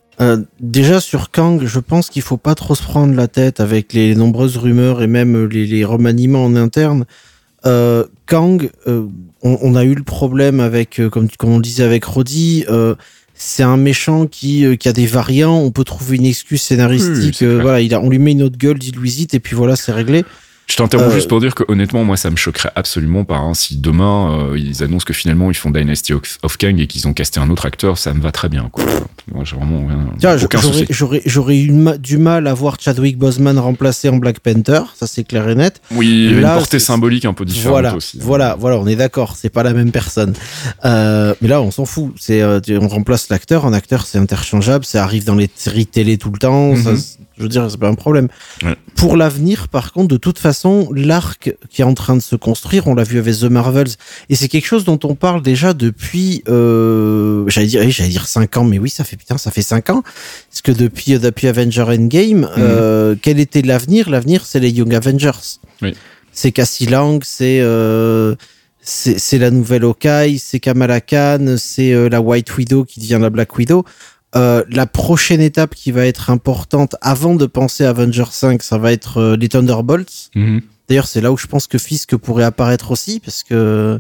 Déjà 0.60 1.00
sur 1.00 1.30
Kang, 1.30 1.64
je 1.64 1.78
pense 1.78 2.10
qu'il 2.10 2.20
faut 2.20 2.36
pas 2.36 2.54
trop 2.54 2.74
se 2.74 2.82
prendre 2.82 3.14
la 3.14 3.26
tête 3.26 3.58
avec 3.58 3.94
les 3.94 4.14
nombreuses 4.14 4.58
rumeurs 4.58 5.00
et 5.00 5.06
même 5.06 5.46
les, 5.46 5.82
remaniements 5.82 6.44
en 6.44 6.56
interne. 6.56 7.06
Kang, 7.64 8.70
on, 9.40 9.74
a 9.76 9.84
eu 9.84 9.94
le 9.94 10.02
problème 10.02 10.60
avec, 10.60 11.00
comme, 11.10 11.26
on 11.42 11.58
disait 11.58 11.84
avec 11.84 12.04
Roddy, 12.04 12.66
c'est 13.42 13.62
un 13.62 13.78
méchant 13.78 14.26
qui, 14.26 14.66
euh, 14.66 14.76
qui 14.76 14.86
a 14.86 14.92
des 14.92 15.06
variants. 15.06 15.56
On 15.56 15.70
peut 15.70 15.82
trouver 15.84 16.18
une 16.18 16.26
excuse 16.26 16.60
scénaristique. 16.60 17.42
euh, 17.42 17.58
voilà, 17.62 17.80
il 17.80 17.94
a, 17.94 18.00
on 18.00 18.10
lui 18.10 18.18
met 18.18 18.32
une 18.32 18.42
autre 18.42 18.58
gueule, 18.58 18.78
dit 18.78 18.92
Louisite, 18.92 19.32
et 19.32 19.40
puis 19.40 19.56
voilà, 19.56 19.76
c'est 19.76 19.92
réglé. 19.92 20.24
Je 20.70 20.76
t'interromps 20.76 21.10
Euh, 21.10 21.14
juste 21.14 21.28
pour 21.28 21.40
dire 21.40 21.54
que 21.54 21.64
honnêtement, 21.68 22.04
moi, 22.04 22.16
ça 22.16 22.30
me 22.30 22.36
choquerait 22.36 22.70
absolument 22.76 23.24
pas. 23.24 23.36
hein. 23.36 23.54
Si 23.54 23.76
demain 23.76 24.50
euh, 24.52 24.58
ils 24.58 24.82
annoncent 24.84 25.04
que 25.04 25.12
finalement 25.12 25.50
ils 25.50 25.54
font 25.56 25.70
Dynasty 25.70 26.12
of 26.14 26.56
Kang 26.58 26.78
et 26.80 26.86
qu'ils 26.86 27.08
ont 27.08 27.12
casté 27.12 27.40
un 27.40 27.50
autre 27.50 27.66
acteur, 27.66 27.98
ça 27.98 28.14
me 28.14 28.20
va 28.20 28.30
très 28.32 28.48
bien. 28.48 28.68
Quoi. 28.70 28.84
Moi, 29.34 29.44
j'ai 29.44 29.56
vraiment 29.56 29.86
rien, 29.86 30.06
Tiens, 30.18 30.36
j'aurais, 31.26 31.56
eu 31.58 31.72
ma- 31.72 31.98
du 31.98 32.18
mal 32.18 32.46
à 32.46 32.54
voir 32.54 32.76
Chadwick 32.80 33.18
Boseman 33.18 33.58
remplacé 33.58 34.08
en 34.08 34.16
Black 34.16 34.40
Panther, 34.40 34.80
ça 34.98 35.06
c'est 35.06 35.24
clair 35.24 35.48
et 35.48 35.54
net. 35.54 35.80
Oui, 35.92 36.06
il 36.08 36.24
y 36.32 36.34
a 36.34 36.38
une 36.38 36.42
portée 36.58 36.78
symbolique 36.78 37.24
un 37.24 37.32
peu 37.32 37.44
différente 37.44 37.72
Voilà, 37.72 37.94
aussi. 37.96 38.18
hein. 38.18 38.24
voilà, 38.24 38.56
voilà, 38.58 38.78
on 38.78 38.86
est 38.86 38.96
d'accord, 38.96 39.36
c'est 39.36 39.50
pas 39.50 39.62
la 39.62 39.72
même 39.72 39.90
personne. 39.92 40.34
Euh, 40.84 41.34
mais 41.42 41.48
là, 41.48 41.60
on 41.62 41.70
s'en 41.70 41.84
fout. 41.84 42.12
C'est, 42.18 42.42
on 42.44 42.88
remplace 42.88 43.28
l'acteur. 43.28 43.66
Un 43.66 43.72
acteur, 43.72 44.06
c'est 44.06 44.18
interchangeable. 44.18 44.84
Ça 44.84 45.02
arrive 45.04 45.24
dans 45.24 45.34
les 45.34 45.50
séries 45.54 45.86
télé 45.86 46.16
tout 46.18 46.30
le 46.30 46.38
temps. 46.38 46.72
Mhm. 46.74 46.98
Je 47.40 47.44
veux 47.44 47.48
dire, 47.48 47.68
c'est 47.70 47.80
pas 47.80 47.88
un 47.88 47.94
problème. 47.94 48.28
Ouais. 48.62 48.76
Pour 48.94 49.16
l'avenir, 49.16 49.68
par 49.68 49.92
contre, 49.92 50.08
de 50.08 50.18
toute 50.18 50.38
façon, 50.38 50.90
l'arc 50.94 51.56
qui 51.70 51.80
est 51.80 51.84
en 51.84 51.94
train 51.94 52.14
de 52.14 52.20
se 52.20 52.36
construire, 52.36 52.86
on 52.86 52.94
l'a 52.94 53.02
vu 53.02 53.18
avec 53.18 53.34
The 53.38 53.44
Marvels, 53.44 53.94
et 54.28 54.36
c'est 54.36 54.48
quelque 54.48 54.66
chose 54.66 54.84
dont 54.84 55.00
on 55.04 55.14
parle 55.14 55.40
déjà 55.42 55.72
depuis, 55.72 56.42
euh, 56.48 57.44
j'allais 57.48 57.66
dire, 57.66 57.80
oui, 57.82 57.90
j'allais 57.90 58.10
dire 58.10 58.26
cinq 58.26 58.58
ans, 58.58 58.64
mais 58.64 58.78
oui, 58.78 58.90
ça 58.90 59.04
fait 59.04 59.16
putain, 59.16 59.38
ça 59.38 59.50
fait 59.50 59.62
cinq 59.62 59.88
ans. 59.88 60.02
Parce 60.50 60.60
que 60.62 60.72
depuis, 60.72 61.18
depuis 61.18 61.48
Avenger 61.48 61.82
Endgame, 61.82 62.48
euh, 62.58 63.16
quel 63.20 63.40
était 63.40 63.62
l'avenir? 63.62 64.10
L'avenir, 64.10 64.44
c'est 64.44 64.60
les 64.60 64.70
Young 64.70 64.94
Avengers. 64.94 65.58
Oui. 65.80 65.94
C'est 66.32 66.52
Cassie 66.52 66.86
Lang, 66.86 67.22
c'est 67.24 67.60
euh, 67.60 68.34
c'est 68.82 69.18
c'est 69.18 69.38
la 69.38 69.50
nouvelle 69.50 69.84
Hawkeye, 69.84 70.38
c'est 70.38 70.60
Kamala 70.60 71.00
Khan, 71.00 71.56
c'est 71.58 71.92
euh, 71.92 72.08
la 72.08 72.20
White 72.20 72.56
Widow 72.56 72.84
qui 72.84 73.00
devient 73.00 73.18
la 73.20 73.30
Black 73.30 73.56
Widow. 73.56 73.84
Euh, 74.36 74.62
la 74.70 74.86
prochaine 74.86 75.40
étape 75.40 75.74
qui 75.74 75.90
va 75.90 76.06
être 76.06 76.30
importante 76.30 76.94
avant 77.00 77.34
de 77.34 77.46
penser 77.46 77.84
à 77.84 77.90
Avenger 77.90 78.24
5, 78.30 78.62
ça 78.62 78.78
va 78.78 78.92
être 78.92 79.18
euh, 79.18 79.36
les 79.36 79.48
Thunderbolts. 79.48 80.30
Mhm. 80.36 80.60
D'ailleurs, 80.88 81.08
c'est 81.08 81.20
là 81.20 81.32
où 81.32 81.36
je 81.36 81.46
pense 81.46 81.66
que 81.66 81.78
Fisk 81.78 82.16
pourrait 82.16 82.44
apparaître 82.44 82.90
aussi, 82.92 83.20
parce 83.20 83.42
que 83.42 83.98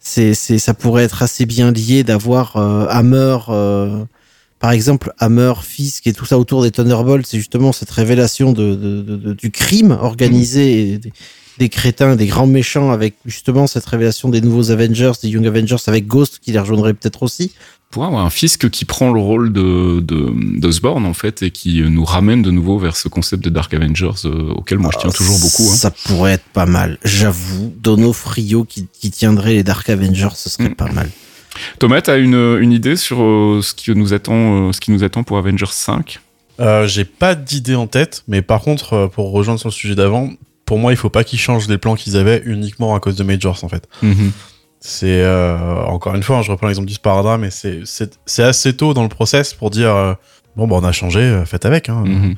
c'est, 0.00 0.34
c'est, 0.34 0.58
ça 0.58 0.74
pourrait 0.74 1.04
être 1.04 1.22
assez 1.22 1.46
bien 1.46 1.70
lié 1.72 2.02
d'avoir 2.04 2.56
euh, 2.56 2.86
Hammer, 2.90 3.38
euh, 3.48 4.04
par 4.60 4.72
exemple, 4.72 5.12
Hammer, 5.18 5.52
Fisk 5.62 6.06
et 6.08 6.12
tout 6.12 6.24
ça 6.26 6.38
autour 6.38 6.62
des 6.62 6.70
Thunderbolts. 6.72 7.26
C'est 7.26 7.38
justement 7.38 7.72
cette 7.72 7.90
révélation 7.90 8.52
de, 8.52 8.74
de- 8.74 9.02
de- 9.02 9.16
de- 9.16 9.32
du 9.32 9.50
crime 9.52 9.92
organisé 10.00 10.92
et 10.94 11.00
des, 11.58 11.68
crétins, 11.68 12.16
des 12.16 12.26
grands 12.26 12.46
méchants 12.46 12.90
avec 12.90 13.14
justement 13.26 13.66
cette 13.66 13.86
révélation 13.86 14.28
des 14.28 14.40
nouveaux 14.40 14.70
Avengers, 14.70 15.12
des 15.22 15.28
Young 15.28 15.46
Avengers 15.46 15.76
avec 15.86 16.06
Ghost 16.06 16.38
qui 16.42 16.52
les 16.52 16.58
rejoindrait 16.58 16.94
peut-être 16.94 17.22
aussi. 17.22 17.52
Pour 17.90 18.04
avoir 18.04 18.22
un 18.24 18.28
fisc 18.30 18.68
qui 18.68 18.84
prend 18.84 19.12
le 19.12 19.20
rôle 19.20 19.50
de, 19.50 20.00
de 20.00 20.30
d'Osborn 20.60 21.06
en 21.06 21.14
fait 21.14 21.42
et 21.42 21.50
qui 21.50 21.80
nous 21.82 22.04
ramène 22.04 22.42
de 22.42 22.50
nouveau 22.50 22.78
vers 22.78 22.96
ce 22.96 23.08
concept 23.08 23.42
de 23.42 23.48
Dark 23.48 23.72
Avengers 23.72 24.10
euh, 24.26 24.50
auquel 24.54 24.76
moi 24.78 24.90
je 24.92 24.98
tiens 24.98 25.10
toujours 25.10 25.38
beaucoup. 25.38 25.62
hein. 25.62 25.74
Ça 25.74 25.90
pourrait 25.90 26.32
être 26.32 26.44
pas 26.52 26.66
mal, 26.66 26.98
j'avoue. 27.02 27.72
Donofrio 27.80 28.64
qui, 28.64 28.88
qui 28.92 29.10
tiendrait 29.10 29.54
les 29.54 29.62
Dark 29.62 29.88
Avengers, 29.88 30.28
ce 30.34 30.50
serait 30.50 30.68
Mm. 30.68 30.74
pas 30.74 30.92
mal. 30.92 31.08
Thomas, 31.78 32.02
t'as 32.02 32.18
une, 32.18 32.58
une 32.60 32.72
idée 32.72 32.94
sur 32.96 33.22
euh, 33.22 33.60
ce 33.62 33.72
qui 33.74 33.90
nous 33.94 34.12
attend, 34.12 34.68
euh, 34.68 34.72
ce 34.72 34.80
qui 34.80 34.90
nous 34.90 35.02
attend 35.02 35.22
pour 35.24 35.38
Avengers 35.38 35.64
5 35.72 36.20
Euh, 36.60 36.86
J'ai 36.86 37.04
pas 37.06 37.34
d'idée 37.34 37.74
en 37.74 37.86
tête, 37.86 38.22
mais 38.28 38.42
par 38.42 38.60
contre, 38.60 38.92
euh, 38.92 39.08
pour 39.08 39.32
rejoindre 39.32 39.58
sur 39.60 39.70
le 39.70 39.74
sujet 39.74 39.94
d'avant, 39.94 40.30
pour 40.68 40.78
moi, 40.78 40.92
il 40.92 40.98
faut 40.98 41.08
pas 41.08 41.24
qu'ils 41.24 41.38
changent 41.38 41.66
les 41.66 41.78
plans 41.78 41.94
qu'ils 41.94 42.18
avaient 42.18 42.42
uniquement 42.44 42.94
à 42.94 43.00
cause 43.00 43.16
de 43.16 43.24
Majors, 43.24 43.64
en 43.64 43.70
fait. 43.70 43.88
C'est 44.80 45.22
euh, 45.22 45.56
encore 45.86 46.14
une 46.14 46.22
fois, 46.22 46.36
hein, 46.36 46.42
je 46.42 46.50
reprends 46.50 46.66
l'exemple 46.66 46.86
du 46.86 46.92
sparadrap, 46.92 47.40
mais 47.40 47.48
c'est 47.50 48.42
assez 48.42 48.76
tôt 48.76 48.92
dans 48.92 49.02
le 49.02 49.08
process 49.08 49.54
pour 49.54 49.70
dire 49.70 49.96
euh, 49.96 50.12
bon, 50.56 50.68
bah, 50.68 50.76
on 50.78 50.84
a 50.84 50.92
changé, 50.92 51.20
euh, 51.20 51.46
faites 51.46 51.64
avec. 51.64 51.88
Hein. 51.88 52.04
Mhm. 52.04 52.34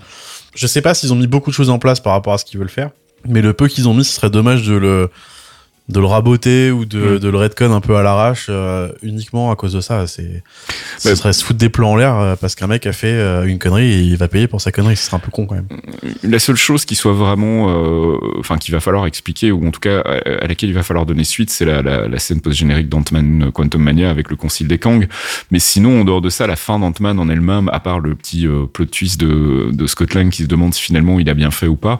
Je 0.55 0.67
sais 0.69 0.81
pas 0.81 0.95
s'ils 0.95 1.13
ont 1.13 1.17
mis 1.17 1.27
beaucoup 1.27 1.51
de 1.51 1.57
choses 1.57 1.71
en 1.71 1.81
place 1.81 1.99
par 1.99 2.13
rapport 2.13 2.33
à 2.33 2.39
ce 2.39 2.45
qu'ils 2.45 2.61
veulent 2.61 2.69
faire, 2.69 2.91
mais 3.27 3.43
le 3.43 3.53
peu 3.53 3.67
qu'ils 3.67 3.89
ont 3.89 3.95
mis, 3.95 4.05
ce 4.05 4.15
serait 4.15 4.31
dommage 4.31 4.65
de 4.65 4.75
le 4.75 5.11
de 5.91 6.01
le 6.01 6.07
raboter 6.07 6.71
ou 6.71 6.85
de, 6.85 6.99
Mm. 7.17 7.19
de 7.19 7.29
le 7.29 7.37
redcon 7.39 7.73
un 7.73 7.81
peu 7.81 7.97
à 7.97 8.03
l'arrache 8.03 8.47
euh, 8.49 8.89
uniquement 9.03 9.51
à 9.51 9.57
cause 9.57 9.73
de 9.73 9.81
ça. 9.81 10.07
C'est 10.07 10.43
ce 10.99 11.09
Bah, 11.09 11.17
serait 11.17 11.33
se 11.33 11.45
foutre 11.45 11.59
des 11.59 11.69
plans 11.69 11.91
en 11.93 11.97
l'air 11.97 12.15
euh, 12.17 12.37
parce 12.41 12.55
qu'un 12.55 12.67
mec 12.67 12.87
a 12.87 12.93
fait 12.93 13.09
euh, 13.13 13.45
une 13.45 13.59
connerie 13.59 13.93
et 13.93 14.01
il 14.01 14.17
va 14.17 14.29
payer 14.29 14.47
pour 14.47 14.61
sa 14.61 14.73
connerie. 14.73 14.97
Ce 14.97 15.07
serait 15.07 15.17
un 15.17 15.21
peu 15.21 15.31
con 15.31 15.47
quand 15.47 15.55
même. 15.57 15.67
La 16.23 16.39
seule 16.39 16.57
chose 16.57 16.85
qui 16.85 16.95
soit 16.95 17.13
vraiment, 17.13 17.67
enfin, 18.39 18.57
qu'il 18.59 18.73
va 18.75 18.81
falloir 18.81 19.07
expliquer, 19.07 19.51
ou 19.53 19.67
en 19.67 19.71
tout 19.71 19.81
cas 19.81 20.01
à, 20.01 20.45
à 20.45 20.47
laquelle 20.47 20.69
il 20.69 20.75
va 20.75 20.83
falloir 20.83 21.07
donner 21.07 21.25
suite, 21.25 21.51
c'est 21.51 21.65
la, 21.65 21.83
la, 21.83 22.09
la 22.09 22.19
scène 22.19 22.41
post-générique 22.41 22.89
d'Ant-Man 22.89 23.51
Quantum 23.53 23.83
Mania 23.83 24.11
avec 24.11 24.31
le 24.31 24.37
concile 24.37 24.69
des 24.69 24.79
Kang. 24.79 25.07
Mais 25.51 25.59
sinon, 25.59 26.01
en 26.03 26.05
dehors 26.05 26.21
de 26.21 26.31
ça, 26.31 26.47
la 26.47 26.57
fin 26.57 26.79
d'Ant-Man 26.79 27.19
en 27.19 27.29
elle-même, 27.29 27.69
à 27.73 27.81
part 27.81 28.01
le 28.01 28.15
petit 28.15 28.47
plot 28.73 28.87
twist 28.87 29.21
de, 29.21 29.71
de 29.73 29.87
Scott 29.87 30.15
Lang 30.15 30.31
qui 30.31 30.43
se 30.45 30.49
demande 30.49 30.75
si 30.75 30.83
finalement 30.83 31.19
il 31.19 31.29
a 31.29 31.35
bien 31.35 31.51
fait 31.51 31.67
ou 31.67 31.77
pas, 31.77 31.99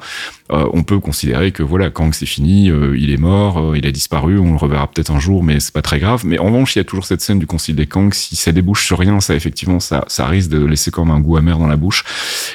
euh, 0.53 0.69
on 0.73 0.83
peut 0.83 0.99
considérer 0.99 1.53
que 1.53 1.63
voilà, 1.63 1.91
Kang 1.91 2.13
c'est 2.13 2.27
fini, 2.27 2.71
euh, 2.71 2.97
il 2.99 3.11
est 3.11 3.17
mort, 3.17 3.59
euh, 3.59 3.79
il 3.79 3.87
a 3.87 3.93
disparu, 3.93 4.39
on 4.39 4.53
le 4.53 4.57
reverra 4.57 4.89
peut-être 4.89 5.11
un 5.11 5.21
jour, 5.21 5.45
mais 5.45 5.61
c'est 5.61 5.73
pas 5.73 5.83
très 5.83 5.99
grave. 5.99 6.25
Mais 6.25 6.39
en 6.39 6.47
revanche, 6.47 6.75
il 6.75 6.79
y 6.79 6.83
a 6.83 6.85
toujours 6.85 7.07
cette 7.07 7.21
scène 7.21 7.39
du 7.39 7.47
concile 7.47 7.77
des 7.77 7.87
Kang. 7.87 8.13
Si 8.13 8.37
ça 8.37 8.53
débouche 8.53 8.87
sur 8.87 8.99
rien, 8.99 9.21
ça 9.21 9.35
effectivement, 9.35 9.81
ça, 9.81 10.05
ça 10.09 10.27
risque 10.27 10.51
de 10.51 10.65
laisser 10.65 10.91
comme 10.91 11.11
un 11.11 11.21
goût 11.21 11.37
amer 11.37 11.59
dans 11.59 11.67
la 11.67 11.77
bouche. 11.77 12.05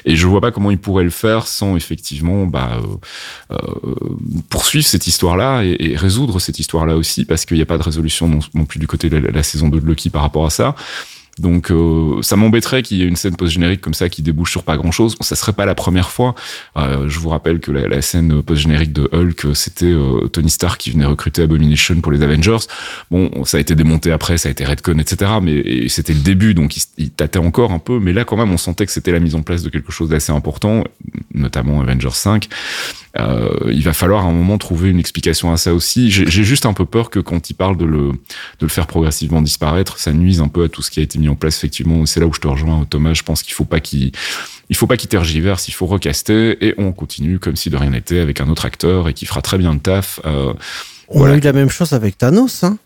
Et 0.06 0.16
je 0.16 0.28
vois 0.28 0.42
pas 0.42 0.52
comment 0.52 0.72
il 0.72 0.78
pourrait 0.78 1.04
le 1.04 1.10
faire 1.10 1.48
sans 1.48 1.76
effectivement 1.76 2.46
bah, 2.46 2.82
euh, 3.52 3.56
euh, 3.56 4.18
poursuivre 4.50 4.86
cette 4.86 5.08
histoire-là 5.08 5.64
et, 5.64 5.76
et 5.80 5.96
résoudre 5.96 6.40
cette 6.40 6.60
histoire-là 6.60 6.98
aussi, 6.98 7.26
parce 7.26 7.46
qu'il 7.46 7.58
n'y 7.58 7.64
a 7.64 7.68
pas 7.68 7.78
de 7.78 7.84
résolution 7.84 8.28
non, 8.28 8.66
plus 8.66 8.80
du 8.80 8.88
côté 8.88 9.10
de 9.10 9.18
la, 9.18 9.32
la 9.32 9.44
saison 9.44 9.70
2 9.70 9.80
de 9.80 9.86
Loki 9.86 10.10
par 10.10 10.22
rapport 10.22 10.46
à 10.46 10.50
ça. 10.50 10.76
Donc 11.40 11.70
euh, 11.70 12.22
ça 12.22 12.38
m'embêterait 12.38 12.82
qu'il 12.82 12.98
y 12.98 13.04
ait 13.04 13.08
une 13.08 13.18
scène 13.18 13.36
post-générique 13.36 13.82
comme 13.82 13.94
ça 13.94 14.08
qui 14.08 14.22
débouche 14.22 14.52
sur 14.52 14.64
pas 14.64 14.78
grand-chose. 14.78 15.16
Ça 15.20 15.36
serait 15.36 15.54
pas 15.54 15.66
la 15.66 15.76
première 15.76 16.12
fois. 16.12 16.34
Euh, 16.78 17.10
je 17.10 17.20
vous 17.20 17.30
rappelle 17.30 17.60
que 17.60 17.72
la, 17.72 18.02
scène 18.02 18.42
post-générique 18.42 18.94
de 18.94 19.10
Hulk, 19.12 19.56
c'était 19.56 19.86
euh, 19.86 20.28
Tony 20.28 20.50
Stark 20.50 20.80
qui 20.80 20.92
venait 20.92 21.06
recruter 21.06 21.42
Abomination 21.42 22.00
pour 22.02 22.12
les 22.12 22.22
Avengers. 22.22 22.66
Bon, 23.12 23.44
ça 23.46 23.58
a 23.58 23.60
été 23.60 23.76
démonté 23.76 24.12
après, 24.12 24.38
ça 24.38 24.48
a 24.50 24.52
été 24.52 24.64
redcon, 24.64 24.98
etc. 25.00 25.32
Mais 25.42 25.90
c'était 25.90 26.14
le 26.14 26.20
début, 26.20 26.54
donc 26.54 26.78
il, 26.78 26.84
il 26.98 27.10
tâtait 27.10 27.40
encore 27.40 27.72
un 27.72 27.80
peu. 27.80 28.00
Mais 28.00 28.14
là, 28.14 28.24
quand 28.24 28.38
même, 28.38 28.52
on 28.52 28.58
sentait 28.58 28.86
que 28.86 28.92
c'était 28.92 29.12
la 29.12 29.20
mise 29.20 29.36
en 29.36 29.42
place 29.42 29.64
de 29.64 29.70
quelque 29.70 29.92
chose 29.92 30.10
d'assez 30.10 30.32
important, 30.32 30.84
notamment 31.34 31.82
Avengers 31.82 32.10
5. 32.12 32.48
Euh, 33.18 33.50
il 33.72 33.84
va 33.84 33.94
falloir 33.94 34.26
à 34.26 34.30
un 34.30 34.34
moment 34.34 34.58
trouver 34.58 34.90
une 34.90 35.00
explication 35.00 35.52
à 35.54 35.58
ça 35.58 35.74
aussi. 35.74 36.12
J'ai 36.12 36.44
juste 36.44 36.66
un 36.66 36.74
peu 36.74 36.86
peur 36.86 37.10
que 37.10 37.20
quand 37.20 37.50
il 37.50 37.54
parle 37.54 37.78
de 37.78 37.86
le, 37.86 38.10
de 38.12 38.18
le 38.62 38.68
faire 38.68 38.88
progressivement 38.88 39.42
disparaître, 39.42 39.98
ça 40.00 40.12
nuise 40.12 40.42
un 40.42 40.48
peu 40.50 40.64
à 40.66 40.70
tout 40.70 40.82
ce 40.82 40.92
qui 40.92 41.00
a 41.00 41.04
été 41.04 41.18
mis 41.20 41.30
en 41.30 41.36
place 41.36 41.58
effectivement. 41.58 42.06
C'est 42.06 42.20
là 42.20 42.26
où 42.28 42.34
je 42.34 42.40
te 42.42 42.48
rejoins, 42.48 42.86
Thomas. 42.90 43.14
Je 43.14 43.24
pense 43.24 43.42
qu'il 43.44 43.54
faut 43.54 43.66
pas 43.66 43.80
qu'il 43.80 44.12
il 44.70 44.76
faut 44.76 44.88
pas 44.88 44.98
qu'il 44.98 45.10
tergiverse, 45.10 45.68
il 45.68 45.74
faut 45.74 45.86
recaster 45.86 46.58
et 46.66 46.74
on 46.78 46.92
continue 46.92 47.38
comme 47.40 47.56
si 47.56 47.70
de 47.70 47.78
rien 47.78 47.92
n'était 47.92 48.20
avec 48.20 48.42
un 48.42 48.50
autre 48.50 48.66
acteur 48.66 49.08
et 49.08 49.14
qui 49.14 49.26
fera 49.26 49.42
très 49.42 49.58
bien 49.58 49.74
le 49.74 49.80
taf. 49.80 50.20
Euh, 50.26 50.54
On 51.08 51.20
Voilà. 51.20 51.36
a 51.36 51.38
eu 51.38 51.42
la 51.42 51.54
même 51.54 51.70
chose 51.70 51.94
avec 51.94 52.18
Thanos. 52.18 52.64
Hein. 52.64 52.78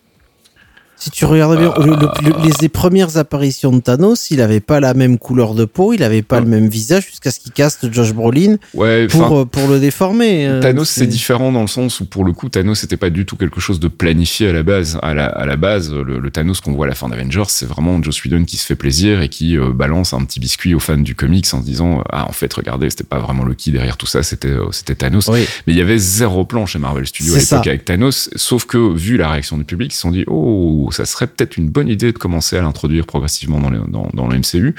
Si 1.00 1.10
tu 1.10 1.24
regardes 1.24 1.58
bien, 1.58 1.72
le- 1.78 1.84
le- 1.96 2.30
le- 2.30 2.44
les, 2.44 2.52
les 2.60 2.68
premières 2.68 3.16
apparitions 3.16 3.72
de 3.72 3.80
Thanos, 3.80 4.30
il 4.30 4.40
avait 4.42 4.60
pas 4.60 4.80
la 4.80 4.92
même 4.94 5.16
couleur 5.18 5.54
de 5.54 5.64
peau, 5.64 5.94
il 5.94 6.02
avait 6.02 6.20
pas 6.22 6.40
le 6.40 6.46
même 6.46 6.68
visage 6.68 7.06
jusqu'à 7.06 7.30
ce 7.30 7.40
qu'il 7.40 7.52
caste 7.52 7.90
Josh 7.92 8.12
Brolin 8.12 8.56
ouais, 8.74 9.06
pour, 9.08 9.22
enfin, 9.22 9.34
euh, 9.40 9.44
pour 9.46 9.66
le 9.68 9.80
déformer. 9.80 10.46
euh, 10.46 10.60
Thanos, 10.60 10.88
c'est 10.90 11.06
différent 11.06 11.52
dans 11.52 11.62
le 11.62 11.66
sens 11.68 12.00
où, 12.00 12.04
pour 12.04 12.24
le 12.24 12.32
coup, 12.34 12.50
Thanos 12.50 12.78
c'était 12.80 12.98
pas 12.98 13.08
du 13.10 13.24
tout 13.24 13.36
quelque 13.36 13.60
chose 13.60 13.80
de 13.80 13.88
planifié 13.88 14.48
à 14.48 14.52
la 14.52 14.62
base. 14.62 14.98
À 15.02 15.14
la, 15.14 15.24
à 15.26 15.46
la 15.46 15.56
base, 15.56 15.90
le, 15.92 16.18
le 16.18 16.30
Thanos 16.30 16.60
qu'on 16.60 16.72
voit 16.72 16.84
à 16.84 16.88
la 16.90 16.94
fin 16.94 17.08
d'Avengers, 17.08 17.44
c'est 17.48 17.66
vraiment 17.66 18.02
Joss 18.02 18.22
Whedon 18.24 18.44
qui 18.44 18.58
se 18.58 18.66
fait 18.66 18.76
plaisir 18.76 19.22
et 19.22 19.30
qui 19.30 19.56
euh, 19.56 19.70
balance 19.72 20.12
un 20.12 20.22
petit 20.24 20.38
biscuit 20.38 20.74
aux 20.74 20.80
fans 20.80 20.98
du 20.98 21.14
comics 21.14 21.46
en 21.52 21.60
se 21.60 21.64
disant 21.66 22.04
ah 22.10 22.28
en 22.28 22.32
fait 22.32 22.52
regardez 22.52 22.90
c'était 22.90 23.04
pas 23.04 23.18
vraiment 23.18 23.44
Loki 23.44 23.70
derrière 23.70 23.96
tout 23.96 24.06
ça, 24.06 24.22
c'était 24.22 24.48
euh, 24.48 24.66
c'était 24.72 24.96
Thanos. 24.96 25.28
Oui. 25.28 25.46
Mais 25.66 25.72
il 25.72 25.78
y 25.78 25.82
avait 25.82 25.96
zéro 25.98 26.44
plan 26.44 26.66
chez 26.66 26.78
Marvel 26.78 27.06
Studios 27.06 27.34
à 27.34 27.38
l'époque 27.38 27.66
avec 27.66 27.84
Thanos, 27.86 28.28
sauf 28.36 28.66
que 28.66 28.76
vu 28.94 29.16
la 29.16 29.30
réaction 29.30 29.56
du 29.56 29.64
public, 29.64 29.92
ils 29.92 29.94
se 29.96 30.00
sont 30.02 30.10
dit 30.10 30.24
oh 30.26 30.88
ça 30.90 31.04
serait 31.04 31.26
peut-être 31.26 31.56
une 31.56 31.68
bonne 31.68 31.88
idée 31.88 32.12
de 32.12 32.18
commencer 32.18 32.56
à 32.56 32.62
l'introduire 32.62 33.06
progressivement 33.06 33.60
dans, 33.60 33.70
les, 33.70 33.78
dans, 33.88 34.08
dans 34.12 34.26
le 34.26 34.38
MCU. 34.38 34.74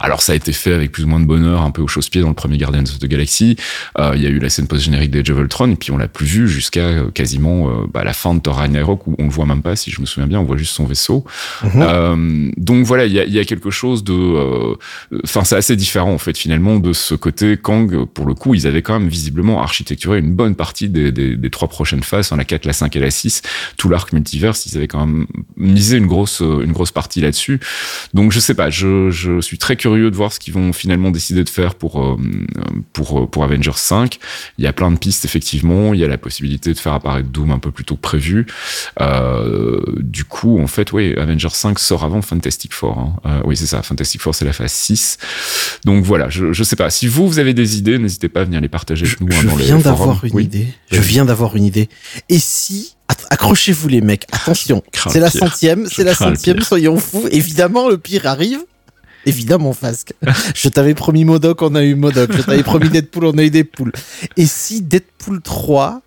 Alors 0.00 0.22
ça 0.22 0.32
a 0.32 0.34
été 0.34 0.52
fait 0.52 0.72
avec 0.72 0.92
plus 0.92 1.04
ou 1.04 1.08
moins 1.08 1.20
de 1.20 1.26
bonheur, 1.26 1.62
un 1.62 1.70
peu 1.70 1.82
au 1.82 1.88
chausse-pied 1.88 2.20
dans 2.20 2.28
le 2.28 2.34
premier 2.34 2.58
Guardians 2.58 2.82
of 2.82 2.98
the 2.98 3.06
Galaxy. 3.06 3.56
Euh, 3.98 4.12
Il 4.16 4.22
y 4.22 4.26
a 4.26 4.30
eu 4.30 4.38
la 4.38 4.48
scène 4.48 4.66
post-générique 4.66 5.10
d'Age 5.10 5.30
of 5.30 5.38
Ultron 5.38 5.70
et 5.70 5.76
puis 5.76 5.90
on 5.90 5.98
l'a 5.98 6.08
plus 6.08 6.26
vu 6.26 6.48
jusqu'à 6.48 6.80
euh, 6.80 7.10
quasiment 7.10 7.68
euh, 7.68 7.86
bah, 7.92 8.04
la 8.04 8.12
fin 8.12 8.34
de 8.34 8.40
Thor 8.40 8.56
Ragnarok 8.56 9.06
où 9.06 9.14
on 9.18 9.24
le 9.24 9.30
voit 9.30 9.46
même 9.46 9.62
pas, 9.62 9.76
si 9.76 9.90
je 9.90 10.00
me 10.00 10.06
souviens 10.06 10.26
bien, 10.26 10.40
on 10.40 10.44
voit 10.44 10.56
juste 10.56 10.74
son 10.74 10.84
vaisseau. 10.84 11.24
Mhm. 11.62 11.70
Euh, 11.76 12.50
donc 12.56 12.84
voilà, 12.84 13.06
il 13.06 13.12
y 13.12 13.20
a, 13.20 13.24
y 13.24 13.38
a 13.38 13.44
quelque 13.44 13.70
chose 13.70 14.04
de, 14.04 14.12
euh, 14.12 14.74
enfin 15.24 15.44
c'est 15.44 15.56
assez 15.56 15.76
différent 15.76 16.12
en 16.12 16.18
fait 16.18 16.36
finalement 16.36 16.78
de 16.78 16.92
ce 16.92 17.14
côté 17.14 17.56
Kang. 17.56 18.04
Pour 18.06 18.26
le 18.26 18.34
coup, 18.34 18.54
ils 18.54 18.66
avaient 18.66 18.82
quand 18.82 18.98
même 18.98 19.08
visiblement 19.08 19.62
architecturé 19.62 20.18
une 20.18 20.32
bonne 20.34 20.54
partie 20.54 20.88
des, 20.88 21.12
des, 21.12 21.36
des 21.36 21.50
trois 21.50 21.68
prochaines 21.68 22.02
phases, 22.02 22.32
hein, 22.32 22.36
la 22.36 22.44
4, 22.44 22.64
la 22.64 22.72
5 22.72 22.94
et 22.96 23.00
la 23.00 23.10
6, 23.10 23.42
tout 23.76 23.88
l'arc 23.88 24.12
multiverse, 24.12 24.66
ils 24.66 24.76
avaient 24.76 24.88
quand 24.88 25.04
même 25.06 25.26
misé 25.56 25.96
une 25.96 26.06
grosse 26.06 26.40
une 26.40 26.72
grosse 26.72 26.90
partie 26.92 27.20
là-dessus. 27.20 27.60
Donc 28.14 28.32
je 28.32 28.40
sais 28.40 28.54
pas, 28.54 28.68
je, 28.70 29.10
je 29.10 29.40
suis 29.40 29.58
très 29.58 29.76
curieux 29.76 30.10
de 30.10 30.16
voir 30.16 30.32
ce 30.32 30.38
qu'ils 30.38 30.52
vont 30.54 30.72
finalement 30.72 31.10
décider 31.10 31.44
de 31.44 31.48
faire 31.48 31.74
pour 31.74 32.02
euh, 32.02 32.16
pour 32.92 33.30
pour 33.30 33.44
Avengers 33.44 33.70
5. 33.74 34.18
Il 34.58 34.64
y 34.64 34.66
a 34.66 34.72
plein 34.72 34.90
de 34.90 34.98
pistes 34.98 35.24
effectivement, 35.24 35.94
il 35.94 36.00
y 36.00 36.04
a 36.04 36.08
la 36.08 36.18
possibilité 36.18 36.72
de 36.74 36.78
faire 36.78 36.92
apparaître 36.92 37.28
Doom 37.28 37.50
un 37.50 37.58
peu 37.58 37.70
plus 37.70 37.84
tôt 37.84 37.96
que 37.96 38.00
prévu. 38.00 38.46
Euh, 39.00 39.80
du 39.98 40.24
coup, 40.24 40.58
en 40.60 40.66
fait, 40.66 40.92
oui, 40.92 41.14
Avengers 41.16 41.48
5 41.52 41.78
sort 41.78 42.04
avant 42.04 42.22
Fantastic 42.22 42.72
Four. 42.72 42.98
hein. 42.98 43.16
Euh, 43.26 43.40
oui, 43.44 43.56
c'est 43.56 43.66
ça, 43.66 43.82
Fantastic 43.82 44.20
Four, 44.20 44.34
c'est 44.34 44.44
la 44.44 44.52
phase 44.52 44.72
6. 44.72 45.18
Donc 45.84 46.04
voilà, 46.04 46.28
je, 46.28 46.52
je 46.52 46.64
sais 46.64 46.76
pas. 46.76 46.90
Si 46.90 47.06
vous, 47.06 47.28
vous 47.28 47.38
avez 47.38 47.54
des 47.54 47.78
idées, 47.78 47.98
n'hésitez 47.98 48.28
pas 48.28 48.40
à 48.40 48.44
venir 48.44 48.60
les 48.60 48.68
partager 48.68 49.06
avec 49.06 49.20
nous 49.20 49.28
hein, 49.32 49.38
Je 49.40 49.46
dans 49.48 49.56
viens 49.56 49.78
d'avoir 49.78 50.24
une 50.24 50.34
Oui. 50.34 50.44
idée. 50.44 50.68
Je 50.90 51.00
viens 51.00 51.24
d'avoir 51.24 51.56
une 51.56 51.64
idée. 51.64 51.88
Et 52.28 52.38
si, 52.38 52.95
accrochez-vous 53.30 53.88
les 53.88 54.00
mecs, 54.00 54.26
attention, 54.32 54.82
c'est 55.08 55.20
la 55.20 55.30
centième, 55.30 55.86
c'est 55.86 56.04
la 56.04 56.14
centième, 56.14 56.60
soyons 56.62 56.98
fous. 56.98 57.26
Évidemment, 57.30 57.88
le 57.88 57.98
pire 57.98 58.26
arrive. 58.26 58.60
Évidemment, 59.26 59.72
Fasque. 59.72 60.12
Je 60.54 60.68
t'avais 60.68 60.94
promis 60.94 61.24
Modoc, 61.24 61.60
on 61.62 61.74
a 61.74 61.82
eu 61.82 61.96
Modoc. 61.96 62.30
Je 62.32 62.42
t'avais 62.42 62.62
promis 62.62 62.88
Deadpool, 62.88 63.26
on 63.26 63.38
a 63.38 63.42
eu 63.42 63.50
Deadpool. 63.50 63.92
Et 64.36 64.46
si 64.46 64.82
Deadpool 64.82 65.42
3, 65.42 66.00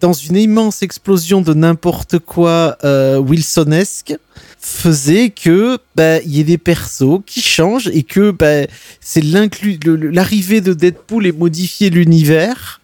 dans 0.00 0.14
une 0.14 0.36
immense 0.36 0.82
explosion 0.82 1.42
de 1.42 1.54
n'importe 1.54 2.18
quoi 2.18 2.76
euh, 2.82 3.18
Wilsonesque, 3.18 4.14
faisait 4.58 5.30
que 5.30 5.78
bah, 5.96 6.20
il 6.20 6.36
y 6.36 6.40
ait 6.40 6.44
des 6.44 6.58
persos 6.58 7.20
qui 7.26 7.40
changent 7.42 7.88
et 7.92 8.02
que 8.02 8.30
bah, 8.30 8.66
c'est 9.00 9.22
l'arrivée 9.22 10.60
de 10.60 10.72
Deadpool 10.72 11.26
et 11.26 11.32
modifier 11.32 11.90
l'univers. 11.90 12.80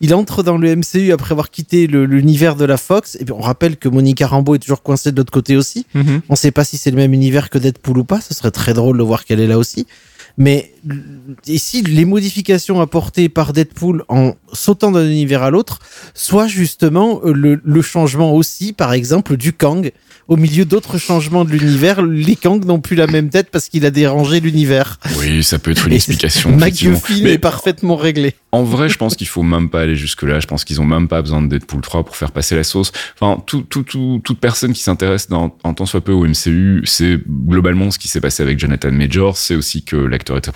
Il 0.00 0.14
entre 0.14 0.42
dans 0.42 0.56
le 0.56 0.76
MCU 0.76 1.12
après 1.12 1.32
avoir 1.32 1.50
quitté 1.50 1.86
l'univers 1.86 2.56
de 2.56 2.64
la 2.64 2.78
Fox. 2.78 3.16
Et 3.20 3.24
puis 3.24 3.32
on 3.32 3.40
rappelle 3.40 3.76
que 3.76 3.88
Monica 3.88 4.26
Rambeau 4.26 4.54
est 4.54 4.58
toujours 4.58 4.82
coincée 4.82 5.12
de 5.12 5.16
l'autre 5.18 5.32
côté 5.32 5.56
aussi. 5.56 5.86
Mhm. 5.94 6.22
On 6.28 6.36
sait 6.36 6.52
pas 6.52 6.64
si 6.64 6.78
c'est 6.78 6.90
le 6.90 6.96
même 6.96 7.12
univers 7.12 7.50
que 7.50 7.58
Deadpool 7.58 7.98
ou 7.98 8.04
pas. 8.04 8.20
Ce 8.20 8.32
serait 8.32 8.50
très 8.50 8.72
drôle 8.72 8.96
de 8.96 9.02
voir 9.02 9.24
qu'elle 9.24 9.40
est 9.40 9.46
là 9.46 9.58
aussi. 9.58 9.86
Mais 10.38 10.72
l- 10.88 11.02
ici, 11.46 11.82
les 11.82 12.04
modifications 12.04 12.80
apportées 12.80 13.28
par 13.28 13.52
Deadpool 13.52 14.04
en 14.08 14.34
sautant 14.52 14.90
d'un 14.92 15.06
univers 15.08 15.42
à 15.42 15.50
l'autre, 15.50 15.78
soit 16.14 16.46
justement 16.46 17.20
euh, 17.24 17.32
le, 17.32 17.60
le 17.64 17.82
changement 17.82 18.32
aussi, 18.34 18.72
par 18.72 18.92
exemple, 18.92 19.36
du 19.36 19.52
Kang. 19.52 19.90
Au 20.28 20.36
milieu 20.36 20.64
d'autres 20.64 20.96
changements 20.98 21.44
de 21.44 21.50
l'univers, 21.50 22.02
les 22.02 22.36
Kang 22.36 22.64
n'ont 22.64 22.78
plus 22.80 22.94
la 22.94 23.08
même 23.08 23.30
tête 23.30 23.48
parce 23.50 23.68
qu'il 23.68 23.84
a 23.84 23.90
dérangé 23.90 24.38
l'univers. 24.38 25.00
Oui, 25.18 25.42
ça 25.42 25.58
peut 25.58 25.72
être 25.72 25.86
une 25.88 25.92
Et 25.92 25.96
explication. 25.96 26.50
McGuffin 26.56 27.24
est 27.26 27.38
parfaitement 27.38 27.96
réglé. 27.96 28.34
En 28.52 28.62
vrai, 28.62 28.88
je 28.88 28.96
pense 28.96 29.16
qu'il 29.16 29.26
faut 29.26 29.42
même 29.42 29.70
pas 29.70 29.80
aller 29.82 29.96
jusque 29.96 30.22
là. 30.22 30.38
Je 30.38 30.46
pense 30.46 30.64
qu'ils 30.64 30.80
ont 30.80 30.84
même 30.84 31.08
pas 31.08 31.20
besoin 31.20 31.42
de 31.42 31.48
Deadpool 31.48 31.80
3 31.80 32.04
pour 32.04 32.16
faire 32.16 32.30
passer 32.30 32.54
la 32.54 32.62
sauce. 32.62 32.92
Enfin, 33.18 33.42
tout, 33.44 33.62
tout, 33.62 33.82
tout- 33.82 34.20
toute 34.22 34.38
personne 34.38 34.72
qui 34.72 34.82
s'intéresse 34.82 35.26
en 35.32 35.48
tant 35.74 35.86
soit 35.86 36.00
peu 36.00 36.12
au 36.12 36.24
MCU, 36.24 36.82
c'est 36.84 37.18
globalement 37.28 37.90
ce 37.90 37.98
qui 37.98 38.06
s'est 38.06 38.20
passé 38.20 38.42
avec 38.44 38.58
Jonathan 38.60 38.92
Majors. 38.92 39.36
C'est 39.36 39.56
aussi 39.56 39.82
que 39.82 39.96
l'acteur 39.96 40.36
était 40.36 40.50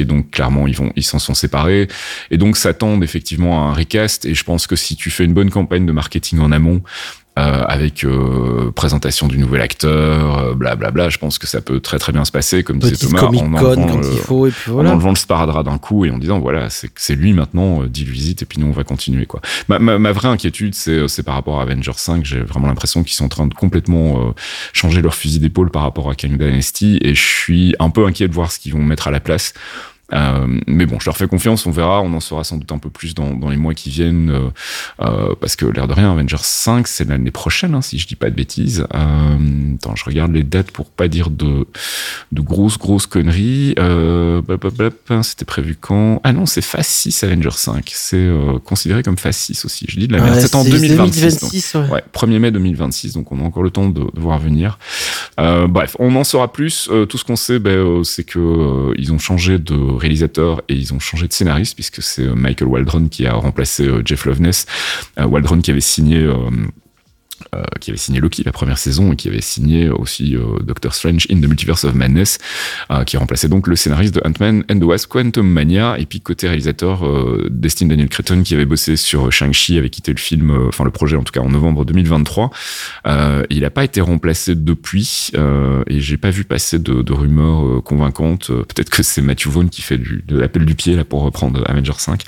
et 0.00 0.04
donc 0.04 0.30
clairement 0.30 0.66
ils 0.66 0.76
vont, 0.76 0.92
ils 0.96 1.04
s'en 1.04 1.18
sont 1.18 1.34
séparés. 1.34 1.88
Et 2.30 2.38
donc 2.38 2.56
s'attendent 2.56 3.02
effectivement 3.02 3.22
effectivement 3.22 3.68
un 3.68 3.72
recast. 3.72 4.24
Et 4.24 4.34
je 4.34 4.44
pense 4.44 4.66
que 4.66 4.76
si 4.76 4.96
tu 4.96 5.10
fais 5.10 5.24
une 5.24 5.34
bonne 5.34 5.50
campagne 5.50 5.86
de 5.86 5.92
marketing 5.92 6.40
en 6.40 6.52
amont, 6.52 6.82
euh, 7.38 7.64
avec 7.66 8.04
euh, 8.04 8.70
présentation 8.72 9.26
du 9.26 9.38
nouvel 9.38 9.62
acteur, 9.62 10.38
euh, 10.38 10.54
blablabla. 10.54 10.76
Bla, 10.76 10.90
bla, 10.90 11.08
je 11.08 11.16
pense 11.18 11.38
que 11.38 11.46
ça 11.46 11.60
peut 11.62 11.80
très 11.80 11.98
très 11.98 12.12
bien 12.12 12.24
se 12.26 12.30
passer, 12.32 12.62
comme 12.62 12.78
disait 12.78 12.92
Petite 12.92 13.08
Thomas, 13.08 13.20
Comic 13.20 13.42
en 13.42 13.46
enlevant, 13.54 13.86
quand 13.86 13.96
le- 14.00 14.12
il 14.12 14.18
faut, 14.18 14.46
et 14.46 14.50
puis 14.50 14.70
en 14.70 14.74
voilà. 14.74 14.90
enlevant 14.92 15.08
le 15.10 15.14
sparadrap 15.16 15.64
d'un 15.64 15.78
coup 15.78 16.04
et 16.04 16.10
en 16.10 16.18
disant 16.18 16.40
voilà 16.40 16.68
c'est 16.68 16.90
c'est 16.96 17.14
lui 17.14 17.32
maintenant, 17.32 17.82
euh, 17.82 17.88
dis-lui 17.88 18.12
visite 18.12 18.42
et 18.42 18.44
puis 18.44 18.58
nous 18.60 18.66
on 18.66 18.72
va 18.72 18.84
continuer 18.84 19.24
quoi. 19.26 19.40
Ma, 19.68 19.78
ma, 19.78 19.98
ma 19.98 20.12
vraie 20.12 20.28
inquiétude 20.28 20.74
c'est 20.74 20.90
euh, 20.90 21.08
c'est 21.08 21.22
par 21.22 21.34
rapport 21.34 21.58
à 21.60 21.62
Avengers 21.62 21.92
5, 21.96 22.24
j'ai 22.24 22.40
vraiment 22.40 22.66
l'impression 22.66 23.02
qu'ils 23.02 23.14
sont 23.14 23.24
en 23.24 23.28
train 23.28 23.46
de 23.46 23.54
complètement 23.54 24.18
euh, 24.28 24.32
changer 24.74 25.00
leur 25.00 25.14
fusil 25.14 25.38
d'épaule 25.40 25.70
par 25.70 25.82
rapport 25.82 26.10
à 26.10 26.14
Kang 26.14 26.36
Dynasty 26.36 26.98
et 27.02 27.14
je 27.14 27.22
suis 27.26 27.74
un 27.78 27.88
peu 27.88 28.04
inquiet 28.06 28.28
de 28.28 28.34
voir 28.34 28.52
ce 28.52 28.58
qu'ils 28.58 28.72
vont 28.74 28.82
mettre 28.82 29.08
à 29.08 29.10
la 29.10 29.20
place. 29.20 29.54
Euh, 30.12 30.46
mais 30.66 30.84
bon, 30.84 31.00
je 31.00 31.06
leur 31.06 31.16
fais 31.16 31.26
confiance, 31.26 31.64
on 31.64 31.70
verra, 31.70 32.02
on 32.02 32.12
en 32.12 32.20
saura 32.20 32.44
sans 32.44 32.58
doute 32.58 32.70
un 32.70 32.76
peu 32.78 32.90
plus 32.90 33.14
dans, 33.14 33.34
dans 33.34 33.48
les 33.48 33.56
mois 33.56 33.72
qui 33.72 33.88
viennent, 33.88 34.30
euh, 34.30 34.48
euh, 35.00 35.34
parce 35.40 35.56
que 35.56 35.64
l'air 35.64 35.88
de 35.88 35.94
rien, 35.94 36.12
Avengers 36.12 36.36
5, 36.42 36.86
c'est 36.86 37.08
l'année 37.08 37.30
prochaine, 37.30 37.74
hein, 37.74 37.80
si 37.80 37.98
je 37.98 38.06
dis 38.06 38.14
pas 38.16 38.28
de 38.28 38.34
bêtises. 38.34 38.86
Euh, 38.94 39.74
attends, 39.76 39.96
je 39.96 40.04
regarde 40.04 40.32
les 40.32 40.42
dates 40.42 40.70
pour 40.70 40.90
pas 40.90 41.08
dire 41.08 41.30
de, 41.30 41.66
de 42.30 42.40
grosses, 42.42 42.76
grosses 42.78 43.06
conneries. 43.06 43.74
Euh, 43.78 44.42
hein, 45.08 45.22
C'était 45.22 45.46
prévu 45.46 45.76
quand? 45.80 46.20
Ah 46.24 46.32
non, 46.34 46.44
c'est 46.44 46.62
phase 46.62 46.86
6 46.88 47.24
Avengers 47.24 47.48
5. 47.52 47.90
C'est 47.94 48.16
euh, 48.16 48.58
considéré 48.58 49.02
comme 49.02 49.16
phase 49.16 49.36
6 49.36 49.64
aussi. 49.64 49.86
Je 49.88 49.98
dis 49.98 50.08
de 50.08 50.12
la 50.12 50.20
merde. 50.22 50.34
Ouais, 50.34 50.40
c'est 50.42 50.54
en 50.54 50.62
c'est 50.64 50.70
2026. 50.70 50.96
donc- 50.98 51.50
2026, 51.52 51.74
ouais. 51.74 51.88
Ouais, 51.90 52.04
1er 52.12 52.38
mai 52.38 52.50
2026, 52.50 53.14
donc 53.14 53.32
on 53.32 53.40
a 53.40 53.44
encore 53.44 53.62
le 53.62 53.70
temps 53.70 53.88
de, 53.88 54.00
de 54.00 54.20
voir 54.20 54.38
venir. 54.38 54.78
Euh, 55.40 55.66
bref, 55.66 55.96
on 55.98 56.14
en 56.16 56.24
saura 56.24 56.52
plus. 56.52 56.88
Euh, 56.92 57.06
tout 57.06 57.16
ce 57.16 57.24
qu'on 57.24 57.36
sait, 57.36 57.58
euh, 57.64 58.02
c'est 58.04 58.24
que 58.24 58.38
euh, 58.38 58.94
ils 58.98 59.12
ont 59.12 59.18
changé 59.18 59.58
de 59.58 59.74
et 60.04 60.74
ils 60.74 60.92
ont 60.94 60.98
changé 60.98 61.28
de 61.28 61.32
scénariste 61.32 61.74
puisque 61.74 62.02
c'est 62.02 62.22
euh, 62.22 62.34
Michael 62.34 62.68
Waldron 62.68 63.08
qui 63.08 63.26
a 63.26 63.34
remplacé 63.34 63.86
euh, 63.86 64.02
Jeff 64.04 64.24
Loveness. 64.24 64.66
Euh, 65.18 65.26
Waldron 65.26 65.60
qui 65.60 65.70
avait 65.70 65.80
signé. 65.80 66.28
Euh, 67.54 67.62
qui 67.80 67.90
avait 67.90 67.98
signé 67.98 68.20
Loki 68.20 68.42
la 68.44 68.52
première 68.52 68.78
saison 68.78 69.12
et 69.12 69.16
qui 69.16 69.28
avait 69.28 69.40
signé 69.40 69.88
aussi 69.88 70.36
euh, 70.36 70.58
Doctor 70.62 70.94
Strange 70.94 71.26
in 71.30 71.40
the 71.40 71.46
Multiverse 71.46 71.84
of 71.84 71.94
Madness, 71.94 72.38
euh, 72.90 73.04
qui 73.04 73.16
remplaçait 73.16 73.48
donc 73.48 73.66
le 73.66 73.76
scénariste 73.76 74.14
de 74.14 74.22
Ant-Man 74.24 74.64
and 74.70 74.78
the 74.78 74.84
Wasp 74.84 75.08
Quantum 75.08 75.46
Mania, 75.46 75.96
et 75.98 76.06
puis 76.06 76.20
côté 76.20 76.48
réalisateur, 76.48 77.06
Destin 77.50 77.86
Daniel 77.86 78.08
Cretton 78.08 78.42
qui 78.42 78.54
avait 78.54 78.64
bossé 78.64 78.96
sur 78.96 79.30
Shang-Chi, 79.32 79.78
avait 79.78 79.90
quitté 79.90 80.12
le 80.12 80.18
film, 80.18 80.68
enfin 80.68 80.84
le 80.84 80.90
projet 80.90 81.16
en 81.16 81.22
tout 81.22 81.32
cas 81.32 81.40
en 81.40 81.48
novembre 81.48 81.84
2023. 81.84 82.50
Euh, 83.06 83.44
il 83.50 83.60
n'a 83.60 83.70
pas 83.70 83.84
été 83.84 84.00
remplacé 84.00 84.54
depuis, 84.54 85.30
et 85.34 86.00
j'ai 86.00 86.16
pas 86.16 86.30
vu 86.30 86.44
passer 86.44 86.78
de, 86.78 87.12
rumeurs 87.12 87.82
convaincantes. 87.82 88.48
Peut-être 88.48 88.90
que 88.90 89.02
c'est 89.02 89.20
Matthew 89.20 89.48
Vaughn 89.48 89.68
qui 89.68 89.82
fait 89.82 89.98
de 89.98 90.38
l'appel 90.38 90.64
du 90.64 90.74
pied 90.74 90.96
là 90.96 91.04
pour 91.04 91.22
reprendre 91.22 91.62
Avengers 91.68 91.92
5. 91.98 92.22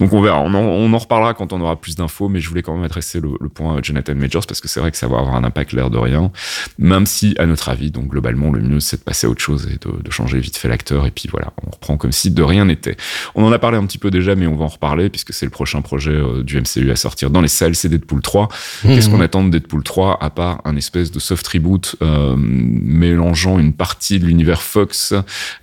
Donc 0.00 0.12
on 0.12 0.20
verra, 0.20 0.40
on 0.40 0.54
en, 0.54 0.98
reparlera 0.98 1.34
quand 1.34 1.52
on 1.52 1.60
aura 1.60 1.80
plus 1.80 1.96
d'infos, 1.96 2.28
mais 2.28 2.40
je 2.40 2.48
voulais 2.48 2.62
quand 2.62 2.74
même 2.74 2.84
adresser 2.84 3.20
le 3.20 3.48
point 3.48 3.76
à 3.76 3.82
Jonathan 3.82 4.14
Majors 4.14 4.44
parce 4.48 4.60
que 4.60 4.68
c'est 4.68 4.80
vrai 4.80 4.90
que 4.90 4.96
ça 4.96 5.06
va 5.06 5.18
avoir 5.18 5.36
un 5.36 5.44
impact 5.44 5.72
l'air 5.72 5.90
de 5.90 5.98
rien, 5.98 6.32
même 6.78 7.06
si 7.06 7.34
à 7.38 7.46
notre 7.46 7.68
avis, 7.68 7.90
donc 7.90 8.08
globalement 8.08 8.50
le 8.50 8.60
mieux 8.60 8.80
c'est 8.80 8.98
de 8.98 9.02
passer 9.02 9.26
à 9.26 9.30
autre 9.30 9.42
chose 9.42 9.68
et 9.72 9.78
de, 9.78 10.02
de 10.02 10.10
changer 10.10 10.40
vite 10.40 10.56
fait 10.56 10.68
l'acteur 10.68 11.06
et 11.06 11.10
puis 11.10 11.28
voilà, 11.30 11.52
on 11.66 11.70
reprend 11.70 11.96
comme 11.96 12.12
si 12.12 12.30
de 12.30 12.42
rien 12.42 12.64
n'était. 12.64 12.96
On 13.34 13.44
en 13.44 13.52
a 13.52 13.58
parlé 13.58 13.76
un 13.76 13.86
petit 13.86 13.98
peu 13.98 14.10
déjà, 14.10 14.34
mais 14.34 14.46
on 14.46 14.56
va 14.56 14.64
en 14.64 14.68
reparler 14.68 15.10
puisque 15.10 15.32
c'est 15.32 15.46
le 15.46 15.50
prochain 15.50 15.82
projet 15.82 16.12
euh, 16.12 16.42
du 16.42 16.60
MCU 16.60 16.90
à 16.90 16.96
sortir 16.96 17.30
dans 17.30 17.40
les 17.40 17.48
salles, 17.48 17.74
c'est 17.74 17.88
Deadpool 17.88 18.22
3. 18.22 18.48
Qu'est-ce 18.82 19.08
qu'on 19.08 19.20
attend 19.20 19.44
de 19.44 19.50
Deadpool 19.50 19.82
3 19.82 20.18
à 20.20 20.30
part 20.30 20.60
un 20.64 20.76
espèce 20.76 21.10
de 21.10 21.18
soft 21.18 21.46
reboot 21.48 21.96
euh, 22.02 22.34
mélangeant 22.36 23.58
une 23.58 23.72
partie 23.72 24.18
de 24.18 24.26
l'univers 24.26 24.62
Fox 24.62 25.14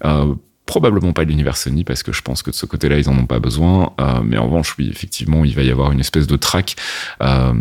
euh, 0.03 0.35
Probablement 0.65 1.13
pas 1.13 1.23
l'univers 1.23 1.57
Sony 1.57 1.83
parce 1.83 2.01
que 2.01 2.11
je 2.11 2.21
pense 2.21 2.41
que 2.41 2.49
de 2.49 2.55
ce 2.55 2.65
côté-là 2.65 2.97
ils 2.97 3.09
en 3.09 3.17
ont 3.17 3.27
pas 3.27 3.39
besoin. 3.39 3.93
Euh, 3.99 4.21
mais 4.23 4.37
en 4.37 4.45
revanche, 4.45 4.75
oui, 4.77 4.89
effectivement, 4.91 5.45
il 5.45 5.55
va 5.55 5.63
y 5.63 5.71
avoir 5.71 5.91
une 5.91 5.99
espèce 5.99 6.27
de 6.27 6.35
track 6.35 6.75
euh, 7.21 7.53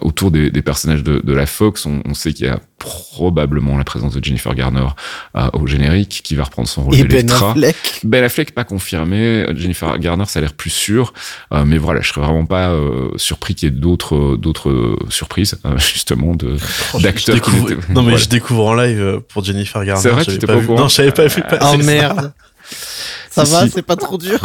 autour 0.00 0.30
des, 0.30 0.50
personnages 0.62 1.02
de, 1.02 1.32
la 1.32 1.46
Fox. 1.46 1.86
On 1.86 2.14
sait 2.14 2.32
qu'il 2.32 2.46
y 2.46 2.48
a 2.48 2.60
probablement 2.78 3.78
la 3.78 3.84
présence 3.84 4.14
de 4.14 4.22
Jennifer 4.24 4.54
Garner 4.54 4.86
euh, 5.36 5.48
au 5.54 5.66
générique 5.66 6.20
qui 6.24 6.34
va 6.34 6.44
reprendre 6.44 6.68
son 6.68 6.82
rôle 6.84 6.94
Et 6.96 7.04
Ben 7.04 7.24
d'Electra. 7.26 7.50
Affleck. 7.52 7.76
Ben 8.04 8.24
Affleck 8.24 8.54
pas 8.54 8.64
confirmé, 8.64 9.46
Jennifer 9.56 9.98
Garner 9.98 10.24
ça 10.26 10.38
a 10.38 10.42
l'air 10.42 10.52
plus 10.52 10.70
sûr, 10.70 11.12
Euh, 11.52 11.64
mais 11.64 11.78
voilà, 11.78 12.00
je 12.00 12.08
serais 12.08 12.20
vraiment 12.20 12.46
pas 12.46 12.70
euh, 12.70 13.10
surpris 13.16 13.54
qu'il 13.54 13.68
y 13.68 13.72
ait 13.72 13.74
d'autres 13.74 14.36
d'autres 14.36 14.96
surprises 15.08 15.58
euh, 15.64 15.78
justement 15.78 16.34
de 16.34 16.56
d'acteurs 17.00 17.34
découvre- 17.36 17.68
Non, 17.90 18.02
mais 18.02 18.10
Voilà. 18.10 18.16
je 18.18 18.28
découvre 18.28 18.64
en 18.66 18.74
live 18.74 19.00
euh, 19.00 19.20
pour 19.28 19.44
Jennifer 19.44 19.84
Garner. 19.84 20.02
C'est 20.02 20.10
vrai, 20.10 20.24
tu 20.24 20.38
pas 20.38 20.56
au 20.56 20.60
vu. 20.60 20.66
courant 20.66 20.80
Non, 20.82 20.88
je 20.88 20.94
savais 20.94 21.12
pas 21.12 21.26
vu 21.26 21.42
passer 21.42 21.58
Oh 21.62 21.76
ça. 21.80 21.86
merde. 21.86 22.32
Ça 23.30 23.44
Si, 23.44 23.52
va, 23.52 23.64
si. 23.66 23.70
c'est 23.74 23.82
pas 23.82 23.96
trop 23.96 24.16
dur. 24.18 24.38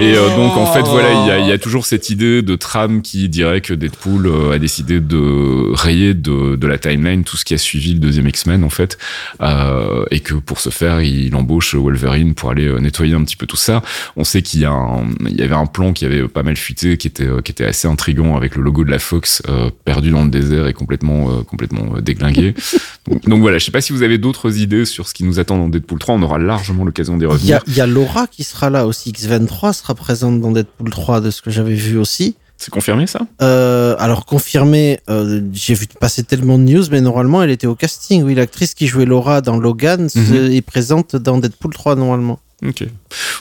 Et 0.00 0.14
euh, 0.16 0.36
donc 0.36 0.56
en 0.56 0.66
fait 0.66 0.82
voilà, 0.82 1.12
il 1.12 1.26
y 1.26 1.30
a, 1.30 1.38
il 1.38 1.46
y 1.46 1.52
a 1.52 1.58
toujours 1.58 1.86
cette 1.86 2.10
idée 2.10 2.42
de 2.42 2.56
trame 2.56 3.00
qui 3.00 3.28
dirait 3.28 3.60
que 3.60 3.72
Deadpool 3.72 4.26
euh, 4.26 4.52
a 4.52 4.58
décidé 4.58 5.00
de 5.00 5.72
rayer 5.74 6.14
de, 6.14 6.56
de 6.56 6.66
la 6.66 6.78
timeline 6.78 7.24
tout 7.24 7.36
ce 7.36 7.44
qui 7.44 7.54
a 7.54 7.58
suivi 7.58 7.94
le 7.94 8.00
deuxième 8.00 8.28
X-Men 8.28 8.64
en 8.64 8.70
fait, 8.70 8.98
euh, 9.40 10.04
et 10.10 10.20
que 10.20 10.34
pour 10.34 10.60
ce 10.60 10.70
faire 10.70 11.00
il 11.00 11.34
embauche 11.34 11.74
Wolverine 11.74 12.34
pour 12.34 12.50
aller 12.50 12.66
euh, 12.66 12.78
nettoyer 12.80 13.14
un 13.14 13.24
petit 13.24 13.36
peu 13.36 13.46
tout 13.46 13.56
ça. 13.56 13.82
On 14.16 14.24
sait 14.24 14.42
qu'il 14.42 14.60
y 14.60 14.64
a 14.64 14.70
un, 14.72 15.08
il 15.26 15.36
y 15.36 15.42
avait 15.42 15.54
un 15.54 15.66
plan 15.66 15.92
qui 15.92 16.04
avait 16.04 16.28
pas 16.28 16.42
mal 16.42 16.56
fuité, 16.56 16.96
qui 16.96 17.06
était 17.08 17.26
euh, 17.26 17.40
qui 17.40 17.52
était 17.52 17.64
assez 17.64 17.88
intrigant 17.88 18.36
avec 18.36 18.56
le 18.56 18.62
logo 18.62 18.84
de 18.84 18.90
la 18.90 18.98
Fox 18.98 19.42
euh, 19.48 19.70
perdu 19.84 20.10
dans 20.10 20.24
le 20.24 20.30
désert 20.30 20.66
et 20.66 20.74
complètement 20.74 21.30
euh, 21.30 21.42
complètement 21.42 21.96
euh, 21.96 22.00
déglingué. 22.00 22.54
donc, 23.08 23.22
donc 23.26 23.40
voilà, 23.40 23.58
je 23.58 23.64
sais 23.64 23.70
pas 23.72 23.80
si 23.80 23.92
vous 23.92 24.02
avez 24.02 24.18
d'autres 24.18 24.58
idées 24.58 24.84
sur 24.84 25.08
ce 25.08 25.14
qui 25.14 25.24
nous 25.24 25.38
attend 25.40 25.56
dans 25.56 25.68
Deadpool 25.68 25.98
3, 25.98 26.14
on 26.16 26.22
aura 26.22 26.38
largement 26.38 26.84
l'occasion 26.84 27.16
d'y 27.16 27.24
Il 27.24 27.28
y, 27.28 27.32
revenir. 27.32 27.56
a, 27.56 27.62
il 27.66 27.74
y 27.74 27.80
a 27.80 27.86
Laura 27.86 28.26
qui 28.26 28.44
sera 28.44 28.70
là 28.70 28.86
aussi. 28.86 29.12
X23 29.12 29.72
sera 29.78 29.94
présente 29.94 30.40
dans 30.40 30.50
Deadpool 30.52 30.90
3 30.90 31.20
de 31.20 31.30
ce 31.30 31.40
que 31.42 31.50
j'avais 31.50 31.74
vu 31.74 31.96
aussi. 31.98 32.36
C'est 32.56 32.72
confirmé 32.72 33.06
ça? 33.06 33.20
Euh, 33.40 33.94
alors 34.00 34.26
confirmé, 34.26 34.98
euh, 35.08 35.40
j'ai 35.52 35.74
vu 35.74 35.86
passer 36.00 36.24
tellement 36.24 36.58
de 36.58 36.64
news, 36.64 36.82
mais 36.90 37.00
normalement 37.00 37.40
elle 37.42 37.50
était 37.50 37.68
au 37.68 37.76
casting. 37.76 38.22
Oui, 38.24 38.34
l'actrice 38.34 38.74
qui 38.74 38.88
jouait 38.88 39.04
Laura 39.04 39.40
dans 39.40 39.58
Logan 39.58 40.08
Mhm. 40.14 40.50
est 40.52 40.62
présente 40.62 41.14
dans 41.14 41.38
Deadpool 41.38 41.72
3 41.72 41.94
normalement. 41.94 42.40
Ok. 42.66 42.84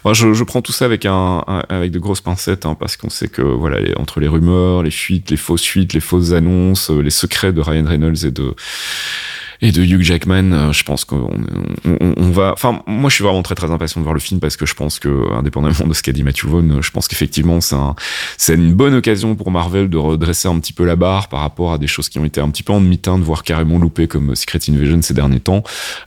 Moi, 0.06 0.14
je, 0.14 0.34
je 0.36 0.44
prends 0.44 0.62
tout 0.62 0.72
ça 0.72 0.86
avec 0.86 1.08
un, 1.08 1.44
un- 1.48 1.64
avec 1.70 1.90
de 1.90 1.98
grosses 1.98 2.22
pincettes, 2.22 2.68
hein, 2.68 2.78
parce 2.80 2.96
qu'on 2.98 3.10
sait 3.10 3.28
que 3.28 3.42
voilà, 3.42 3.80
les- 3.80 3.96
entre 3.96 4.20
les 4.20 4.28
rumeurs, 4.28 4.84
les 4.84 4.92
fuites, 4.92 5.32
les 5.32 5.38
fausses 5.38 5.64
fuites, 5.64 5.94
les 5.94 6.00
fausses 6.00 6.34
annonces, 6.34 6.92
euh, 6.92 7.02
les 7.02 7.10
secrets 7.10 7.52
de 7.52 7.60
Ryan 7.62 7.86
Reynolds 7.88 8.24
et 8.24 8.30
de 8.30 8.54
et 9.62 9.72
de 9.72 9.82
Hugh 9.84 10.01
Jackman, 10.01 10.51
euh, 10.53 10.72
je 10.74 10.84
pense 10.84 11.05
qu'on 11.05 11.30
on, 11.86 12.14
on- 12.18 12.32
va. 12.32 12.51
Enfin, 12.53 12.82
moi, 12.88 13.10
je 13.10 13.16
suis 13.16 13.24
vraiment 13.24 13.41
très 13.43 13.55
très 13.55 13.72
impatient 13.72 13.99
de 14.01 14.03
voir 14.03 14.14
le 14.14 14.20
film 14.20 14.39
parce 14.39 14.58
que 14.58 14.66
je 14.66 14.74
pense 14.74 14.99
que, 14.99 15.34
indépendamment 15.34 15.88
de 15.88 15.93
ce 15.93 16.03
qu'a 16.03 16.12
dit 16.12 16.24
Matthew 16.24 16.45
Vaughn, 16.45 16.72
euh, 16.72 16.82
je 16.82 16.91
pense 16.91 17.08
qu'effectivement, 17.08 17.62
c'est 17.62 17.76
un, 17.76 17.95
c'est 18.38 18.53
une 18.55 18.74
bonne 18.74 18.93
occasion 18.93 19.36
pour 19.36 19.49
Marvel 19.51 19.89
de 19.89 19.97
redresser 19.97 20.47
un 20.47 20.60
petit 20.60 20.74
peu 20.74 20.86
la 20.86 20.95
barre 20.95 21.30
par 21.30 21.39
rapport 21.39 21.74
à 21.74 21.78
des 21.78 21.88
choses 21.88 22.10
qui 22.10 22.20
ont 22.20 22.26
été 22.26 22.41
un 22.41 22.49
petit 22.49 22.64
peu 22.64 22.74
en 22.74 22.82
demi-teinte, 22.82 23.22
voire 23.22 23.43
carrément 23.43 23.80
loupées 23.80 24.08
comme 24.08 24.36
Secret 24.36 24.60
Invasion 24.70 25.01
ces 25.01 25.14
derniers 25.14 25.39
temps. 25.39 25.64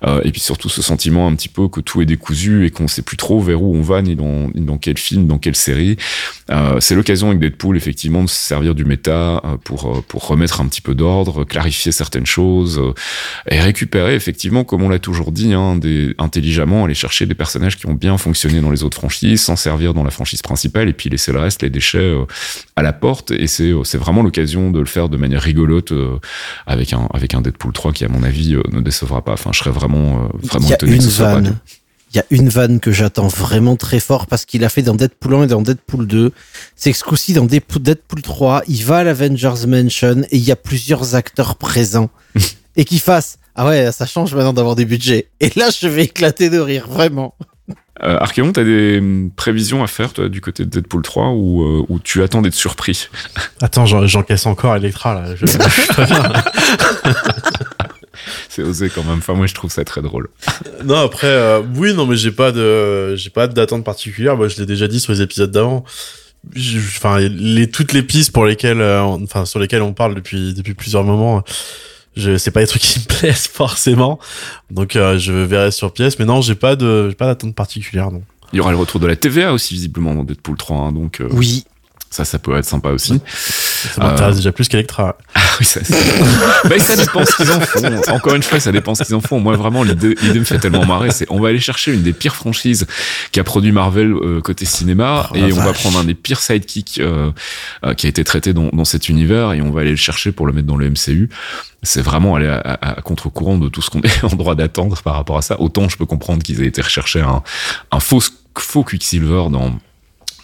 Euh, 0.07 0.21
et 0.25 0.31
puis 0.31 0.41
surtout 0.41 0.69
ce 0.69 0.83
sentiment 0.83 1.27
un 1.27 1.35
petit 1.35 1.49
peu 1.49 1.69
que 1.69 1.81
tout 1.81 2.03
est 2.03 2.07
décousu 2.07 2.67
et 2.67 2.71
qu'on 2.71 2.89
sait 2.89 3.03
plus 3.03 3.17
trop 3.17 3.41
vers 3.41 3.63
où 3.63 3.75
on 3.75 3.83
va 3.83 4.03
ni 4.03 4.15
dans, 4.17 4.49
ni 4.55 4.61
dans 4.61 4.79
quel 4.79 4.99
film, 4.99 5.27
dans 5.27 5.39
quelle 5.39 5.57
série. 5.57 5.97
Euh, 6.51 6.77
c'est 6.81 6.95
l'occasion 6.95 7.29
avec 7.29 7.41
Deadpool 7.41 7.77
effectivement 7.77 8.23
de 8.25 8.29
se 8.29 8.37
servir 8.37 8.75
du 8.75 8.85
méta 8.85 9.41
euh, 9.45 9.57
pour 9.65 9.87
euh, 9.97 10.01
pour 10.07 10.27
remettre 10.27 10.61
un 10.61 10.67
petit 10.67 10.81
peu 10.81 10.95
d'ordre, 10.95 11.45
clarifier 11.45 11.93
certaines 11.93 12.27
choses 12.27 12.79
euh, 12.79 12.93
et 13.49 13.61
récupérer 13.61 14.15
effectivement, 14.15 14.65
comme 14.65 14.83
on 14.83 14.89
l'a 14.89 14.99
toujours 14.99 15.33
dit, 15.33 15.53
hein, 15.53 15.77
des, 15.77 16.15
intelligemment 16.19 16.85
aller 16.85 16.95
chercher 16.95 17.27
des 17.27 17.35
personnages 17.35 17.77
qui 17.77 17.87
ont 17.87 17.95
bien 17.95 18.19
fonctionné 18.19 18.61
dans 18.61 18.71
les 18.71 18.83
autres 18.83 18.97
franchises, 18.97 19.43
s'en 19.43 19.57
servir 19.57 19.95
dans 19.95 20.05
la 20.05 20.11
franchise 20.11 20.43
principale 20.43 20.89
et 20.89 20.93
puis 20.93 21.09
laisser 21.11 21.33
le 21.33 21.39
reste, 21.39 21.63
les 21.63 21.71
déchets 21.71 21.99
euh, 21.99 22.25
à 22.77 22.83
la 22.83 22.93
porte. 22.93 23.31
Et 23.31 23.47
c'est 23.47 23.71
euh, 23.71 23.85
c'est 23.85 23.99
vraiment 23.99 24.23
l'occasion 24.23 24.71
de 24.71 24.79
le 24.79 24.87
faire 24.87 25.09
de 25.09 25.17
manière 25.17 25.43
rigolote 25.43 25.93
euh, 25.93 26.19
avec 26.67 26.93
un 26.93 27.09
avec 27.13 27.35
un 27.35 27.41
Deadpool 27.41 27.73
3 27.73 27.93
qui 27.93 28.05
à 28.05 28.09
mon 28.09 28.23
avis 28.23 28.55
euh, 28.55 28.63
ne 28.73 28.81
décevra 28.81 29.25
pas. 29.25 29.33
Enfin, 29.33 29.51
je 29.53 29.59
serais 29.59 29.71
vraiment 29.71 30.29
vraiment 30.43 30.67
Il 30.67 30.71
y 30.71 30.73
a 30.73 30.75
étonné 30.75 30.93
une 30.93 30.99
que 30.99 31.05
ce 31.05 31.11
soit 31.11 31.27
pas 31.27 31.35
vanne. 31.35 31.59
Il 32.13 32.17
y 32.17 32.21
a 32.21 32.25
une 32.31 32.49
vanne 32.49 32.81
que 32.81 32.91
j'attends 32.91 33.29
vraiment 33.29 33.77
très 33.77 34.01
fort 34.01 34.27
parce 34.27 34.45
qu'il 34.45 34.65
a 34.65 34.69
fait 34.69 34.83
dans 34.83 34.97
Deadpool 34.97 35.35
1 35.35 35.43
et 35.45 35.47
dans 35.47 35.63
Deadpool 35.63 36.09
2. 36.09 36.33
C'est 36.75 36.91
que 36.91 36.99
ce 36.99 37.05
coup-ci, 37.05 37.35
dans 37.35 37.45
Deadpool 37.45 38.23
3, 38.23 38.63
il 38.67 38.85
va 38.85 38.99
à 38.99 39.05
l'Avengers 39.05 39.67
Mansion 39.69 40.23
et 40.29 40.37
il 40.37 40.43
y 40.43 40.51
a 40.51 40.57
plusieurs 40.57 41.15
acteurs 41.15 41.55
présents. 41.55 42.11
et 42.77 42.85
qu'il 42.85 43.01
fasse 43.01 43.39
Ah 43.55 43.67
ouais, 43.67 43.93
ça 43.93 44.07
change 44.07 44.35
maintenant 44.35 44.53
d'avoir 44.53 44.77
des 44.77 44.85
budgets. 44.85 45.29
Et 45.41 45.51
là, 45.57 45.69
je 45.71 45.87
vais 45.89 46.05
éclater 46.05 46.51
de 46.51 46.59
rire, 46.59 46.87
vraiment. 46.89 47.35
Euh, 48.03 48.17
Archéon, 48.19 48.51
t'as 48.53 48.65
des 48.65 48.99
hum, 48.99 49.31
prévisions 49.37 49.83
à 49.83 49.87
faire 49.87 50.15
toi 50.15 50.31
du 50.31 50.41
côté 50.41 50.65
de 50.65 50.71
Deadpool 50.71 51.03
3 51.03 51.33
ou 51.33 51.63
euh, 51.63 51.85
ou 51.91 51.99
tu 51.99 52.23
attends 52.23 52.41
d'être 52.41 52.55
surpris? 52.55 53.09
Attends, 53.61 53.85
j'en- 53.85 54.07
j'encaisse 54.07 54.47
encore 54.47 54.75
Electra 54.75 55.15
là. 55.15 55.37
Je. 55.37 55.45
C'est 58.49 58.63
osé 58.63 58.91
quand 58.91 59.05
même. 59.05 59.19
Enfin, 59.19 59.35
moi, 59.35 59.47
je 59.47 59.55
trouve 59.55 59.71
ça 59.71 59.85
très 59.85 60.03
drôle. 60.03 60.29
Non, 60.85 60.97
après, 60.97 61.27
euh, 61.27 61.61
oui, 61.77 61.95
non, 61.95 62.07
mais 62.07 62.17
j'ai 62.17 62.33
pas 62.33 62.53
de, 62.53 63.15
j'ai 63.17 63.31
pas 63.31 63.47
d'attente 63.47 63.85
particulière. 63.85 64.37
Moi, 64.37 64.49
je 64.49 64.59
l'ai 64.59 64.67
déjà 64.67 64.89
dit 64.89 65.01
sur 65.01 65.13
les 65.13 65.23
épisodes 65.23 65.51
d'avant. 65.51 65.85
Enfin, 66.57 67.19
les 67.21 67.71
toutes 67.71 67.93
les 67.93 68.03
pistes 68.03 68.33
pour 68.33 68.47
lesquelles, 68.47 68.81
euh, 68.81 69.03
enfin, 69.03 69.45
sur 69.45 69.59
lesquelles 69.59 69.83
on 69.83 69.93
parle 69.93 70.15
depuis 70.15 70.55
depuis 70.55 70.75
plusieurs 70.75 71.05
moments, 71.05 71.43
je 72.17 72.37
c'est 72.39 72.51
pas 72.51 72.61
des 72.61 72.67
trucs 72.67 72.83
qui 72.83 72.99
me 73.01 73.05
plaisent 73.19 73.47
forcément. 73.47 74.19
Donc, 74.71 74.97
euh, 74.97 75.19
je 75.19 75.33
verrai 75.33 75.71
sur 75.71 75.93
pièce. 75.93 76.19
Mais 76.19 76.25
non, 76.25 76.41
j'ai 76.41 76.55
pas 76.55 76.77
de, 76.77 77.09
j'ai 77.11 77.15
pas 77.15 77.27
d'attente 77.27 77.55
particulière. 77.55 78.11
Non. 78.11 78.23
Il 78.53 78.57
y 78.57 78.61
aura 78.61 78.73
le 78.73 78.77
retour 78.77 78.99
de 79.01 79.07
la 79.07 79.17
TVA 79.17 79.53
aussi 79.53 79.75
visiblement 79.75 80.15
dans 80.15 80.25
Deadpool 80.25 80.57
3, 80.57 80.77
hein, 80.77 80.93
donc 80.93 81.21
euh, 81.21 81.29
Oui. 81.33 81.65
Ça, 82.11 82.25
ça 82.25 82.39
peut 82.41 82.57
être 82.57 82.65
sympa 82.65 82.89
aussi. 82.91 83.21
Ça 83.95 84.03
m'intéresse 84.03 84.37
déjà 84.37 84.51
plus 84.53 84.69
qu'Electra. 84.69 85.17
Ah 85.35 85.41
oui, 85.61 85.65
ça, 85.67 85.81
bah, 86.65 86.79
ça 86.79 86.97
dépend 86.97 87.25
ce 87.25 87.37
qu'ils 87.37 87.51
en 87.51 87.61
font. 87.61 88.13
Encore 88.13 88.35
une 88.35 88.43
fois, 88.43 88.59
ça 88.61 88.73
dépend 88.73 88.95
ce 88.95 89.03
qu'ils 89.05 89.15
en 89.15 89.21
font. 89.21 89.41
Moi, 89.41 89.57
vraiment, 89.57 89.83
l'idée, 89.83 90.15
l'idée 90.23 90.39
me 90.39 90.45
fait 90.45 90.59
tellement 90.59 90.85
marrer. 90.87 91.11
C'est, 91.13 91.27
on 91.31 91.39
va 91.41 91.49
aller 91.49 91.61
chercher 91.61 91.93
une 91.93 92.03
des 92.03 92.13
pires 92.13 92.35
franchises 92.35 92.87
qui 93.33 93.41
a 93.41 93.45
produit 93.45 93.71
Marvel 93.73 94.13
euh, 94.13 94.41
côté 94.41 94.65
cinéma, 94.65 95.29
Oh, 95.33 95.37
et 95.37 95.53
on 95.53 95.57
va 95.57 95.73
prendre 95.73 95.99
un 95.99 96.05
des 96.05 96.15
pires 96.15 96.41
sidekicks 96.41 96.99
euh, 97.01 97.31
euh, 97.85 97.95
qui 97.95 98.07
a 98.07 98.09
été 98.09 98.25
traité 98.25 98.53
dans, 98.53 98.69
dans 98.73 98.85
cet 98.85 99.09
univers, 99.09 99.53
et 99.53 99.61
on 99.63 99.71
va 99.71 99.83
aller 99.83 99.91
le 99.91 99.97
chercher 99.97 100.33
pour 100.33 100.47
le 100.47 100.53
mettre 100.53 100.67
dans 100.67 100.77
le 100.77 100.89
MCU. 100.91 101.29
C'est 101.83 102.03
vraiment 102.03 102.35
aller 102.37 102.49
à, 102.49 102.59
à- 102.59 102.99
à 102.99 103.03
contre-courant 103.03 103.59
de 103.59 103.69
tout 103.69 103.83
ce 103.83 103.91
qu'on 103.91 104.01
est 104.03 104.25
en 104.25 104.29
droit 104.29 104.55
d'attendre 104.55 105.01
par 105.03 105.15
rapport 105.15 105.37
à 105.39 105.43
ça. 105.43 105.61
Autant 105.61 105.89
je 105.89 105.97
peux 105.97 106.07
comprendre 106.07 106.43
qu'ils 106.43 106.63
aient 106.63 106.67
été 106.67 106.81
rechercher 106.83 107.21
un, 107.21 107.43
un 107.93 108.01
faux, 108.01 108.21
faux 108.59 108.85
Quicksilver 108.85 109.45
dans 109.51 109.73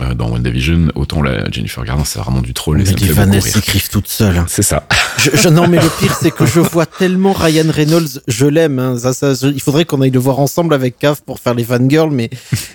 euh, 0.01 0.15
dans 0.15 0.29
WandaVision, 0.31 0.89
autant 0.95 1.23
la 1.23 1.51
Jennifer 1.51 1.85
Garner, 1.85 2.03
c'est 2.05 2.19
vraiment 2.19 2.41
du 2.43 2.53
troll 2.55 2.81
et 2.83 2.85
ça 2.85 2.93
les 2.93 3.09
vannes, 3.09 3.33
elles 3.35 3.43
s'écrivent 3.43 3.89
toutes 3.89 4.09
seules. 4.09 4.37
hein. 4.37 4.45
C'est 4.49 4.63
ça. 4.63 4.87
Je, 5.19 5.31
je- 5.35 5.49
non, 5.49 5.67
mais 5.69 5.81
le 5.81 5.89
pire, 6.01 6.15
c'est 6.21 6.31
que 6.31 6.45
je 6.47 6.61
vois 6.73 6.87
tellement 6.87 7.33
Ryan 7.33 7.71
Reynolds, 7.71 8.21
je 8.29 8.47
l'aime. 8.47 8.79
hein, 8.79 8.99
ça, 8.99 9.13
ça, 9.15 9.33
je- 9.35 9.47
il 9.49 9.61
faudrait 9.63 9.85
qu'on 9.87 10.01
aille 10.03 10.11
le 10.11 10.19
voir 10.19 10.39
ensemble 10.39 10.75
avec 10.75 10.99
Cav 10.99 11.23
pour 11.25 11.41
faire 11.41 11.55
les 11.55 11.65
fangirls, 11.65 12.11
mais 12.11 12.29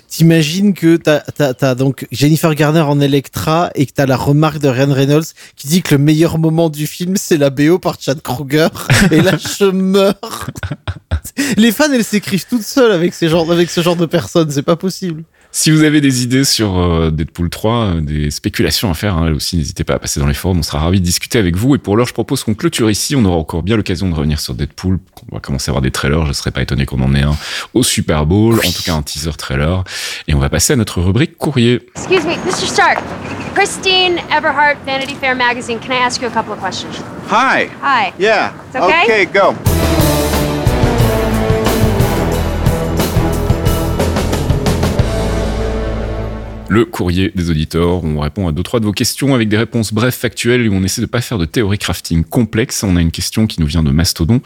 t'imagines 0.10 0.74
que 0.74 0.98
t'as, 0.98 1.20
t'as, 1.20 1.54
t'as 1.54 1.76
donc 1.76 2.08
Jennifer 2.12 2.54
Garner 2.56 2.82
en 2.82 3.00
Electra 3.00 3.70
et 3.76 3.86
que 3.86 3.92
t'as 3.94 4.06
la 4.06 4.18
remarque 4.18 4.60
de 4.60 4.68
Ryan 4.68 4.92
Reynolds 4.94 5.26
qui 5.56 5.68
dit 5.68 5.82
que 5.82 5.96
le 5.96 6.02
meilleur 6.02 6.38
moment 6.40 6.70
du 6.70 6.88
film, 6.88 7.16
c'est 7.18 7.38
la 7.38 7.50
BO 7.50 7.78
par 7.80 7.98
Chad 8.00 8.22
Kruger. 8.22 8.68
et 9.12 9.22
là, 9.22 9.34
je 9.38 9.66
meurs. 9.66 10.16
Les 11.58 11.72
fans, 11.72 11.92
elles 11.94 12.04
s'écrivent 12.04 12.46
toutes 12.50 12.64
seules 12.64 12.92
avec, 12.92 13.14
ces 13.14 13.30
genres, 13.30 13.52
avec 13.52 13.70
ce 13.70 13.82
genre 13.82 13.96
de 13.96 14.06
personnes. 14.06 14.50
C'est 14.52 14.64
pas 14.64 14.76
possible. 14.76 15.24
Si 15.54 15.70
vous 15.70 15.84
avez 15.84 16.00
des 16.00 16.24
idées 16.24 16.46
sur 16.46 16.80
euh, 16.80 17.12
Deadpool 17.12 17.50
3, 17.50 17.74
euh, 17.74 18.02
des 18.02 18.32
spéculations 18.32 18.90
à 18.90 18.94
faire, 18.94 19.18
hein, 19.18 19.30
là 19.30 19.36
aussi, 19.36 19.58
n'hésitez 19.58 19.84
pas 19.84 19.96
à 19.96 20.00
passer 20.00 20.22
dans 20.22 20.28
les 20.28 20.34
forums, 20.34 20.60
on 20.60 20.64
sera 20.64 20.80
ravis 20.80 21.02
de 21.02 21.06
discuter 21.06 21.40
avec 21.40 21.58
vous. 21.58 21.76
Et 21.76 21.78
pour 21.78 21.98
l'heure, 21.98 22.08
je 22.08 22.14
propose 22.14 22.46
qu'on 22.46 22.54
clôture 22.54 22.90
ici. 22.90 23.18
On 23.18 23.26
aura 23.26 23.36
encore 23.36 23.62
bien 23.62 23.76
l'occasion 23.76 24.10
de 24.10 24.16
revenir 24.16 24.40
sur 24.40 24.54
Deadpool. 24.54 25.00
On 25.30 25.36
va 25.36 25.42
commencer 25.42 25.70
à 25.70 25.72
avoir 25.72 25.82
des 25.82 25.92
trailers. 25.92 26.26
Je 26.26 26.32
serais 26.32 26.52
pas 26.52 26.62
étonné 26.62 26.86
qu'on 26.86 27.02
en 27.02 27.14
ait 27.14 27.24
un 27.24 27.36
au 27.74 27.84
Super 27.84 28.26
Bowl, 28.26 28.60
en 28.66 28.72
tout 28.72 28.84
cas 28.84 28.94
un 28.94 29.02
teaser 29.02 29.34
trailer. 29.38 29.84
Et 30.30 30.34
on 30.34 30.40
va 30.40 30.48
passer 30.48 30.72
à 30.72 30.78
notre 30.78 31.02
rubrique 31.02 31.38
courrier. 31.38 31.82
Excuse 31.98 32.24
me, 32.24 32.36
Mr. 32.46 32.68
Stark. 32.68 33.00
Christine 33.54 34.20
Everhart, 34.32 34.78
Vanity 34.86 35.16
Fair 35.16 35.36
magazine. 35.36 35.80
Can 35.80 35.92
I 35.92 35.98
ask 35.98 36.22
you 36.22 36.30
a 36.30 36.32
couple 36.32 36.54
of 36.54 36.60
questions? 36.60 36.96
Hi. 37.28 37.68
Hi. 37.82 38.14
Yeah. 38.18 38.54
It's 38.68 38.76
okay? 38.78 39.04
Okay, 39.04 39.26
go. 39.26 40.11
Le 46.72 46.86
courrier 46.86 47.34
des 47.36 47.50
auditeurs. 47.50 48.02
On 48.06 48.22
répond 48.22 48.48
à 48.48 48.54
deux, 48.54 48.64
trois 48.64 48.80
de 48.80 48.86
vos 48.86 48.94
questions 48.94 49.36
avec 49.36 49.50
des 49.50 49.58
réponses 49.58 49.94
brèves, 49.94 50.14
factuelles, 50.14 50.70
où 50.70 50.74
on 50.74 50.84
essaie 50.84 51.02
de 51.02 51.06
pas 51.06 51.20
faire 51.20 51.38
de 51.38 51.44
théorie 51.44 51.78
crafting 51.78 52.24
complexe. 52.24 52.82
On 52.84 52.96
a 52.96 53.02
une 53.02 53.12
question 53.12 53.46
qui 53.46 53.60
nous 53.60 53.68
vient 53.68 53.84
de 53.84 53.92
Mastodon, 53.92 54.40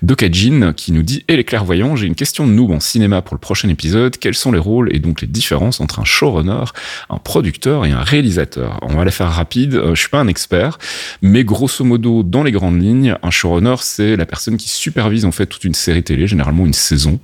de 0.00 0.14
Kajin, 0.14 0.74
qui 0.74 0.92
nous 0.92 1.02
dit, 1.02 1.24
et 1.26 1.34
les 1.34 1.42
clairvoyants, 1.42 1.96
j'ai 1.96 2.06
une 2.06 2.14
question 2.14 2.46
de 2.46 2.52
noob 2.52 2.70
en 2.70 2.78
cinéma 2.78 3.20
pour 3.20 3.34
le 3.34 3.40
prochain 3.40 3.68
épisode. 3.68 4.16
Quels 4.16 4.36
sont 4.36 4.52
les 4.52 4.60
rôles 4.60 4.94
et 4.94 5.00
donc 5.00 5.22
les 5.22 5.26
différences 5.26 5.80
entre 5.80 5.98
un 5.98 6.04
showrunner, 6.04 6.66
un 7.10 7.18
producteur 7.18 7.84
et 7.84 7.90
un 7.90 8.02
réalisateur? 8.02 8.78
On 8.82 8.94
va 8.94 9.04
la 9.04 9.10
faire 9.10 9.32
rapide. 9.32 9.74
Euh, 9.74 9.96
Je 9.96 10.00
suis 10.02 10.08
pas 10.08 10.20
un 10.20 10.28
expert, 10.28 10.78
mais 11.20 11.42
grosso 11.42 11.84
modo, 11.84 12.22
dans 12.22 12.44
les 12.44 12.52
grandes 12.52 12.80
lignes, 12.80 13.16
un 13.24 13.30
showrunner, 13.32 13.74
c'est 13.80 14.14
la 14.14 14.26
personne 14.26 14.56
qui 14.56 14.68
supervise 14.68 15.24
en 15.24 15.32
fait 15.32 15.46
toute 15.46 15.64
une 15.64 15.74
série 15.74 16.04
télé, 16.04 16.28
généralement 16.28 16.64
une 16.64 16.74
saison. 16.74 17.18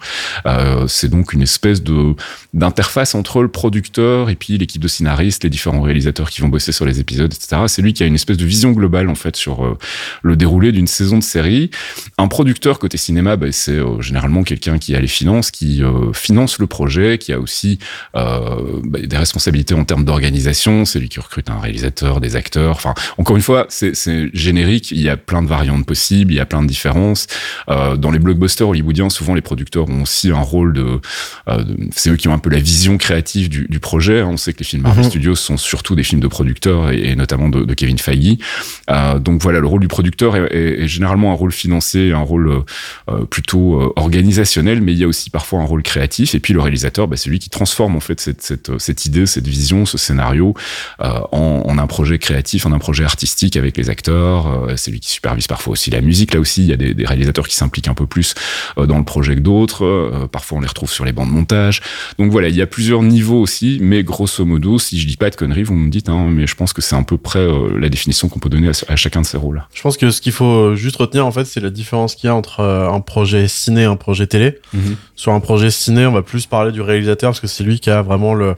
Euh, 0.47 0.89
c'est 0.89 1.09
donc 1.09 1.33
une 1.33 1.43
espèce 1.43 1.81
de 1.81 2.17
d'interface 2.55 3.15
entre 3.15 3.43
le 3.43 3.49
producteur 3.49 4.31
et 4.31 4.35
puis 4.35 4.48
l'équipe 4.57 4.81
de 4.81 4.89
scénaristes, 4.89 5.45
les 5.45 5.51
différents 5.51 5.83
réalisateurs 5.83 6.31
qui 6.31 6.41
vont 6.41 6.49
bosser 6.49 6.73
sur 6.73 6.85
les 6.85 7.01
épisodes, 7.01 7.33
etc. 7.33 7.63
C'est 7.67 7.83
lui 7.83 7.93
qui 7.93 8.03
a 8.03 8.07
une 8.07 8.15
espèce 8.15 8.37
de 8.37 8.45
vision 8.45 8.73
globale 8.73 9.09
en 9.09 9.15
fait 9.15 9.37
sur 9.37 9.65
euh, 9.65 9.77
le 10.23 10.37
déroulé 10.37 10.73
d'une 10.73 10.87
saison 10.87 11.19
de 11.19 11.23
série. 11.23 11.71
Un 12.17 12.29
producteur 12.29 12.79
côté 12.79 12.97
cinéma, 12.97 13.37
bah, 13.37 13.49
c'est 13.51 13.73
euh, 13.73 14.01
généralement 14.01 14.43
quelqu'un 14.45 14.79
qui 14.79 14.95
a 14.95 15.01
les 15.01 15.09
finances, 15.09 15.51
qui 15.51 15.83
euh, 15.83 16.13
finance 16.13 16.59
le 16.59 16.67
projet, 16.67 17.19
qui 17.19 17.33
a 17.33 17.41
aussi 17.41 17.79
bah, 18.15 18.57
des 19.03 19.17
responsabilités 19.17 19.75
en 19.75 19.85
termes 19.85 20.05
d'organisation. 20.05 20.85
C'est 20.85 21.01
lui 21.01 21.09
qui 21.09 21.21
recrute 21.21 21.51
un 21.51 21.59
réalisateur, 21.59 22.21
des 22.21 22.37
acteurs. 22.37 22.77
Enfin, 22.77 22.95
encore 23.19 23.37
une 23.37 23.43
fois, 23.43 23.67
c'est 23.69 23.95
générique. 24.35 24.91
Il 24.93 25.01
y 25.01 25.09
a 25.09 25.17
plein 25.17 25.43
de 25.43 25.49
variantes 25.49 25.85
possibles, 25.85 26.33
il 26.33 26.37
y 26.37 26.41
a 26.41 26.47
plein 26.47 26.63
de 26.63 26.69
différences. 26.69 27.27
Dans 27.67 28.11
les 28.11 28.19
blockbusters 28.19 28.69
hollywoodiens, 28.69 29.11
souvent 29.11 29.35
les 29.35 29.41
producteurs 29.41 29.89
ont 29.89 30.03
aussi 30.03 30.31
un 30.31 30.41
rôle 30.41 30.73
de, 30.73 31.01
c'est 31.93 32.11
eux 32.11 32.17
qui 32.17 32.29
ont 32.29 32.33
un 32.33 32.39
peu 32.39 32.51
la 32.51 32.61
vision 32.61 32.99
créative 32.99 33.49
du, 33.49 33.81
projet. 33.81 34.23
On 34.23 34.37
sait 34.39 34.53
que 34.55 34.61
les 34.61 34.65
films 34.65 34.83
Marvel 34.83 35.05
Mhm. 35.05 35.11
Studios 35.11 35.35
sont 35.37 35.57
surtout 35.57 35.95
des 35.95 36.03
films 36.05 36.21
de 36.21 36.29
producteurs 36.29 36.91
et, 36.91 37.11
et 37.11 37.17
notamment 37.17 37.49
de, 37.49 37.65
de 37.65 37.75
Kevin 37.75 37.99
Feige. 37.99 38.37
Euh, 38.91 39.19
donc 39.19 39.43
voilà, 39.43 39.61
le 39.61 39.67
rôle 39.67 39.81
du 39.81 39.89
producteur 39.89 40.35
est, 40.37 40.49
est- 40.55 40.85
est 40.85 40.89
généralement 40.89 41.31
un 41.33 41.35
rôle 41.35 41.53
financier, 41.53 42.13
un 42.13 42.19
rôle 42.21 42.49
euh, 42.49 42.61
euh, 43.11 43.25
plutôt 43.27 43.93
organisationnel, 43.97 44.81
mais 44.81 44.93
il 44.93 44.99
y 44.99 45.05
a 45.05 45.09
aussi 45.09 45.31
parfois 45.31 45.61
un 45.61 45.65
rôle 45.65 45.83
créatif. 45.83 46.35
Et 46.35 46.41
puis 46.41 46.55
le 46.55 46.61
réalisateur, 46.61 47.09
bah, 47.09 47.17
c'est 47.17 47.31
lui 47.31 47.39
qui 47.39 47.51
transforme 47.51 47.97
en 47.97 48.01
fait 48.01 48.21
cette, 48.21 48.43
cette, 48.43 48.71
cette 48.79 49.05
idée, 49.07 49.27
cette 49.27 49.47
vision, 49.47 49.85
ce 49.87 49.99
scénario 49.99 50.55
en, 51.01 51.63
en 51.67 51.79
un 51.79 51.87
projet 51.87 52.19
créatif, 52.19 52.67
en 52.67 52.73
un 52.73 52.79
projet 52.79 53.05
artistique 53.05 53.57
avec 53.57 53.77
les 53.77 53.91
acteurs. 53.91 54.69
C'est 54.77 54.91
lui 54.91 55.01
qui 55.01 55.11
supervise 55.11 55.47
parfois 55.47 55.73
aussi 55.73 55.91
la 55.91 56.01
musique. 56.01 56.35
Là 56.35 56.41
aussi, 56.41 56.63
il 56.63 56.69
y 56.69 56.73
a 56.73 56.77
des, 56.77 56.95
des 56.95 57.07
réalisateurs 57.07 57.47
qui 57.49 57.57
s'impliquent 57.57 57.89
un 57.89 57.95
peu 57.95 58.07
plus 58.07 58.35
dans 58.77 58.99
le 58.99 59.05
projet 59.05 59.35
que 59.35 59.41
d'autres. 59.41 60.29
Parfois, 60.33 60.59
on 60.59 60.61
les 60.61 60.67
retrouve 60.69 60.91
sur 60.91 61.05
les 61.05 61.13
bancs 61.13 61.27
de 61.29 61.33
montage. 61.33 61.81
Donc 62.19 62.31
voilà, 62.31 62.49
il 62.49 62.57
y 62.57 62.63
a 62.63 62.67
plusieurs 62.67 63.03
niveaux 63.03 63.41
aussi, 63.41 63.79
mais 63.81 64.03
grosso 64.03 64.28
modo, 64.43 64.79
si 64.79 64.99
je 65.01 65.07
dis 65.07 65.17
pas 65.17 65.31
de 65.31 65.37
conneries, 65.37 65.63
vous 65.63 65.75
me 65.75 65.91
dites, 65.91 66.09
hein, 66.09 66.29
mais 66.31 66.47
je 66.47 66.55
pense 66.55 66.73
que 66.73 66.83
c'est 66.83 66.97
à 66.97 67.03
peu 67.03 67.19
près 67.19 67.39
euh, 67.39 67.79
la 67.79 67.89
définition 67.89 68.29
qu'on 68.29 68.39
peut 68.39 68.49
donner 68.49 68.69
à, 68.69 68.93
à 68.93 68.97
chacun 68.97 69.21
de 69.21 69.27
ces 69.27 69.37
rôles. 69.37 69.65
Je 69.75 69.83
pense 69.83 69.97
que 69.97 70.11
ce 70.11 70.21
qu'il 70.21 70.33
faut 70.33 70.75
juste 70.77 70.97
retenir, 70.97 71.27
en 71.27 71.33
fait, 71.33 71.45
c'est 71.45 71.61
la 71.61 71.71
différence 71.71 72.15
qu'il 72.15 72.29
y 72.29 72.31
a 72.31 72.35
entre 72.35 72.61
euh, 72.61 72.91
un 72.91 73.01
projet 73.01 73.49
ciné 73.49 73.83
et 73.83 73.85
un 73.85 73.97
projet 73.97 74.27
télé. 74.27 74.59
Sur 75.15 75.33
un 75.33 75.41
projet 75.41 75.71
ciné, 75.71 76.07
on 76.07 76.13
va 76.13 76.23
plus 76.23 76.47
parler 76.47 76.73
du 76.73 76.81
réalisateur 76.81 77.31
parce 77.31 77.41
que 77.41 77.47
c'est 77.47 77.65
lui 77.65 77.81
qui 77.81 77.91
a 77.91 78.03
vraiment 78.03 78.35
le, 78.35 78.55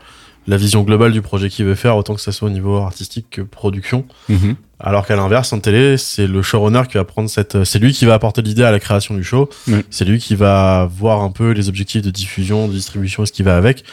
la 0.47 0.57
vision 0.57 0.83
globale 0.83 1.13
du 1.13 1.23
projet 1.23 1.49
qu'il 1.49 1.65
veut 1.65 1.75
faire, 1.75 1.97
autant 1.97 2.15
que 2.15 2.21
ça 2.21 2.33
soit 2.33 2.49
au 2.49 2.51
niveau 2.51 2.77
artistique 2.79 3.27
que 3.31 3.43
production. 3.43 4.05
Mhm. 4.29 4.57
Alors 4.79 5.07
qu'à 5.07 5.15
l'inverse, 5.15 5.53
en 5.53 5.61
télé, 5.61 5.99
c'est 5.99 6.27
le 6.27 6.41
showrunner 6.41 6.83
qui 6.89 6.95
va 6.95 7.05
prendre 7.05 7.29
cette, 7.29 7.65
c'est 7.65 7.79
lui 7.79 7.93
qui 7.93 8.07
va 8.07 8.15
apporter 8.15 8.41
l'idée 8.41 8.63
à 8.63 8.71
la 8.71 8.81
création 8.81 9.15
du 9.15 9.23
show. 9.23 9.51
C'est 9.91 10.07
lui 10.07 10.19
qui 10.19 10.35
va 10.35 10.89
voir 10.91 11.21
un 11.21 11.31
peu 11.31 11.51
les 11.51 11.69
objectifs 11.69 12.01
de 12.03 12.11
diffusion, 12.11 12.67
de 12.67 12.73
distribution 12.73 13.23
et 13.23 13.27
ce 13.27 13.33
qui 13.33 13.43
va 13.43 13.57
avec. 13.57 13.85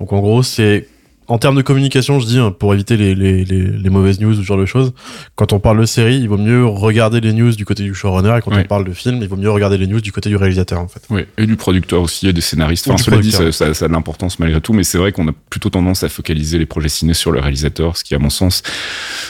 Donc 0.00 0.12
en 0.12 0.18
gros, 0.18 0.42
c'est 0.42 0.88
en 1.32 1.38
termes 1.38 1.56
de 1.56 1.62
communication, 1.62 2.20
je 2.20 2.26
dis, 2.26 2.38
hein, 2.38 2.54
pour 2.56 2.74
éviter 2.74 2.98
les, 2.98 3.14
les, 3.14 3.42
les, 3.46 3.62
les 3.62 3.90
mauvaises 3.90 4.20
news 4.20 4.32
ou 4.32 4.42
ce 4.42 4.46
genre 4.46 4.58
de 4.58 4.66
choses, 4.66 4.92
quand 5.34 5.54
on 5.54 5.60
parle 5.60 5.80
de 5.80 5.86
série, 5.86 6.18
il 6.18 6.28
vaut 6.28 6.36
mieux 6.36 6.66
regarder 6.66 7.22
les 7.22 7.32
news 7.32 7.52
du 7.52 7.64
côté 7.64 7.84
du 7.84 7.94
showrunner, 7.94 8.36
et 8.36 8.42
quand 8.42 8.54
on 8.54 8.64
parle 8.64 8.84
de 8.84 8.92
film, 8.92 9.18
il 9.22 9.28
vaut 9.28 9.36
mieux 9.36 9.50
regarder 9.50 9.78
les 9.78 9.86
news 9.86 10.02
du 10.02 10.12
côté 10.12 10.28
du 10.28 10.36
réalisateur, 10.36 10.78
en 10.78 10.88
fait. 10.88 11.02
Oui, 11.08 11.22
et 11.38 11.46
du 11.46 11.56
producteur 11.56 12.02
aussi, 12.02 12.28
et 12.28 12.34
des 12.34 12.42
scénaristes. 12.42 12.86
Enfin, 12.88 13.02
cela 13.02 13.16
dit, 13.16 13.30
ça, 13.30 13.38
producteur. 13.38 13.68
ça, 13.68 13.72
ça 13.72 13.84
a 13.86 13.88
de 13.88 13.94
l'importance 13.94 14.38
malgré 14.40 14.60
tout, 14.60 14.74
mais 14.74 14.84
c'est 14.84 14.98
vrai 14.98 15.12
qu'on 15.12 15.26
a 15.26 15.32
plutôt 15.48 15.70
tendance 15.70 16.04
à 16.04 16.10
focaliser 16.10 16.58
les 16.58 16.66
projets 16.66 16.90
ciné 16.90 17.14
sur 17.14 17.32
le 17.32 17.40
réalisateur, 17.40 17.96
ce 17.96 18.04
qui, 18.04 18.14
à 18.14 18.18
mon 18.18 18.28
sens, 18.28 18.62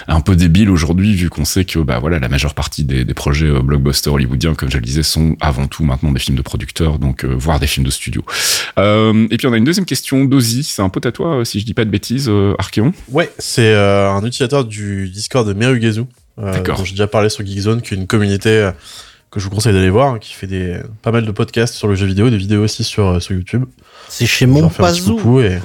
est 0.09 0.13
un 0.13 0.21
peu 0.21 0.35
débile 0.35 0.71
aujourd'hui, 0.71 1.15
vu 1.15 1.31
qu'on 1.31 1.45
sait 1.45 1.65
que, 1.65 1.79
bah 1.79 2.01
voilà, 2.01 2.19
la 2.19 2.29
majeure 2.29 2.55
partie 2.55 2.83
des, 2.83 3.05
des 3.05 3.15
projets 3.15 3.47
euh, 3.47 3.63
blockbusters 3.63 4.13
hollywoodiens, 4.13 4.55
comme 4.55 4.73
je 4.73 4.77
le 4.79 4.83
disais, 4.83 5.05
sont 5.05 5.37
avant 5.41 5.69
tout 5.69 5.85
maintenant 5.85 6.11
des 6.11 6.19
films 6.19 6.37
de 6.37 6.43
producteurs, 6.43 6.99
donc 6.99 7.25
euh, 7.25 7.33
voire 7.33 7.61
des 7.61 7.69
films 7.69 7.87
de 7.87 7.93
studio. 7.93 8.25
Euh, 8.79 9.29
et 9.31 9.37
puis 9.37 9.47
on 9.47 9.53
a 9.53 9.57
une 9.57 9.65
deuxième 9.65 9.87
question 9.87 10.25
d'Ozzy, 10.25 10.65
c'est 10.65 10.83
un 10.83 10.89
pote 10.89 11.07
à 11.07 11.13
toi, 11.13 11.37
euh, 11.37 11.45
si 11.45 11.61
je 11.61 11.65
dis 11.65 11.75
pas 11.75 11.85
de 11.85 11.92
bêtises, 11.93 12.29
euh, 12.29 12.55
Archeon. 12.59 12.93
Ouais, 13.13 13.31
c'est 13.39 13.73
euh, 13.75 14.11
un 14.11 14.25
utilisateur 14.25 14.65
du 14.65 15.09
Discord 15.09 15.47
de 15.47 15.53
Merugezu, 15.53 16.03
euh, 16.41 16.53
D'accord. 16.53 16.79
dont 16.79 16.85
j'ai 16.85 16.93
déjà 16.93 17.07
parlé 17.07 17.29
sur 17.29 17.47
Geekzone, 17.47 17.81
qui 17.83 17.95
est 17.95 17.97
une 17.97 18.09
communauté 18.09 18.71
que 19.31 19.41
je 19.41 19.45
vous 19.45 19.51
conseille 19.51 19.73
d'aller 19.73 19.89
voir, 19.91 20.15
hein, 20.15 20.19
qui 20.19 20.33
fait 20.35 20.47
des 20.47 20.77
pas 21.01 21.11
mal 21.11 21.25
de 21.25 21.31
podcasts 21.31 21.75
sur 21.75 21.89
le 21.89 21.95
jeu 21.95 22.05
vidéo, 22.07 22.29
des 22.29 22.37
vidéos 22.37 22.63
aussi 22.65 22.85
sur, 22.85 23.07
euh, 23.07 23.21
sur 23.21 23.35
YouTube. 23.35 23.65
C'est 24.09 24.27
chez 24.27 24.45
Je 24.47 24.51
mon 24.51 24.61
leur 24.63 24.73
fais 24.73 24.83
un 24.83 24.93
petit 24.93 25.01
Pazou. 25.01 25.17
coucou 25.17 25.41
et 25.41 25.59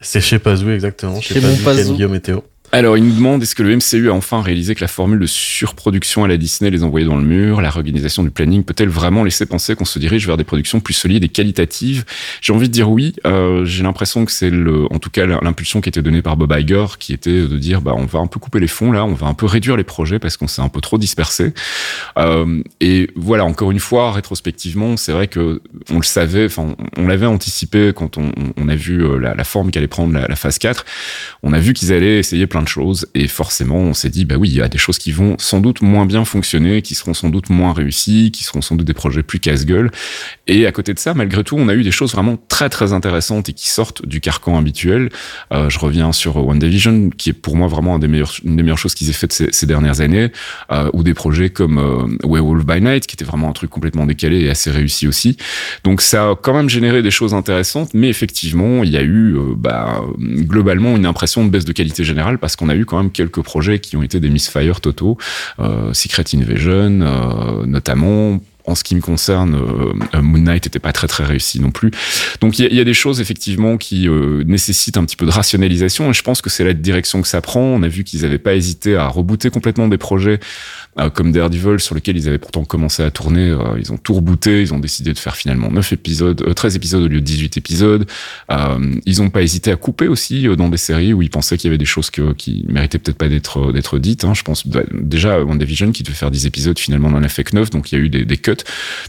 c'est 0.00 0.20
chez 0.22 0.38
Pazou 0.38 0.70
exactement, 0.70 1.20
chez, 1.20 1.34
Chez 1.40 1.40
Pazou, 1.64 1.94
Guillaume 1.94 2.14
et 2.14 2.20
Théo. 2.20 2.44
Alors, 2.74 2.98
il 2.98 3.04
nous 3.04 3.14
demande 3.14 3.40
est-ce 3.40 3.54
que 3.54 3.62
le 3.62 3.76
MCU 3.76 4.10
a 4.10 4.12
enfin 4.12 4.42
réalisé 4.42 4.74
que 4.74 4.80
la 4.80 4.88
formule 4.88 5.20
de 5.20 5.26
surproduction 5.26 6.24
à 6.24 6.28
la 6.28 6.36
Disney 6.36 6.72
les 6.72 6.82
envoyait 6.82 7.06
dans 7.06 7.14
le 7.14 7.22
mur? 7.22 7.60
La 7.60 7.70
réorganisation 7.70 8.24
du 8.24 8.32
planning 8.32 8.64
peut-elle 8.64 8.88
vraiment 8.88 9.22
laisser 9.22 9.46
penser 9.46 9.76
qu'on 9.76 9.84
se 9.84 10.00
dirige 10.00 10.26
vers 10.26 10.36
des 10.36 10.42
productions 10.42 10.80
plus 10.80 10.92
solides 10.92 11.22
et 11.22 11.28
qualitatives? 11.28 12.04
J'ai 12.40 12.52
envie 12.52 12.66
de 12.66 12.72
dire 12.72 12.90
oui. 12.90 13.14
Euh, 13.28 13.64
J'ai 13.64 13.84
l'impression 13.84 14.24
que 14.24 14.32
c'est 14.32 14.50
en 14.90 14.98
tout 14.98 15.10
cas 15.10 15.24
l'impulsion 15.24 15.80
qui 15.80 15.88
était 15.88 16.02
donnée 16.02 16.20
par 16.20 16.36
Bob 16.36 16.52
Iger, 16.52 16.86
qui 16.98 17.12
était 17.12 17.46
de 17.46 17.58
dire 17.58 17.80
bah 17.80 17.94
on 17.96 18.06
va 18.06 18.18
un 18.18 18.26
peu 18.26 18.40
couper 18.40 18.58
les 18.58 18.66
fonds 18.66 18.90
là, 18.90 19.04
on 19.04 19.14
va 19.14 19.28
un 19.28 19.34
peu 19.34 19.46
réduire 19.46 19.76
les 19.76 19.84
projets 19.84 20.18
parce 20.18 20.36
qu'on 20.36 20.48
s'est 20.48 20.62
un 20.62 20.68
peu 20.68 20.80
trop 20.80 20.98
dispersé. 20.98 21.54
Euh, 22.18 22.60
et 22.80 23.08
voilà, 23.14 23.44
encore 23.44 23.70
une 23.70 23.78
fois, 23.78 24.10
rétrospectivement, 24.10 24.96
c'est 24.96 25.12
vrai 25.12 25.28
que 25.28 25.62
on 25.92 25.98
le 25.98 26.02
savait, 26.02 26.46
enfin 26.46 26.74
on, 26.96 27.06
l'avait 27.06 27.26
anticipé 27.26 27.92
quand 27.94 28.18
on, 28.18 28.68
a 28.68 28.74
vu 28.74 29.04
euh, 29.04 29.18
la, 29.18 29.44
forme 29.44 29.70
qu'allait 29.70 29.86
prendre 29.86 30.12
la, 30.12 30.34
phase 30.34 30.58
4. 30.58 30.84
On 31.44 31.52
a 31.52 31.60
vu 31.60 31.72
qu'ils 31.72 31.92
allaient 31.92 32.18
essayer 32.18 32.48
plein 32.48 32.63
choses 32.68 33.06
et 33.14 33.28
forcément 33.28 33.76
on 33.76 33.94
s'est 33.94 34.10
dit 34.10 34.24
bah 34.24 34.36
oui 34.36 34.48
il 34.48 34.56
y 34.56 34.62
a 34.62 34.68
des 34.68 34.78
choses 34.78 34.98
qui 34.98 35.12
vont 35.12 35.36
sans 35.38 35.60
doute 35.60 35.82
moins 35.82 36.06
bien 36.06 36.24
fonctionner, 36.24 36.82
qui 36.82 36.94
seront 36.94 37.14
sans 37.14 37.30
doute 37.30 37.50
moins 37.50 37.72
réussies, 37.72 38.30
qui 38.32 38.44
seront 38.44 38.62
sans 38.62 38.76
doute 38.76 38.86
des 38.86 38.94
projets 38.94 39.22
plus 39.22 39.40
casse-gueule. 39.40 39.90
Et 40.46 40.66
à 40.66 40.72
côté 40.72 40.92
de 40.94 40.98
ça, 40.98 41.14
malgré 41.14 41.42
tout, 41.42 41.56
on 41.56 41.68
a 41.68 41.74
eu 41.74 41.82
des 41.82 41.90
choses 41.90 42.12
vraiment 42.12 42.36
très 42.48 42.68
très 42.68 42.92
intéressantes 42.92 43.48
et 43.48 43.52
qui 43.52 43.70
sortent 43.70 44.06
du 44.06 44.20
carcan 44.20 44.58
habituel. 44.58 45.10
Euh, 45.52 45.70
je 45.70 45.78
reviens 45.78 46.12
sur 46.12 46.36
WandaVision, 46.36 47.10
qui 47.10 47.30
est 47.30 47.34
pour 47.34 47.56
moi 47.56 47.68
vraiment 47.68 47.94
un 47.94 47.98
des 47.98 48.08
meilleurs, 48.08 48.34
une 48.44 48.56
des 48.56 48.62
meilleures 48.62 48.78
choses 48.78 48.94
qu'ils 48.94 49.10
aient 49.10 49.14
faites 49.14 49.32
ces, 49.32 49.52
ces 49.52 49.66
dernières 49.66 50.00
années, 50.00 50.30
euh, 50.70 50.90
ou 50.92 51.02
des 51.02 51.14
projets 51.14 51.50
comme 51.50 51.78
euh, 51.78 52.26
Werewolf 52.26 52.64
by 52.66 52.80
Night, 52.80 53.06
qui 53.06 53.14
était 53.14 53.24
vraiment 53.24 53.48
un 53.48 53.52
truc 53.52 53.70
complètement 53.70 54.06
décalé 54.06 54.40
et 54.40 54.50
assez 54.50 54.70
réussi 54.70 55.08
aussi. 55.08 55.36
Donc 55.82 56.00
ça 56.00 56.30
a 56.30 56.34
quand 56.36 56.54
même 56.54 56.68
généré 56.68 57.02
des 57.02 57.10
choses 57.10 57.34
intéressantes, 57.34 57.94
mais 57.94 58.08
effectivement, 58.08 58.82
il 58.84 58.90
y 58.90 58.96
a 58.96 59.02
eu 59.02 59.36
euh, 59.36 59.54
bah, 59.56 60.02
globalement 60.18 60.96
une 60.96 61.06
impression 61.06 61.44
de 61.44 61.50
baisse 61.50 61.64
de 61.64 61.72
qualité 61.72 62.04
générale 62.04 62.38
parce 62.38 62.56
qu'on 62.56 62.68
a 62.68 62.74
eu 62.74 62.84
quand 62.84 62.98
même 62.98 63.10
quelques 63.10 63.42
projets 63.42 63.78
qui 63.78 63.96
ont 63.96 64.02
été 64.02 64.20
des 64.20 64.30
misfires 64.30 64.80
totaux, 64.80 65.18
euh, 65.58 65.92
Secret 65.92 66.24
Invasion 66.34 67.00
euh, 67.02 67.66
notamment 67.66 68.40
en 68.66 68.74
ce 68.74 68.82
qui 68.82 68.94
me 68.94 69.00
concerne, 69.00 69.54
euh, 69.54 70.22
Moon 70.22 70.38
Knight 70.38 70.64
n'était 70.64 70.78
pas 70.78 70.92
très 70.92 71.06
très 71.06 71.24
réussi 71.24 71.60
non 71.60 71.70
plus. 71.70 71.90
Donc 72.40 72.58
il 72.58 72.72
y, 72.72 72.76
y, 72.76 72.80
a 72.80 72.84
des 72.84 72.94
choses 72.94 73.20
effectivement 73.20 73.76
qui 73.76 74.08
euh, 74.08 74.42
nécessitent 74.46 74.96
un 74.96 75.04
petit 75.04 75.16
peu 75.16 75.26
de 75.26 75.30
rationalisation 75.30 76.10
et 76.10 76.14
je 76.14 76.22
pense 76.22 76.40
que 76.40 76.48
c'est 76.48 76.64
la 76.64 76.72
direction 76.72 77.20
que 77.20 77.28
ça 77.28 77.40
prend. 77.40 77.60
On 77.60 77.82
a 77.82 77.88
vu 77.88 78.04
qu'ils 78.04 78.22
n'avaient 78.22 78.38
pas 78.38 78.54
hésité 78.54 78.96
à 78.96 79.06
rebooter 79.06 79.50
complètement 79.50 79.88
des 79.88 79.98
projets 79.98 80.40
euh, 80.98 81.10
comme 81.10 81.32
Daredevil 81.32 81.80
sur 81.80 81.94
lesquels 81.94 82.16
ils 82.16 82.28
avaient 82.28 82.38
pourtant 82.38 82.64
commencé 82.64 83.02
à 83.02 83.10
tourner. 83.10 83.50
Euh, 83.50 83.78
ils 83.78 83.92
ont 83.92 83.96
tout 83.96 84.14
rebooté, 84.14 84.62
ils 84.62 84.74
ont 84.74 84.78
décidé 84.78 85.12
de 85.12 85.18
faire 85.18 85.36
finalement 85.36 85.70
9 85.70 85.92
épisodes, 85.92 86.54
13 86.54 86.76
épisodes 86.76 87.02
au 87.02 87.08
lieu 87.08 87.20
de 87.20 87.26
18 87.26 87.56
épisodes. 87.56 88.06
ils 89.06 89.18
n'ont 89.18 89.30
pas 89.30 89.42
hésité 89.42 89.70
à 89.70 89.76
couper 89.76 90.08
aussi 90.08 90.46
dans 90.56 90.68
des 90.68 90.76
séries 90.76 91.12
où 91.12 91.22
ils 91.22 91.30
pensaient 91.30 91.56
qu'il 91.56 91.68
y 91.68 91.70
avait 91.70 91.78
des 91.78 91.84
choses 91.84 92.10
que, 92.10 92.32
qui 92.32 92.64
méritaient 92.68 92.98
peut-être 92.98 93.18
pas 93.18 93.28
d'être 93.28 93.72
d'être 93.72 93.98
dites. 93.98 94.24
Hein. 94.24 94.34
Je 94.34 94.42
pense 94.42 94.66
bah, 94.66 94.82
déjà 94.92 95.42
WandaVision 95.42 95.92
qui 95.92 96.02
devait 96.02 96.14
faire 96.14 96.30
10 96.30 96.46
épisodes 96.46 96.78
finalement 96.78 97.10
n'en 97.10 97.22
a 97.22 97.28
fait 97.28 97.44
que 97.44 97.56
9, 97.56 97.70
donc 97.70 97.92
il 97.92 97.98
y 97.98 98.00
a 98.00 98.04
eu 98.04 98.08
des, 98.08 98.24
des 98.24 98.36
cuts 98.36 98.54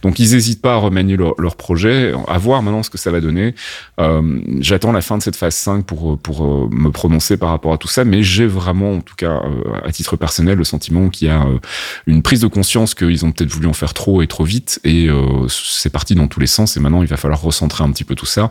donc 0.02 0.20
ils 0.20 0.32
n'hésitent 0.32 0.62
pas 0.62 0.74
à 0.74 0.78
remanier 0.78 1.18
leur, 1.18 1.34
leur, 1.40 1.56
projet, 1.56 2.14
à 2.28 2.38
voir 2.38 2.62
maintenant 2.62 2.84
ce 2.84 2.90
que 2.90 2.98
ça 2.98 3.12
va 3.12 3.22
donner. 3.22 3.56
Euh, 4.00 4.40
J'attends 4.60 4.92
la 4.92 5.02
fin 5.02 5.18
de 5.18 5.24
cette 5.24 5.36
phase 5.36 5.56
5 5.56 5.86
pour, 5.86 6.18
pour 6.20 6.44
euh, 6.44 6.70
me 6.72 6.90
prononcer 6.90 7.38
par 7.38 7.50
rapport 7.50 7.74
à 7.74 7.78
tout 7.78 7.88
ça, 7.88 8.06
mais 8.06 8.24
j'ai 8.24 8.48
vraiment, 8.48 8.94
en 8.94 9.02
tout 9.02 9.16
cas 9.16 9.42
euh, 9.44 9.82
à 9.84 9.92
titre 9.92 10.16
personnel, 10.16 10.58
le 10.58 10.64
sentiment 10.64 11.10
qu'il 11.10 11.28
y 11.28 11.32
a 11.32 11.44
euh, 11.44 11.58
une 12.08 12.22
prise 12.22 12.42
de 12.42 12.48
conscience 12.48 12.96
qu'ils 12.96 13.26
ont 13.26 13.32
peut-être 13.32 13.52
voulu 13.52 13.68
en 13.68 13.74
faire 13.74 13.94
trop 13.94 14.22
et 14.22 14.28
trop 14.28 14.44
vite, 14.44 14.80
et 14.84 15.08
c'est 15.50 15.90
parti 15.90 16.16
dans 16.16 16.28
tous 16.28 16.40
les 16.40 16.48
sens, 16.48 16.78
et 16.78 16.80
maintenant 16.80 17.02
il 17.02 17.08
va 17.08 17.18
falloir 17.18 17.42
recentrer 17.42 17.84
un 17.84 17.92
petit 17.92 18.04
peu 18.04 18.16
tout 18.16 18.26
ça. 18.26 18.50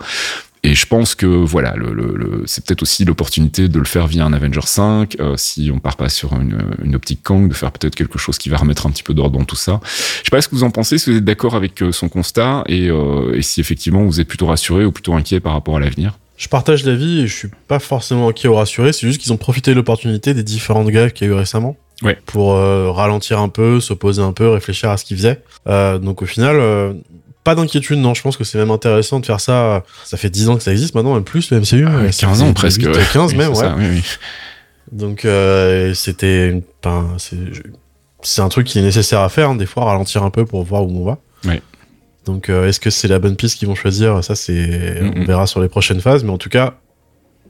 Et 0.64 0.74
je 0.74 0.86
pense 0.86 1.14
que 1.14 1.26
voilà, 1.26 1.74
c'est 2.46 2.64
peut-être 2.64 2.80
aussi 2.80 3.04
l'opportunité 3.04 3.68
de 3.68 3.78
le 3.78 3.84
faire 3.84 4.06
via 4.06 4.24
un 4.24 4.32
Avenger 4.32 4.62
5, 4.64 5.20
euh, 5.20 5.34
si 5.36 5.70
on 5.70 5.78
part 5.78 5.96
pas 5.96 6.08
sur 6.08 6.32
une, 6.32 6.94
optique 6.94 7.20
Kang, 7.22 7.48
de 7.48 7.54
faire 7.54 7.70
peut-être 7.70 7.94
quelque 7.94 8.18
chose 8.18 8.38
qui 8.38 8.48
va 8.48 8.56
remettre 8.56 8.86
un 8.86 8.90
petit 8.90 9.02
peu 9.02 9.12
d'ordre 9.12 9.38
dans 9.38 9.44
tout 9.44 9.56
ça. 9.56 9.80
Je 9.84 10.24
sais 10.24 10.30
pas 10.30 10.40
ce 10.40 10.48
que 10.48 10.54
vous 10.54 10.64
en 10.64 10.70
pensez, 10.70 10.96
si 10.96 11.10
vous 11.10 11.18
êtes 11.18 11.24
d'accord 11.24 11.54
avec 11.54 11.82
euh, 11.82 11.92
son 11.92 12.08
constat 12.08 12.64
et, 12.66 12.88
euh, 12.88 13.36
et 13.36 13.42
si 13.42 13.60
effectivement 13.60 14.04
vous 14.04 14.20
êtes 14.20 14.26
plutôt 14.26 14.46
rassuré 14.46 14.86
ou 14.86 14.90
plutôt 14.90 15.12
inquiet 15.12 15.38
par 15.38 15.52
rapport 15.52 15.76
à 15.76 15.80
l'avenir. 15.80 16.18
Je 16.38 16.48
partage 16.48 16.82
l'avis 16.84 17.20
et 17.20 17.26
je 17.26 17.34
suis 17.34 17.50
pas 17.68 17.78
forcément 17.78 18.30
inquiet 18.30 18.48
ou 18.48 18.54
rassuré, 18.54 18.94
c'est 18.94 19.06
juste 19.06 19.20
qu'ils 19.20 19.34
ont 19.34 19.36
profité 19.36 19.72
de 19.72 19.76
l'opportunité 19.76 20.32
des 20.32 20.42
différentes 20.42 20.88
grèves 20.88 21.12
qu'il 21.12 21.26
y 21.26 21.30
a 21.30 21.34
eu 21.34 21.36
récemment. 21.36 21.76
Ouais. 22.02 22.18
Pour 22.26 22.54
euh, 22.54 22.90
ralentir 22.90 23.38
un 23.38 23.48
peu, 23.48 23.80
s'opposer 23.80 24.22
un 24.22 24.32
peu, 24.32 24.48
réfléchir 24.48 24.90
à 24.90 24.96
ce 24.96 25.04
qu'ils 25.04 25.16
faisaient. 25.16 25.40
Euh, 25.68 25.98
donc 25.98 26.22
au 26.22 26.26
final, 26.26 26.56
pas 27.44 27.54
d'inquiétude, 27.54 27.98
non. 27.98 28.14
Je 28.14 28.22
pense 28.22 28.36
que 28.36 28.44
c'est 28.44 28.58
même 28.58 28.70
intéressant 28.70 29.20
de 29.20 29.26
faire 29.26 29.40
ça. 29.40 29.84
Ça 30.04 30.16
fait 30.16 30.30
10 30.30 30.48
ans 30.48 30.56
que 30.56 30.62
ça 30.62 30.72
existe 30.72 30.94
maintenant, 30.94 31.14
même 31.14 31.24
plus, 31.24 31.50
le 31.50 31.60
MCU. 31.60 31.86
Ah, 31.86 32.10
15 32.10 32.42
ans 32.42 32.52
presque. 32.52 32.82
8, 32.82 32.92
15 33.12 33.32
oui, 33.32 33.38
même, 33.38 33.50
ouais. 33.50 33.54
Ça, 33.54 33.74
oui, 33.78 33.86
oui. 33.90 34.02
Donc, 34.90 35.24
euh, 35.24 35.94
c'était. 35.94 36.62
Ben, 36.82 37.16
c'est 38.22 38.40
un 38.40 38.48
truc 38.48 38.66
qui 38.66 38.78
est 38.78 38.82
nécessaire 38.82 39.20
à 39.20 39.28
faire, 39.28 39.50
hein, 39.50 39.56
des 39.56 39.66
fois, 39.66 39.84
ralentir 39.84 40.22
un 40.22 40.30
peu 40.30 40.46
pour 40.46 40.62
voir 40.64 40.84
où 40.84 40.90
on 40.90 41.04
va. 41.04 41.18
Donc, 42.24 42.48
euh, 42.48 42.66
est-ce 42.66 42.80
que 42.80 42.88
c'est 42.88 43.08
la 43.08 43.18
bonne 43.18 43.36
piste 43.36 43.58
qu'ils 43.58 43.68
vont 43.68 43.74
choisir? 43.74 44.24
Ça, 44.24 44.34
c'est. 44.34 44.52
Mm 44.52 45.10
-hmm. 45.10 45.22
On 45.22 45.24
verra 45.24 45.46
sur 45.46 45.60
les 45.60 45.68
prochaines 45.68 46.00
phases, 46.00 46.24
mais 46.24 46.32
en 46.32 46.38
tout 46.38 46.48
cas, 46.48 46.72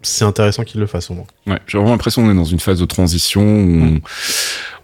c'est 0.05 0.25
intéressant 0.25 0.65
qu'ils 0.65 0.81
le 0.81 0.87
fassent 0.87 1.11
au 1.11 1.15
moins. 1.15 1.27
Ouais, 1.47 1.59
j'ai 1.67 1.79
vraiment 1.79 1.93
l'impression 1.93 2.23
qu'on 2.23 2.31
est 2.31 2.37
dans 2.37 2.45
une 2.45 2.61
phase 2.61 2.79
de 2.79 2.85
transition 2.85 3.43
où 3.43 3.83
on, 3.83 4.01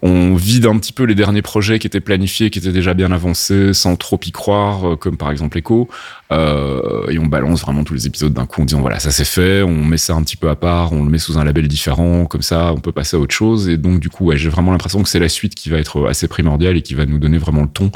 on, 0.01 0.35
vide 0.35 0.65
un 0.65 0.77
petit 0.77 0.93
peu 0.93 1.03
les 1.03 1.15
derniers 1.15 1.41
projets 1.41 1.79
qui 1.79 1.87
étaient 1.87 1.99
planifiés, 1.99 2.49
qui 2.49 2.59
étaient 2.59 2.71
déjà 2.71 2.93
bien 2.93 3.11
avancés, 3.11 3.73
sans 3.73 3.95
trop 3.95 4.19
y 4.25 4.31
croire, 4.31 4.97
comme 4.99 5.17
par 5.17 5.31
exemple 5.31 5.57
Echo. 5.57 5.89
Euh, 6.31 7.09
et 7.09 7.19
on 7.19 7.25
balance 7.25 7.61
vraiment 7.61 7.83
tous 7.83 7.93
les 7.93 8.07
épisodes 8.07 8.31
d'un 8.31 8.45
coup 8.45 8.61
en 8.61 8.65
disant 8.65 8.79
voilà 8.79 8.99
ça 8.99 9.11
c'est 9.11 9.25
fait, 9.25 9.63
on 9.63 9.83
met 9.83 9.97
ça 9.97 10.13
un 10.13 10.23
petit 10.23 10.37
peu 10.37 10.49
à 10.49 10.55
part, 10.55 10.93
on 10.93 11.03
le 11.03 11.09
met 11.09 11.17
sous 11.17 11.37
un 11.37 11.43
label 11.43 11.67
différent, 11.67 12.25
comme 12.25 12.41
ça 12.41 12.71
on 12.73 12.79
peut 12.79 12.93
passer 12.93 13.17
à 13.17 13.19
autre 13.19 13.35
chose. 13.35 13.67
Et 13.67 13.77
donc 13.77 13.99
du 13.99 14.09
coup 14.09 14.25
ouais, 14.25 14.37
j'ai 14.37 14.47
vraiment 14.47 14.71
l'impression 14.71 15.03
que 15.03 15.09
c'est 15.09 15.19
la 15.19 15.27
suite 15.27 15.55
qui 15.55 15.69
va 15.69 15.77
être 15.77 16.07
assez 16.07 16.29
primordiale 16.29 16.77
et 16.77 16.81
qui 16.81 16.93
va 16.93 17.05
nous 17.05 17.19
donner 17.19 17.37
vraiment 17.37 17.63
le 17.63 17.67
ton. 17.67 17.91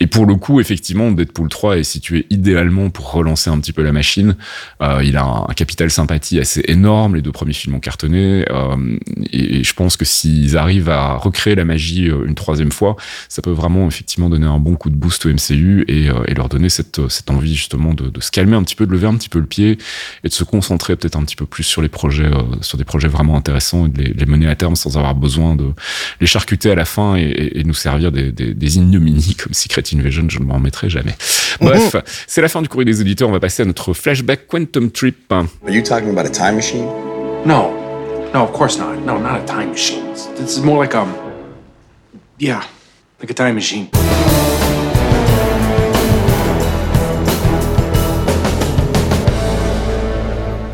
Et 0.00 0.06
pour 0.06 0.26
le 0.26 0.36
coup 0.36 0.60
effectivement 0.60 1.10
Deadpool 1.10 1.48
3 1.48 1.78
est 1.78 1.84
situé 1.84 2.26
idéalement 2.28 2.90
pour 2.90 3.12
relancer 3.12 3.48
un 3.48 3.58
petit 3.58 3.72
peu 3.72 3.82
la 3.82 3.92
machine. 3.92 4.36
Euh, 4.82 5.02
il 5.02 5.16
a 5.16 5.24
un, 5.24 5.46
un, 5.48 5.54
capital 5.54 5.90
sympathie 5.90 6.38
assez 6.38 6.62
énorme, 6.68 7.14
les 7.14 7.22
deux 7.22 7.32
premiers 7.32 7.54
films 7.54 7.76
ont 7.76 7.80
cartonné 7.80 8.44
euh, 8.50 8.98
et, 9.32 9.60
et, 9.60 9.64
je 9.64 9.74
pense 9.74 9.96
que 9.96 10.04
s'ils 10.04 10.58
arrivent 10.58 10.90
à 10.90 11.14
recréer 11.14 11.39
la 11.46 11.64
magie 11.64 12.06
une 12.06 12.34
troisième 12.34 12.72
fois, 12.72 12.96
ça 13.28 13.42
peut 13.42 13.50
vraiment 13.50 13.86
effectivement 13.86 14.28
donner 14.28 14.46
un 14.46 14.58
bon 14.58 14.76
coup 14.76 14.90
de 14.90 14.96
boost 14.96 15.26
au 15.26 15.30
MCU 15.30 15.84
et, 15.88 16.06
et 16.26 16.34
leur 16.34 16.48
donner 16.48 16.68
cette, 16.68 17.08
cette 17.08 17.30
envie 17.30 17.54
justement 17.54 17.94
de, 17.94 18.08
de, 18.08 18.20
se 18.20 18.30
calmer 18.30 18.56
un 18.56 18.62
petit 18.62 18.74
peu, 18.74 18.86
de 18.86 18.92
lever 18.92 19.06
un 19.06 19.14
petit 19.14 19.28
peu 19.28 19.38
le 19.38 19.46
pied 19.46 19.78
et 20.24 20.28
de 20.28 20.32
se 20.32 20.44
concentrer 20.44 20.96
peut-être 20.96 21.16
un 21.16 21.22
petit 21.22 21.36
peu 21.36 21.46
plus 21.46 21.64
sur 21.64 21.82
les 21.82 21.88
projets, 21.88 22.26
euh, 22.26 22.42
sur 22.60 22.78
des 22.78 22.84
projets 22.84 23.08
vraiment 23.08 23.36
intéressants 23.36 23.86
et 23.86 23.88
de 23.88 24.02
les, 24.02 24.12
les, 24.12 24.26
mener 24.26 24.48
à 24.48 24.54
terme 24.54 24.76
sans 24.76 24.96
avoir 24.96 25.14
besoin 25.14 25.56
de 25.56 25.66
les 26.20 26.26
charcuter 26.26 26.70
à 26.70 26.74
la 26.74 26.84
fin 26.84 27.16
et, 27.16 27.22
et, 27.22 27.60
et 27.60 27.64
nous 27.64 27.74
servir 27.74 28.12
des, 28.12 28.32
des, 28.32 28.54
des, 28.54 28.76
ignominies 28.76 29.34
comme 29.38 29.54
Secret 29.54 29.82
Invasion, 29.92 30.26
je 30.28 30.38
ne 30.38 30.44
m'en 30.44 30.54
remettrai 30.54 30.88
jamais. 30.90 31.14
Bref, 31.60 31.94
mmh. 31.94 32.00
c'est 32.26 32.42
la 32.42 32.48
fin 32.48 32.62
du 32.62 32.68
courrier 32.68 32.86
des 32.86 33.00
auditeurs. 33.00 33.28
On 33.28 33.32
va 33.32 33.40
passer 33.40 33.62
à 33.62 33.66
notre 33.66 33.92
flashback 33.92 34.46
Quantum 34.46 34.90
Trip. 34.90 35.16
Are 35.30 35.46
you 35.68 35.82
talking 35.82 36.10
about 36.10 36.26
a 36.26 36.30
time 36.30 36.56
machine? 36.56 36.86
No, 37.44 37.72
no, 38.32 38.44
of 38.44 38.52
course 38.52 38.78
not. 38.78 38.96
No, 39.04 39.18
not 39.18 39.40
a 39.40 39.44
time 39.44 39.70
machine. 39.70 40.04
This 40.36 40.56
is 40.56 40.62
more 40.62 40.82
like 40.82 40.94
um, 40.94 41.12
yeah, 42.40 42.62
like 43.20 43.30
a 43.30 43.34
time 43.34 43.54
machine. 43.54 43.88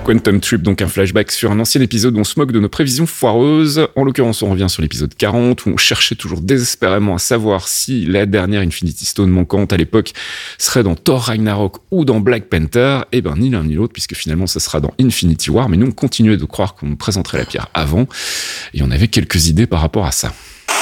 Quantum 0.04 0.38
Trip, 0.38 0.62
donc 0.62 0.82
un 0.82 0.86
flashback 0.86 1.32
sur 1.32 1.50
un 1.50 1.58
ancien 1.58 1.80
épisode 1.80 2.16
où 2.16 2.20
on 2.20 2.24
se 2.24 2.38
moque 2.38 2.52
de 2.52 2.60
nos 2.60 2.68
prévisions 2.68 3.06
foireuses. 3.06 3.88
En 3.96 4.04
l'occurrence, 4.04 4.40
on 4.40 4.50
revient 4.50 4.68
sur 4.68 4.80
l'épisode 4.80 5.12
40 5.12 5.66
où 5.66 5.70
on 5.70 5.76
cherchait 5.76 6.14
toujours 6.14 6.40
désespérément 6.40 7.16
à 7.16 7.18
savoir 7.18 7.66
si 7.66 8.06
la 8.06 8.24
dernière 8.24 8.60
Infinity 8.60 9.04
Stone 9.04 9.30
manquante 9.30 9.72
à 9.72 9.76
l'époque 9.76 10.12
serait 10.58 10.84
dans 10.84 10.94
Thor 10.94 11.22
Ragnarok 11.22 11.78
ou 11.90 12.04
dans 12.04 12.20
Black 12.20 12.44
Panther. 12.44 13.00
Eh 13.10 13.20
ben, 13.20 13.34
ni 13.34 13.50
l'un 13.50 13.64
ni 13.64 13.74
l'autre, 13.74 13.92
puisque 13.92 14.14
finalement, 14.14 14.46
ça 14.46 14.60
sera 14.60 14.78
dans 14.78 14.94
Infinity 15.00 15.50
War. 15.50 15.68
Mais 15.68 15.76
nous, 15.76 15.88
on 15.88 15.92
continuait 15.92 16.36
de 16.36 16.44
croire 16.44 16.76
qu'on 16.76 16.86
nous 16.86 16.96
présenterait 16.96 17.38
la 17.38 17.44
pierre 17.44 17.66
avant. 17.74 18.06
Et 18.74 18.82
on 18.82 18.92
avait 18.92 19.08
quelques 19.08 19.48
idées 19.48 19.66
par 19.66 19.80
rapport 19.80 20.06
à 20.06 20.12
ça. 20.12 20.32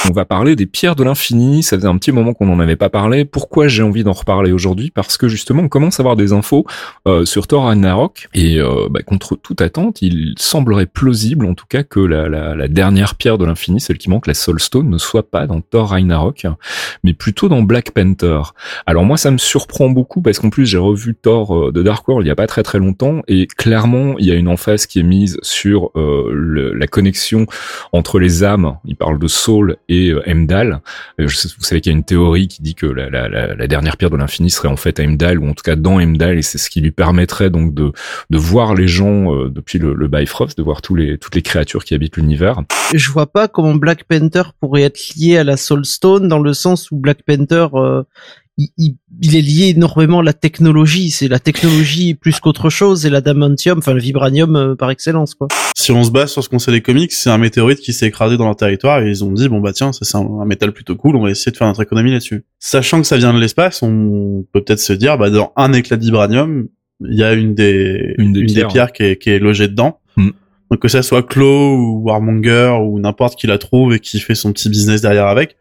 On 0.06 0.12
va 0.12 0.26
parler 0.26 0.54
des 0.54 0.66
pierres 0.66 0.96
de 0.96 1.02
l'infini. 1.02 1.62
Ça 1.62 1.76
faisait 1.76 1.88
un 1.88 1.96
petit 1.96 2.12
moment 2.12 2.34
qu'on 2.34 2.44
n'en 2.44 2.60
avait 2.60 2.76
pas 2.76 2.90
parlé. 2.90 3.24
Pourquoi 3.24 3.68
j'ai 3.68 3.82
envie 3.82 4.04
d'en 4.04 4.12
reparler 4.12 4.52
aujourd'hui? 4.52 4.90
Parce 4.90 5.16
que 5.16 5.28
justement, 5.28 5.62
on 5.62 5.68
commence 5.68 5.98
à 5.98 6.02
avoir 6.02 6.14
des 6.14 6.34
infos 6.34 6.66
euh, 7.08 7.24
sur 7.24 7.46
Thor 7.46 7.64
Ragnarok 7.64 8.28
et 8.34 8.60
euh, 8.60 8.88
bah, 8.90 9.00
contre 9.00 9.34
toute 9.34 9.62
attente, 9.62 10.02
il 10.02 10.34
semblerait 10.36 10.84
plausible, 10.84 11.46
en 11.46 11.54
tout 11.54 11.64
cas, 11.66 11.84
que 11.84 12.00
la, 12.00 12.68
dernière 12.68 13.14
pierre 13.14 13.38
de 13.38 13.46
l'infini, 13.46 13.80
celle 13.80 13.96
qui 13.96 14.10
manque, 14.10 14.26
la 14.26 14.34
Soul 14.34 14.60
Stone, 14.60 14.90
ne 14.90 14.98
soit 14.98 15.30
pas 15.30 15.46
dans 15.46 15.62
Thor 15.62 15.90
Ragnarok, 15.90 16.46
mais 17.02 17.14
plutôt 17.14 17.48
dans 17.48 17.62
Black 17.62 17.92
Panther. 17.92 18.42
Alors 18.84 19.04
moi, 19.04 19.16
ça 19.16 19.30
me 19.30 19.38
surprend 19.38 19.88
beaucoup 19.88 20.20
parce 20.20 20.38
qu'en 20.38 20.50
plus, 20.50 20.66
j'ai 20.66 20.78
revu 20.78 21.14
Thor 21.14 21.56
euh, 21.56 21.72
de 21.72 21.82
Dark 21.82 22.06
World 22.06 22.26
il 22.26 22.28
y 22.28 22.32
a 22.32 22.36
pas 22.36 22.46
très 22.46 22.62
très 22.62 22.78
longtemps 22.78 23.22
et 23.26 23.46
clairement, 23.46 24.16
il 24.18 24.26
y 24.26 24.30
a 24.30 24.34
une 24.34 24.48
emphase 24.48 24.86
qui 24.86 25.00
est 25.00 25.04
mise 25.04 25.38
sur 25.40 25.90
euh, 25.96 26.72
la 26.74 26.86
connexion 26.86 27.46
entre 27.92 28.18
les 28.18 28.44
âmes. 28.44 28.76
Il 28.84 28.96
parle 28.96 29.18
de 29.18 29.28
Soul 29.28 29.76
et 29.88 29.93
et 29.94 30.14
Heimdall. 30.26 30.80
Euh, 31.20 31.26
vous 31.26 31.64
savez 31.64 31.80
qu'il 31.80 31.92
y 31.92 31.94
a 31.94 31.98
une 31.98 32.04
théorie 32.04 32.48
qui 32.48 32.62
dit 32.62 32.74
que 32.74 32.86
la, 32.86 33.66
dernière 33.66 33.96
pierre 33.96 34.10
de 34.10 34.16
l'infini 34.16 34.50
serait 34.50 34.68
en 34.68 34.76
fait 34.76 34.98
Heimdall, 34.98 35.38
ou 35.38 35.48
en 35.48 35.54
tout 35.54 35.62
cas 35.62 35.76
dans 35.76 36.00
Heimdall, 36.00 36.38
et 36.38 36.42
c'est 36.42 36.58
ce 36.58 36.70
qui 36.70 36.80
lui 36.80 36.90
permettrait 36.90 37.50
donc 37.50 37.74
de, 37.74 37.92
voir 38.30 38.74
les 38.74 38.88
gens 38.88 39.34
euh, 39.34 39.48
depuis 39.48 39.78
le, 39.78 40.08
Bifrost, 40.08 40.58
de 40.58 40.62
voir 40.62 40.82
toutes 40.82 40.98
les 40.98 41.42
créatures 41.42 41.84
qui 41.84 41.94
habitent 41.94 42.16
l'univers. 42.16 42.62
Je 42.92 43.10
vois 43.10 43.26
pas 43.26 43.48
comment 43.48 43.74
Black 43.74 44.04
Panther 44.04 44.42
pourrait 44.60 44.82
être 44.82 45.14
lié 45.16 45.38
à 45.38 45.44
la 45.44 45.56
Soul 45.56 45.84
Stone 45.84 46.28
dans 46.28 46.38
le 46.38 46.52
sens 46.52 46.90
où 46.90 46.96
Black 46.96 47.22
Panther 47.22 47.68
euh, 47.74 48.02
il, 48.56 48.96
il, 49.20 49.36
est 49.36 49.40
lié 49.40 49.68
énormément 49.68 50.20
à 50.20 50.22
la 50.22 50.32
technologie. 50.32 51.10
C'est 51.10 51.28
la 51.28 51.38
technologie 51.38 52.14
plus 52.14 52.40
qu'autre 52.40 52.70
chose 52.70 53.06
et 53.06 53.10
l'adamantium, 53.10 53.78
enfin 53.78 53.92
le 53.92 54.00
vibranium 54.00 54.56
euh, 54.56 54.74
par 54.74 54.90
excellence, 54.90 55.34
quoi. 55.34 55.48
Si 55.76 55.92
on 55.92 56.04
se 56.04 56.10
base 56.10 56.32
sur 56.32 56.42
ce 56.42 56.48
qu'on 56.48 56.58
sait 56.58 56.72
des 56.72 56.80
comics, 56.80 57.12
c'est 57.12 57.30
un 57.30 57.38
météorite 57.38 57.80
qui 57.80 57.92
s'est 57.92 58.06
écrasé 58.06 58.36
dans 58.36 58.44
leur 58.44 58.56
territoire 58.56 59.02
et 59.02 59.08
ils 59.08 59.24
ont 59.24 59.32
dit 59.32 59.48
bon 59.48 59.60
bah 59.60 59.72
tiens, 59.72 59.92
ça 59.92 60.04
c'est 60.04 60.16
un, 60.16 60.20
un, 60.40 60.44
métal 60.44 60.72
plutôt 60.72 60.96
cool, 60.96 61.16
on 61.16 61.22
va 61.22 61.30
essayer 61.30 61.52
de 61.52 61.56
faire 61.56 61.66
notre 61.66 61.82
économie 61.82 62.12
là-dessus. 62.12 62.44
Sachant 62.58 63.00
que 63.00 63.06
ça 63.06 63.16
vient 63.16 63.34
de 63.34 63.38
l'espace, 63.38 63.82
on 63.82 64.44
peut 64.52 64.62
peut-être 64.62 64.80
se 64.80 64.92
dire 64.92 65.18
bah 65.18 65.30
dans 65.30 65.52
un 65.56 65.72
éclat 65.72 65.96
de 65.96 66.04
vibranium, 66.04 66.68
il 67.00 67.18
y 67.18 67.24
a 67.24 67.32
une 67.32 67.54
des 67.54 68.14
une 68.18 68.32
des 68.32 68.40
une 68.40 68.46
pierres, 68.46 68.68
des 68.68 68.72
pierres 68.72 68.92
qui, 68.92 69.02
est, 69.02 69.16
qui, 69.16 69.30
est, 69.30 69.38
logée 69.38 69.68
dedans. 69.68 69.98
Mm. 70.16 70.30
Donc 70.70 70.80
que 70.80 70.88
ça 70.88 71.02
soit 71.02 71.22
Claw 71.22 71.76
ou 71.76 72.02
Warmonger 72.04 72.78
ou 72.82 72.98
n'importe 72.98 73.38
qui 73.38 73.46
la 73.46 73.58
trouve 73.58 73.94
et 73.94 74.00
qui 74.00 74.18
fait 74.20 74.34
son 74.34 74.52
petit 74.52 74.68
business 74.68 75.00
derrière 75.02 75.26
avec, 75.26 75.56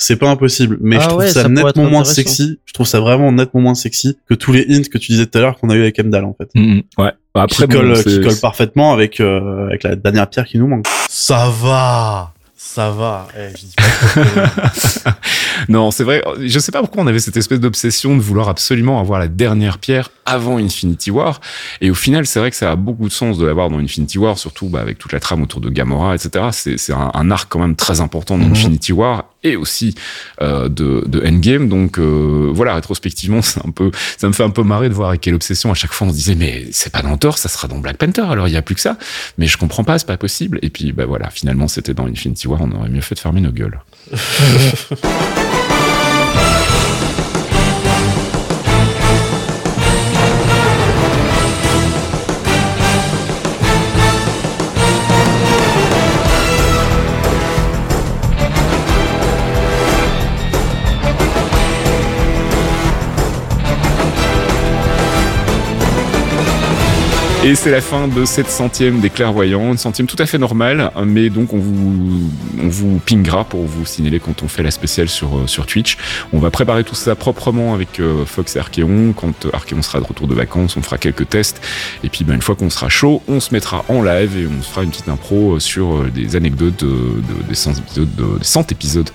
c'est 0.00 0.16
pas 0.16 0.30
impossible. 0.30 0.78
Mais 0.80 0.96
Ah 0.96 1.00
je 1.02 1.06
trouve 1.08 1.18
ouais, 1.18 1.28
ça, 1.28 1.48
nettement 1.48 1.90
moins 1.90 2.04
sexy. 2.04 2.58
Je 2.64 2.72
trouve 2.72 2.86
ça 2.86 3.00
vraiment 3.00 3.30
nettement 3.32 3.60
moins 3.60 3.74
sexy 3.74 4.16
que 4.28 4.34
tous 4.34 4.52
les 4.52 4.64
hints 4.70 4.88
que 4.90 4.96
tu 4.96 5.12
disais 5.12 5.26
tout 5.26 5.36
à 5.36 5.40
l'heure 5.42 5.58
qu'on 5.58 5.68
a 5.70 5.74
eu 5.74 5.82
avec 5.82 5.98
Emdal 5.98 6.24
en 6.24 6.34
fait. 6.34 6.48
Mhm, 6.54 6.82
ouais. 6.98 7.12
Après, 7.34 7.66
qui, 7.66 7.72
colle, 7.74 8.02
qui 8.02 8.20
colle 8.20 8.36
parfaitement 8.40 8.92
avec 8.92 9.20
euh, 9.20 9.66
avec 9.66 9.82
la 9.82 9.96
dernière 9.96 10.28
pierre 10.30 10.46
qui 10.46 10.58
nous 10.58 10.66
manque. 10.68 10.86
Ça 11.08 11.50
va, 11.60 12.32
ça 12.56 12.90
va. 12.90 13.28
Eh, 13.36 13.50
je 13.56 13.66
dis 13.66 13.74
pas 13.76 15.18
non, 15.68 15.90
c'est 15.90 16.04
vrai. 16.04 16.22
Je 16.40 16.58
sais 16.58 16.72
pas 16.72 16.80
pourquoi 16.80 17.02
on 17.02 17.06
avait 17.06 17.18
cette 17.18 17.36
espèce 17.36 17.60
d'obsession 17.60 18.16
de 18.16 18.20
vouloir 18.22 18.48
absolument 18.48 19.00
avoir 19.00 19.18
la 19.20 19.28
dernière 19.28 19.78
pierre 19.78 20.10
avant 20.26 20.58
Infinity 20.58 21.10
War. 21.10 21.40
Et 21.80 21.90
au 21.90 21.94
final, 21.94 22.26
c'est 22.26 22.38
vrai 22.40 22.50
que 22.50 22.56
ça 22.56 22.70
a 22.72 22.76
beaucoup 22.76 23.06
de 23.08 23.12
sens 23.12 23.38
de 23.38 23.46
l'avoir 23.46 23.70
dans 23.70 23.78
Infinity 23.78 24.18
War, 24.18 24.38
surtout 24.38 24.68
bah, 24.68 24.80
avec 24.80 24.98
toute 24.98 25.12
la 25.12 25.20
trame 25.20 25.42
autour 25.42 25.60
de 25.60 25.70
Gamora, 25.70 26.14
etc. 26.14 26.46
C'est 26.52 26.78
c'est 26.78 26.92
un, 26.92 27.10
un 27.14 27.30
arc 27.30 27.48
quand 27.50 27.60
même 27.60 27.76
très 27.76 28.00
important 28.00 28.36
dans 28.38 28.46
Mhm. 28.46 28.52
Infinity 28.52 28.92
War 28.92 29.24
et 29.44 29.56
aussi 29.56 29.94
euh, 30.40 30.68
de, 30.68 31.04
de 31.06 31.20
Endgame. 31.26 31.68
Donc 31.68 31.98
euh, 31.98 32.50
voilà, 32.52 32.74
rétrospectivement, 32.74 33.42
c'est 33.42 33.64
un 33.64 33.70
peu, 33.70 33.90
ça 34.16 34.28
me 34.28 34.32
fait 34.32 34.44
un 34.44 34.50
peu 34.50 34.62
marrer 34.62 34.88
de 34.88 34.94
voir 34.94 35.10
avec 35.10 35.20
quelle 35.20 35.34
obsession 35.34 35.70
à 35.70 35.74
chaque 35.74 35.92
fois 35.92 36.06
on 36.06 36.10
se 36.10 36.16
disait 36.16 36.34
mais 36.34 36.66
c'est 36.72 36.92
pas 36.92 37.02
dans 37.02 37.16
Thor, 37.16 37.38
ça 37.38 37.48
sera 37.48 37.68
dans 37.68 37.78
Black 37.78 37.96
Panther. 37.96 38.26
Alors 38.28 38.48
il 38.48 38.54
y 38.54 38.56
a 38.56 38.62
plus 38.62 38.74
que 38.74 38.80
ça. 38.80 38.96
Mais 39.36 39.46
je 39.46 39.56
comprends 39.56 39.84
pas, 39.84 39.98
c'est 39.98 40.06
pas 40.06 40.16
possible. 40.16 40.58
Et 40.62 40.70
puis 40.70 40.92
bah 40.92 41.06
voilà, 41.06 41.30
finalement 41.30 41.68
c'était 41.68 41.94
dans 41.94 42.06
Infinity 42.06 42.48
War, 42.48 42.60
on 42.62 42.72
aurait 42.72 42.90
mieux 42.90 43.00
fait 43.00 43.14
de 43.14 43.20
fermer 43.20 43.40
nos 43.40 43.52
gueules. 43.52 43.80
Et 67.44 67.54
c'est 67.54 67.70
la 67.70 67.80
fin 67.80 68.08
de 68.08 68.24
cette 68.24 68.48
centième 68.50 68.98
des 69.00 69.10
clairvoyants, 69.10 69.70
une 69.70 69.78
centième 69.78 70.08
tout 70.08 70.16
à 70.18 70.26
fait 70.26 70.38
normale, 70.38 70.90
mais 71.06 71.30
donc 71.30 71.52
on 71.54 71.58
vous, 71.58 72.30
on 72.60 72.68
vous 72.68 72.98
pingera 72.98 73.44
pour 73.44 73.64
vous 73.64 73.86
signaler 73.86 74.18
quand 74.18 74.42
on 74.42 74.48
fait 74.48 74.64
la 74.64 74.72
spéciale 74.72 75.08
sur, 75.08 75.38
euh, 75.38 75.46
sur 75.46 75.64
Twitch. 75.64 75.96
On 76.32 76.40
va 76.40 76.50
préparer 76.50 76.82
tout 76.82 76.96
ça 76.96 77.14
proprement 77.14 77.74
avec 77.74 78.00
euh, 78.00 78.24
Fox 78.26 78.56
et 78.56 78.58
Archeon. 78.58 79.14
Quand 79.16 79.46
Archeon 79.52 79.80
sera 79.82 80.00
de 80.00 80.04
retour 80.04 80.26
de 80.26 80.34
vacances, 80.34 80.76
on 80.76 80.82
fera 80.82 80.98
quelques 80.98 81.28
tests. 81.28 81.60
Et 82.02 82.08
puis 82.08 82.24
ben, 82.24 82.34
une 82.34 82.42
fois 82.42 82.56
qu'on 82.56 82.70
sera 82.70 82.88
chaud, 82.88 83.22
on 83.28 83.38
se 83.38 83.54
mettra 83.54 83.84
en 83.88 84.02
live 84.02 84.36
et 84.36 84.46
on 84.48 84.60
fera 84.60 84.82
une 84.82 84.90
petite 84.90 85.08
impro 85.08 85.54
euh, 85.54 85.60
sur 85.60 86.02
des 86.10 86.34
anecdotes 86.34 86.80
de, 86.84 86.86
de- 86.88 87.48
des 87.48 87.54
100 87.54 87.78
épisodes, 87.78 88.14
de- 88.16 88.38
des 88.38 88.44
100 88.44 88.72
épisodes 88.72 89.10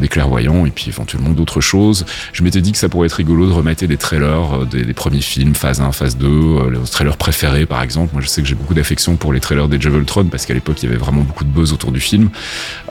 des 0.00 0.08
clairvoyants 0.08 0.66
et 0.66 0.70
puis 0.70 0.86
éventuellement 0.88 1.30
d'autres 1.30 1.60
choses. 1.60 2.06
Je 2.32 2.42
m'étais 2.44 2.60
dit 2.60 2.70
que 2.72 2.78
ça 2.78 2.88
pourrait 2.88 3.06
être 3.06 3.14
rigolo 3.14 3.46
de 3.46 3.52
remater 3.52 3.86
des 3.88 3.96
trailers 3.96 4.66
des, 4.70 4.84
des 4.84 4.94
premiers 4.94 5.20
films, 5.20 5.54
phase 5.56 5.80
1, 5.80 5.90
phase 5.92 6.16
2, 6.16 6.26
euh, 6.26 6.70
les 6.70 6.88
trailers 6.90 7.16
préférés 7.16 7.55
par 7.64 7.82
exemple. 7.82 8.12
Moi 8.12 8.20
je 8.20 8.28
sais 8.28 8.42
que 8.42 8.48
j'ai 8.48 8.54
beaucoup 8.54 8.74
d'affection 8.74 9.16
pour 9.16 9.32
les 9.32 9.40
trailers 9.40 9.68
des 9.68 9.78
Ultron 9.86 10.24
parce 10.24 10.44
qu'à 10.44 10.54
l'époque 10.54 10.82
il 10.82 10.86
y 10.86 10.88
avait 10.88 10.98
vraiment 10.98 11.22
beaucoup 11.22 11.44
de 11.44 11.48
buzz 11.48 11.72
autour 11.72 11.92
du 11.92 12.00
film. 12.00 12.28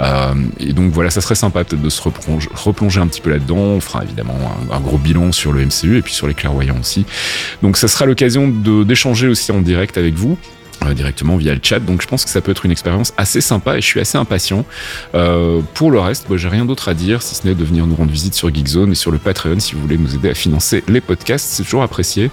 Euh, 0.01 0.33
et 0.59 0.73
donc 0.73 0.91
voilà, 0.91 1.11
ça 1.11 1.21
serait 1.21 1.35
sympa 1.35 1.63
peut-être 1.63 1.81
de 1.81 1.89
se 1.89 2.01
replonger, 2.01 2.99
un 2.99 3.07
petit 3.07 3.21
peu 3.21 3.29
là-dedans. 3.29 3.57
On 3.57 3.79
fera 3.81 4.03
évidemment 4.03 4.35
un, 4.71 4.79
gros 4.79 4.97
bilan 4.97 5.31
sur 5.31 5.51
le 5.51 5.65
MCU 5.65 5.97
et 5.97 6.01
puis 6.01 6.13
sur 6.13 6.27
les 6.27 6.33
clairvoyants 6.33 6.79
aussi. 6.79 7.05
Donc 7.61 7.77
ça 7.77 7.87
sera 7.87 8.05
l'occasion 8.05 8.47
d'échanger 8.47 9.27
aussi 9.27 9.51
en 9.51 9.61
direct 9.61 9.97
avec 9.97 10.13
vous. 10.15 10.37
Euh, 10.83 10.93
directement 10.93 11.37
via 11.37 11.53
le 11.53 11.59
chat 11.61 11.79
donc 11.79 12.01
je 12.01 12.07
pense 12.07 12.23
que 12.25 12.29
ça 12.31 12.41
peut 12.41 12.51
être 12.51 12.65
une 12.65 12.71
expérience 12.71 13.13
assez 13.17 13.41
sympa 13.41 13.77
et 13.77 13.81
je 13.81 13.85
suis 13.85 13.99
assez 13.99 14.17
impatient 14.17 14.65
Euh, 15.13 15.61
pour 15.73 15.91
le 15.91 15.99
reste 15.99 16.25
bah, 16.29 16.35
j'ai 16.37 16.47
rien 16.49 16.65
d'autre 16.65 16.89
à 16.89 16.93
dire 16.93 17.21
si 17.21 17.35
ce 17.35 17.47
n'est 17.47 17.55
de 17.55 17.63
venir 17.63 17.85
nous 17.87 17.95
rendre 17.95 18.11
visite 18.11 18.33
sur 18.33 18.53
Geekzone 18.53 18.91
et 18.91 18.95
sur 18.95 19.11
le 19.11 19.17
Patreon 19.17 19.59
si 19.59 19.73
vous 19.75 19.81
voulez 19.81 19.97
nous 19.97 20.15
aider 20.15 20.29
à 20.29 20.33
financer 20.33 20.83
les 20.87 21.01
podcasts 21.01 21.47
c'est 21.49 21.63
toujours 21.63 21.83
apprécié 21.83 22.29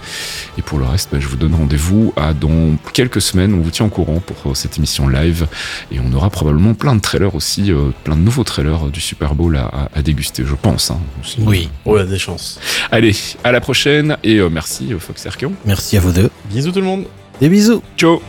et 0.57 0.61
pour 0.61 0.79
le 0.79 0.85
reste 0.85 1.09
bah, 1.11 1.19
je 1.19 1.27
vous 1.27 1.37
donne 1.37 1.53
rendez-vous 1.55 2.13
à 2.15 2.33
dans 2.33 2.75
quelques 2.93 3.21
semaines 3.21 3.53
on 3.53 3.61
vous 3.61 3.71
tient 3.71 3.85
au 3.85 3.89
courant 3.89 4.19
pour 4.19 4.51
euh, 4.51 4.53
cette 4.53 4.77
émission 4.77 5.07
live 5.07 5.47
et 5.91 5.99
on 5.99 6.11
aura 6.13 6.29
probablement 6.29 6.73
plein 6.73 6.95
de 6.95 7.01
trailers 7.01 7.35
aussi 7.35 7.71
euh, 7.71 7.89
plein 8.03 8.15
de 8.15 8.21
nouveaux 8.21 8.43
trailers 8.43 8.85
du 8.87 8.99
Super 9.01 9.35
Bowl 9.35 9.55
à, 9.57 9.65
à- 9.65 9.89
à 9.95 10.01
déguster 10.01 10.43
je 10.45 10.55
pense 10.55 10.91
hein, 10.91 10.99
aussi. 11.21 11.37
Oui. 11.41 11.69
Ouais, 11.85 12.01
Oh, 12.01 12.03
des 12.03 12.17
chances. 12.19 12.59
allez 12.91 13.15
à 13.43 13.51
la 13.51 13.61
prochaine 13.61 14.17
et 14.23 14.37
euh, 14.37 14.49
merci 14.49 14.91
Fox 14.99 15.25
Archeon 15.25 15.53
Merci 15.65 15.97
à 15.97 15.99
vous 15.99 16.11
deux. 16.11 16.29
Bisous 16.49 16.71
tout 16.71 16.79
le 16.81 16.85
monde. 16.85 17.05
Des 17.39 17.49
bisous. 17.49 17.81
ciao 17.97 18.21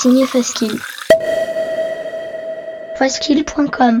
signé 0.00 0.26
Faskill. 0.26 0.78
Faskill.com 2.96 4.00